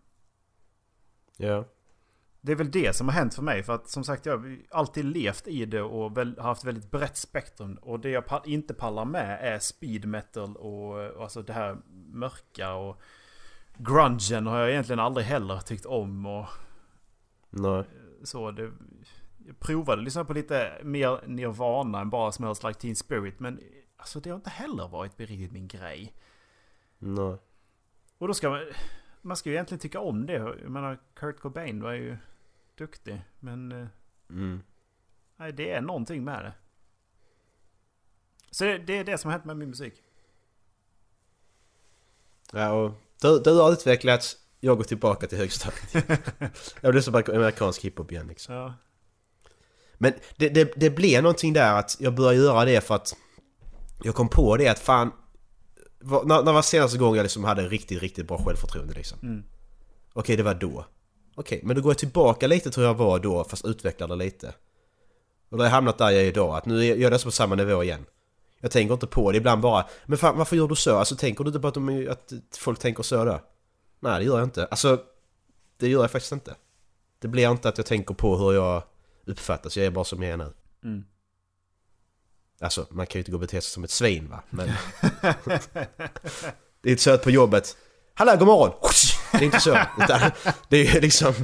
Ja. 1.37 1.65
Det 2.47 2.53
är 2.53 2.57
väl 2.57 2.71
det 2.71 2.97
som 2.97 3.09
har 3.09 3.15
hänt 3.15 3.35
för 3.35 3.43
mig. 3.43 3.63
För 3.63 3.75
att 3.75 3.89
som 3.89 4.05
sagt 4.05 4.27
jag 4.27 4.39
har 4.39 4.59
alltid 4.71 5.05
levt 5.05 5.49
i 5.49 5.65
det 5.65 5.83
och 5.83 6.17
väl, 6.17 6.39
har 6.39 6.49
haft 6.49 6.65
väldigt 6.65 6.91
brett 6.91 7.17
spektrum. 7.17 7.79
Och 7.83 8.01
det 8.01 8.11
jag 8.11 8.27
pa- 8.27 8.43
inte 8.45 8.75
pallar 8.75 9.05
med 9.05 9.39
är 9.43 9.59
speed 9.59 10.07
metal 10.09 10.57
och, 10.57 11.11
och 11.11 11.23
alltså 11.23 11.43
det 11.43 11.53
här 11.53 11.77
mörka. 12.13 12.73
och 12.75 13.01
Grungen 13.77 14.47
har 14.47 14.59
jag 14.59 14.71
egentligen 14.71 15.01
aldrig 15.01 15.27
heller 15.27 15.59
tyckt 15.59 15.87
om. 15.87 16.27
och 16.27 16.47
Nej. 17.51 17.85
så 18.25 18.51
det, 18.51 18.73
jag 19.47 19.59
provade 19.59 20.03
lyssna 20.03 20.25
på 20.25 20.33
lite 20.33 20.73
mer 20.83 21.21
Nirvana 21.27 22.01
än 22.01 22.11
bara 22.11 22.33
Smells 22.33 22.63
Like 22.63 22.81
Teen 22.81 22.97
Spirit. 22.97 23.41
Men 23.41 23.61
alltså 23.97 24.21
det 24.21 24.31
har 24.31 24.37
inte 24.37 24.51
heller 24.51 24.89
varit 24.89 25.21
riktigt 25.21 25.53
min 25.53 25.69
grej. 25.69 26.13
Nej. 26.99 27.37
Och 28.19 28.29
då 28.29 28.35
ska 28.35 28.51
man... 28.51 28.61
Man 29.23 29.37
ska 29.37 29.49
ju 29.49 29.55
egentligen 29.55 29.81
tycka 29.81 30.01
om 30.01 30.27
det. 30.27 30.33
Jag 30.33 30.71
menar 30.71 30.99
Kurt 31.15 31.41
Cobain 31.41 31.83
var 31.83 31.93
ju 31.93 32.17
duktig. 32.77 33.23
Men 33.41 33.73
eh, 33.73 33.87
Mm. 34.31 34.63
nej, 35.37 35.53
det 35.53 35.71
är 35.71 35.81
någonting 35.81 36.25
med 36.25 36.45
det. 36.45 36.53
Så 38.51 38.65
det, 38.65 38.79
det 38.79 38.99
är 38.99 39.05
det 39.05 39.19
som 39.19 39.29
har 39.29 39.33
hänt 39.33 39.45
med 39.45 39.57
min 39.57 39.69
musik. 39.69 39.95
Ja, 42.53 42.71
och 42.73 42.93
du, 43.21 43.39
du 43.39 43.61
har 43.61 43.73
utvecklats, 43.73 44.37
jag 44.61 44.77
går 44.77 44.85
tillbaka 44.85 45.27
till 45.27 45.39
högstadiet. 45.39 45.95
jag 46.81 46.95
lyssnar 46.95 47.23
på 47.23 47.33
amerikansk 47.33 47.83
hiphop 47.85 48.13
igen 48.13 48.27
liksom. 48.27 48.55
Ja. 48.55 48.75
Men 49.95 50.13
det, 50.37 50.49
det, 50.49 50.73
det 50.77 50.91
blev 50.91 51.23
någonting 51.23 51.53
där 51.53 51.79
att 51.79 51.97
jag 52.01 52.15
började 52.15 52.37
göra 52.37 52.65
det 52.65 52.81
för 52.81 52.95
att 52.95 53.17
jag 54.03 54.15
kom 54.15 54.29
på 54.29 54.57
det 54.57 54.69
att 54.69 54.79
fan... 54.79 55.13
När, 56.01 56.43
när 56.43 56.53
var 56.53 56.63
senaste 56.63 56.99
gången 56.99 57.17
jag 57.17 57.23
liksom 57.25 57.45
hade 57.45 57.69
riktigt, 57.69 58.03
riktigt 58.03 58.29
bra 58.29 58.45
självförtroende 58.45 58.95
liksom? 58.95 59.19
Mm. 59.23 59.45
Okej, 60.13 60.37
det 60.37 60.43
var 60.43 60.55
då. 60.55 60.87
Okej, 61.39 61.61
men 61.63 61.77
då 61.77 61.83
går 61.83 61.91
jag 61.91 61.99
tillbaka 61.99 62.47
lite 62.47 62.71
tror 62.71 62.87
jag 62.87 62.95
var 62.95 63.19
då, 63.19 63.45
fast 63.45 63.65
utvecklar 63.65 64.09
det 64.09 64.17
lite. 64.17 64.55
Och 65.49 65.57
då 65.57 65.59
har 65.59 65.65
jag 65.65 65.71
hamnat 65.71 65.99
där 65.99 66.11
jag 66.11 66.23
är 66.23 66.27
idag, 66.27 66.57
att 66.57 66.67
nu 66.67 66.85
är 66.87 66.97
jag 66.97 67.11
nästan 67.11 67.29
på 67.29 67.33
samma 67.33 67.55
nivå 67.55 67.83
igen. 67.83 68.07
Jag 68.61 68.71
tänker 68.71 68.95
inte 68.95 69.07
på 69.07 69.33
det, 69.33 69.39
ibland 69.39 69.63
bara 69.63 69.87
Men 70.07 70.19
fan, 70.19 70.39
varför 70.39 70.57
gör 70.57 70.69
du 70.69 70.77
så? 70.77 70.97
Alltså 70.97 71.17
tänker 71.17 71.45
du 71.45 71.49
inte 71.49 71.61
på 71.61 71.69
att, 71.69 71.75
de, 71.75 72.09
att 72.11 72.33
folk 72.59 72.79
tänker 72.79 73.03
så 73.03 73.25
då? 73.25 73.41
Nej, 74.01 74.19
det 74.19 74.25
gör 74.25 74.39
jag 74.39 74.47
inte. 74.47 74.67
Alltså, 74.67 75.01
det 75.77 75.89
gör 75.89 76.01
jag 76.01 76.11
faktiskt 76.11 76.33
inte. 76.33 76.55
Det 77.19 77.29
blir 77.29 77.51
inte 77.51 77.69
att 77.69 77.79
jag 77.79 77.87
tänker 77.87 78.15
på 78.15 78.37
hur 78.37 78.53
jag 78.53 78.83
uppfattas, 79.27 79.77
jag 79.77 79.87
är 79.87 79.91
bara 79.91 80.05
som 80.05 80.23
jag 80.23 80.33
är 80.33 80.37
nu. 80.37 80.53
Mm. 80.85 81.05
Alltså, 82.61 82.87
man 82.91 83.07
kan 83.07 83.19
ju 83.19 83.21
inte 83.21 83.31
gå 83.31 83.37
och 83.37 83.41
bete 83.41 83.61
sig 83.61 83.71
som 83.71 83.85
ett 83.85 83.91
svin 83.91 84.29
va, 84.29 84.43
men... 84.51 84.69
det 86.81 86.89
är 86.89 86.91
inte 86.91 87.03
så 87.03 87.11
att 87.11 87.23
på 87.23 87.31
jobbet 87.31 87.77
Hallå, 88.15 88.37
god 88.39 88.47
morgon! 88.47 88.73
Det 89.39 89.45
är 89.45 89.47
inte 89.47 89.61
så, 89.61 89.79
utan 89.99 90.31
det 90.69 90.87
är 90.87 91.01
liksom... 91.01 91.35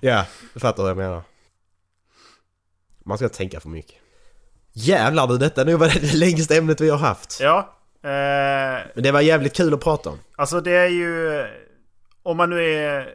Ja, 0.00 0.24
du 0.54 0.60
fattar 0.60 0.82
vad 0.82 0.90
jag 0.90 0.96
menar. 0.96 1.22
Man 3.04 3.18
ska 3.18 3.24
inte 3.24 3.36
tänka 3.36 3.60
för 3.60 3.68
mycket. 3.68 3.96
Jävlar 4.72 5.26
du, 5.26 5.38
detta 5.38 5.64
nu 5.64 5.76
var 5.76 5.86
det 5.88 6.14
längsta 6.14 6.54
ämnet 6.56 6.80
vi 6.80 6.90
har 6.90 6.98
haft. 6.98 7.38
Ja. 7.40 7.74
Eh, 8.02 8.86
Men 8.94 9.02
det 9.02 9.12
var 9.12 9.20
jävligt 9.20 9.56
kul 9.56 9.74
att 9.74 9.80
prata 9.80 10.10
om. 10.10 10.18
alltså 10.36 10.60
det 10.60 10.72
är 10.76 10.88
ju... 10.88 11.46
Om 12.22 12.36
man 12.36 12.50
nu 12.50 12.62
är... 12.64 13.08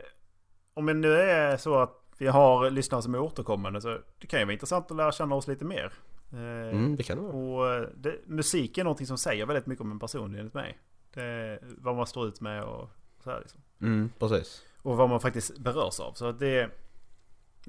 Om 0.74 0.86
det 0.86 0.94
nu 0.94 1.14
är 1.22 1.58
så 1.58 1.80
att 1.80 2.00
vi 2.18 2.28
har 2.28 2.70
lyssnare 2.70 3.02
som 3.02 3.16
är 3.16 3.20
återkommande 3.20 3.82
så 3.82 3.98
det 4.22 4.28
kan 4.28 4.40
ju 4.40 4.46
vara 4.46 4.54
intressant 4.54 4.92
att 4.92 4.98
lära 4.98 5.12
känna 5.12 5.36
oss 5.36 5.48
lite 5.48 5.66
mer. 5.66 5.92
Eh, 6.34 6.40
Mm, 6.40 6.96
det 6.96 7.04
kan 7.04 7.18
det 7.18 7.24
vara. 7.24 7.34
Och 7.34 7.76
eh, 7.76 7.88
det, 7.96 8.16
musik 8.28 8.78
är 8.78 8.84
någonting 8.84 9.08
som 9.08 9.18
säger 9.18 9.46
väldigt 9.46 9.66
mycket 9.66 9.82
om 9.82 9.92
en 9.92 10.00
person 10.00 10.36
enligt 10.36 10.54
mig. 10.54 10.78
Det 11.14 11.60
vad 11.62 11.96
man 11.96 12.08
står 12.08 12.28
ut 12.28 12.42
med 12.42 12.64
och 12.64 12.90
så 13.24 13.30
här 13.32 13.40
liksom. 13.40 13.62
Mm, 13.84 14.10
precis. 14.20 14.62
Och 14.82 14.98
vad 14.98 15.10
man 15.10 15.20
faktiskt 15.20 15.58
berörs 15.58 16.00
av. 16.00 16.14
Så 16.14 16.32
det... 16.32 16.62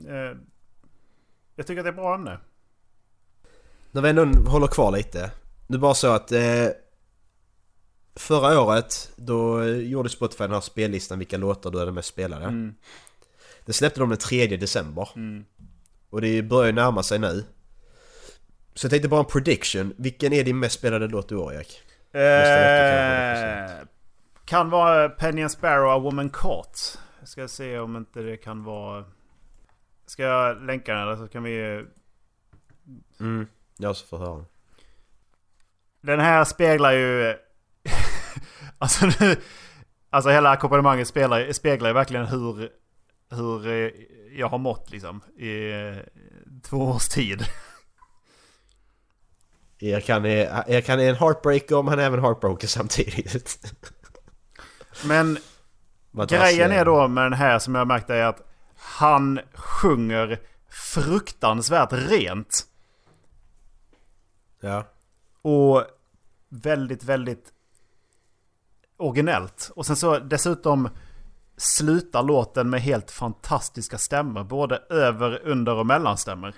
Eh, 0.09 0.36
jag 1.57 1.66
tycker 1.66 1.78
att 1.81 1.85
det 1.85 1.89
är 1.89 1.93
ett 1.93 1.97
bra 1.97 2.15
ämne. 2.15 2.39
När 3.93 4.03
vi 4.03 4.09
ändå 4.09 4.51
håller 4.51 4.66
kvar 4.66 4.93
lite. 4.93 5.31
Det 5.66 5.74
är 5.74 5.78
bara 5.78 5.95
så 5.95 6.12
att 6.12 6.32
eh, 6.32 6.69
Förra 8.16 8.61
året 8.61 9.11
då 9.16 9.65
gjorde 9.66 10.09
Spotify 10.09 10.45
den 10.45 10.53
här 10.53 10.61
spellistan 10.61 11.19
vilka 11.19 11.36
låtar 11.36 11.70
du 11.70 11.78
hade 11.78 11.93
mest 11.93 12.09
spelade. 12.09 12.45
Mm. 12.45 12.74
Det 13.65 13.73
släppte 13.73 14.01
de 14.01 14.09
den 14.09 14.19
3 14.19 14.47
december. 14.47 15.09
Mm. 15.16 15.45
Och 16.11 16.20
det 16.20 16.43
börjar 16.43 16.73
närma 16.73 17.03
sig 17.03 17.19
nu. 17.19 17.45
Så 18.74 18.85
jag 18.85 18.91
tänkte 18.91 19.09
bara 19.09 19.20
en 19.20 19.27
prediction. 19.27 19.95
Vilken 19.97 20.32
är 20.32 20.45
din 20.45 20.59
mest 20.59 20.78
spelade 20.78 21.09
låt 21.09 21.32
i 21.32 21.35
år 21.35 21.55
Erik? 21.55 21.82
Eh, 22.12 23.86
kan 24.45 24.71
vara 24.71 25.09
Penny 25.09 25.43
and 25.43 25.51
Sparrow, 25.51 25.91
A 25.91 25.99
Woman 25.99 26.31
Caught. 26.31 27.01
Jag 27.21 27.29
ska 27.29 27.49
se 27.49 27.79
om 27.79 27.97
inte 27.97 28.21
det 28.21 28.37
kan 28.37 28.65
vara... 28.65 29.05
Ska 30.07 30.23
jag 30.23 30.62
länka 30.62 30.95
den 30.95 31.03
eller 31.03 31.16
så 31.16 31.29
kan 31.29 31.43
vi... 31.43 31.85
Mm, 33.21 33.47
jag 33.77 33.97
ska 33.97 34.07
få 34.07 34.19
höra. 34.19 34.45
Den 36.01 36.21
här 36.21 36.45
speglar 36.45 36.93
ju... 36.93 37.37
alltså, 38.79 39.07
nu, 39.07 39.37
alltså 40.11 40.31
hela 40.31 40.51
ackompanjemanget 40.51 41.09
speglar, 41.09 41.53
speglar 41.53 41.91
ju 41.91 41.95
verkligen 41.95 42.27
hur, 42.27 42.71
hur 43.31 43.66
eh, 43.66 43.91
jag 44.33 44.49
har 44.49 44.59
mått 44.59 44.91
liksom. 44.91 45.21
I 45.37 45.73
eh, 45.73 45.97
två 46.62 46.79
års 46.79 47.09
tid. 47.09 47.45
Är, 49.79 49.89
Erik 50.71 50.89
han 50.89 51.01
är 51.01 51.09
en 51.09 51.16
heartbreaker 51.16 51.77
men 51.77 51.89
han 51.89 51.99
är 51.99 52.07
även 52.07 52.21
heartbroken 52.21 52.69
samtidigt. 52.69 53.59
Men 55.05 55.39
grejen 56.29 56.73
är 56.73 56.85
då 56.85 57.09
med 57.09 57.25
den 57.25 57.33
här 57.33 57.59
som 57.59 57.75
jag 57.75 57.87
märkte 57.87 58.15
är 58.15 58.25
att 58.25 58.43
han 58.77 59.41
sjunger 59.55 60.41
fruktansvärt 60.69 61.93
rent. 61.93 62.66
Ja. 64.61 64.85
Och 65.43 65.85
väldigt, 66.49 67.05
väldigt 67.05 67.53
originellt. 68.97 69.71
Och 69.77 69.87
sen 69.87 69.97
så 69.97 70.19
dessutom 70.19 70.89
slutar 71.57 72.23
låten 72.23 72.71
med 72.71 72.81
helt 72.81 73.11
fantastiska 73.11 73.99
stämmor. 73.99 74.45
Både 74.45 74.77
över, 74.91 75.41
under 75.45 75.75
och 75.75 75.87
mellanstämmor. 75.87 76.55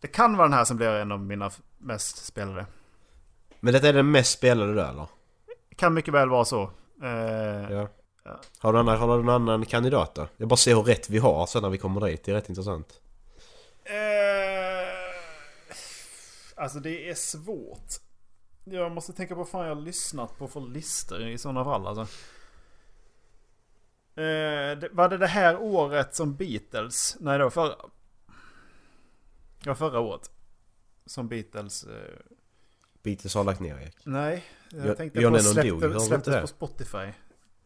Det 0.00 0.08
kan 0.08 0.36
vara 0.36 0.48
den 0.48 0.58
här 0.58 0.64
som 0.64 0.76
blir 0.76 0.88
en 0.88 1.12
av 1.12 1.20
mina 1.20 1.50
mest 1.78 2.24
spelade. 2.26 2.66
Men 3.60 3.72
detta 3.72 3.88
är 3.88 3.92
den 3.92 4.10
mest 4.10 4.38
spelade 4.38 4.74
då 4.74 4.80
eller? 4.80 5.06
Kan 5.76 5.94
mycket 5.94 6.14
väl 6.14 6.28
vara 6.28 6.44
så. 6.44 6.70
Eh, 7.02 7.88
Ja. 8.24 8.40
Har 8.58 8.72
du, 8.72 8.78
annan, 8.78 8.98
har 8.98 9.18
du 9.18 9.24
någon 9.24 9.34
annan 9.34 9.66
kandidat 9.66 10.14
då? 10.14 10.28
Jag 10.36 10.48
bara 10.48 10.56
ser 10.56 10.74
hur 10.74 10.82
rätt 10.82 11.10
vi 11.10 11.18
har 11.18 11.46
sen 11.46 11.62
när 11.62 11.70
vi 11.70 11.78
kommer 11.78 12.00
dit. 12.06 12.24
Det 12.24 12.30
är 12.32 12.34
rätt 12.34 12.48
intressant. 12.48 13.00
Eh, 13.84 13.94
alltså 16.54 16.80
det 16.80 17.10
är 17.10 17.14
svårt. 17.14 17.88
Jag 18.64 18.92
måste 18.92 19.12
tänka 19.12 19.34
på 19.34 19.38
vad 19.38 19.48
fan 19.48 19.66
jag 19.66 19.74
har 19.74 19.82
lyssnat 19.82 20.38
på 20.38 20.48
för 20.48 20.60
listor 20.60 21.20
i 21.28 21.38
sådana 21.38 21.64
fall 21.64 21.86
alltså. 21.86 22.02
Eh, 24.20 24.78
det, 24.78 24.88
var 24.92 25.08
det 25.08 25.18
det 25.18 25.26
här 25.26 25.56
året 25.60 26.14
som 26.14 26.34
Beatles? 26.34 27.16
Nej 27.20 27.38
det 27.38 27.44
var 27.44 27.50
förra. 27.50 27.74
Ja 29.64 29.74
förra 29.74 30.00
året. 30.00 30.30
Som 31.06 31.28
Beatles... 31.28 31.84
Eh, 31.84 32.18
Beatles 33.02 33.34
har 33.34 33.44
lagt 33.44 33.60
ner 33.60 33.74
Erik. 33.78 33.96
nej. 34.04 34.44
Jag 34.70 34.96
tänkte 34.96 35.20
John 35.20 35.32
på 35.32 35.38
släppte, 35.38 36.00
släpptes 36.00 36.40
på 36.40 36.46
Spotify. 36.46 37.12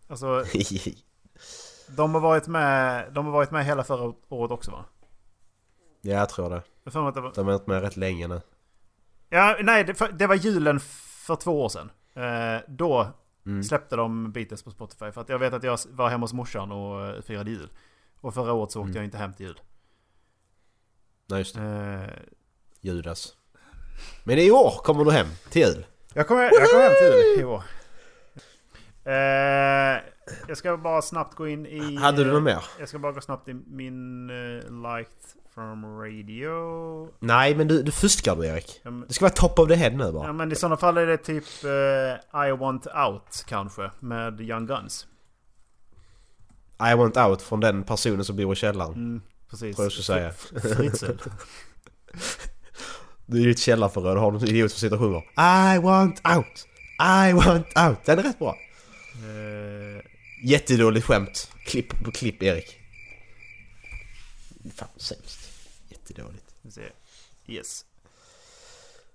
Alltså 0.09 0.44
de 1.96 2.14
har 2.14 2.20
varit 2.20 2.46
med, 2.46 3.12
de 3.12 3.24
har 3.24 3.32
varit 3.32 3.50
med 3.50 3.64
hela 3.64 3.84
förra 3.84 4.14
året 4.28 4.50
också 4.50 4.70
va? 4.70 4.84
ja, 6.00 6.12
jag 6.12 6.28
tror 6.28 6.50
det. 6.50 6.62
Jag 6.84 7.09
att 7.09 7.14
det 7.14 7.20
var... 7.20 7.32
De 7.34 7.46
har 7.46 7.52
varit 7.52 7.66
med 7.66 7.82
rätt 7.82 7.96
länge 7.96 8.28
nu. 8.28 8.40
Ja, 9.28 9.56
nej, 9.62 9.84
det, 9.84 10.09
det 10.18 10.26
var 10.26 10.34
julen 10.34 10.80
för 11.26 11.36
två 11.36 11.62
år 11.64 11.68
sedan. 11.68 11.90
Eh, 12.14 12.60
då 12.68 13.06
Mm. 13.46 13.62
släppte 13.64 13.96
de 13.96 14.32
Beatles 14.32 14.62
på 14.62 14.70
Spotify. 14.70 15.12
För 15.12 15.20
att 15.20 15.28
jag 15.28 15.38
vet 15.38 15.52
att 15.52 15.62
jag 15.62 15.78
var 15.90 16.09
hemma 16.09 16.24
hos 16.24 16.32
morsan 16.32 16.72
och 16.72 17.06
eh, 17.06 17.22
firade 17.22 17.50
jul. 17.50 17.70
Och 18.20 18.34
förra 18.34 18.52
året 18.52 18.70
så 18.72 18.80
åkte 18.80 18.88
Mm. 18.90 18.96
jag 18.96 19.04
inte 19.04 19.18
hem 19.18 19.34
till 19.34 19.46
jul. 19.46 19.60
Nej 21.26 21.38
just 21.38 21.54
det. 21.54 21.62
Eh, 21.62 22.32
Judas. 22.80 23.36
Men 24.24 24.38
i 24.38 24.50
år 24.50 24.70
kommer 24.84 25.04
du 25.04 25.10
hem 25.10 25.26
till 25.50 25.62
jul. 25.62 25.86
jag 26.14 26.28
kommer 26.28 26.42
jag 26.42 26.70
kom 26.70 26.80
hem 26.80 26.92
till 26.98 27.06
jul 27.06 27.40
i 27.40 27.44
år. 27.44 27.62
Eh, 29.04 30.02
jag 30.48 30.56
ska 30.56 30.76
bara 30.76 31.02
snabbt 31.02 31.34
gå 31.36 31.48
in 31.48 31.66
i... 31.66 31.96
Hade 31.96 32.24
du 32.24 32.32
något 32.32 32.42
mer? 32.42 32.64
Jag 32.78 32.88
ska 32.88 32.98
bara 32.98 33.12
gå 33.12 33.20
snabbt 33.20 33.48
i 33.48 33.54
min 33.54 34.30
uh, 34.30 34.62
Liked 34.96 35.12
from 35.54 35.84
Radio. 36.00 37.08
Nej 37.18 37.54
men 37.54 37.68
du, 37.68 37.82
du 37.82 37.92
fuskar 37.92 38.36
du 38.36 38.46
Erik. 38.46 38.80
Ja, 38.82 38.90
men- 38.90 39.04
Det 39.08 39.14
ska 39.14 39.24
vara 39.24 39.32
top 39.34 39.58
of 39.58 39.68
the 39.68 39.74
head 39.74 39.90
nu 39.90 40.12
bara. 40.12 40.26
Ja 40.26 40.32
men 40.32 40.52
i 40.52 40.54
sådana 40.54 40.76
fall 40.76 40.96
är 40.96 41.06
det 41.06 41.16
typ 41.16 41.44
eh, 41.64 42.40
I 42.48 42.52
Want 42.52 42.86
Out 42.86 43.44
kanske. 43.48 43.90
Med 44.00 44.40
Young 44.40 44.66
Guns. 44.66 45.06
I 46.92 46.94
want 46.94 47.16
out 47.16 47.42
från 47.42 47.60
den 47.60 47.84
personen 47.84 48.24
som 48.24 48.36
bor 48.36 48.52
i 48.52 48.56
källaren. 48.56 48.92
Mm, 48.94 49.22
precis. 49.50 49.76
Tror 49.76 49.84
jag 49.84 49.92
skulle 49.92 50.04
säga. 50.04 50.32
Fritzl. 50.76 51.06
Du 53.32 53.38
är 53.38 53.42
i 53.42 53.46
ditt 53.46 53.59
källarförråd 53.59 54.16
och 54.16 54.22
har 54.22 54.32
någon 54.32 54.48
idiot 54.48 54.70
som 54.70 54.80
sitter 54.80 54.96
och 54.96 55.00
sjunger 55.00 55.74
I 55.74 55.78
want 55.78 56.20
out! 56.36 56.66
I 57.00 57.32
want 57.32 57.66
out! 57.78 58.04
Den 58.04 58.18
är 58.18 58.22
rätt 58.22 58.38
bra. 58.38 58.56
Eh, 59.14 60.02
Jättedåligt 60.44 61.06
skämt. 61.06 61.50
Klipp 61.66 62.04
på 62.04 62.10
klipp 62.10 62.42
Erik. 62.42 62.78
Fan 64.74 64.88
sämst. 64.96 65.38
Jättedåligt. 65.88 66.54
Yes. 67.46 67.84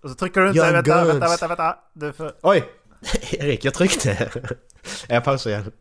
Och 0.02 0.10
så 0.10 0.16
trycker 0.16 0.42
du 0.42 0.48
inte... 0.48 0.72
Vänta, 0.72 1.06
vänta, 1.06 1.28
vänta, 1.28 1.48
vänta. 1.48 1.78
Du 1.94 2.14
får... 2.14 2.34
Oj! 2.42 2.70
Erik, 3.32 3.66
jag 3.66 3.74
tryckte. 3.74 4.32
jag 5.08 5.24
pausar 5.24 5.50
igen. 5.50 5.72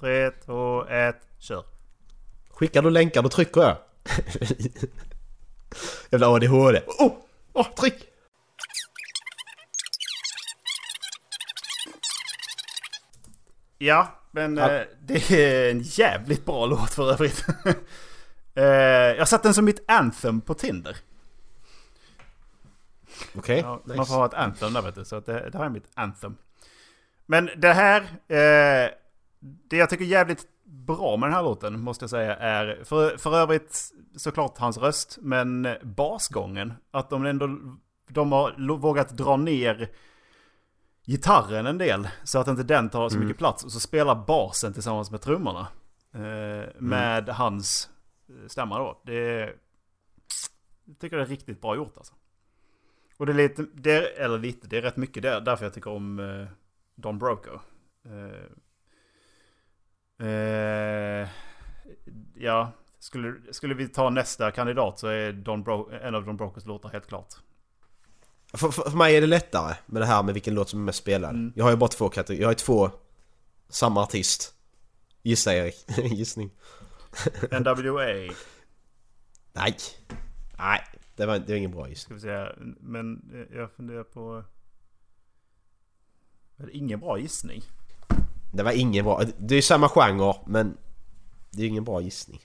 Tre, 0.00 0.30
två, 0.30 0.86
ett, 0.86 1.20
kör. 1.38 1.64
Skickar 2.50 2.82
du 2.82 2.90
länkar 2.90 3.22
då 3.22 3.28
trycker 3.28 3.60
jag. 3.60 3.76
Jävla 6.10 6.28
ADHD. 6.28 6.82
Oh! 6.86 7.12
Oh, 7.52 7.74
tryck! 7.74 8.06
Ja, 13.78 14.08
men 14.30 14.56
Ja. 14.56 14.70
eh, 14.72 14.86
det 15.02 15.30
är 15.30 15.70
en 15.70 15.80
jävligt 15.80 16.44
bra 16.44 16.66
låt 16.66 16.94
för 16.94 17.12
övrigt. 17.12 17.44
eh, 18.54 18.64
jag 18.64 19.28
satte 19.28 19.48
den 19.48 19.54
som 19.54 19.64
mitt 19.64 19.84
anthem 19.88 20.40
på 20.40 20.54
Tinder. 20.54 20.96
Okej, 23.34 23.58
Ja, 23.58 23.80
nice. 23.84 23.96
Man 23.96 24.06
får 24.06 24.14
ha 24.14 24.26
ett 24.26 24.34
anthem 24.34 24.72
där 24.72 24.82
vet 24.82 24.94
du. 24.94 25.04
Så 25.04 25.20
det, 25.20 25.50
det 25.50 25.58
här 25.58 25.64
är 25.64 25.68
mitt 25.68 25.90
anthem. 25.94 26.36
Men 27.26 27.50
det 27.56 27.72
här... 27.72 28.00
Eh, 28.28 28.90
det 29.42 29.76
jag 29.76 29.90
tycker 29.90 30.04
är 30.04 30.08
jävligt 30.08 30.46
bra 30.70 31.16
med 31.16 31.26
den 31.28 31.34
här 31.34 31.42
låten 31.42 31.80
måste 31.80 32.02
jag 32.02 32.10
säga 32.10 32.36
är... 32.36 32.84
För, 32.84 33.16
för 33.16 33.36
övrigt 33.36 33.92
såklart 34.16 34.58
hans 34.58 34.78
röst. 34.78 35.18
Men 35.20 35.68
basgången. 35.82 36.72
Att 36.90 37.10
de 37.10 37.26
ändå... 37.26 37.48
De 38.08 38.32
har 38.32 38.76
vågat 38.76 39.08
dra 39.08 39.36
ner 39.36 39.90
gitarren 41.06 41.66
en 41.66 41.78
del. 41.78 42.08
Så 42.24 42.38
att 42.38 42.48
inte 42.48 42.62
den 42.62 42.90
tar 42.90 43.08
så 43.08 43.16
Mm. 43.16 43.26
mycket 43.28 43.38
plats. 43.38 43.64
Och 43.64 43.72
så 43.72 43.80
spelar 43.80 44.14
basen 44.26 44.72
tillsammans 44.72 45.10
med 45.10 45.20
trummorna. 45.20 45.66
Eh, 46.14 46.68
med 46.78 47.28
hans 47.28 47.90
eh, 48.28 48.48
stämma 48.48 48.78
då. 48.78 49.02
Det. 49.04 49.54
Jag 50.84 50.98
tycker 50.98 51.16
det 51.16 51.22
är 51.22 51.26
riktigt 51.26 51.60
bra 51.60 51.76
gjort 51.76 51.96
alltså. 51.96 52.14
Och 53.16 53.26
det 53.26 53.32
är 53.32 53.36
lite, 53.36 53.66
det 53.74 53.92
är, 53.92 54.24
eller 54.24 54.38
lite, 54.38 54.66
det 54.68 54.78
är 54.78 54.82
rätt 54.82 54.96
mycket 54.96 55.22
där, 55.22 55.40
därför 55.40 55.64
jag 55.64 55.74
tycker 55.74 55.90
om 55.90 56.18
eh, 56.18 56.46
Don 56.94 57.18
Broco. 57.18 57.50
Eh, 58.04 58.46
eh, 60.20 61.28
ja, 62.34 62.72
skulle, 62.98 63.34
skulle 63.50 63.74
vi 63.74 63.88
ta 63.88 64.10
nästa 64.10 64.50
kandidat 64.50 64.98
så 64.98 65.06
är 65.06 65.32
Don 65.32 65.62
Bro, 65.62 65.90
en 66.02 66.14
av 66.14 66.24
Don 66.24 66.36
Brocos 66.36 66.66
låtar 66.66 66.88
helt 66.88 67.06
klart. 67.06 67.34
För, 68.52 68.70
för, 68.70 68.90
för 68.90 68.96
mig 68.96 69.16
är 69.16 69.20
det 69.20 69.26
lättare 69.26 69.74
med 69.86 70.02
det 70.02 70.06
här 70.06 70.22
med 70.22 70.34
vilken 70.34 70.54
låt 70.54 70.68
som 70.68 70.80
är 70.80 70.84
mest 70.84 70.98
spelad. 70.98 71.34
Mm. 71.34 71.52
Jag 71.56 71.64
har 71.64 71.70
ju 71.70 71.76
bara 71.76 71.88
två 71.88 72.08
kategorier. 72.08 72.42
Jag 72.42 72.48
har 72.48 72.52
ju 72.52 72.56
två 72.56 72.90
samma 73.68 74.02
artist. 74.02 74.54
Gissa 75.22 75.54
Erik. 75.54 75.74
Gissning. 75.98 76.50
NWA. 77.50 78.34
Nej. 79.52 79.80
Nej. 80.58 80.80
Det 81.16 81.26
var, 81.26 81.38
det 81.38 81.48
var 81.48 81.56
ingen 81.56 81.70
bra 81.70 81.88
gissning. 81.88 82.18
Ska 82.18 82.28
vi 82.28 82.34
se. 82.34 82.62
Men 82.80 83.22
jag 83.54 83.70
funderar 83.70 84.04
på... 84.04 84.44
Är 86.56 86.66
det 86.66 86.76
ingen 86.76 87.00
bra 87.00 87.18
gissning? 87.18 87.62
Det 88.52 88.62
var 88.62 88.72
ingen 88.72 89.04
bra. 89.04 89.22
Det 89.38 89.54
är 89.54 89.56
ju 89.56 89.62
samma 89.62 89.88
genre 89.88 90.34
men 90.46 90.76
det 91.50 91.58
är 91.58 91.62
ju 91.62 91.68
ingen 91.68 91.84
bra 91.84 92.00
gissning. 92.00 92.40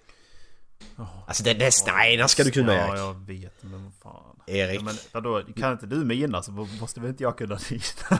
Alltså 1.28 1.44
det, 1.44 1.54
det 1.54 1.72
nej, 1.88 2.18
den 2.18 2.30
ska 2.30 2.44
du 2.44 2.52
kunna 2.52 2.74
Ja, 2.76 2.88
Erik. 2.88 3.00
jag 3.00 3.14
vet. 3.28 3.64
Men 3.64 3.84
vad 3.84 3.94
fan. 4.14 4.36
Erik. 4.48 4.80
Ja, 4.80 4.84
men 4.84 4.96
vadå? 5.12 5.42
Kan 5.58 5.72
inte 5.72 5.86
du 5.86 5.96
mina 5.96 6.44
så 6.44 6.52
måste 6.52 7.00
väl 7.00 7.10
inte 7.10 7.24
jag 7.24 7.38
kunna 7.38 7.56
det? 7.56 7.82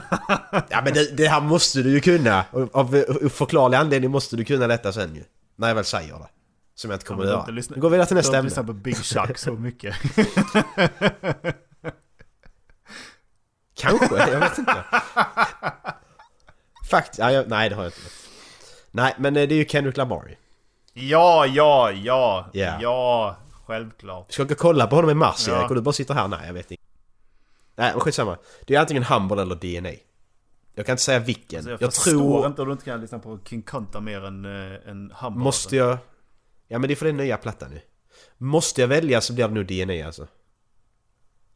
Ja 0.68 0.82
men 0.84 0.92
det, 0.94 1.16
det 1.16 1.28
här 1.28 1.40
måste 1.40 1.82
du 1.82 1.90
ju 1.90 2.00
kunna. 2.00 2.44
Av 2.72 3.04
förklarlig 3.28 3.76
anledning 3.76 4.10
måste 4.10 4.36
du 4.36 4.44
kunna 4.44 4.66
detta 4.66 4.92
sen 4.92 5.14
ju. 5.14 5.24
När 5.56 5.68
jag 5.68 5.74
väl 5.74 5.84
säger 5.84 6.14
det. 6.18 6.28
Som 6.74 6.90
jag 6.90 6.96
inte 6.96 7.06
kommer 7.06 7.24
Ja, 7.24 7.28
att 7.28 7.28
du 7.28 7.32
har 7.32 7.36
göra. 7.36 7.42
inte 7.42 7.52
lyssnat- 7.52 7.76
Nu 7.76 7.80
går 7.82 7.90
vi 7.90 7.94
vidare 7.94 8.06
till 8.06 8.14
Du 8.14 8.18
nästa 8.18 8.32
har 8.32 8.38
ämne. 8.38 8.48
inte 8.48 8.50
lyssnat 8.50 8.66
på 8.66 8.72
Big 8.72 8.96
Chuck 9.04 9.38
så 9.38 9.52
mycket. 9.52 9.96
Kanske, 13.74 14.16
jag 14.30 14.40
vet 14.40 14.58
inte. 14.58 14.84
Fakt, 16.90 17.18
ja, 17.18 17.32
jag, 17.32 17.48
nej 17.48 17.68
det 17.68 17.74
har 17.74 17.82
jag 17.82 17.88
inte. 17.88 18.00
Nej 18.90 19.14
men 19.18 19.36
eh, 19.36 19.48
det 19.48 19.54
är 19.54 19.58
ju 19.58 19.64
Kendrick 19.64 19.96
Lamar 19.96 20.36
ja, 20.96 21.46
ja, 21.46 21.92
ja. 21.92 22.50
Ja. 22.52 22.78
Ja, 22.82 23.36
självklart. 23.66 24.26
Vi 24.28 24.32
ska 24.32 24.44
gå 24.44 24.52
och 24.52 24.58
kolla 24.58 24.86
på 24.86 24.96
honom 24.96 25.10
i 25.10 25.14
mars 25.14 25.48
Ja. 25.48 25.60
Erik 25.60 25.70
och 25.70 25.74
du 25.74 25.82
bara 25.82 25.92
sitter 25.92 26.14
här. 26.14 26.28
Nej 26.28 26.46
jag 26.46 26.52
vet 26.54 26.70
inte. 26.70 26.82
Nej 27.76 27.90
men 27.92 28.00
skitsamma. 28.00 28.38
Det 28.66 28.74
är 28.74 28.80
antingen 28.80 29.02
Humble 29.02 29.42
eller 29.42 29.54
DNA. 29.54 29.92
Jag 30.74 30.86
kan 30.86 30.92
inte 30.92 31.02
säga 31.02 31.18
vilken. 31.18 31.58
Alltså, 31.58 31.70
jag, 31.70 31.82
jag 31.82 31.92
tror... 31.92 32.46
inte 32.46 32.62
om 32.62 32.68
du 32.68 32.72
inte 32.72 32.84
kan 32.84 33.00
lyssna 33.00 33.18
på 33.18 33.38
King 33.44 33.62
Kunta 33.62 34.00
mer 34.00 34.24
än, 34.24 34.44
äh, 34.44 34.90
än 34.90 35.12
Humble. 35.16 35.44
Måste 35.44 35.76
jag... 35.76 35.98
Ja 36.68 36.78
men 36.78 36.88
det 36.88 36.94
är 36.94 36.96
för 36.96 37.06
den 37.06 37.16
nya 37.16 37.36
plattan 37.36 37.70
nu. 37.70 37.80
Måste 38.38 38.80
jag 38.80 38.88
välja 38.88 39.20
så 39.20 39.32
blir 39.32 39.48
det 39.48 39.54
nog 39.54 39.66
DNA 39.66 40.06
alltså. 40.06 40.26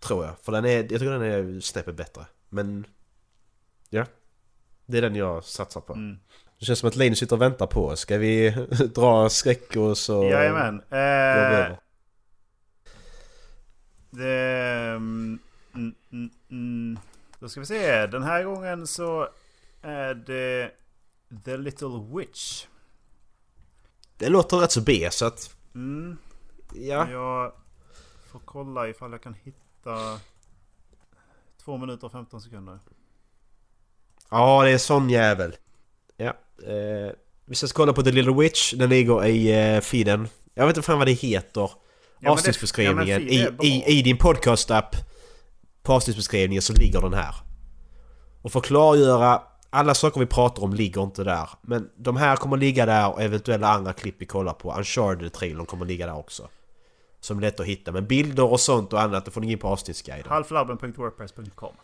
Tror 0.00 0.24
jag. 0.24 0.38
För 0.42 0.52
den 0.52 0.64
är, 0.64 0.76
jag 0.76 0.88
tycker 0.88 1.10
den 1.10 1.22
är 1.22 1.60
snäppet 1.60 1.96
bättre. 1.96 2.26
Men... 2.48 2.86
Ja. 3.90 4.04
Det 4.90 4.98
är 4.98 5.02
den 5.02 5.14
jag 5.14 5.44
satsar 5.44 5.80
på. 5.80 5.92
Mm. 5.92 6.18
Det 6.58 6.64
känns 6.64 6.78
som 6.78 6.88
att 6.88 6.96
Linus 6.96 7.18
sitter 7.18 7.36
och 7.36 7.42
väntar 7.42 7.66
på 7.66 7.86
oss. 7.86 8.00
Ska 8.00 8.18
vi 8.18 8.50
dra 8.94 9.28
skräck 9.28 9.76
och 9.76 9.98
så... 9.98 10.24
Jajamän. 10.24 10.80
Eh, 10.80 11.76
det... 14.10 14.90
Mm, 14.96 15.38
mm, 15.74 15.94
mm, 16.12 16.30
mm. 16.50 16.98
Då 17.38 17.48
ska 17.48 17.60
vi 17.60 17.66
se. 17.66 18.06
Den 18.06 18.22
här 18.22 18.44
gången 18.44 18.86
så 18.86 19.28
är 19.82 20.14
det 20.14 20.70
The 21.44 21.56
Little 21.56 22.06
Witch. 22.14 22.66
Det 24.16 24.28
låter 24.28 24.56
rätt 24.56 24.72
så 24.72 24.80
B 24.80 25.08
så 25.10 25.26
att... 25.26 25.56
Mm. 25.74 26.16
Ja. 26.74 27.10
Jag 27.10 27.52
får 28.30 28.40
kolla 28.44 28.88
ifall 28.88 29.12
jag 29.12 29.22
kan 29.22 29.34
hitta... 29.34 30.20
Två 31.64 31.76
minuter 31.76 32.06
och 32.06 32.12
15 32.12 32.40
sekunder. 32.40 32.78
Ja, 34.30 34.62
det 34.64 34.70
är 34.70 34.78
sån 34.78 35.10
jävel. 35.10 35.56
Ja. 36.16 36.32
Eh, 36.66 37.12
vi 37.46 37.54
ska 37.54 37.66
kolla 37.66 37.92
på 37.92 38.02
The 38.02 38.12
Little 38.12 38.32
Witch. 38.34 38.72
Den 38.72 38.90
ligger 38.90 39.26
i 39.26 39.74
eh, 39.74 39.80
feeden. 39.80 40.28
Jag 40.54 40.66
vet 40.66 40.76
inte 40.76 40.86
fan 40.86 40.98
vad 40.98 41.06
det 41.06 41.12
heter. 41.12 41.70
det- 42.20 42.28
avsnittsbeskrivningen. 42.28 43.22
ja, 43.28 43.50
I, 43.62 43.68
i, 43.68 43.98
I 43.98 44.02
din 44.02 44.16
podcast-app. 44.16 44.96
På 45.82 45.92
avsnittsbeskrivningen 45.92 46.62
så 46.62 46.72
ligger 46.72 47.00
den 47.00 47.14
här. 47.14 47.34
Och 48.42 48.52
för 48.52 48.58
att 48.58 48.66
klargöra. 48.66 49.42
Alla 49.72 49.94
saker 49.94 50.20
vi 50.20 50.26
pratar 50.26 50.62
om 50.62 50.74
ligger 50.74 51.02
inte 51.02 51.24
där. 51.24 51.48
Men 51.62 51.88
de 51.96 52.16
här 52.16 52.36
kommer 52.36 52.56
ligga 52.56 52.86
där 52.86 53.12
och 53.12 53.22
eventuella 53.22 53.68
andra 53.68 53.92
klipp 53.92 54.14
vi 54.18 54.26
kollar 54.26 54.52
på. 54.52 54.72
Uncharted-trailern 54.72 55.66
kommer 55.66 55.86
ligga 55.86 56.06
där 56.06 56.16
också. 56.16 56.48
Som 57.20 57.36
är 57.38 57.40
lätt 57.40 57.60
att 57.60 57.66
hitta. 57.66 57.92
Men 57.92 58.06
bilder 58.06 58.44
och 58.44 58.60
sånt 58.60 58.92
och 58.92 59.00
annat 59.00 59.24
det 59.24 59.30
får 59.30 59.40
ni 59.40 59.52
in 59.52 59.58
på 59.58 59.68
avsnittsguiden. 59.68 60.24
Halflabben.wordpress.com 60.28 61.74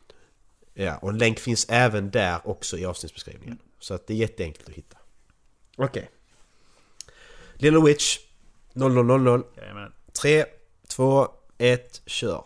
Ja, 0.78 0.96
och 0.96 1.08
en 1.08 1.18
länk 1.18 1.38
finns 1.38 1.66
även 1.68 2.10
där 2.10 2.48
också 2.48 2.78
i 2.78 2.86
avsnittsbeskrivningen. 2.86 3.58
Så 3.78 3.94
att 3.94 4.06
det 4.06 4.14
är 4.14 4.16
jätteenkelt 4.16 4.68
att 4.68 4.74
hitta. 4.74 4.96
Okej. 5.76 6.10
Little 7.54 7.80
Witch 7.80 8.18
0000 8.74 9.44
Jajamän. 9.56 9.92
3, 10.22 10.44
2, 10.88 11.28
1, 11.58 12.02
kör. 12.06 12.44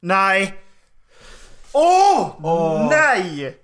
Nej! 0.00 0.54
Åh! 1.72 2.88
Nej! 2.90 3.58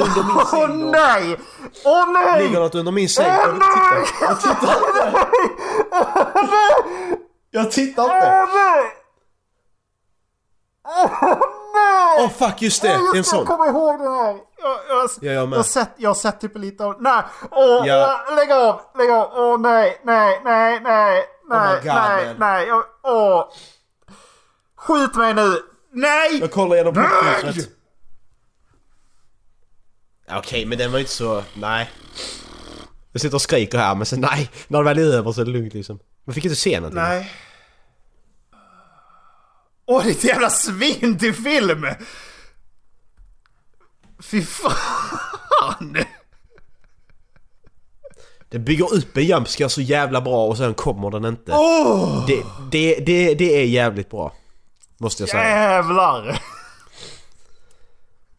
Under 0.00 0.22
min 0.22 0.36
Åh 0.36 0.50
säng 0.50 0.80
då. 0.80 0.90
nej! 0.90 1.38
Åh 1.84 2.12
nej! 2.12 2.42
Ligger 2.42 2.60
något 2.60 2.74
under 2.74 2.92
min 2.92 3.08
säng? 3.08 3.26
Jag 3.26 3.48
vill 3.52 3.60
titta. 3.60 4.24
Jag 4.24 4.40
tittar 4.40 4.74
inte! 4.88 5.12
Jag 7.50 7.70
tittar 7.70 8.04
inte! 8.04 8.90
Åh 12.18 12.28
fuck 12.28 12.62
just 12.62 12.82
det! 12.82 12.88
Det 12.88 12.94
är 12.94 13.16
en 13.16 13.24
sån. 13.24 13.38
Jag 13.38 13.46
kommer 13.48 13.66
ihåg 13.68 13.98
den 14.00 14.12
här. 14.12 14.36
Jag, 14.62 14.78
jag, 14.88 15.10
Ja, 15.20 15.32
jag 15.32 15.48
med. 15.48 15.58
jag, 15.58 15.66
sett, 15.66 15.90
jag 15.96 16.10
har 16.10 16.14
sett 16.14 16.40
typ 16.40 16.56
lite 16.58 16.84
av... 16.84 17.02
Nej! 17.02 17.22
Åh! 17.50 17.86
Ja. 17.86 18.20
åh, 18.28 18.36
lägg 18.36 18.52
av! 18.52 18.80
Lägg 18.98 19.10
av! 19.10 19.30
Åh 19.34 19.58
nej! 19.60 20.00
Nej! 20.04 20.40
Nej! 20.44 20.80
Nej! 20.80 21.24
Nej! 21.48 21.68
Oh 21.68 21.74
God, 21.76 21.84
nej! 21.94 22.26
man. 22.26 22.34
Nej! 22.38 22.66
Jag, 22.68 22.84
åh! 23.02 23.44
Skjut 24.76 25.14
mig 25.14 25.34
nu! 25.34 25.56
Nej! 25.92 26.38
Jag 26.40 26.50
kollar 26.52 26.74
igenom 26.76 26.94
Nej! 26.94 27.54
Okej, 30.38 30.66
men 30.66 30.78
den 30.78 30.92
var 30.92 30.98
ju 30.98 31.02
inte 31.02 31.12
så... 31.12 31.44
Nej. 31.54 31.90
Jag 33.12 33.20
sitter 33.20 33.34
och 33.34 33.42
skriker 33.42 33.78
här 33.78 33.94
men 33.94 34.06
sen 34.06 34.20
nej. 34.20 34.50
När 34.68 34.78
det 34.78 34.84
väl 34.84 34.98
är 34.98 35.02
över 35.02 35.32
så 35.32 35.40
är 35.40 35.44
det 35.44 35.50
lugnt 35.50 35.74
liksom. 35.74 35.98
Man 36.24 36.34
fick 36.34 36.44
inte 36.44 36.56
se 36.56 36.80
någonting. 36.80 37.02
Nej. 37.02 37.32
Åh, 39.86 40.04
ditt 40.04 40.24
jävla 40.24 40.50
svin 40.50 41.18
till 41.18 41.34
film! 41.34 41.86
Fy 44.22 44.42
fan! 44.42 45.96
Det 48.48 48.58
bygger 48.58 48.94
upp 48.94 49.16
en 49.16 49.24
jumpscare 49.24 49.68
så 49.68 49.80
jävla 49.80 50.20
bra 50.20 50.46
och 50.46 50.56
sen 50.56 50.74
kommer 50.74 51.10
den 51.10 51.24
inte. 51.24 51.52
Åh! 51.52 52.26
Det, 52.26 52.42
det, 52.70 52.94
det, 53.04 53.34
det 53.34 53.60
är 53.60 53.64
jävligt 53.64 54.10
bra. 54.10 54.34
Måste 54.98 55.22
jag 55.22 55.30
säga. 55.30 55.48
Jävlar! 55.48 56.42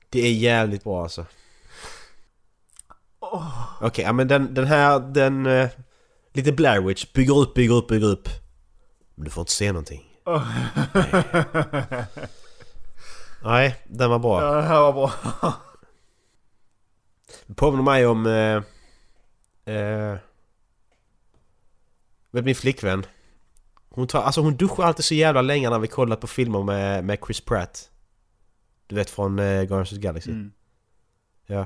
Det 0.09 0.27
är 0.27 0.31
jävligt 0.31 0.83
bra 0.83 1.03
alltså. 1.03 1.25
Okej, 3.81 4.05
ja 4.05 4.13
men 4.13 4.27
den, 4.27 4.53
den 4.53 4.65
här, 4.65 4.99
den... 4.99 5.45
eh, 5.45 5.69
lite 6.33 6.51
Blair 6.51 6.81
Witch. 6.81 7.13
Bygger 7.13 7.37
upp, 7.37 7.53
bygger 7.53 7.75
upp, 7.75 7.87
bygger 7.87 8.07
upp. 8.07 8.29
Men 9.15 9.25
du 9.25 9.31
får 9.31 9.41
inte 9.41 9.51
se 9.51 9.71
någonting. 9.71 10.03
Nej, 13.43 13.75
den 13.85 14.09
var 14.09 14.19
bra. 14.19 14.41
Ja, 14.43 14.55
det 14.55 14.61
här 14.61 14.79
var 14.79 14.93
bra. 14.93 15.11
Det 17.47 17.53
påminner 17.53 17.83
mig 17.83 18.05
om... 18.05 18.25
Eh, 19.65 20.15
vet 22.31 22.45
min 22.45 22.55
flickvän. 22.55 23.05
Hon, 23.89 24.07
tar, 24.07 24.21
alltså 24.21 24.41
hon 24.41 24.55
duschar 24.55 24.83
alltid 24.83 25.05
så 25.05 25.13
jävla 25.13 25.41
länge 25.41 25.69
när 25.69 25.79
vi 25.79 25.87
kollar 25.87 26.15
på 26.15 26.27
filmer 26.27 26.63
med, 26.63 27.03
med 27.03 27.19
Chris 27.25 27.41
Pratt. 27.41 27.89
Du 28.87 28.95
vet 28.95 29.09
från 29.09 29.39
eh, 29.39 29.63
Guardians 29.63 29.91
of 29.91 29.97
the 29.97 30.01
Galaxy. 30.01 30.31
Mm. 30.31 30.51
Ja. 31.45 31.65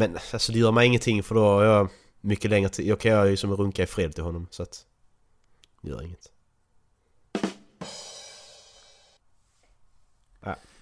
Men 0.00 0.18
alltså 0.32 0.52
det 0.52 0.58
gör 0.58 0.72
mig 0.72 0.86
ingenting 0.86 1.22
för 1.22 1.34
då 1.34 1.40
har 1.40 1.64
jag 1.64 1.88
mycket 2.20 2.50
längre 2.50 2.68
tid. 2.68 2.86
Jag 2.86 3.00
kan 3.00 3.10
göra 3.10 3.28
ju 3.28 3.36
som 3.36 3.56
runka 3.56 3.82
i 3.82 3.86
fred 3.86 4.14
till 4.14 4.24
honom 4.24 4.46
så 4.50 4.62
att... 4.62 4.84
Det 5.82 5.90
gör 5.90 6.02
inget. 6.02 6.26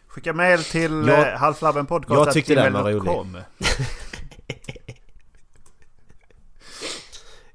Skicka 0.06 0.32
mail 0.32 0.64
till 0.64 1.08
Jag- 1.08 1.32
eh, 1.32 1.38
halflabbenpodcast 1.38 2.18
jag 2.26 2.32
tyckte 2.32 2.54
den 2.54 2.72
var 2.72 2.82
gmail.com. 2.92 3.38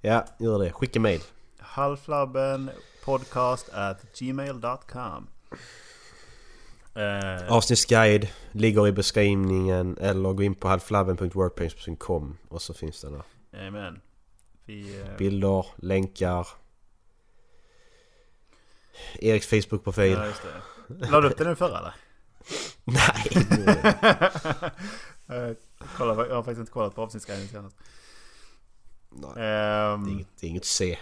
Ja, 0.01 0.25
gör 0.39 0.59
det. 0.59 0.71
Skicka 0.71 0.99
mail. 0.99 1.21
Halflabbenpodcast 1.59 3.69
at 3.69 4.19
gmail.com. 4.19 5.27
Eh, 6.95 7.51
Avsnittsguide 7.53 8.27
ligger 8.51 8.87
i 8.87 8.91
beskrivningen 8.91 9.97
eller 9.97 10.33
gå 10.33 10.43
in 10.43 10.55
på 10.55 10.67
halflabben.wordpress.com 10.67 12.37
och 12.49 12.61
så 12.61 12.73
finns 12.73 13.01
den 13.01 13.13
där. 13.13 13.23
Amen. 13.67 14.01
Vi... 14.65 15.01
eh, 15.01 15.17
Bilder, 15.17 15.65
länkar. 15.75 16.47
Eriks 19.19 19.47
Facebook-profil. 19.47 20.11
Ja, 20.11 20.25
just 20.25 20.41
det. 20.43 21.07
La 21.09 21.21
du 21.21 21.27
upp 21.27 21.37
den 21.37 21.47
nu 21.47 21.55
förra 21.55 21.77
eller? 21.79 21.93
Nej. 22.83 23.47
Eh, 25.29 25.51
kolla, 25.97 26.27
jag 26.27 26.35
har 26.35 26.43
faktiskt 26.43 26.59
inte 26.59 26.71
kollat 26.71 26.95
på 26.95 27.01
avsnittsguiden 27.01 27.47
senast. 27.47 27.77
Nej. 29.09 29.29
Ehm, 29.29 30.03
Det 30.03 30.09
är 30.09 30.13
inget, 30.13 30.27
det 30.39 30.47
är 30.47 30.49
inget 30.49 30.61
att 30.61 30.65
se. 30.67 30.97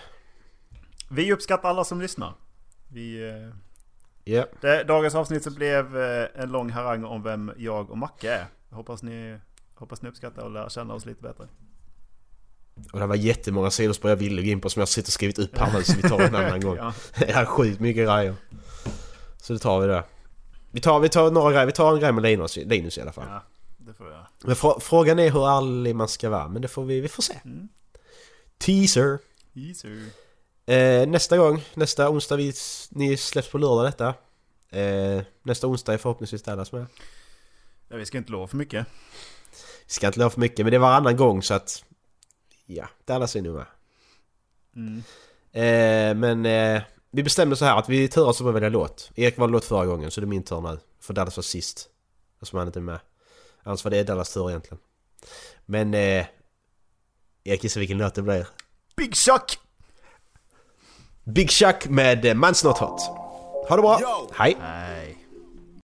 vi 1.09 1.34
uppskattar 1.34 1.69
alla 1.69 1.84
som 1.84 2.01
lyssnar. 2.01 2.34
Vi, 2.88 3.30
eh, 3.30 3.55
Ja. 4.23 4.45
det, 4.61 4.84
dagens 4.84 5.15
avsnitt 5.15 5.43
så 5.43 5.52
blev 5.52 5.98
eh, 5.98 6.27
en 6.35 6.52
lång 6.52 6.69
harang 6.69 7.03
om 7.06 7.23
vem 7.23 7.52
jag 7.57 7.91
och 7.91 7.98
Macke 7.98 8.31
är. 8.34 8.45
Hoppas 8.69 9.03
ni, 9.03 9.38
hoppas 9.76 10.02
ni 10.02 10.10
uppskattar 10.10 10.41
och 10.41 10.52
lär 10.52 10.69
känna 10.69 10.93
oss 10.93 11.06
lite 11.06 11.22
bättre. 11.22 11.48
Och 12.93 12.99
det 12.99 13.07
var 13.07 13.15
jättemånga 13.15 13.72
sidospår 13.72 14.10
jag 14.10 14.18
ville 14.18 14.41
gå 14.41 14.48
in 14.48 14.61
på 14.61 14.69
som 14.69 14.80
jag 14.80 14.89
sitter 14.89 15.10
och 15.10 15.14
skrivit 15.14 15.39
upp 15.39 15.57
här 15.57 15.77
nu 15.77 15.84
så 15.84 15.95
vi 15.95 16.02
tar 16.02 16.19
en 16.19 16.35
annan 16.35 16.61
gång. 16.61 16.76
Ja. 16.77 16.93
Jag 17.27 17.35
har 17.35 17.45
sjukt 17.45 17.80
mycket 17.80 18.07
grejer. 18.07 18.35
Så 19.38 19.53
det 19.53 19.60
tar 19.60 19.80
vi 19.80 19.88
det. 19.88 20.03
Vi 20.72 20.81
tar, 20.81 20.99
vi 20.99 21.10
tar 21.10 21.31
några 21.31 21.52
grejer, 21.52 21.65
vi 21.65 21.72
tar 21.72 21.93
en 21.93 21.99
grej 21.99 22.11
med 22.11 22.23
Linus, 22.23 22.57
Linus 22.57 22.98
i 22.98 23.02
alla 23.02 23.11
fall. 23.11 23.26
Ja, 23.30 23.43
det 23.77 23.93
får 23.93 24.11
jag. 24.11 24.26
Men 24.43 24.56
frå, 24.56 24.80
frågan 24.80 25.19
är 25.19 25.31
hur 25.31 25.48
ärlig 25.48 25.95
man 25.95 26.07
ska 26.07 26.30
vara, 26.30 26.48
men 26.48 26.61
det 26.61 26.68
får 26.68 26.85
vi, 26.85 27.02
vi 27.02 27.07
får 27.07 27.23
se. 27.23 27.39
Teaser! 28.57 29.19
Easy. 29.56 30.06
Eh, 30.72 31.07
nästa 31.07 31.38
gång, 31.38 31.61
nästa 31.73 32.10
onsdag, 32.10 32.35
vi, 32.35 32.53
ni 32.89 33.18
släpps 33.18 33.49
på 33.49 33.57
lördag 33.57 33.85
detta. 33.85 34.14
Eh, 34.69 35.23
nästa 35.43 35.68
onsdag 35.68 35.93
är 35.93 35.98
förhoppningsvis 35.98 36.43
Dallas 36.43 36.72
med. 36.72 36.85
Ja, 37.88 37.98
vi 37.98 38.06
ska 38.06 38.18
inte 38.18 38.31
lova 38.31 38.48
för 38.48 38.57
mycket. 38.57 38.88
Vi 39.88 39.93
ska 39.93 40.07
inte 40.07 40.19
lova 40.19 40.30
för 40.30 40.39
mycket, 40.39 40.65
men 40.65 40.72
det 40.72 40.77
är 40.77 40.80
varannan 40.80 41.15
gång 41.15 41.43
så 41.43 41.53
att... 41.53 41.84
Ja, 42.65 42.88
Dallas 43.06 43.35
är 43.35 43.41
nog 43.41 43.56
med. 43.56 43.65
Mm. 44.76 45.03
Eh, 45.52 46.15
men 46.15 46.45
eh, 46.45 46.81
vi 47.11 47.23
bestämde 47.23 47.56
så 47.56 47.65
här 47.65 47.77
att 47.77 47.89
vi 47.89 48.07
turas 48.07 48.41
om 48.41 48.48
att 48.48 48.56
välja 48.56 48.69
låt. 48.69 49.11
Erik 49.15 49.38
valde 49.38 49.53
låt 49.53 49.65
förra 49.65 49.85
gången 49.85 50.11
så 50.11 50.22
det 50.22 50.26
är 50.26 50.27
min 50.27 50.43
tur 50.43 50.61
nu. 50.61 50.80
För 50.99 51.14
Dallas 51.14 51.38
var 51.38 51.43
sist. 51.43 51.89
Eftersom 52.34 52.60
han 52.60 52.68
inte 52.68 52.80
är 52.80 52.81
med. 52.81 52.99
Annars 53.64 53.84
var 53.84 53.91
det 53.91 54.03
Dallas 54.03 54.34
tur 54.34 54.49
egentligen. 54.49 54.80
Men... 55.65 55.93
Eh, 55.93 56.26
Erik 57.43 57.64
gissar 57.64 57.80
vilken 57.80 57.98
låt 57.98 58.15
det 58.15 58.22
blir. 58.22 58.48
Big 58.95 59.15
Shock! 59.15 59.60
Big 61.35 61.49
Chuck 61.51 61.89
med 61.89 62.25
eh, 62.25 62.35
Man's 62.35 62.65
Not 62.65 62.77
Hot. 62.77 63.01
Ha 63.69 63.75
det 63.75 63.81
bra! 63.81 63.99
Hej! 64.37 64.55